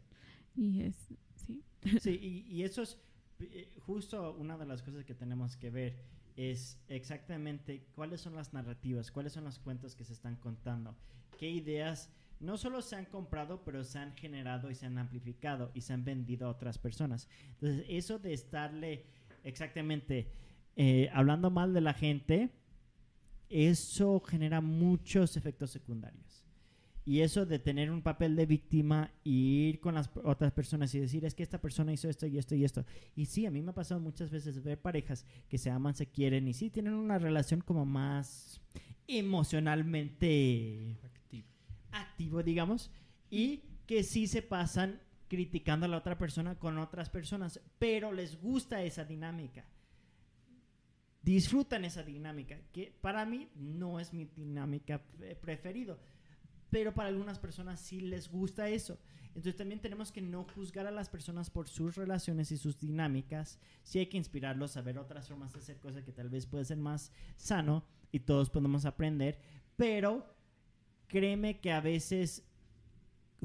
Y 0.56 0.82
es 0.82 0.95
sí. 1.36 1.62
Sí, 1.99 2.12
y, 2.12 2.52
y 2.52 2.64
eso 2.64 2.82
es 2.82 2.98
eh, 3.40 3.70
justo 3.80 4.34
una 4.40 4.57
de 4.57 4.66
las 4.66 4.82
cosas 4.82 5.03
que 5.03 5.14
tenemos 5.14 5.57
que 5.57 5.70
ver 5.70 5.98
es 6.38 6.80
exactamente 6.88 7.86
cuáles 7.95 8.22
son 8.22 8.36
las 8.36 8.53
narrativas, 8.53 9.12
cuáles 9.12 9.34
son 9.34 9.44
los 9.44 9.60
cuentos 9.60 9.94
que 9.94 10.06
se 10.06 10.14
están 10.14 10.38
contando, 10.38 10.95
qué 11.38 11.49
ideas 11.49 12.10
no 12.40 12.57
solo 12.57 12.82
se 12.82 12.95
han 12.95 13.06
comprado, 13.06 13.64
pero 13.64 13.84
se 13.84 13.99
han 13.99 14.16
generado 14.16 14.70
y 14.70 14.76
se 14.76 14.86
han 14.86 14.98
amplificado 14.98 15.72
y 15.74 15.82
se 15.82 15.94
han 15.94 16.03
vendido 16.03 16.48
a 16.48 16.52
otras 16.52 16.78
personas. 16.78 17.28
Entonces, 17.52 17.86
eso 17.90 18.20
de 18.20 18.34
estarle 18.34 19.06
exactamente 19.44 20.32
eh, 20.76 21.10
hablando 21.14 21.49
mal 21.49 21.74
de 21.74 21.82
la 21.82 21.94
gente, 21.94 22.49
eso 23.49 24.20
genera 24.20 24.62
muchos 24.62 25.38
efectos 25.38 25.72
secundarios. 25.72 26.44
Y 27.07 27.22
eso 27.22 27.45
de 27.45 27.60
tener 27.60 27.91
un 27.91 28.02
papel 28.02 28.36
de 28.36 28.48
víctima 28.48 29.12
y 29.24 29.68
ir 29.70 29.80
con 29.80 29.94
las 29.94 30.10
otras 30.24 30.52
personas 30.52 30.94
y 30.95 30.99
decir, 30.99 31.24
es 31.24 31.36
que 31.36 31.44
esta 31.44 31.62
persona 31.62 31.94
hizo 31.94 32.10
esto 32.10 32.26
y 32.26 32.40
esto 32.40 32.56
y 32.56 32.66
esto. 32.66 32.84
Y 33.16 33.26
sí, 33.26 33.45
a 33.45 33.52
mí 33.52 33.62
me 33.62 33.70
ha 33.70 33.76
pasado 33.76 34.02
muchas 34.02 34.32
veces 34.32 34.64
ver 34.64 34.82
parejas 34.82 35.24
que 35.48 35.60
se 35.60 35.70
aman, 35.70 35.94
se 35.94 36.07
quieren 36.07 36.48
y 36.48 36.53
sí 36.53 36.72
tienen 36.72 36.94
una 36.94 37.20
relación 37.20 37.62
como 37.62 37.86
más 37.86 38.60
emocionalmente 39.07 40.98
Activo. 41.95 42.43
digamos, 42.43 42.91
y 43.30 43.63
que 43.85 44.03
sí 44.03 44.27
se 44.27 44.41
pasan 44.41 45.01
criticando 45.27 45.85
a 45.85 45.89
la 45.89 45.97
otra 45.97 46.17
persona 46.17 46.57
con 46.57 46.77
otras 46.77 47.09
personas, 47.09 47.59
pero 47.80 48.11
les 48.11 48.39
gusta 48.39 48.84
esa 48.84 49.03
dinámica. 49.05 49.65
Disfrutan 51.22 51.85
esa 51.85 52.03
dinámica, 52.03 52.59
que 52.72 52.95
para 53.01 53.26
mí 53.26 53.49
no 53.55 53.99
es 53.99 54.13
mi 54.13 54.26
dinámica 54.26 55.01
eh, 55.22 55.35
preferido, 55.35 55.99
pero 56.69 56.93
para 56.93 57.09
algunas 57.09 57.39
personas 57.39 57.80
sí 57.80 57.99
les 57.99 58.30
gusta 58.30 58.69
eso. 58.69 58.99
Entonces 59.30 59.57
también 59.57 59.81
tenemos 59.81 60.11
que 60.11 60.22
no 60.22 60.45
juzgar 60.45 60.88
a 60.88 60.91
las 60.91 61.09
personas 61.09 61.49
por 61.49 61.67
sus 61.67 61.95
relaciones 61.95 62.51
y 62.51 62.57
sus 62.57 62.80
dinámicas. 62.80 63.59
Sí 63.84 63.99
hay 63.99 64.05
que 64.05 64.17
inspirarlos 64.17 64.77
a 64.77 64.81
ver 64.81 64.97
otras 64.97 65.27
formas 65.27 65.51
de 65.51 65.59
hacer 65.59 65.77
cosas 65.80 66.03
que 66.03 66.13
tal 66.13 66.30
vez 66.30 66.45
puede 66.45 66.63
ser 66.63 66.77
más 66.77 67.11
sano 67.35 67.84
y 68.11 68.19
todos 68.19 68.49
podemos 68.49 68.85
aprender, 68.85 69.39
pero 69.76 70.35
créeme 71.07 71.60
que 71.60 71.72
a 71.72 71.82
veces 71.82 72.44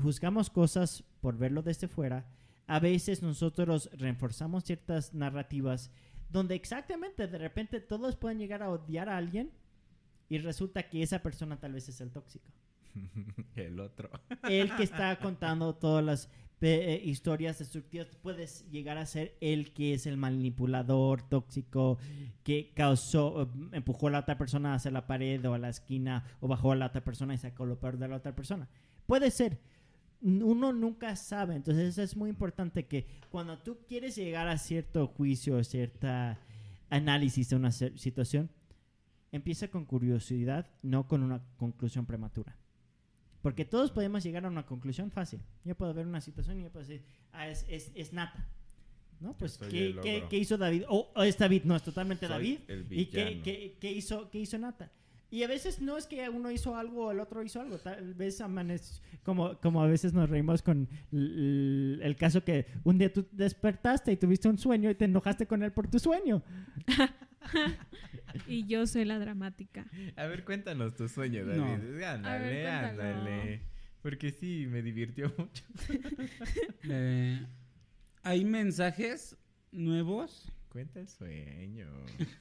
juzgamos 0.00 0.50
cosas 0.50 1.04
por 1.20 1.36
verlo 1.36 1.62
desde 1.62 1.88
fuera. 1.88 2.26
A 2.66 2.78
veces 2.78 3.22
nosotros 3.22 3.90
reforzamos 3.92 4.64
ciertas 4.64 5.12
narrativas 5.12 5.90
donde 6.28 6.54
exactamente 6.54 7.26
de 7.26 7.38
repente 7.38 7.80
todos 7.80 8.16
pueden 8.16 8.38
llegar 8.38 8.62
a 8.62 8.70
odiar 8.70 9.08
a 9.08 9.16
alguien 9.16 9.50
y 10.28 10.38
resulta 10.38 10.88
que 10.88 11.02
esa 11.02 11.20
persona 11.20 11.58
tal 11.58 11.72
vez 11.72 11.88
es 11.88 12.00
el 12.00 12.12
tóxico. 12.12 12.50
El 13.56 13.80
otro. 13.80 14.10
El 14.48 14.74
que 14.76 14.84
está 14.84 15.18
contando 15.18 15.74
todas 15.74 16.04
las 16.04 16.30
eh, 16.62 17.00
historias 17.02 17.58
destructivas 17.58 18.08
puede 18.22 18.46
llegar 18.70 18.98
a 18.98 19.06
ser 19.06 19.34
el 19.40 19.72
que 19.72 19.94
es 19.94 20.06
el 20.06 20.18
manipulador 20.18 21.22
tóxico 21.22 21.98
que 22.42 22.72
causó, 22.74 23.42
eh, 23.42 23.46
empujó 23.72 24.08
a 24.08 24.10
la 24.10 24.18
otra 24.20 24.36
persona 24.36 24.74
hacia 24.74 24.90
la 24.90 25.06
pared 25.06 25.42
o 25.46 25.54
a 25.54 25.58
la 25.58 25.70
esquina 25.70 26.24
o 26.40 26.48
bajó 26.48 26.72
a 26.72 26.76
la 26.76 26.86
otra 26.86 27.02
persona 27.02 27.32
y 27.32 27.38
sacó 27.38 27.64
lo 27.64 27.80
peor 27.80 27.96
de 27.96 28.08
la 28.08 28.16
otra 28.16 28.36
persona. 28.36 28.68
Puede 29.06 29.30
ser. 29.30 29.58
Uno 30.20 30.74
nunca 30.74 31.16
sabe. 31.16 31.56
Entonces 31.56 31.96
es 31.96 32.14
muy 32.14 32.28
importante 32.28 32.86
que 32.86 33.06
cuando 33.30 33.58
tú 33.58 33.78
quieres 33.88 34.16
llegar 34.16 34.46
a 34.48 34.58
cierto 34.58 35.06
juicio, 35.06 35.64
cierta 35.64 36.38
análisis 36.90 37.48
de 37.48 37.56
una 37.56 37.72
situación, 37.72 38.50
empieza 39.32 39.68
con 39.68 39.86
curiosidad, 39.86 40.66
no 40.82 41.08
con 41.08 41.22
una 41.22 41.42
conclusión 41.56 42.04
prematura. 42.04 42.59
Porque 43.42 43.64
todos 43.64 43.90
podemos 43.90 44.22
llegar 44.22 44.44
a 44.44 44.48
una 44.48 44.66
conclusión 44.66 45.10
fácil. 45.10 45.40
Yo 45.64 45.74
puedo 45.74 45.94
ver 45.94 46.06
una 46.06 46.20
situación 46.20 46.60
y 46.60 46.64
yo 46.64 46.70
puedo 46.70 46.86
decir, 46.86 47.02
ah, 47.32 47.48
es, 47.48 47.64
es, 47.68 47.90
es 47.94 48.12
nata. 48.12 48.46
¿No? 49.18 49.36
Pues, 49.36 49.58
¿qué, 49.58 49.86
el 49.88 50.00
qué- 50.00 50.24
qué 50.30 50.38
hizo 50.38 50.56
David? 50.56 50.84
O 50.88 51.12
o 51.14 51.22
es 51.22 51.36
David, 51.36 51.62
no, 51.64 51.76
es 51.76 51.82
totalmente 51.82 52.26
Soy 52.26 52.34
David. 52.34 52.58
el 52.68 52.86
¿Y 52.90 53.06
qué, 53.06 53.40
qué- 53.42 53.76
qué 53.78 53.92
hizo, 53.92 54.30
qué 54.30 54.38
hizo 54.38 54.56
Nata? 54.58 54.90
Y 55.32 55.42
a 55.44 55.46
veces 55.46 55.80
no 55.80 55.96
es 55.96 56.06
que 56.06 56.28
uno 56.28 56.50
hizo 56.50 56.74
algo 56.74 57.06
o 57.06 57.10
el 57.12 57.20
otro 57.20 57.42
hizo 57.44 57.60
algo. 57.60 57.78
Tal 57.78 58.14
vez 58.14 58.40
amanece, 58.40 59.00
como, 59.22 59.56
como 59.60 59.82
a 59.82 59.86
veces 59.86 60.12
nos 60.12 60.28
reímos 60.28 60.60
con 60.62 60.88
l- 61.12 61.94
l- 61.96 62.04
el 62.04 62.16
caso 62.16 62.42
que 62.42 62.66
un 62.82 62.98
día 62.98 63.12
tú 63.12 63.24
despertaste 63.30 64.10
y 64.10 64.16
tuviste 64.16 64.48
un 64.48 64.58
sueño 64.58 64.90
y 64.90 64.94
te 64.96 65.04
enojaste 65.04 65.46
con 65.46 65.62
él 65.62 65.70
por 65.72 65.86
tu 65.88 65.98
sueño. 65.98 66.42
Y 68.46 68.66
yo 68.66 68.86
soy 68.86 69.04
la 69.04 69.18
dramática. 69.18 69.86
A 70.16 70.26
ver, 70.26 70.44
cuéntanos 70.44 70.94
tu 70.94 71.08
sueño, 71.08 71.44
No. 71.44 71.66
David. 71.66 72.02
Ándale, 72.02 72.62
cuéntalo. 72.62 73.02
ándale. 73.02 73.62
Porque 74.02 74.30
sí, 74.30 74.66
me 74.68 74.82
divirtió 74.82 75.32
mucho. 75.36 75.64
Eh, 76.88 77.44
hay 78.22 78.44
mensajes 78.44 79.36
nuevos. 79.72 80.50
Cuenta 80.70 81.00
el 81.00 81.08
sueño. 81.08 81.88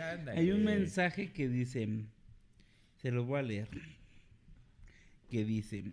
Ándale. 0.00 0.38
Hay 0.38 0.50
un 0.52 0.64
mensaje 0.64 1.32
que 1.32 1.48
dice, 1.48 1.88
se 2.96 3.10
lo 3.10 3.24
voy 3.24 3.38
a 3.38 3.42
leer, 3.42 3.68
que 5.30 5.44
dice, 5.44 5.92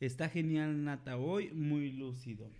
está 0.00 0.28
genial 0.28 0.82
Nata 0.84 1.16
hoy, 1.16 1.50
muy 1.52 1.92
lúcido. 1.92 2.50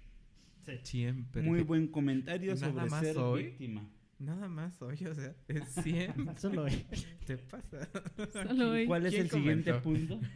Siempre. 0.82 1.42
Muy 1.42 1.62
buen 1.62 1.86
comentario 1.88 2.54
¿Nada 2.54 2.88
sobre 2.88 3.00
ser 3.00 3.18
hoy? 3.18 3.42
víctima. 3.44 3.88
Nada 4.18 4.48
más 4.48 4.80
hoy, 4.80 4.94
o 5.06 5.14
sea, 5.14 5.34
es 5.48 5.64
siempre. 5.82 6.38
Solo 6.38 6.66
te 7.26 7.36
pasa. 7.38 7.88
Solo 8.32 8.70
hoy. 8.70 8.86
¿Cuál 8.86 9.06
es 9.06 9.12
¿Quién 9.12 9.24
el 9.24 9.30
siguiente 9.30 9.74
punto? 9.74 10.20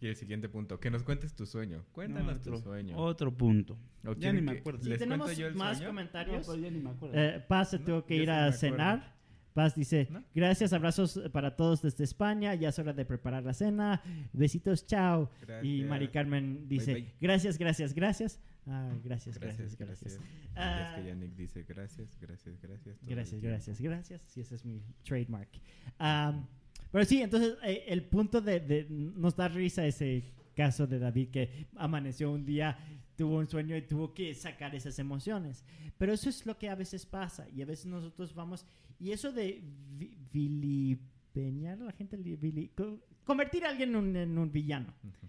Y 0.00 0.08
el 0.08 0.16
siguiente 0.16 0.50
punto, 0.50 0.78
que 0.78 0.90
nos 0.90 1.02
cuentes 1.02 1.34
tu 1.34 1.46
sueño. 1.46 1.82
Cuéntanos 1.92 2.36
otro, 2.36 2.56
tu 2.56 2.62
sueño. 2.62 2.94
Otro 2.98 3.34
punto. 3.34 3.78
¿O 4.04 4.12
ya 4.12 4.34
ni 4.34 4.42
me 4.42 4.52
acuerdo. 4.52 4.82
Si 4.82 4.90
¿Les 4.90 4.98
tenemos 4.98 5.24
cuento 5.28 5.40
yo 5.40 5.46
el 5.46 5.54
más 5.54 5.78
sueño? 5.78 5.88
comentarios, 5.90 6.36
No, 6.40 6.44
pues 6.52 6.60
ya 6.62 6.70
ni 6.70 6.78
me 6.80 6.90
acuerdo. 6.90 7.16
eh, 7.18 7.42
Paz 7.48 7.70
se 7.70 7.78
No, 7.78 7.84
tuvo 7.86 8.04
que 8.04 8.16
ir 8.16 8.30
a 8.30 8.52
cenar. 8.52 9.14
Paz 9.54 9.74
dice, 9.74 10.08
¿No? 10.10 10.22
gracias, 10.34 10.74
abrazos 10.74 11.18
para 11.32 11.56
todos 11.56 11.80
desde 11.80 12.04
España, 12.04 12.54
ya 12.54 12.68
es 12.68 12.78
hora 12.78 12.92
de 12.92 13.06
preparar 13.06 13.44
la 13.44 13.54
cena, 13.54 14.02
besitos, 14.34 14.84
chao. 14.86 15.30
Y. 15.62 15.84
Mari 15.84 16.08
Carmen 16.08 16.68
dice, 16.68 16.92
bye. 16.94 17.14
gracias, 17.20 17.56
gracias, 17.56 17.94
gracias. 17.94 18.40
Ah, 18.66 18.92
gracias, 19.04 19.38
Gracias, 19.38 19.76
gracias, 19.76 20.02
gracias. 20.16 20.20
Ah, 20.56 20.94
es 20.96 21.02
que 21.02 21.08
Yannick 21.08 21.34
dice 21.36 21.62
gracias, 21.68 22.16
gracias, 22.20 22.58
gracias. 22.62 22.96
Gracias, 23.02 23.40
gracias, 23.42 23.80
gracias. 23.80 24.22
Sí, 24.26 24.40
ese 24.40 24.54
es 24.54 24.64
mi 24.64 24.80
trademark. 25.02 25.50
Am, 25.98 26.46
pero 26.90 27.04
sí, 27.04 27.20
entonces 27.20 27.56
eh, 27.62 27.84
el 27.88 28.04
punto 28.04 28.40
de, 28.40 28.60
de- 28.60 28.86
nos 28.88 29.36
da 29.36 29.48
risa 29.48 29.86
ese 29.86 30.24
caso 30.56 30.86
de 30.86 30.98
David 30.98 31.28
que 31.30 31.66
amaneció 31.76 32.30
un 32.32 32.46
día, 32.46 32.78
tuvo 33.16 33.38
un 33.38 33.48
sueño 33.48 33.76
y 33.76 33.82
tuvo 33.82 34.14
que 34.14 34.34
sacar 34.34 34.74
esas 34.74 34.98
emociones. 34.98 35.64
Pero 35.98 36.12
eso 36.14 36.28
es 36.30 36.46
lo 36.46 36.56
que 36.56 36.68
a 36.70 36.74
veces 36.74 37.04
pasa 37.04 37.46
y 37.50 37.60
a 37.62 37.66
veces 37.66 37.86
nosotros 37.86 38.34
vamos 38.34 38.64
y 38.98 39.10
eso 39.10 39.30
de 39.32 39.60
vi- 39.98 40.16
vilipeñar 40.32 41.80
a 41.80 41.84
la 41.84 41.92
gente, 41.92 42.16
li- 42.16 42.36
vili- 42.36 42.70
co- 42.74 43.00
convertir 43.24 43.64
a 43.64 43.70
alguien 43.70 43.90
en 43.90 43.96
un, 43.96 44.16
en 44.16 44.38
un 44.38 44.50
villano, 44.52 44.94
Ujú, 45.02 45.26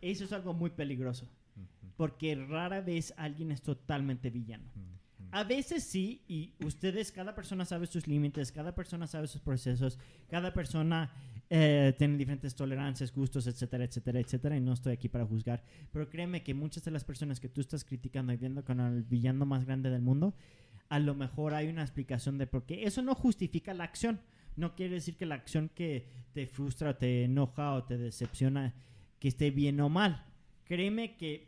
eso 0.00 0.24
es 0.24 0.32
algo 0.32 0.54
muy 0.54 0.70
peligroso 0.70 1.28
porque 1.98 2.36
rara 2.36 2.80
vez 2.80 3.12
alguien 3.16 3.50
es 3.50 3.60
totalmente 3.60 4.30
villano. 4.30 4.70
A 5.32 5.42
veces 5.42 5.82
sí, 5.82 6.22
y 6.28 6.54
ustedes, 6.64 7.10
cada 7.10 7.34
persona 7.34 7.64
sabe 7.64 7.88
sus 7.88 8.06
límites, 8.06 8.52
cada 8.52 8.72
persona 8.72 9.08
sabe 9.08 9.26
sus 9.26 9.40
procesos, 9.42 9.98
cada 10.28 10.54
persona 10.54 11.10
eh, 11.50 11.92
tiene 11.98 12.16
diferentes 12.16 12.54
tolerancias, 12.54 13.12
gustos, 13.12 13.48
etcétera, 13.48 13.82
etcétera, 13.82 14.20
etcétera, 14.20 14.56
y 14.56 14.60
no 14.60 14.74
estoy 14.74 14.92
aquí 14.92 15.08
para 15.08 15.26
juzgar, 15.26 15.64
pero 15.90 16.08
créeme 16.08 16.44
que 16.44 16.54
muchas 16.54 16.84
de 16.84 16.92
las 16.92 17.02
personas 17.02 17.40
que 17.40 17.48
tú 17.48 17.60
estás 17.60 17.84
criticando 17.84 18.32
y 18.32 18.36
viendo 18.36 18.64
con 18.64 18.78
el 18.78 19.02
villano 19.02 19.44
más 19.44 19.64
grande 19.64 19.90
del 19.90 20.00
mundo, 20.00 20.36
a 20.88 21.00
lo 21.00 21.16
mejor 21.16 21.52
hay 21.52 21.66
una 21.66 21.82
explicación 21.82 22.38
de 22.38 22.46
por 22.46 22.64
qué. 22.64 22.84
Eso 22.84 23.02
no 23.02 23.16
justifica 23.16 23.74
la 23.74 23.82
acción, 23.82 24.20
no 24.54 24.76
quiere 24.76 24.94
decir 24.94 25.16
que 25.16 25.26
la 25.26 25.34
acción 25.34 25.68
que 25.68 26.06
te 26.32 26.46
frustra, 26.46 26.96
te 26.96 27.24
enoja 27.24 27.74
o 27.74 27.82
te 27.82 27.98
decepciona, 27.98 28.72
que 29.18 29.26
esté 29.26 29.50
bien 29.50 29.80
o 29.80 29.88
mal. 29.88 30.24
Créeme 30.64 31.16
que 31.16 31.47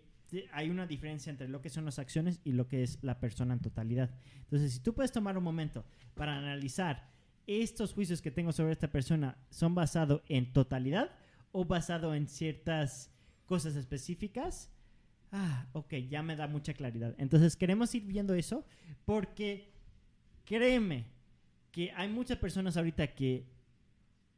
hay 0.52 0.70
una 0.70 0.86
diferencia 0.86 1.30
entre 1.30 1.48
lo 1.48 1.60
que 1.60 1.70
son 1.70 1.84
las 1.84 1.98
acciones 1.98 2.40
y 2.44 2.52
lo 2.52 2.68
que 2.68 2.82
es 2.82 2.98
la 3.02 3.20
persona 3.20 3.54
en 3.54 3.60
totalidad. 3.60 4.10
Entonces, 4.40 4.72
si 4.72 4.80
tú 4.80 4.94
puedes 4.94 5.12
tomar 5.12 5.36
un 5.36 5.44
momento 5.44 5.84
para 6.14 6.36
analizar 6.36 7.10
estos 7.46 7.92
juicios 7.92 8.22
que 8.22 8.30
tengo 8.30 8.52
sobre 8.52 8.72
esta 8.72 8.90
persona, 8.90 9.36
¿son 9.50 9.74
basados 9.74 10.22
en 10.28 10.52
totalidad 10.52 11.10
o 11.52 11.64
basado 11.64 12.14
en 12.14 12.28
ciertas 12.28 13.10
cosas 13.46 13.76
específicas? 13.76 14.70
Ah, 15.32 15.66
ok, 15.72 15.94
ya 16.08 16.22
me 16.22 16.36
da 16.36 16.46
mucha 16.46 16.74
claridad. 16.74 17.14
Entonces, 17.18 17.56
queremos 17.56 17.94
ir 17.94 18.04
viendo 18.04 18.34
eso 18.34 18.64
porque 19.04 19.72
créeme 20.44 21.06
que 21.70 21.92
hay 21.92 22.08
muchas 22.08 22.38
personas 22.38 22.76
ahorita 22.76 23.14
que 23.14 23.46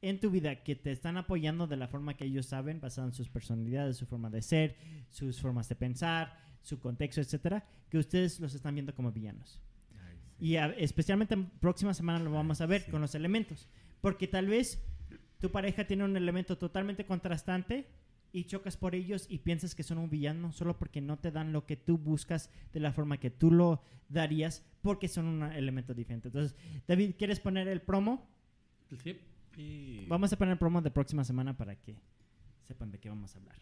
en 0.02 0.20
tu 0.20 0.30
vida 0.30 0.62
que 0.64 0.74
te 0.76 0.92
están 0.92 1.16
apoyando 1.16 1.66
de 1.66 1.76
la 1.76 1.88
forma 1.88 2.14
que 2.16 2.24
ellos 2.24 2.46
saben, 2.46 2.80
basado 2.80 3.06
en 3.08 3.14
sus 3.14 3.28
personalidades, 3.28 3.96
su 3.96 4.06
forma 4.06 4.28
de 4.30 4.42
ser, 4.42 4.76
sus 5.10 5.40
formas 5.40 5.68
de 5.68 5.76
pensar, 5.76 6.36
su 6.60 6.78
contexto, 6.80 7.20
etcétera, 7.20 7.64
que 7.88 7.98
ustedes 7.98 8.38
los 8.40 8.54
están 8.54 8.74
viendo 8.74 8.94
como 8.94 9.10
villanos. 9.12 9.60
Ay, 9.92 10.16
sí. 10.38 10.44
Y 10.44 10.56
a- 10.56 10.66
especialmente 10.76 11.34
en 11.34 11.46
próxima 11.46 11.94
semana 11.94 12.18
lo 12.18 12.30
vamos 12.32 12.60
a 12.60 12.66
ver 12.66 12.82
Sí. 12.82 12.90
con 12.90 13.00
los 13.00 13.14
elementos. 13.14 13.68
Porque 14.00 14.26
tal 14.28 14.46
vez 14.48 14.82
tu 15.38 15.50
pareja 15.50 15.86
tiene 15.86 16.04
un 16.04 16.16
elemento 16.16 16.58
totalmente 16.58 17.06
contrastante 17.06 17.86
y 18.32 18.44
chocas 18.44 18.76
por 18.76 18.94
ellos 18.94 19.26
y 19.28 19.38
piensas 19.38 19.74
que 19.74 19.82
son 19.82 19.98
un 19.98 20.08
villano 20.10 20.52
solo 20.52 20.78
porque 20.78 21.00
no 21.00 21.18
te 21.18 21.30
dan 21.30 21.52
lo 21.52 21.66
que 21.66 21.76
tú 21.76 21.98
buscas 21.98 22.50
de 22.72 22.80
la 22.80 22.92
forma 22.92 23.18
que 23.18 23.30
tú 23.30 23.50
lo 23.50 23.82
darías 24.08 24.64
porque 24.82 25.06
son 25.08 25.26
un 25.26 25.42
elemento 25.52 25.94
diferente. 25.94 26.28
Entonces, 26.28 26.56
David, 26.88 27.14
¿quieres 27.18 27.38
poner 27.40 27.68
el 27.68 27.82
promo? 27.82 28.26
Sí. 29.02 29.16
Y... 29.56 30.06
Vamos 30.08 30.32
a 30.32 30.36
poner 30.36 30.52
el 30.52 30.58
promo 30.58 30.80
de 30.80 30.90
próxima 30.90 31.24
semana 31.24 31.56
para 31.56 31.76
que 31.76 31.96
sepan 32.62 32.90
de 32.90 32.98
qué 32.98 33.08
vamos 33.08 33.34
a 33.34 33.38
hablar. 33.38 33.56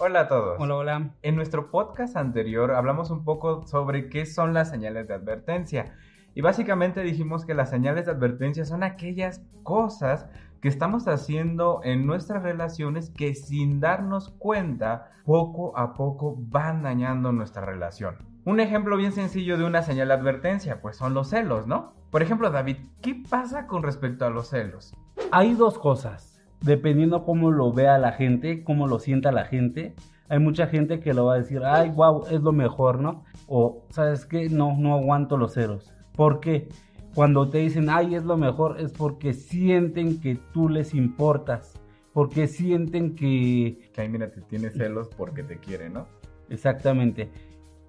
Hola 0.00 0.20
a 0.20 0.28
todos. 0.28 0.60
Hola, 0.60 0.76
hola. 0.76 1.10
En 1.22 1.34
nuestro 1.34 1.70
podcast 1.70 2.16
anterior 2.16 2.70
hablamos 2.72 3.10
un 3.10 3.24
poco 3.24 3.66
sobre 3.66 4.08
qué 4.08 4.26
son 4.26 4.54
las 4.54 4.70
señales 4.70 5.08
de 5.08 5.14
advertencia. 5.14 5.96
Y 6.34 6.40
básicamente 6.40 7.02
dijimos 7.02 7.44
que 7.44 7.54
las 7.54 7.70
señales 7.70 8.06
de 8.06 8.12
advertencia 8.12 8.64
son 8.64 8.84
aquellas 8.84 9.42
cosas 9.64 10.28
que 10.60 10.68
estamos 10.68 11.08
haciendo 11.08 11.80
en 11.82 12.06
nuestras 12.06 12.44
relaciones 12.44 13.10
que 13.10 13.34
sin 13.34 13.80
darnos 13.80 14.30
cuenta, 14.38 15.10
poco 15.24 15.76
a 15.76 15.94
poco 15.94 16.36
van 16.38 16.82
dañando 16.82 17.32
nuestra 17.32 17.64
relación. 17.64 18.16
Un 18.44 18.60
ejemplo 18.60 18.96
bien 18.96 19.12
sencillo 19.12 19.58
de 19.58 19.64
una 19.64 19.82
señal 19.82 20.08
de 20.08 20.14
advertencia, 20.14 20.80
pues 20.80 20.96
son 20.96 21.12
los 21.12 21.30
celos, 21.30 21.66
¿no? 21.66 21.97
Por 22.10 22.22
ejemplo, 22.22 22.50
David, 22.50 22.76
¿qué 23.02 23.22
pasa 23.28 23.66
con 23.66 23.82
respecto 23.82 24.24
a 24.24 24.30
los 24.30 24.48
celos? 24.48 24.94
Hay 25.30 25.54
dos 25.54 25.78
cosas. 25.78 26.40
Dependiendo 26.62 27.22
cómo 27.22 27.50
lo 27.50 27.72
vea 27.72 27.98
la 27.98 28.12
gente, 28.12 28.64
cómo 28.64 28.86
lo 28.86 28.98
sienta 28.98 29.30
la 29.30 29.44
gente. 29.44 29.94
Hay 30.30 30.38
mucha 30.38 30.66
gente 30.68 31.00
que 31.00 31.12
lo 31.12 31.26
va 31.26 31.34
a 31.34 31.38
decir, 31.38 31.62
ay, 31.64 31.90
wow, 31.90 32.24
es 32.30 32.40
lo 32.40 32.52
mejor, 32.52 32.98
¿no? 33.00 33.24
O, 33.46 33.84
¿sabes 33.90 34.24
qué? 34.24 34.48
No, 34.48 34.74
no 34.78 34.94
aguanto 34.94 35.36
los 35.36 35.52
celos. 35.52 35.92
¿Por 36.14 36.40
qué? 36.40 36.68
Cuando 37.14 37.50
te 37.50 37.58
dicen, 37.58 37.90
ay, 37.90 38.14
es 38.14 38.24
lo 38.24 38.38
mejor, 38.38 38.80
es 38.80 38.92
porque 38.92 39.34
sienten 39.34 40.18
que 40.20 40.36
tú 40.54 40.70
les 40.70 40.94
importas. 40.94 41.78
Porque 42.14 42.46
sienten 42.46 43.16
que... 43.16 43.90
Que 43.92 44.00
ahí 44.00 44.08
mira, 44.08 44.30
te 44.30 44.40
tiene 44.40 44.70
celos 44.70 45.08
porque 45.14 45.42
te 45.42 45.58
quiere, 45.58 45.90
¿no? 45.90 46.06
Exactamente. 46.48 47.30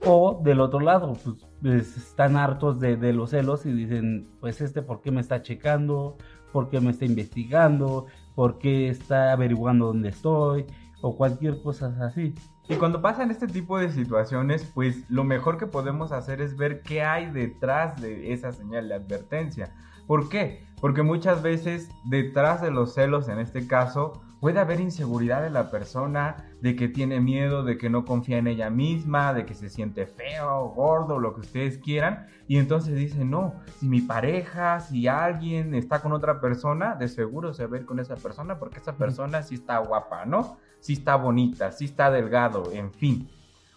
O 0.06 0.42
del 0.44 0.62
otro 0.62 0.80
lado, 0.80 1.14
pues, 1.62 1.98
están 1.98 2.38
hartos 2.38 2.80
de, 2.80 2.96
de 2.96 3.14
los 3.14 3.32
celos 3.32 3.66
y 3.66 3.72
dicen, 3.72 4.30
pues 4.40 4.62
este, 4.62 4.82
¿por 4.82 5.02
qué 5.02 5.12
me 5.12 5.22
está 5.22 5.42
checando? 5.42 6.18
¿Por 6.54 6.70
qué 6.70 6.80
me 6.80 6.92
está 6.92 7.06
investigando? 7.06 8.06
¿Por 8.36 8.58
qué 8.60 8.90
está 8.90 9.34
averiguando 9.34 9.88
dónde 9.88 10.10
estoy? 10.10 10.66
O 11.02 11.18
cualquier 11.18 11.62
cosa 11.62 11.96
así. 12.02 12.34
Y 12.70 12.76
cuando 12.76 13.02
pasan 13.02 13.32
este 13.32 13.48
tipo 13.48 13.80
de 13.80 13.90
situaciones, 13.90 14.64
pues 14.76 15.10
lo 15.10 15.24
mejor 15.24 15.58
que 15.58 15.66
podemos 15.66 16.12
hacer 16.12 16.40
es 16.40 16.56
ver 16.56 16.84
qué 16.84 17.02
hay 17.02 17.32
detrás 17.32 18.00
de 18.00 18.32
esa 18.32 18.52
señal 18.52 18.88
de 18.90 18.96
advertencia. 18.96 19.74
¿Por 20.06 20.30
qué? 20.30 20.64
Porque 20.80 21.02
muchas 21.02 21.42
veces 21.42 21.90
detrás 22.06 22.62
de 22.62 22.72
los 22.72 22.94
celos, 22.94 23.28
en 23.28 23.40
este 23.40 23.68
caso, 23.68 24.22
puede 24.40 24.60
haber 24.60 24.80
inseguridad 24.80 25.42
de 25.42 25.50
la 25.50 25.70
persona, 25.70 26.38
de 26.62 26.76
que 26.76 26.88
tiene 26.88 27.20
miedo, 27.20 27.64
de 27.64 27.78
que 27.78 27.90
no 27.90 28.06
confía 28.06 28.38
en 28.38 28.48
ella 28.48 28.70
misma, 28.70 29.34
de 29.34 29.46
que 29.46 29.54
se 29.54 29.70
siente 29.70 30.06
feo, 30.06 30.70
gordo, 30.70 31.20
lo 31.20 31.34
que 31.34 31.42
ustedes 31.42 31.78
quieran. 31.78 32.28
Y 32.48 32.58
entonces 32.58 32.96
dice, 32.96 33.26
no, 33.26 33.56
si 33.78 33.88
mi 33.88 34.02
pareja, 34.02 34.80
si 34.80 35.08
alguien 35.08 35.76
está 35.76 36.02
con 36.02 36.14
otra 36.14 36.40
persona, 36.40 36.96
de 36.96 37.08
seguro 37.08 37.54
se 37.54 37.68
va 37.68 37.78
a 37.78 37.80
ir 37.82 37.86
con 37.86 38.00
esa 38.00 38.16
persona 38.16 38.60
porque 38.60 38.80
esa 38.80 38.98
persona 38.98 39.44
sí 39.44 39.56
está 39.56 39.80
guapa, 39.80 40.26
¿no? 40.26 40.58
Sí 40.80 40.94
está 40.94 41.16
bonita, 41.16 41.72
sí 41.72 41.86
está 41.86 42.10
delgado, 42.10 42.72
en 42.72 42.92
fin. 42.94 43.30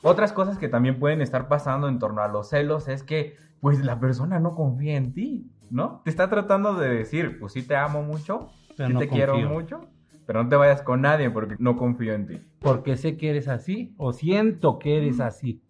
Otras 0.02 0.32
cosas 0.32 0.58
que 0.58 0.68
también 0.68 0.98
pueden 0.98 1.20
estar 1.20 1.48
pasando 1.48 1.88
en 1.88 1.98
torno 1.98 2.22
a 2.22 2.28
los 2.28 2.48
celos 2.48 2.88
es 2.88 3.02
que 3.02 3.36
pues 3.60 3.84
la 3.84 4.00
persona 4.00 4.40
no 4.40 4.56
confía 4.56 4.96
en 4.96 5.12
ti, 5.12 5.50
¿no? 5.70 6.00
Te 6.04 6.10
está 6.10 6.28
tratando 6.28 6.74
de 6.74 6.88
decir, 6.88 7.38
pues 7.38 7.52
sí 7.52 7.62
te 7.62 7.76
amo 7.76 8.02
mucho, 8.02 8.50
sí 8.76 8.82
no 8.92 8.98
te 8.98 9.08
quiero 9.08 9.36
mucho, 9.38 9.88
pero 10.32 10.44
no 10.44 10.48
te 10.48 10.56
vayas 10.56 10.80
con 10.80 11.02
nadie 11.02 11.28
porque 11.28 11.56
no 11.58 11.76
confío 11.76 12.14
en 12.14 12.26
ti. 12.26 12.38
Porque 12.58 12.96
sé 12.96 13.18
que 13.18 13.28
eres 13.28 13.48
así 13.48 13.92
o 13.98 14.14
siento 14.14 14.78
que 14.78 14.96
eres 14.96 15.20
así. 15.20 15.60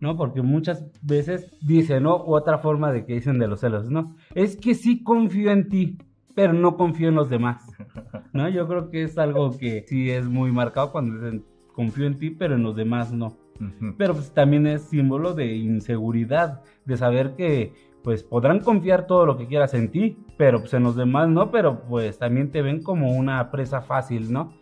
¿No? 0.00 0.16
Porque 0.16 0.40
muchas 0.40 0.86
veces 1.02 1.54
dicen, 1.60 2.04
¿no? 2.04 2.16
Otra 2.16 2.56
forma 2.56 2.92
de 2.92 3.04
que 3.04 3.12
dicen 3.12 3.38
de 3.38 3.46
los 3.46 3.60
celos, 3.60 3.90
¿no? 3.90 4.16
Es 4.34 4.56
que 4.56 4.74
sí 4.74 5.02
confío 5.02 5.50
en 5.50 5.68
ti, 5.68 5.98
pero 6.34 6.54
no 6.54 6.78
confío 6.78 7.10
en 7.10 7.14
los 7.14 7.28
demás. 7.28 7.70
¿No? 8.32 8.48
Yo 8.48 8.66
creo 8.66 8.88
que 8.88 9.02
es 9.02 9.18
algo 9.18 9.54
que 9.54 9.84
sí 9.86 10.10
es 10.10 10.26
muy 10.26 10.50
marcado 10.50 10.92
cuando 10.92 11.16
dicen, 11.16 11.44
confío 11.74 12.06
en 12.06 12.18
ti, 12.18 12.30
pero 12.30 12.54
en 12.54 12.62
los 12.62 12.74
demás 12.74 13.12
no. 13.12 13.36
Pero 13.98 14.14
pues 14.14 14.32
también 14.32 14.66
es 14.66 14.80
símbolo 14.82 15.34
de 15.34 15.56
inseguridad, 15.56 16.62
de 16.86 16.96
saber 16.96 17.34
que 17.34 17.74
pues 18.06 18.22
podrán 18.22 18.60
confiar 18.60 19.08
todo 19.08 19.26
lo 19.26 19.36
que 19.36 19.48
quieras 19.48 19.74
en 19.74 19.90
ti, 19.90 20.16
pero 20.38 20.60
pues 20.60 20.72
en 20.74 20.84
los 20.84 20.94
demás 20.94 21.28
no, 21.28 21.50
pero 21.50 21.82
pues 21.88 22.20
también 22.20 22.52
te 22.52 22.62
ven 22.62 22.80
como 22.80 23.10
una 23.10 23.50
presa 23.50 23.82
fácil, 23.82 24.32
¿no? 24.32 24.52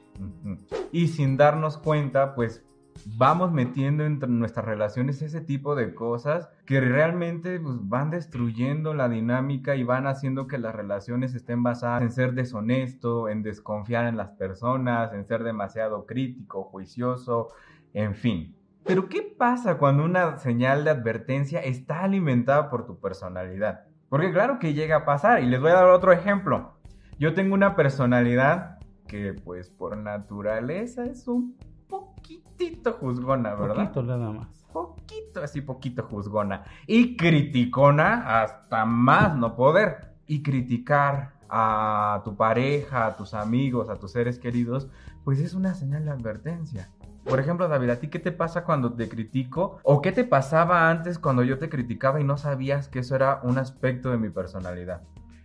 Y 0.92 1.08
sin 1.08 1.36
darnos 1.36 1.76
cuenta, 1.76 2.34
pues 2.34 2.64
vamos 3.04 3.52
metiendo 3.52 4.06
entre 4.06 4.30
nuestras 4.30 4.64
relaciones 4.64 5.20
ese 5.20 5.42
tipo 5.42 5.74
de 5.74 5.94
cosas 5.94 6.48
que 6.64 6.80
realmente 6.80 7.60
pues, 7.60 7.76
van 7.82 8.08
destruyendo 8.08 8.94
la 8.94 9.10
dinámica 9.10 9.76
y 9.76 9.82
van 9.82 10.06
haciendo 10.06 10.46
que 10.46 10.56
las 10.56 10.74
relaciones 10.74 11.34
estén 11.34 11.62
basadas 11.62 12.00
en 12.00 12.12
ser 12.12 12.32
deshonesto, 12.32 13.28
en 13.28 13.42
desconfiar 13.42 14.06
en 14.06 14.16
las 14.16 14.30
personas, 14.30 15.12
en 15.12 15.26
ser 15.26 15.44
demasiado 15.44 16.06
crítico, 16.06 16.62
juicioso, 16.62 17.48
en 17.92 18.14
fin. 18.14 18.56
Pero 18.84 19.08
¿qué 19.08 19.22
pasa 19.22 19.78
cuando 19.78 20.04
una 20.04 20.38
señal 20.38 20.84
de 20.84 20.90
advertencia 20.90 21.60
está 21.60 22.04
alimentada 22.04 22.68
por 22.70 22.86
tu 22.86 23.00
personalidad? 23.00 23.86
Porque 24.10 24.30
claro 24.30 24.58
que 24.58 24.74
llega 24.74 24.96
a 24.96 25.04
pasar 25.04 25.42
y 25.42 25.46
les 25.46 25.60
voy 25.60 25.70
a 25.70 25.74
dar 25.74 25.88
otro 25.88 26.12
ejemplo. 26.12 26.74
Yo 27.18 27.34
tengo 27.34 27.54
una 27.54 27.76
personalidad 27.76 28.78
que 29.08 29.32
pues 29.32 29.70
por 29.70 29.96
naturaleza 29.96 31.04
es 31.04 31.26
un 31.28 31.56
poquitito 31.88 32.92
juzgona, 32.92 33.54
¿verdad? 33.54 33.76
Poquito 33.76 34.02
nada 34.02 34.30
más. 34.30 34.66
Poquito, 34.72 35.42
así 35.42 35.60
poquito 35.60 36.02
juzgona. 36.02 36.64
Y 36.86 37.16
criticona 37.16 38.42
hasta 38.42 38.84
más 38.84 39.36
no 39.36 39.56
poder. 39.56 40.14
Y 40.26 40.42
criticar 40.42 41.34
a 41.48 42.22
tu 42.24 42.36
pareja, 42.36 43.06
a 43.06 43.16
tus 43.16 43.34
amigos, 43.34 43.88
a 43.88 43.96
tus 43.96 44.12
seres 44.12 44.38
queridos, 44.38 44.88
pues 45.22 45.38
es 45.38 45.54
una 45.54 45.74
señal 45.74 46.04
de 46.04 46.10
advertencia. 46.10 46.90
Por 47.24 47.40
ejemplo, 47.40 47.68
David, 47.68 47.90
¿a 47.90 47.96
ti 47.96 48.08
qué 48.08 48.18
te 48.18 48.32
pasa 48.32 48.64
cuando 48.64 48.92
te 48.92 49.08
critico? 49.08 49.78
¿O 49.82 50.02
qué 50.02 50.12
te 50.12 50.24
pasaba 50.24 50.90
antes 50.90 51.18
cuando 51.18 51.42
yo 51.42 51.58
te 51.58 51.68
criticaba 51.68 52.20
y 52.20 52.24
no 52.24 52.36
sabías 52.36 52.88
que 52.88 52.98
eso 53.00 53.16
era 53.16 53.40
un 53.42 53.58
aspecto 53.58 54.10
de 54.10 54.18
mi 54.18 54.28
personalidad? 54.28 55.02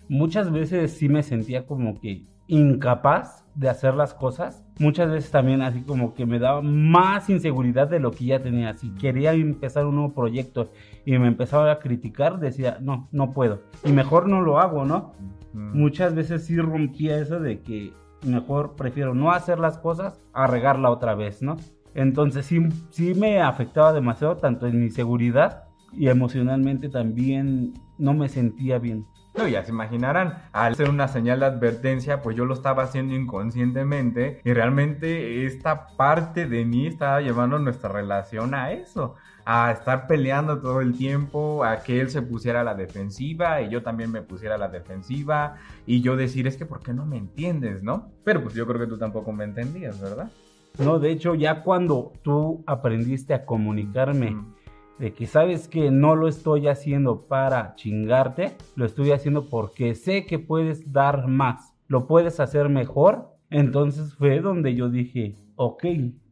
Muchas 0.10 0.52
veces 0.52 0.92
sí 0.92 1.08
me 1.08 1.24
sentía 1.24 1.66
como 1.66 2.00
que 2.00 2.26
incapaz 2.48 3.46
de 3.54 3.70
hacer 3.70 3.94
las 3.94 4.14
cosas. 4.14 4.66
Muchas 4.80 5.12
veces 5.12 5.30
también 5.30 5.62
así 5.62 5.82
como 5.82 6.16
que 6.16 6.26
me 6.26 6.40
daba 6.40 6.62
más 6.62 7.30
inseguridad 7.30 7.88
de 7.88 8.00
lo 8.00 8.12
que 8.12 8.26
ya 8.26 8.42
tenía. 8.42 8.74
Si 8.74 8.90
quería 8.96 9.34
empezar 9.34 9.86
un 9.86 9.96
nuevo 9.96 10.14
proyecto 10.14 10.72
y 11.06 11.18
me 11.18 11.28
empezaba 11.28 11.72
a 11.72 11.80
criticar, 11.80 12.40
decía, 12.40 12.80
no, 12.82 13.08
no 13.12 13.34
puedo. 13.34 13.62
Y 13.86 13.92
mejor 13.92 14.28
no 14.28 14.42
lo 14.42 14.60
hago, 14.60 14.84
¿no? 14.84 15.14
Mm. 15.54 15.78
Muchas 15.78 16.16
veces 16.16 16.44
sí 16.46 16.58
rompía 16.58 17.20
eso 17.20 17.40
de 17.40 17.62
que 17.62 17.94
mejor 18.24 18.76
prefiero 18.76 19.14
no 19.14 19.32
hacer 19.32 19.60
las 19.60 19.78
cosas 19.78 20.20
a 20.34 20.48
regarla 20.48 20.90
otra 20.90 21.16
vez, 21.16 21.42
¿no? 21.42 21.58
Entonces 21.94 22.46
sí, 22.46 22.60
sí 22.92 23.14
me 23.16 23.42
afectaba 23.42 23.94
demasiado 23.94 24.38
tanto 24.38 24.68
en 24.68 24.80
mi 24.80 24.90
seguridad 24.90 25.66
y 25.92 26.08
emocionalmente 26.08 26.90
también 26.90 27.74
no 27.98 28.14
me 28.14 28.30
sentía 28.30 28.78
bien. 28.80 29.06
No, 29.38 29.48
ya 29.48 29.64
se 29.64 29.72
imaginarán, 29.72 30.44
al 30.52 30.76
ser 30.76 30.90
una 30.90 31.08
señal 31.08 31.40
de 31.40 31.46
advertencia, 31.46 32.22
pues 32.22 32.36
yo 32.36 32.46
lo 32.46 32.54
estaba 32.54 32.84
haciendo 32.84 33.16
inconscientemente 33.16 34.42
y 34.44 34.54
realmente 34.54 35.46
esta 35.46 35.88
parte 35.96 36.48
de 36.48 36.66
mí 36.66 36.88
estaba 36.88 37.22
llevando 37.22 37.60
nuestra 37.60 37.90
relación 37.90 38.54
a 38.54 38.72
eso, 38.72 39.16
a 39.52 39.72
estar 39.72 40.06
peleando 40.06 40.60
todo 40.60 40.80
el 40.80 40.96
tiempo, 40.96 41.64
a 41.64 41.80
que 41.82 42.00
él 42.00 42.12
se 42.12 42.22
pusiera 42.22 42.62
a 42.62 42.64
la 42.64 42.76
defensiva 42.76 43.64
y 43.64 43.70
yo 43.70 43.82
también 43.82 44.12
me 44.12 44.22
pusiera 44.22 44.54
a 44.54 44.58
la 44.60 44.68
defensiva 44.68 45.56
y 45.88 46.02
yo 46.02 46.16
decir, 46.16 46.46
es 46.46 46.56
que 46.56 46.68
¿por 46.68 46.82
qué 46.84 46.94
no 46.94 47.04
me 47.08 47.18
entiendes, 47.18 47.82
no? 47.82 48.12
Pero 48.24 48.44
pues 48.44 48.54
yo 48.54 48.68
creo 48.68 48.80
que 48.80 48.86
tú 48.86 49.00
tampoco 49.00 49.32
me 49.32 49.46
entendías, 49.46 50.00
¿verdad? 50.00 50.30
No, 50.78 51.00
de 51.00 51.10
hecho 51.10 51.34
ya 51.34 51.64
cuando 51.64 52.14
tú 52.22 52.64
aprendiste 52.68 53.34
a 53.34 53.48
comunicarme 53.48 54.30
Mm. 54.32 54.54
de 55.00 55.14
que 55.14 55.26
sabes 55.26 55.68
que 55.68 55.90
no 55.90 56.16
lo 56.16 56.28
estoy 56.28 56.68
haciendo 56.68 57.26
para 57.26 57.74
chingarte, 57.74 58.56
lo 58.76 58.86
estoy 58.86 59.14
haciendo 59.14 59.50
porque 59.50 59.96
sé 59.96 60.28
que 60.28 60.38
puedes 60.38 60.94
dar 60.94 61.28
más, 61.28 61.74
lo 61.88 62.06
puedes 62.06 62.40
hacer 62.40 62.70
mejor. 62.70 63.30
Entonces 63.50 64.14
fue 64.14 64.42
donde 64.42 64.76
yo 64.76 64.90
dije, 64.90 65.34
ok, 65.56 65.86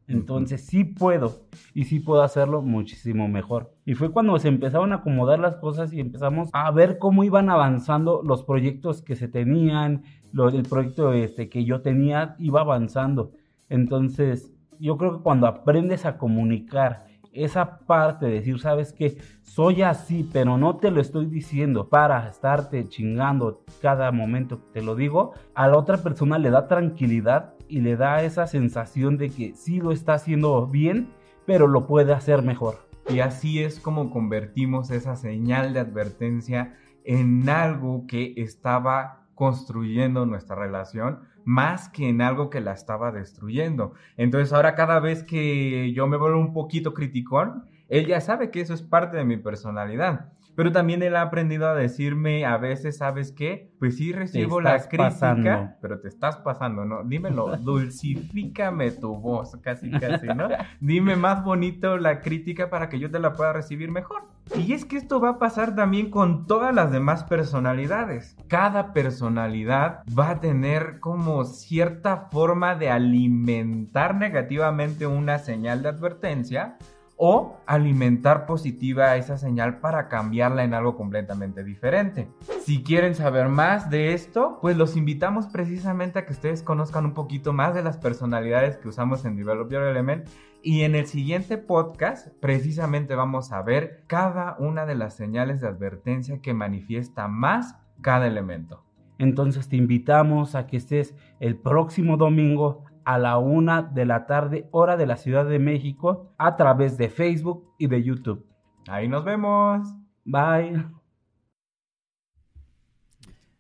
entonces 0.08 0.66
sí 0.66 0.86
puedo 0.86 1.42
y 1.74 1.84
sí 1.84 2.00
puedo 2.00 2.22
hacerlo 2.22 2.62
muchísimo 2.62 3.28
mejor. 3.28 3.74
Y 3.86 3.94
fue 3.94 4.12
cuando 4.12 4.40
se 4.40 4.48
empezaron 4.48 4.94
a 4.94 4.98
acomodar 4.98 5.40
las 5.40 5.58
cosas 5.58 5.92
y 5.92 6.00
empezamos 6.00 6.50
a 6.54 6.72
ver 6.72 6.98
cómo 6.98 7.24
iban 7.24 7.50
avanzando 7.50 8.22
los 8.24 8.44
proyectos 8.44 9.02
que 9.02 9.16
se 9.16 9.28
tenían, 9.28 10.04
el 10.34 10.64
proyecto 10.64 11.14
este, 11.14 11.50
que 11.50 11.66
yo 11.66 11.82
tenía 11.82 12.36
iba 12.40 12.62
avanzando. 12.62 13.32
Entonces 13.70 14.54
yo 14.80 14.98
creo 14.98 15.18
que 15.18 15.24
cuando 15.24 15.48
aprendes 15.48 16.06
a 16.06 16.18
comunicar 16.18 17.08
esa 17.34 17.80
parte 17.80 18.26
de 18.26 18.34
decir, 18.34 18.60
sabes 18.60 18.94
que 18.94 19.18
soy 19.44 19.82
así, 19.82 20.28
pero 20.32 20.58
no 20.58 20.78
te 20.78 20.90
lo 20.90 21.02
estoy 21.02 21.28
diciendo 21.28 21.88
para 21.90 22.28
estarte 22.28 22.88
chingando 22.88 23.64
cada 23.82 24.12
momento 24.12 24.60
que 24.60 24.80
te 24.80 24.82
lo 24.82 24.96
digo, 24.96 25.34
a 25.54 25.68
la 25.68 25.78
otra 25.78 25.98
persona 25.98 26.38
le 26.40 26.50
da 26.50 26.68
tranquilidad 26.68 27.54
y 27.70 27.82
le 27.82 27.96
da 27.96 28.24
esa 28.24 28.48
sensación 28.48 29.18
de 29.18 29.30
que 29.30 29.54
sí 29.54 29.80
lo 29.80 29.92
está 29.92 30.14
haciendo 30.14 30.68
bien, 30.68 31.10
pero 31.46 31.68
lo 31.68 31.88
puede 31.88 32.14
hacer 32.14 32.42
mejor. 32.42 32.88
Y 33.10 33.20
así 33.20 33.64
es 33.64 33.80
como 33.80 34.10
convertimos 34.10 34.92
esa 34.92 35.16
señal 35.16 35.74
de 35.74 35.80
advertencia 35.80 36.76
en 37.06 37.48
algo 37.50 38.06
que 38.06 38.34
estaba 38.38 39.28
construyendo 39.34 40.26
nuestra 40.26 40.56
relación 40.56 41.20
más 41.46 41.88
que 41.88 42.10
en 42.10 42.22
algo 42.22 42.50
que 42.50 42.60
la 42.60 42.74
estaba 42.74 43.14
destruyendo. 43.14 43.94
Entonces 44.18 44.52
ahora 44.52 44.76
cada 44.76 45.00
vez 45.00 45.24
que 45.24 45.94
yo 45.94 46.06
me 46.06 46.18
vuelvo 46.18 46.40
un 46.40 46.52
poquito 46.52 46.94
criticón, 46.94 47.64
él 47.88 48.06
ya 48.06 48.20
sabe 48.20 48.52
que 48.52 48.60
eso 48.60 48.74
es 48.74 48.82
parte 48.82 49.16
de 49.16 49.24
mi 49.24 49.38
personalidad. 49.38 50.34
Pero 50.58 50.72
también 50.72 51.04
él 51.04 51.16
ha 51.16 51.22
aprendido 51.22 51.68
a 51.68 51.76
decirme 51.76 52.44
a 52.44 52.58
veces, 52.58 52.98
¿sabes 52.98 53.32
qué? 53.32 53.72
Pues 53.78 53.98
sí 53.98 54.12
recibo 54.12 54.60
la 54.60 54.80
crítica, 54.80 55.04
pasando. 55.04 55.70
pero 55.80 56.00
te 56.00 56.08
estás 56.08 56.38
pasando, 56.38 56.84
¿no? 56.84 57.04
Dímelo, 57.04 57.58
dulcifícame 57.62 58.90
tu 58.90 59.16
voz, 59.18 59.56
casi, 59.62 59.92
casi, 59.92 60.26
¿no? 60.26 60.50
Dime 60.80 61.16
más 61.16 61.44
bonito 61.44 61.98
la 61.98 62.22
crítica 62.22 62.72
para 62.72 62.90
que 62.90 62.98
yo 62.98 63.12
te 63.12 63.20
la 63.20 63.34
pueda 63.34 63.54
recibir 63.54 63.92
mejor. 63.92 64.24
Y 64.56 64.74
es 64.74 64.84
que 64.84 64.98
esto 64.98 65.20
va 65.20 65.30
a 65.30 65.38
pasar 65.38 65.76
también 65.76 66.10
con 66.10 66.48
todas 66.48 66.74
las 66.74 66.92
demás 66.92 67.24
personalidades. 67.24 68.36
Cada 68.48 68.94
personalidad 68.94 70.02
va 70.18 70.32
a 70.32 70.40
tener 70.40 71.00
como 71.00 71.46
cierta 71.46 72.30
forma 72.32 72.74
de 72.74 72.90
alimentar 72.90 74.16
negativamente 74.16 75.06
una 75.06 75.38
señal 75.38 75.84
de 75.84 75.90
advertencia 75.90 76.78
o 77.18 77.58
alimentar 77.66 78.46
positiva 78.46 79.16
esa 79.18 79.38
señal 79.38 79.80
para 79.80 80.08
cambiarla 80.08 80.64
en 80.64 80.76
algo 80.76 80.96
completamente 80.96 81.64
diferente. 81.64 82.30
Si 82.64 82.84
quieren 82.84 83.16
saber 83.16 83.50
más 83.50 83.90
de 83.90 84.14
esto, 84.14 84.60
pues 84.62 84.78
los 84.78 84.96
invitamos 84.96 85.48
precisamente 85.48 86.20
a 86.20 86.26
que 86.26 86.34
ustedes 86.34 86.62
conozcan 86.62 87.06
un 87.06 87.14
poquito 87.14 87.54
más 87.54 87.74
de 87.74 87.84
las 87.84 87.98
personalidades 87.98 88.78
que 88.78 88.88
usamos 88.88 89.26
en 89.26 89.36
Develop 89.36 89.72
Your 89.72 89.84
Element 89.84 90.28
y 90.62 90.82
en 90.82 90.96
el 90.96 91.08
siguiente 91.08 91.58
podcast 91.58 92.28
precisamente 92.40 93.16
vamos 93.16 93.52
a 93.52 93.62
ver 93.64 94.04
cada 94.08 94.56
una 94.60 94.86
de 94.86 94.96
las 94.96 95.16
señales 95.16 95.60
de 95.60 95.68
advertencia 95.68 96.40
que 96.40 96.54
manifiesta 96.54 97.28
más 97.28 97.76
cada 98.02 98.28
elemento. 98.28 98.84
Entonces 99.20 99.68
te 99.68 99.76
invitamos 99.76 100.54
a 100.54 100.68
que 100.68 100.78
estés 100.78 101.16
el 101.40 101.56
próximo 101.56 102.18
domingo 102.18 102.84
a 103.08 103.18
la 103.18 103.38
una 103.38 103.82
de 103.84 104.06
la 104.06 104.26
tarde, 104.26 104.68
hora 104.72 104.98
de 104.98 105.06
la 105.08 105.16
Ciudad 105.16 105.46
de 105.48 105.60
México, 105.60 106.36
a 106.38 106.58
través 106.58 106.98
de 106.98 107.08
Facebook 107.10 107.74
y 107.80 107.88
de 107.88 108.04
YouTube. 108.04 108.46
Ahí 108.90 109.08
nos 109.08 109.24
vemos. 109.24 109.88
Bye. 110.26 110.84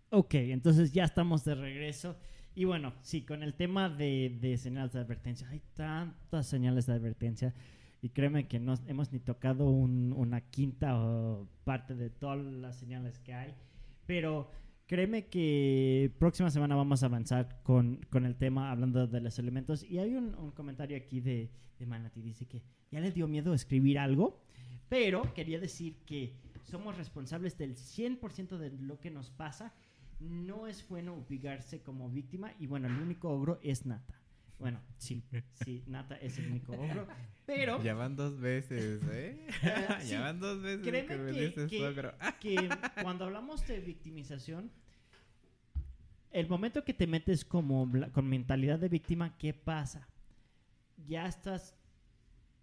Ok, 0.10 0.34
entonces 0.36 0.92
ya 0.92 1.06
estamos 1.06 1.46
de 1.46 1.56
regreso. 1.56 2.18
Y 2.56 2.66
bueno, 2.66 2.92
sí, 3.02 3.24
con 3.26 3.42
el 3.42 3.54
tema 3.54 3.88
de, 3.88 4.38
de 4.42 4.58
señales 4.58 4.92
de 4.92 5.00
advertencia, 5.00 5.48
hay 5.50 5.62
tantas 5.76 6.46
señales 6.48 6.86
de 6.86 6.94
advertencia. 6.94 7.54
Y 8.02 8.10
créeme 8.10 8.48
que 8.50 8.60
no 8.60 8.74
hemos 8.88 9.14
ni 9.14 9.20
tocado 9.20 9.70
un- 9.70 10.14
una 10.14 10.42
quinta 10.42 10.98
o 11.00 11.48
parte 11.64 11.96
de 11.96 12.10
todas 12.10 12.40
las 12.40 12.76
señales 12.78 13.20
que 13.20 13.34
hay. 13.34 13.56
Pero 14.06 14.52
créeme 14.88 15.28
que 15.28 16.12
próxima 16.18 16.50
semana 16.50 16.76
vamos 16.76 17.04
a 17.04 17.08
avanzar 17.08 17.62
con, 17.62 18.00
con 18.10 18.26
el 18.26 18.36
tema 18.36 18.72
hablando 18.72 19.06
de 19.06 19.22
los 19.22 19.38
elementos. 19.38 19.84
Y 19.84 20.00
hay 20.00 20.16
un, 20.16 20.52
comentario 20.52 20.98
aquí 20.98 21.20
de, 21.20 21.52
de 21.78 21.86
Manati. 21.86 22.22
Dice 22.22 22.48
que 22.48 22.64
ya 22.90 23.00
le 23.00 23.12
dio 23.12 23.28
miedo 23.28 23.54
escribir 23.54 24.00
algo. 24.00 24.42
Pero 24.90 25.34
quería 25.34 25.60
decir 25.60 25.98
que 26.06 26.34
somos 26.64 26.98
responsables 26.98 27.58
del 27.58 27.76
100% 27.76 28.58
de 28.58 28.72
lo 28.72 29.00
que 29.00 29.12
nos 29.12 29.30
pasa. 29.30 29.74
No 30.20 30.66
es 30.66 30.88
bueno 30.88 31.14
ubicarse 31.14 31.82
como 31.82 32.10
víctima. 32.10 32.54
Y 32.58 32.68
bueno, 32.68 32.88
el 32.88 32.96
único 32.96 33.30
ogro 33.30 33.60
es 33.62 33.86
Nata. 33.86 34.17
Bueno, 34.60 34.82
sí, 34.98 35.24
sí, 35.64 35.84
Nata 35.86 36.16
es 36.18 36.38
el 36.40 36.48
único 36.50 36.74
ogro. 36.74 37.08
Pero 37.46 37.82
Ya 37.84 37.94
van 37.94 38.16
dos 38.16 38.40
veces, 38.40 39.02
¿eh? 39.12 39.48
Eh, 39.64 39.88
sí. 40.02 40.08
ya 40.10 40.22
van 40.22 40.40
dos 40.40 40.62
veces 40.62 40.82
créeme 40.86 41.08
que 41.08 41.18
me 41.18 41.32
dices 41.32 41.70
que- 41.70 41.78
que 42.42 42.70
cuando 43.02 43.26
hablamos 43.26 43.66
de 43.68 43.80
victimización, 43.80 44.72
el 46.32 46.48
momento 46.50 46.84
que 46.84 46.94
te 46.94 47.08
metes 47.08 47.46
como 47.46 47.90
con 48.12 48.28
mentalidad 48.28 48.80
de 48.80 48.90
víctima, 48.90 49.38
¿qué 49.38 49.54
pasa? 49.54 50.08
Ya 51.08 51.28
estás 51.28 51.74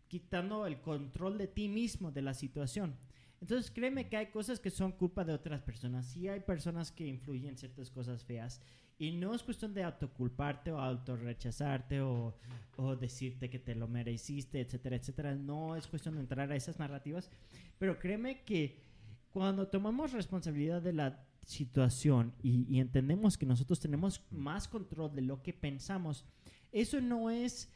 quitando 0.08 0.66
el 0.66 0.80
control 0.80 1.38
de 1.38 1.46
ti 1.48 1.68
mismo, 1.68 2.10
de 2.12 2.22
la 2.22 2.34
situación. 2.34 2.94
Entonces 3.40 3.70
créeme 3.70 4.08
que 4.08 4.16
hay 4.16 4.26
cosas 4.26 4.60
que 4.60 4.70
son 4.70 4.92
culpa 4.92 5.24
de 5.24 5.32
otras 5.32 5.62
personas. 5.62 6.06
Sí 6.06 6.28
hay 6.28 6.40
personas 6.40 6.92
que 6.92 7.06
influyen 7.06 7.56
ciertas 7.56 7.90
cosas 7.90 8.24
feas. 8.24 8.60
Y 8.98 9.12
no 9.12 9.34
es 9.34 9.42
cuestión 9.42 9.74
de 9.74 9.82
autoculparte 9.82 10.70
o 10.70 10.78
autorrechazarte 10.78 12.00
o, 12.00 12.34
o 12.76 12.96
decirte 12.96 13.50
que 13.50 13.58
te 13.58 13.74
lo 13.74 13.88
mereciste, 13.88 14.60
etcétera, 14.60 14.96
etcétera. 14.96 15.34
No 15.34 15.76
es 15.76 15.86
cuestión 15.86 16.14
de 16.14 16.20
entrar 16.20 16.50
a 16.50 16.56
esas 16.56 16.78
narrativas. 16.78 17.30
Pero 17.78 17.98
créeme 17.98 18.42
que 18.42 18.82
cuando 19.30 19.66
tomamos 19.66 20.12
responsabilidad 20.12 20.80
de 20.80 20.92
la 20.92 21.26
situación 21.44 22.32
y, 22.42 22.72
y 22.72 22.80
entendemos 22.80 23.36
que 23.36 23.46
nosotros 23.46 23.80
tenemos 23.80 24.22
más 24.30 24.68
control 24.68 25.14
de 25.14 25.22
lo 25.22 25.42
que 25.42 25.52
pensamos, 25.52 26.24
eso 26.72 27.00
no 27.00 27.30
es 27.30 27.68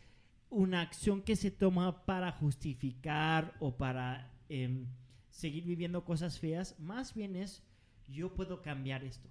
una 0.50 0.80
acción 0.80 1.22
que 1.22 1.36
se 1.36 1.50
toma 1.50 2.04
para 2.04 2.32
justificar 2.32 3.54
o 3.60 3.76
para 3.76 4.32
em, 4.48 4.86
seguir 5.30 5.64
viviendo 5.64 6.04
cosas 6.04 6.38
feas, 6.38 6.78
más 6.78 7.14
bien 7.14 7.36
es 7.36 7.62
yo 8.08 8.34
puedo 8.34 8.62
cambiar 8.62 9.04
esto. 9.04 9.28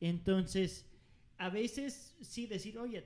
Entonces, 0.00 0.89
a 1.40 1.48
veces 1.48 2.14
sí 2.20 2.46
decir, 2.46 2.78
oye, 2.78 3.02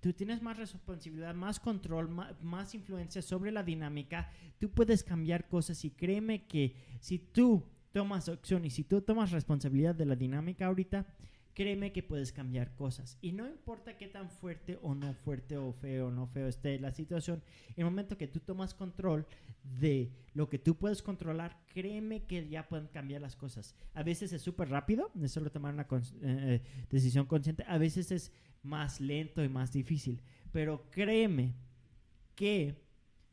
tú 0.00 0.14
tienes 0.14 0.40
más 0.40 0.56
responsabilidad, 0.56 1.34
más 1.34 1.60
control, 1.60 2.08
más, 2.08 2.74
influencia 2.74 3.20
sobre 3.20 3.52
la 3.52 3.62
dinámica, 3.62 4.30
tú 4.58 4.70
puedes 4.70 5.04
cambiar 5.04 5.48
cosas 5.48 5.84
y 5.84 5.90
créeme 5.90 6.46
que 6.46 6.74
si 7.00 7.18
tú 7.18 7.62
tomas 7.92 8.30
acción 8.30 8.64
y 8.64 8.70
si 8.70 8.84
tú 8.84 9.02
tomas 9.02 9.32
responsabilidad 9.32 9.94
de 9.94 10.06
la 10.06 10.16
dinámica 10.16 10.66
ahorita, 10.66 11.06
créeme 11.54 11.92
que 11.92 12.02
puedes 12.02 12.32
cambiar 12.32 12.74
cosas. 12.74 13.16
Y 13.22 13.32
no 13.32 13.46
importa 13.48 13.96
qué 13.96 14.08
tan 14.08 14.28
fuerte 14.28 14.78
o 14.82 14.94
no 14.94 15.14
fuerte 15.14 15.56
o 15.56 15.72
feo 15.72 16.08
o 16.08 16.10
no 16.10 16.26
feo 16.26 16.48
esté 16.48 16.78
la 16.78 16.90
situación, 16.92 17.42
el 17.76 17.84
momento 17.84 18.18
que 18.18 18.26
tú 18.28 18.40
tomas 18.40 18.74
control 18.74 19.26
de 19.80 20.10
lo 20.34 20.48
que 20.48 20.58
tú 20.58 20.76
puedes 20.76 21.00
controlar, 21.02 21.56
créeme 21.72 22.24
que 22.24 22.48
ya 22.48 22.68
pueden 22.68 22.88
cambiar 22.88 23.22
las 23.22 23.36
cosas. 23.36 23.74
A 23.94 24.02
veces 24.02 24.32
es 24.32 24.42
súper 24.42 24.68
rápido, 24.68 25.10
es 25.22 25.32
solo 25.32 25.50
tomar 25.50 25.72
una 25.72 25.86
cons- 25.88 26.14
eh, 26.22 26.60
decisión 26.90 27.26
consciente, 27.26 27.64
a 27.66 27.78
veces 27.78 28.10
es 28.10 28.32
más 28.62 29.00
lento 29.00 29.44
y 29.44 29.48
más 29.48 29.72
difícil, 29.72 30.22
pero 30.52 30.90
créeme 30.90 31.54
que 32.34 32.82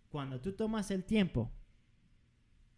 cuando 0.10 0.40
tú 0.40 0.54
tomas 0.54 0.92
el 0.92 1.04
tiempo, 1.06 1.50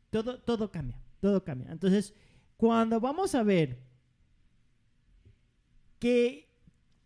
todo, 0.10 0.40
todo 0.40 0.72
cambia, 0.72 1.02
todo 1.20 1.44
cambia. 1.44 1.72
Entonces, 1.72 2.14
cuando 2.58 3.00
vamos 3.00 3.34
a 3.36 3.44
ver 3.44 3.80
qué, 6.04 6.50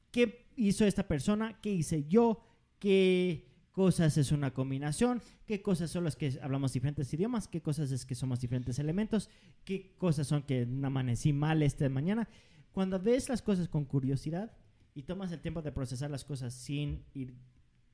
qué 0.09 0.47
hizo 0.55 0.83
esta 0.83 1.07
persona, 1.07 1.59
qué 1.61 1.69
hice 1.71 2.05
yo, 2.07 2.41
qué 2.79 3.45
cosas 3.71 4.17
es 4.17 4.31
una 4.31 4.51
combinación, 4.55 5.21
qué 5.45 5.61
cosas 5.61 5.91
son 5.91 6.03
las 6.03 6.15
que 6.15 6.39
hablamos 6.41 6.73
diferentes 6.73 7.13
idiomas, 7.13 7.47
qué 7.47 7.61
cosas 7.61 7.91
es 7.91 8.07
que 8.07 8.15
somos 8.15 8.39
diferentes 8.39 8.79
elementos, 8.79 9.29
qué 9.65 9.93
cosas 9.99 10.25
son 10.25 10.41
que 10.41 10.67
amanecí 10.83 11.31
mal 11.31 11.61
esta 11.61 11.87
mañana. 11.89 12.27
Cuando 12.71 12.99
ves 12.99 13.29
las 13.29 13.43
cosas 13.43 13.69
con 13.69 13.85
curiosidad 13.85 14.51
y 14.95 15.03
tomas 15.03 15.31
el 15.31 15.41
tiempo 15.41 15.61
de 15.61 15.71
procesar 15.71 16.09
las 16.09 16.25
cosas 16.25 16.55
sin 16.55 17.03
ir 17.13 17.35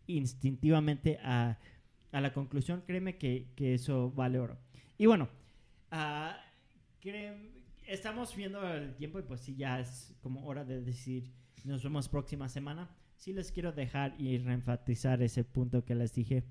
instintivamente 0.08 1.20
a, 1.22 1.60
a 2.14 2.22
la 2.22 2.32
conclusión, 2.32 2.82
créeme 2.88 3.18
que, 3.18 3.48
que 3.58 3.74
eso 3.74 4.10
vale 4.12 4.40
oro. 4.40 4.58
Y 4.98 5.06
bueno, 5.06 5.28
ah, 5.92 6.38
cre- 7.02 7.50
estamos 7.94 8.36
viendo 8.36 8.68
el 8.68 8.96
tiempo 8.96 9.20
y 9.20 9.24
pues 9.24 9.42
sí, 9.42 9.56
ya 9.56 9.80
es 9.80 10.16
como 10.22 10.46
hora 10.46 10.66
de 10.66 10.82
decir, 10.82 11.32
nos 11.64 11.84
vemos 11.84 12.10
próxima 12.10 12.50
semana. 12.50 12.90
Sí 13.18 13.34
les 13.34 13.52
quiero 13.52 13.72
dejar 13.72 14.20
y 14.20 14.38
reenfatizar 14.40 15.22
ese 15.22 15.44
punto 15.44 15.86
que 15.86 15.96
les 15.96 16.14
dije. 16.14 16.44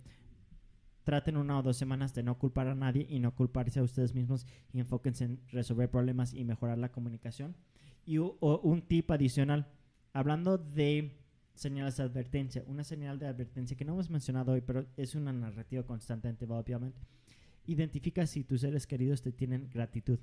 Traten 1.03 1.37
una 1.37 1.59
o 1.59 1.63
dos 1.63 1.77
semanas 1.77 2.15
de 2.15 2.23
no 2.23 2.39
culpar 2.39 2.69
a 2.69 2.75
nadie 2.77 3.07
y 3.09 3.19
no 3.19 3.35
culparse 3.35 3.81
a 3.81 3.83
ustedes 3.83 4.15
mismos 4.15 4.47
y 4.73 4.79
enfóquense 4.79 5.25
en 5.25 5.41
resolver 5.49 5.91
problemas 5.91 6.33
y 6.33 6.45
mejorar 6.45 6.79
la 6.79 6.93
comunicación. 6.93 7.57
Y 8.07 8.19
un 8.19 8.83
tip 8.83 9.11
adicional, 9.11 9.67
hablando 10.13 10.59
de 10.59 11.19
señales 11.55 11.97
de 11.97 12.05
advertencia, 12.05 12.65
una 12.67 12.85
señal 12.85 13.19
de 13.19 13.27
advertencia 13.27 13.77
que 13.77 13.85
no 13.85 13.95
hemos 13.95 14.11
mencionado 14.11 14.53
hoy, 14.53 14.61
pero 14.61 14.87
es 14.97 15.15
una 15.17 15.33
narrativa 15.33 15.83
constante 15.85 16.29
en 16.29 16.51
obviamente. 16.51 17.01
Identifica 17.67 18.27
si 18.27 18.45
tus 18.45 18.61
seres 18.61 18.87
queridos 18.87 19.23
te 19.23 19.33
tienen 19.33 19.69
gratitud. 19.71 20.21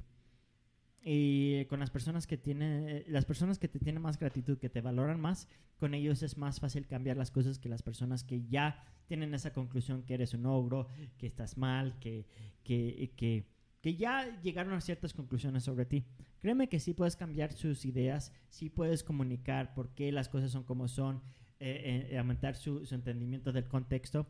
Y 1.02 1.66
con 1.66 1.80
las 1.80 1.92
personas 1.92 2.28
que 2.28 2.38
tienen, 2.38 2.90
eh, 2.90 3.06
las 3.08 3.26
personas 3.26 3.58
que 3.58 3.68
te 3.68 3.80
tienen 3.80 4.02
más 4.02 4.20
gratitud, 4.20 4.58
que 4.58 4.70
te 4.70 4.82
valoran 4.82 5.20
más, 5.20 5.48
con 5.78 5.94
ellos 5.94 6.24
es 6.24 6.38
más 6.38 6.60
fácil 6.60 6.88
cambiar 6.88 7.16
las 7.16 7.32
cosas 7.32 7.58
que 7.58 7.70
las 7.70 7.82
personas 7.82 8.24
que 8.24 8.46
ya 8.48 8.84
tienen 9.08 9.34
esa 9.34 9.54
conclusión 9.54 10.04
que 10.04 10.16
eres 10.16 10.34
un 10.34 10.46
ogro, 10.46 10.88
que 11.18 11.28
estás 11.28 11.58
mal, 11.58 11.98
que, 12.00 12.26
que, 12.64 13.14
que, 13.16 13.46
que 13.82 13.96
ya 13.96 14.42
llegaron 14.42 14.74
a 14.74 14.82
ciertas 14.82 15.14
conclusiones 15.14 15.64
sobre 15.64 15.86
ti. 15.86 16.06
Créeme 16.42 16.70
que 16.70 16.80
sí 16.80 16.94
puedes 16.94 17.16
cambiar 17.16 17.54
sus 17.54 17.86
ideas, 17.86 18.34
sí 18.50 18.70
puedes 18.70 19.04
comunicar 19.04 19.74
por 19.74 19.96
qué 19.96 20.12
las 20.12 20.30
cosas 20.30 20.52
son 20.52 20.64
como 20.64 20.88
son, 20.88 21.22
eh, 21.60 22.10
eh, 22.12 22.18
aumentar 22.18 22.56
su, 22.56 22.86
su 22.86 22.96
entendimiento 22.96 23.52
del 23.52 23.68
contexto, 23.68 24.28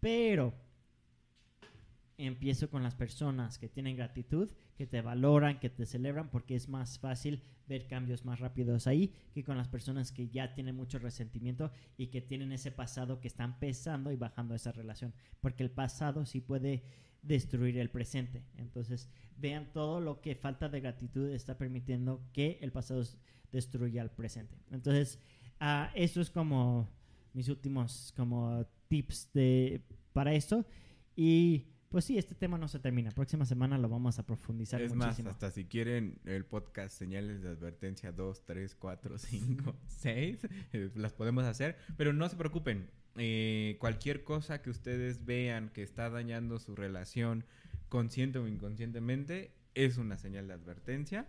pero 0.00 0.54
empiezo 2.18 2.68
con 2.68 2.82
las 2.82 2.96
personas 2.96 3.58
que 3.58 3.68
tienen 3.68 3.96
gratitud, 3.96 4.50
que 4.76 4.86
te 4.86 5.00
valoran, 5.00 5.60
que 5.60 5.70
te 5.70 5.86
celebran, 5.86 6.30
porque 6.30 6.56
es 6.56 6.68
más 6.68 6.98
fácil 6.98 7.42
ver 7.68 7.86
cambios 7.86 8.24
más 8.24 8.40
rápidos 8.40 8.86
ahí 8.86 9.14
que 9.32 9.44
con 9.44 9.56
las 9.56 9.68
personas 9.68 10.10
que 10.10 10.28
ya 10.28 10.54
tienen 10.54 10.74
mucho 10.74 10.98
resentimiento 10.98 11.70
y 11.96 12.08
que 12.08 12.20
tienen 12.20 12.50
ese 12.50 12.72
pasado 12.72 13.20
que 13.20 13.28
están 13.28 13.60
pesando 13.60 14.10
y 14.10 14.16
bajando 14.16 14.54
esa 14.54 14.72
relación, 14.72 15.14
porque 15.40 15.62
el 15.62 15.70
pasado 15.70 16.26
sí 16.26 16.40
puede 16.40 16.82
destruir 17.22 17.78
el 17.78 17.90
presente. 17.90 18.42
Entonces, 18.56 19.08
vean 19.36 19.72
todo 19.72 20.00
lo 20.00 20.20
que 20.20 20.34
falta 20.34 20.68
de 20.68 20.80
gratitud 20.80 21.30
está 21.30 21.56
permitiendo 21.56 22.28
que 22.32 22.58
el 22.62 22.72
pasado 22.72 23.04
destruya 23.52 24.02
el 24.02 24.10
presente. 24.10 24.56
Entonces, 24.72 25.20
ah, 25.60 25.92
eso 25.94 26.20
es 26.20 26.30
como 26.30 26.88
mis 27.32 27.48
últimos 27.48 28.12
como 28.16 28.66
tips 28.88 29.32
de 29.32 29.82
para 30.12 30.32
esto 30.32 30.66
y 31.14 31.66
pues 31.90 32.04
sí, 32.04 32.18
este 32.18 32.34
tema 32.34 32.58
no 32.58 32.68
se 32.68 32.78
termina. 32.78 33.10
Próxima 33.10 33.44
semana 33.46 33.78
lo 33.78 33.88
vamos 33.88 34.18
a 34.18 34.26
profundizar 34.26 34.80
Es 34.82 34.94
más, 34.94 35.08
muchísimo. 35.08 35.30
hasta 35.30 35.50
si 35.50 35.64
quieren 35.64 36.18
el 36.24 36.44
podcast 36.44 36.96
señales 36.96 37.42
de 37.42 37.48
advertencia 37.50 38.12
2, 38.12 38.44
3, 38.44 38.74
4, 38.74 39.18
5, 39.18 39.76
6, 39.86 40.38
eh, 40.72 40.90
las 40.94 41.12
podemos 41.12 41.44
hacer. 41.44 41.76
Pero 41.96 42.12
no 42.12 42.28
se 42.28 42.36
preocupen, 42.36 42.90
eh, 43.16 43.76
cualquier 43.80 44.22
cosa 44.24 44.60
que 44.62 44.70
ustedes 44.70 45.24
vean 45.24 45.70
que 45.70 45.82
está 45.82 46.10
dañando 46.10 46.58
su 46.58 46.76
relación, 46.76 47.44
consciente 47.88 48.38
o 48.38 48.46
inconscientemente, 48.46 49.52
es 49.74 49.96
una 49.96 50.18
señal 50.18 50.46
de 50.48 50.54
advertencia. 50.54 51.26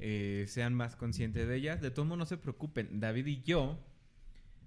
Eh, 0.00 0.44
sean 0.48 0.74
más 0.74 0.96
conscientes 0.96 1.46
de 1.48 1.56
ellas. 1.56 1.80
De 1.80 1.90
todos 1.90 2.06
modos, 2.06 2.18
no 2.18 2.26
se 2.26 2.36
preocupen. 2.36 3.00
David 3.00 3.26
y 3.26 3.42
yo 3.42 3.78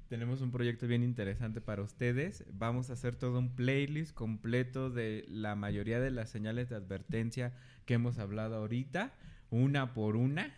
tenemos 0.07 0.41
un 0.41 0.51
proyecto 0.51 0.87
bien 0.87 1.03
interesante 1.03 1.61
para 1.61 1.81
ustedes. 1.81 2.43
Vamos 2.53 2.89
a 2.89 2.93
hacer 2.93 3.15
todo 3.15 3.39
un 3.39 3.55
playlist 3.55 4.13
completo 4.13 4.89
de 4.89 5.25
la 5.27 5.55
mayoría 5.55 5.99
de 5.99 6.11
las 6.11 6.29
señales 6.29 6.69
de 6.69 6.75
advertencia 6.75 7.53
que 7.85 7.95
hemos 7.95 8.17
hablado 8.17 8.55
ahorita, 8.55 9.13
una 9.49 9.93
por 9.93 10.15
una, 10.15 10.53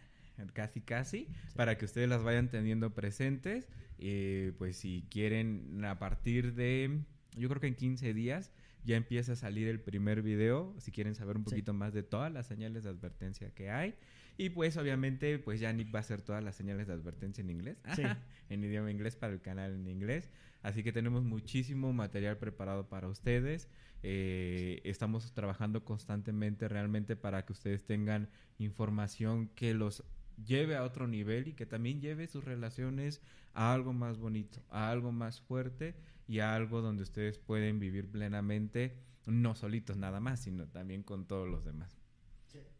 casi 0.53 0.81
casi, 0.81 1.27
para 1.55 1.77
que 1.77 1.85
ustedes 1.85 2.07
las 2.09 2.23
vayan 2.23 2.49
teniendo 2.49 2.93
presentes. 2.93 3.67
Eh, 3.97 4.53
pues 4.57 4.77
si 4.77 5.05
quieren, 5.09 5.83
a 5.83 5.99
partir 5.99 6.53
de, 6.53 6.99
yo 7.35 7.49
creo 7.49 7.59
que 7.59 7.67
en 7.67 7.75
15 7.75 8.13
días 8.13 8.51
ya 8.85 8.95
empieza 8.95 9.33
a 9.33 9.35
salir 9.35 9.67
el 9.67 9.81
primer 9.81 10.21
video, 10.21 10.73
si 10.79 10.91
quieren 10.91 11.15
saber 11.15 11.35
un 11.35 11.43
Sí. 11.43 11.49
poquito 11.51 11.73
más 11.73 11.93
de 11.93 12.03
todas 12.03 12.31
las 12.31 12.47
señales 12.47 12.83
de 12.83 12.89
advertencia 12.91 13.49
que 13.53 13.69
hay. 13.69 13.95
Y 14.39 14.51
pues 14.51 14.77
obviamente, 14.77 15.37
pues 15.37 15.59
ya 15.59 15.73
Nick 15.73 15.93
va 15.93 15.99
a 15.99 16.01
hacer 16.01 16.21
todas 16.21 16.41
las 16.41 16.55
señales 16.55 16.87
de 16.87 16.93
advertencia 16.93 17.41
en 17.41 17.49
inglés. 17.49 17.77
Sí. 17.97 18.03
en 18.47 18.63
idioma 18.63 18.89
inglés 18.89 19.17
para 19.17 19.33
el 19.33 19.41
canal 19.41 19.73
en 19.73 19.85
inglés. 19.85 20.29
Así 20.61 20.81
que 20.81 20.93
tenemos 20.93 21.25
muchísimo 21.25 21.91
material 21.91 22.37
preparado 22.37 22.87
para 22.87 23.09
ustedes. 23.09 23.67
Eh, 24.01 24.79
estamos 24.85 25.33
trabajando 25.33 25.83
constantemente 25.83 26.69
realmente 26.69 27.17
para 27.17 27.45
que 27.45 27.51
ustedes 27.51 27.83
tengan 27.83 28.29
información 28.59 29.49
que 29.55 29.73
los 29.73 30.05
lleve 30.45 30.77
a 30.77 30.85
otro 30.85 31.05
nivel 31.05 31.49
y 31.49 31.53
que 31.53 31.65
también 31.65 31.99
lleve 31.99 32.25
sus 32.27 32.45
relaciones 32.45 33.21
a 33.53 33.73
algo 33.73 33.91
más 33.91 34.19
bonito, 34.19 34.63
a 34.69 34.89
algo 34.89 35.11
más 35.11 35.41
fuerte 35.41 35.95
y 36.29 36.39
a 36.39 36.55
algo 36.55 36.81
donde 36.81 37.03
ustedes 37.03 37.39
pueden 37.39 37.77
vivir 37.81 38.09
plenamente, 38.09 38.95
no 39.25 39.53
solitos 39.53 39.97
nada 39.97 40.21
más, 40.21 40.39
sino 40.39 40.65
también 40.65 41.03
con 41.03 41.27
todos 41.27 41.49
los 41.49 41.65
demás. 41.65 41.99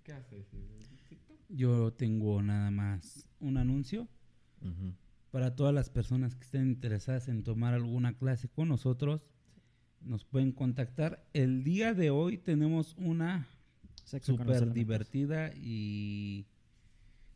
¿Qué 0.04 0.14
haces? 0.14 0.48
Yo 1.50 1.94
tengo 1.94 2.42
nada 2.42 2.72
más 2.72 3.28
un 3.40 3.58
anuncio 3.58 4.08
para 5.32 5.56
todas 5.56 5.74
las 5.74 5.90
personas 5.90 6.36
que 6.36 6.44
estén 6.44 6.68
interesadas 6.68 7.28
en 7.28 7.44
tomar 7.44 7.74
alguna 7.74 8.18
clase 8.18 8.50
con 8.50 8.68
nosotros. 8.68 9.28
Nos 10.02 10.26
pueden 10.26 10.52
contactar. 10.52 11.28
El 11.34 11.64
día 11.64 11.94
de 11.94 12.10
hoy 12.10 12.38
tenemos 12.38 12.96
una 12.98 13.48
súper 14.22 14.74
divertida 14.74 15.52
y, 15.56 16.48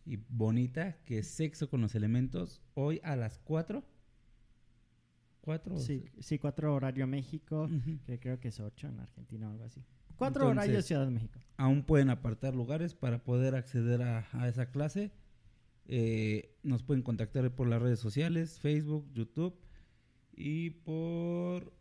y 0.06 0.18
bonita 0.30 0.98
que 1.06 1.20
es 1.20 1.28
Sexo 1.28 1.70
con 1.70 1.82
los 1.82 1.94
Elementos. 1.96 2.62
Hoy 2.74 3.00
a 3.04 3.16
las 3.16 3.38
4. 3.40 3.84
4. 5.42 5.78
Sí, 5.78 6.06
sí, 6.20 6.40
cuatro 6.40 6.74
horario 6.74 7.06
México, 7.06 7.70
que 8.06 8.18
creo 8.20 8.40
que 8.40 8.48
es 8.48 8.60
ocho 8.62 8.88
en 8.88 9.02
Argentina 9.02 9.50
o 9.50 9.52
algo 9.52 9.66
así. 9.66 9.84
Cuatro 10.24 10.44
Entonces- 10.50 10.68
horarios 10.70 10.86
Ciudad 10.86 11.06
de 11.06 11.12
México. 11.12 11.40
Aún 11.58 11.84
pueden 11.84 12.10
apartar 12.10 12.56
lugares 12.56 12.94
para 12.96 13.24
poder 13.24 13.56
acceder 13.56 14.02
a, 14.02 14.28
a 14.34 14.48
esa 14.48 14.72
clase. 14.72 15.12
Eh, 15.88 16.56
nos 16.64 16.82
pueden 16.84 17.04
contactar 17.04 17.54
por 17.54 17.68
las 17.68 17.82
redes 17.82 18.00
sociales, 18.00 18.60
Facebook, 18.60 19.06
YouTube 19.14 19.56
y 20.36 20.72
por 20.72 21.74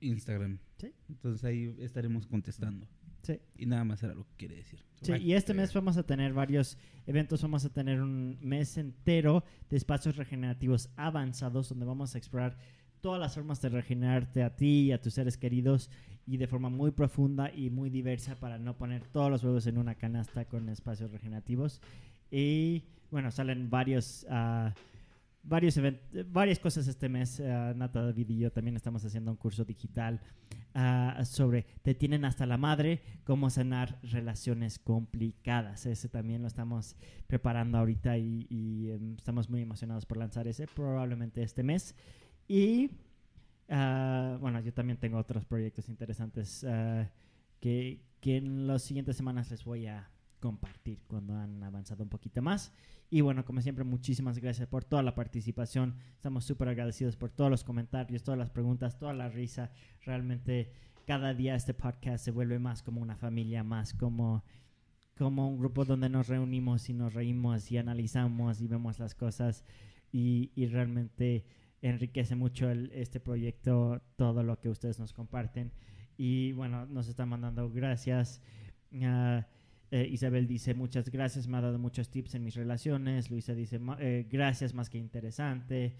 Instagram. 0.00 0.58
Sí. 0.78 0.92
Entonces 1.08 1.44
ahí 1.44 1.74
estaremos 1.80 2.26
contestando. 2.26 2.86
Sí. 3.22 3.40
Y 3.56 3.66
nada 3.66 3.84
más 3.84 4.02
era 4.02 4.14
lo 4.14 4.24
que 4.26 4.34
quiere 4.36 4.56
decir. 4.56 4.84
Sí, 5.00 5.12
y 5.14 5.32
este 5.34 5.54
mes 5.54 5.72
vamos 5.72 5.96
a 5.96 6.02
tener 6.04 6.32
varios 6.32 6.76
eventos, 7.06 7.42
vamos 7.42 7.64
a 7.64 7.72
tener 7.72 8.00
un 8.02 8.38
mes 8.40 8.76
entero 8.76 9.44
de 9.70 9.76
espacios 9.76 10.16
regenerativos 10.16 10.90
avanzados 10.96 11.68
donde 11.68 11.86
vamos 11.86 12.14
a 12.14 12.18
explorar 12.18 12.56
todas 13.00 13.20
las 13.20 13.34
formas 13.34 13.60
de 13.60 13.68
regenerarte 13.68 14.42
a 14.44 14.54
ti 14.54 14.82
y 14.82 14.92
a 14.92 15.00
tus 15.00 15.14
seres 15.14 15.36
queridos 15.36 15.90
y 16.26 16.36
de 16.36 16.46
forma 16.46 16.68
muy 16.68 16.90
profunda 16.90 17.52
y 17.52 17.70
muy 17.70 17.90
diversa 17.90 18.38
para 18.38 18.58
no 18.58 18.76
poner 18.76 19.06
todos 19.08 19.30
los 19.30 19.44
huevos 19.44 19.66
en 19.66 19.78
una 19.78 19.94
canasta 19.94 20.44
con 20.44 20.68
espacios 20.68 21.10
regenerativos. 21.10 21.80
Y 22.30 22.84
bueno, 23.10 23.30
salen 23.30 23.70
varios... 23.70 24.26
ah, 24.30 24.72
Varios 25.44 25.76
varias 26.30 26.60
cosas 26.60 26.86
este 26.86 27.08
mes, 27.08 27.40
ah, 27.40 27.74
Nata, 27.74 28.00
David 28.00 28.28
y 28.30 28.38
yo 28.38 28.52
también 28.52 28.76
estamos 28.76 29.04
haciendo 29.04 29.32
un 29.32 29.36
curso 29.36 29.64
digital 29.64 30.20
ah, 30.72 31.20
sobre 31.24 31.66
Te 31.82 31.96
tienen 31.96 32.24
hasta 32.24 32.46
la 32.46 32.56
madre, 32.56 33.02
cómo 33.24 33.50
sanar 33.50 33.98
relaciones 34.04 34.78
complicadas. 34.78 35.84
Ese 35.86 36.08
también 36.08 36.42
lo 36.42 36.46
estamos 36.46 36.94
preparando 37.26 37.78
ahorita 37.78 38.18
y, 38.18 38.46
y, 38.50 38.90
em, 38.90 39.16
estamos 39.16 39.50
muy 39.50 39.62
emocionados 39.62 40.06
por 40.06 40.16
lanzar 40.18 40.46
ese 40.46 40.68
probablemente 40.68 41.42
este 41.42 41.64
mes. 41.64 41.96
Y 42.46 42.90
ah, 43.72 44.36
bueno, 44.40 44.60
yo 44.60 44.72
también 44.72 44.98
tengo 44.98 45.18
otros 45.18 45.44
proyectos 45.44 45.88
interesantes 45.88 46.64
ah, 46.64 47.10
que, 47.60 48.00
en 48.22 48.66
las 48.66 48.82
siguientes 48.82 49.16
semanas 49.16 49.50
les 49.50 49.64
voy 49.64 49.86
a 49.86 50.08
compartir 50.38 51.00
cuando 51.06 51.36
han 51.36 51.62
avanzado 51.62 52.04
un 52.04 52.08
poquito 52.08 52.42
más. 52.42 52.72
Y 53.10 53.20
bueno, 53.20 53.44
como 53.44 53.60
siempre, 53.60 53.84
muchísimas 53.84 54.38
gracias 54.38 54.68
por 54.68 54.84
toda 54.84 55.02
la 55.02 55.14
participación. 55.14 55.96
Estamos 56.14 56.44
súper 56.44 56.68
agradecidos 56.68 57.16
por 57.16 57.30
todos 57.30 57.50
los 57.50 57.64
comentarios, 57.64 58.22
todas 58.22 58.38
las 58.38 58.50
preguntas, 58.50 58.98
toda 58.98 59.12
la 59.12 59.28
risa. 59.28 59.70
Realmente 60.04 60.70
cada 61.06 61.34
día 61.34 61.54
este 61.54 61.74
podcast 61.74 62.24
se 62.24 62.30
vuelve 62.30 62.58
más 62.58 62.82
como 62.82 63.00
una 63.00 63.16
familia, 63.16 63.64
más 63.64 63.92
como, 63.94 64.44
como 65.16 65.48
un 65.48 65.58
grupo 65.58 65.84
donde 65.84 66.08
nos 66.08 66.28
reunimos 66.28 66.88
y 66.88 66.94
nos 66.94 67.14
reímos 67.14 67.70
y 67.70 67.78
analizamos 67.78 68.60
y 68.60 68.66
vemos 68.66 68.98
las 68.98 69.14
cosas. 69.14 69.64
Y 70.10 70.66
realmente 70.66 71.44
enriquece 71.82 72.34
mucho 72.36 72.70
el- 72.70 72.90
este 72.92 73.20
proyecto, 73.20 74.00
todo 74.16 74.42
lo 74.42 74.58
que 74.60 74.68
ustedes 74.70 74.98
nos 74.98 75.12
comparten. 75.12 75.70
Y 76.16 76.52
bueno, 76.52 76.86
nos 76.86 77.08
están 77.08 77.28
mandando 77.28 77.70
gracias. 77.70 78.40
Eh, 79.94 80.08
Isabel 80.10 80.46
dice 80.46 80.72
muchas 80.74 81.10
gracias, 81.10 81.46
me 81.48 81.58
ha 81.58 81.60
dado 81.60 81.78
muchos 81.78 82.08
tips 82.08 82.34
en 82.34 82.44
mis 82.44 82.54
relaciones. 82.54 83.30
Luisa 83.30 83.54
dice 83.54 83.78
"Ma- 83.78 83.98
eh, 84.00 84.26
gracias, 84.30 84.72
más 84.72 84.88
que 84.88 84.96
interesante. 84.98 85.96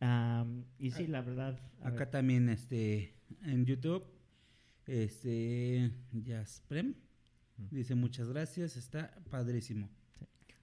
Am, 0.00 0.64
y 0.78 0.90
sí, 0.90 1.06
la 1.06 1.22
verdad. 1.22 1.58
Acá 1.80 1.90
ver, 2.00 2.10
también 2.10 2.48
este 2.50 3.14
en 3.44 3.64
YouTube 3.64 4.04
este 4.86 5.90
Jasprem 6.26 6.94
dice 7.70 7.94
muchas 7.94 8.28
gracias, 8.28 8.76
está 8.76 9.14
padrísimo. 9.30 9.88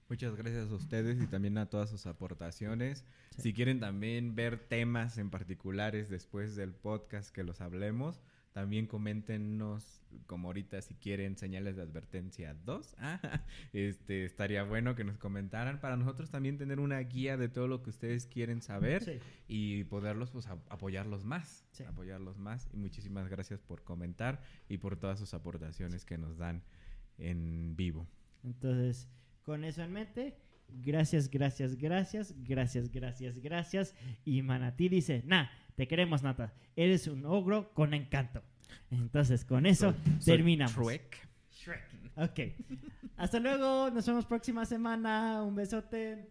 Muchas 0.08 0.34
gracias 0.36 0.70
a 0.70 0.74
ustedes 0.74 1.20
y 1.22 1.26
también 1.26 1.58
a 1.58 1.66
todas 1.66 1.90
sus 1.90 2.06
aportaciones. 2.06 3.04
Sí. 3.36 3.42
Si 3.42 3.52
quieren 3.52 3.78
también 3.78 4.34
ver 4.34 4.58
temas 4.58 5.18
en 5.18 5.28
particulares 5.30 6.08
después 6.08 6.56
del 6.56 6.72
podcast 6.72 7.30
que 7.30 7.44
los 7.44 7.60
hablemos, 7.60 8.22
también 8.52 8.86
coméntenos, 8.86 10.00
como 10.26 10.48
ahorita, 10.48 10.80
si 10.80 10.94
quieren 10.94 11.36
señales 11.36 11.76
de 11.76 11.82
advertencia 11.82 12.54
2. 12.64 12.94
Ah, 12.98 13.44
este, 13.74 14.24
estaría 14.24 14.62
bueno 14.64 14.94
que 14.94 15.04
nos 15.04 15.18
comentaran 15.18 15.78
para 15.80 15.96
nosotros 15.98 16.30
también 16.30 16.56
tener 16.56 16.80
una 16.80 16.98
guía 17.00 17.36
de 17.36 17.50
todo 17.50 17.68
lo 17.68 17.82
que 17.82 17.90
ustedes 17.90 18.26
quieren 18.26 18.62
saber 18.62 19.04
sí. 19.04 19.18
y 19.46 19.84
poderlos 19.84 20.30
pues, 20.30 20.46
a- 20.46 20.58
apoyarlos 20.70 21.24
más. 21.24 21.66
Sí. 21.72 21.84
Apoyarlos 21.84 22.38
más. 22.38 22.66
Y 22.72 22.78
muchísimas 22.78 23.28
gracias 23.28 23.60
por 23.60 23.84
comentar 23.84 24.40
y 24.70 24.78
por 24.78 24.96
todas 24.96 25.18
sus 25.18 25.34
aportaciones 25.34 26.06
que 26.06 26.16
nos 26.16 26.38
dan 26.38 26.62
en 27.18 27.76
vivo. 27.76 28.06
Entonces, 28.42 29.08
con 29.48 29.64
eso 29.64 29.82
en 29.82 29.90
mente, 29.90 30.36
gracias, 30.68 31.30
gracias, 31.30 31.74
gracias, 31.74 32.34
gracias, 32.44 32.92
gracias, 32.92 33.38
gracias. 33.38 33.94
Y 34.22 34.42
Manatí 34.42 34.90
dice, 34.90 35.22
nah, 35.24 35.46
te 35.74 35.88
queremos, 35.88 36.22
Nata. 36.22 36.52
Eres 36.76 37.06
un 37.06 37.24
ogro 37.24 37.72
con 37.72 37.94
encanto. 37.94 38.42
Entonces, 38.90 39.46
con 39.46 39.64
eso 39.64 39.94
Soy 40.20 40.36
terminamos. 40.36 40.74
Shrek. 40.74 41.28
Ok. 42.16 42.40
Hasta 43.16 43.40
luego. 43.40 43.90
Nos 43.90 44.06
vemos 44.06 44.26
próxima 44.26 44.66
semana. 44.66 45.42
Un 45.42 45.54
besote. 45.54 46.28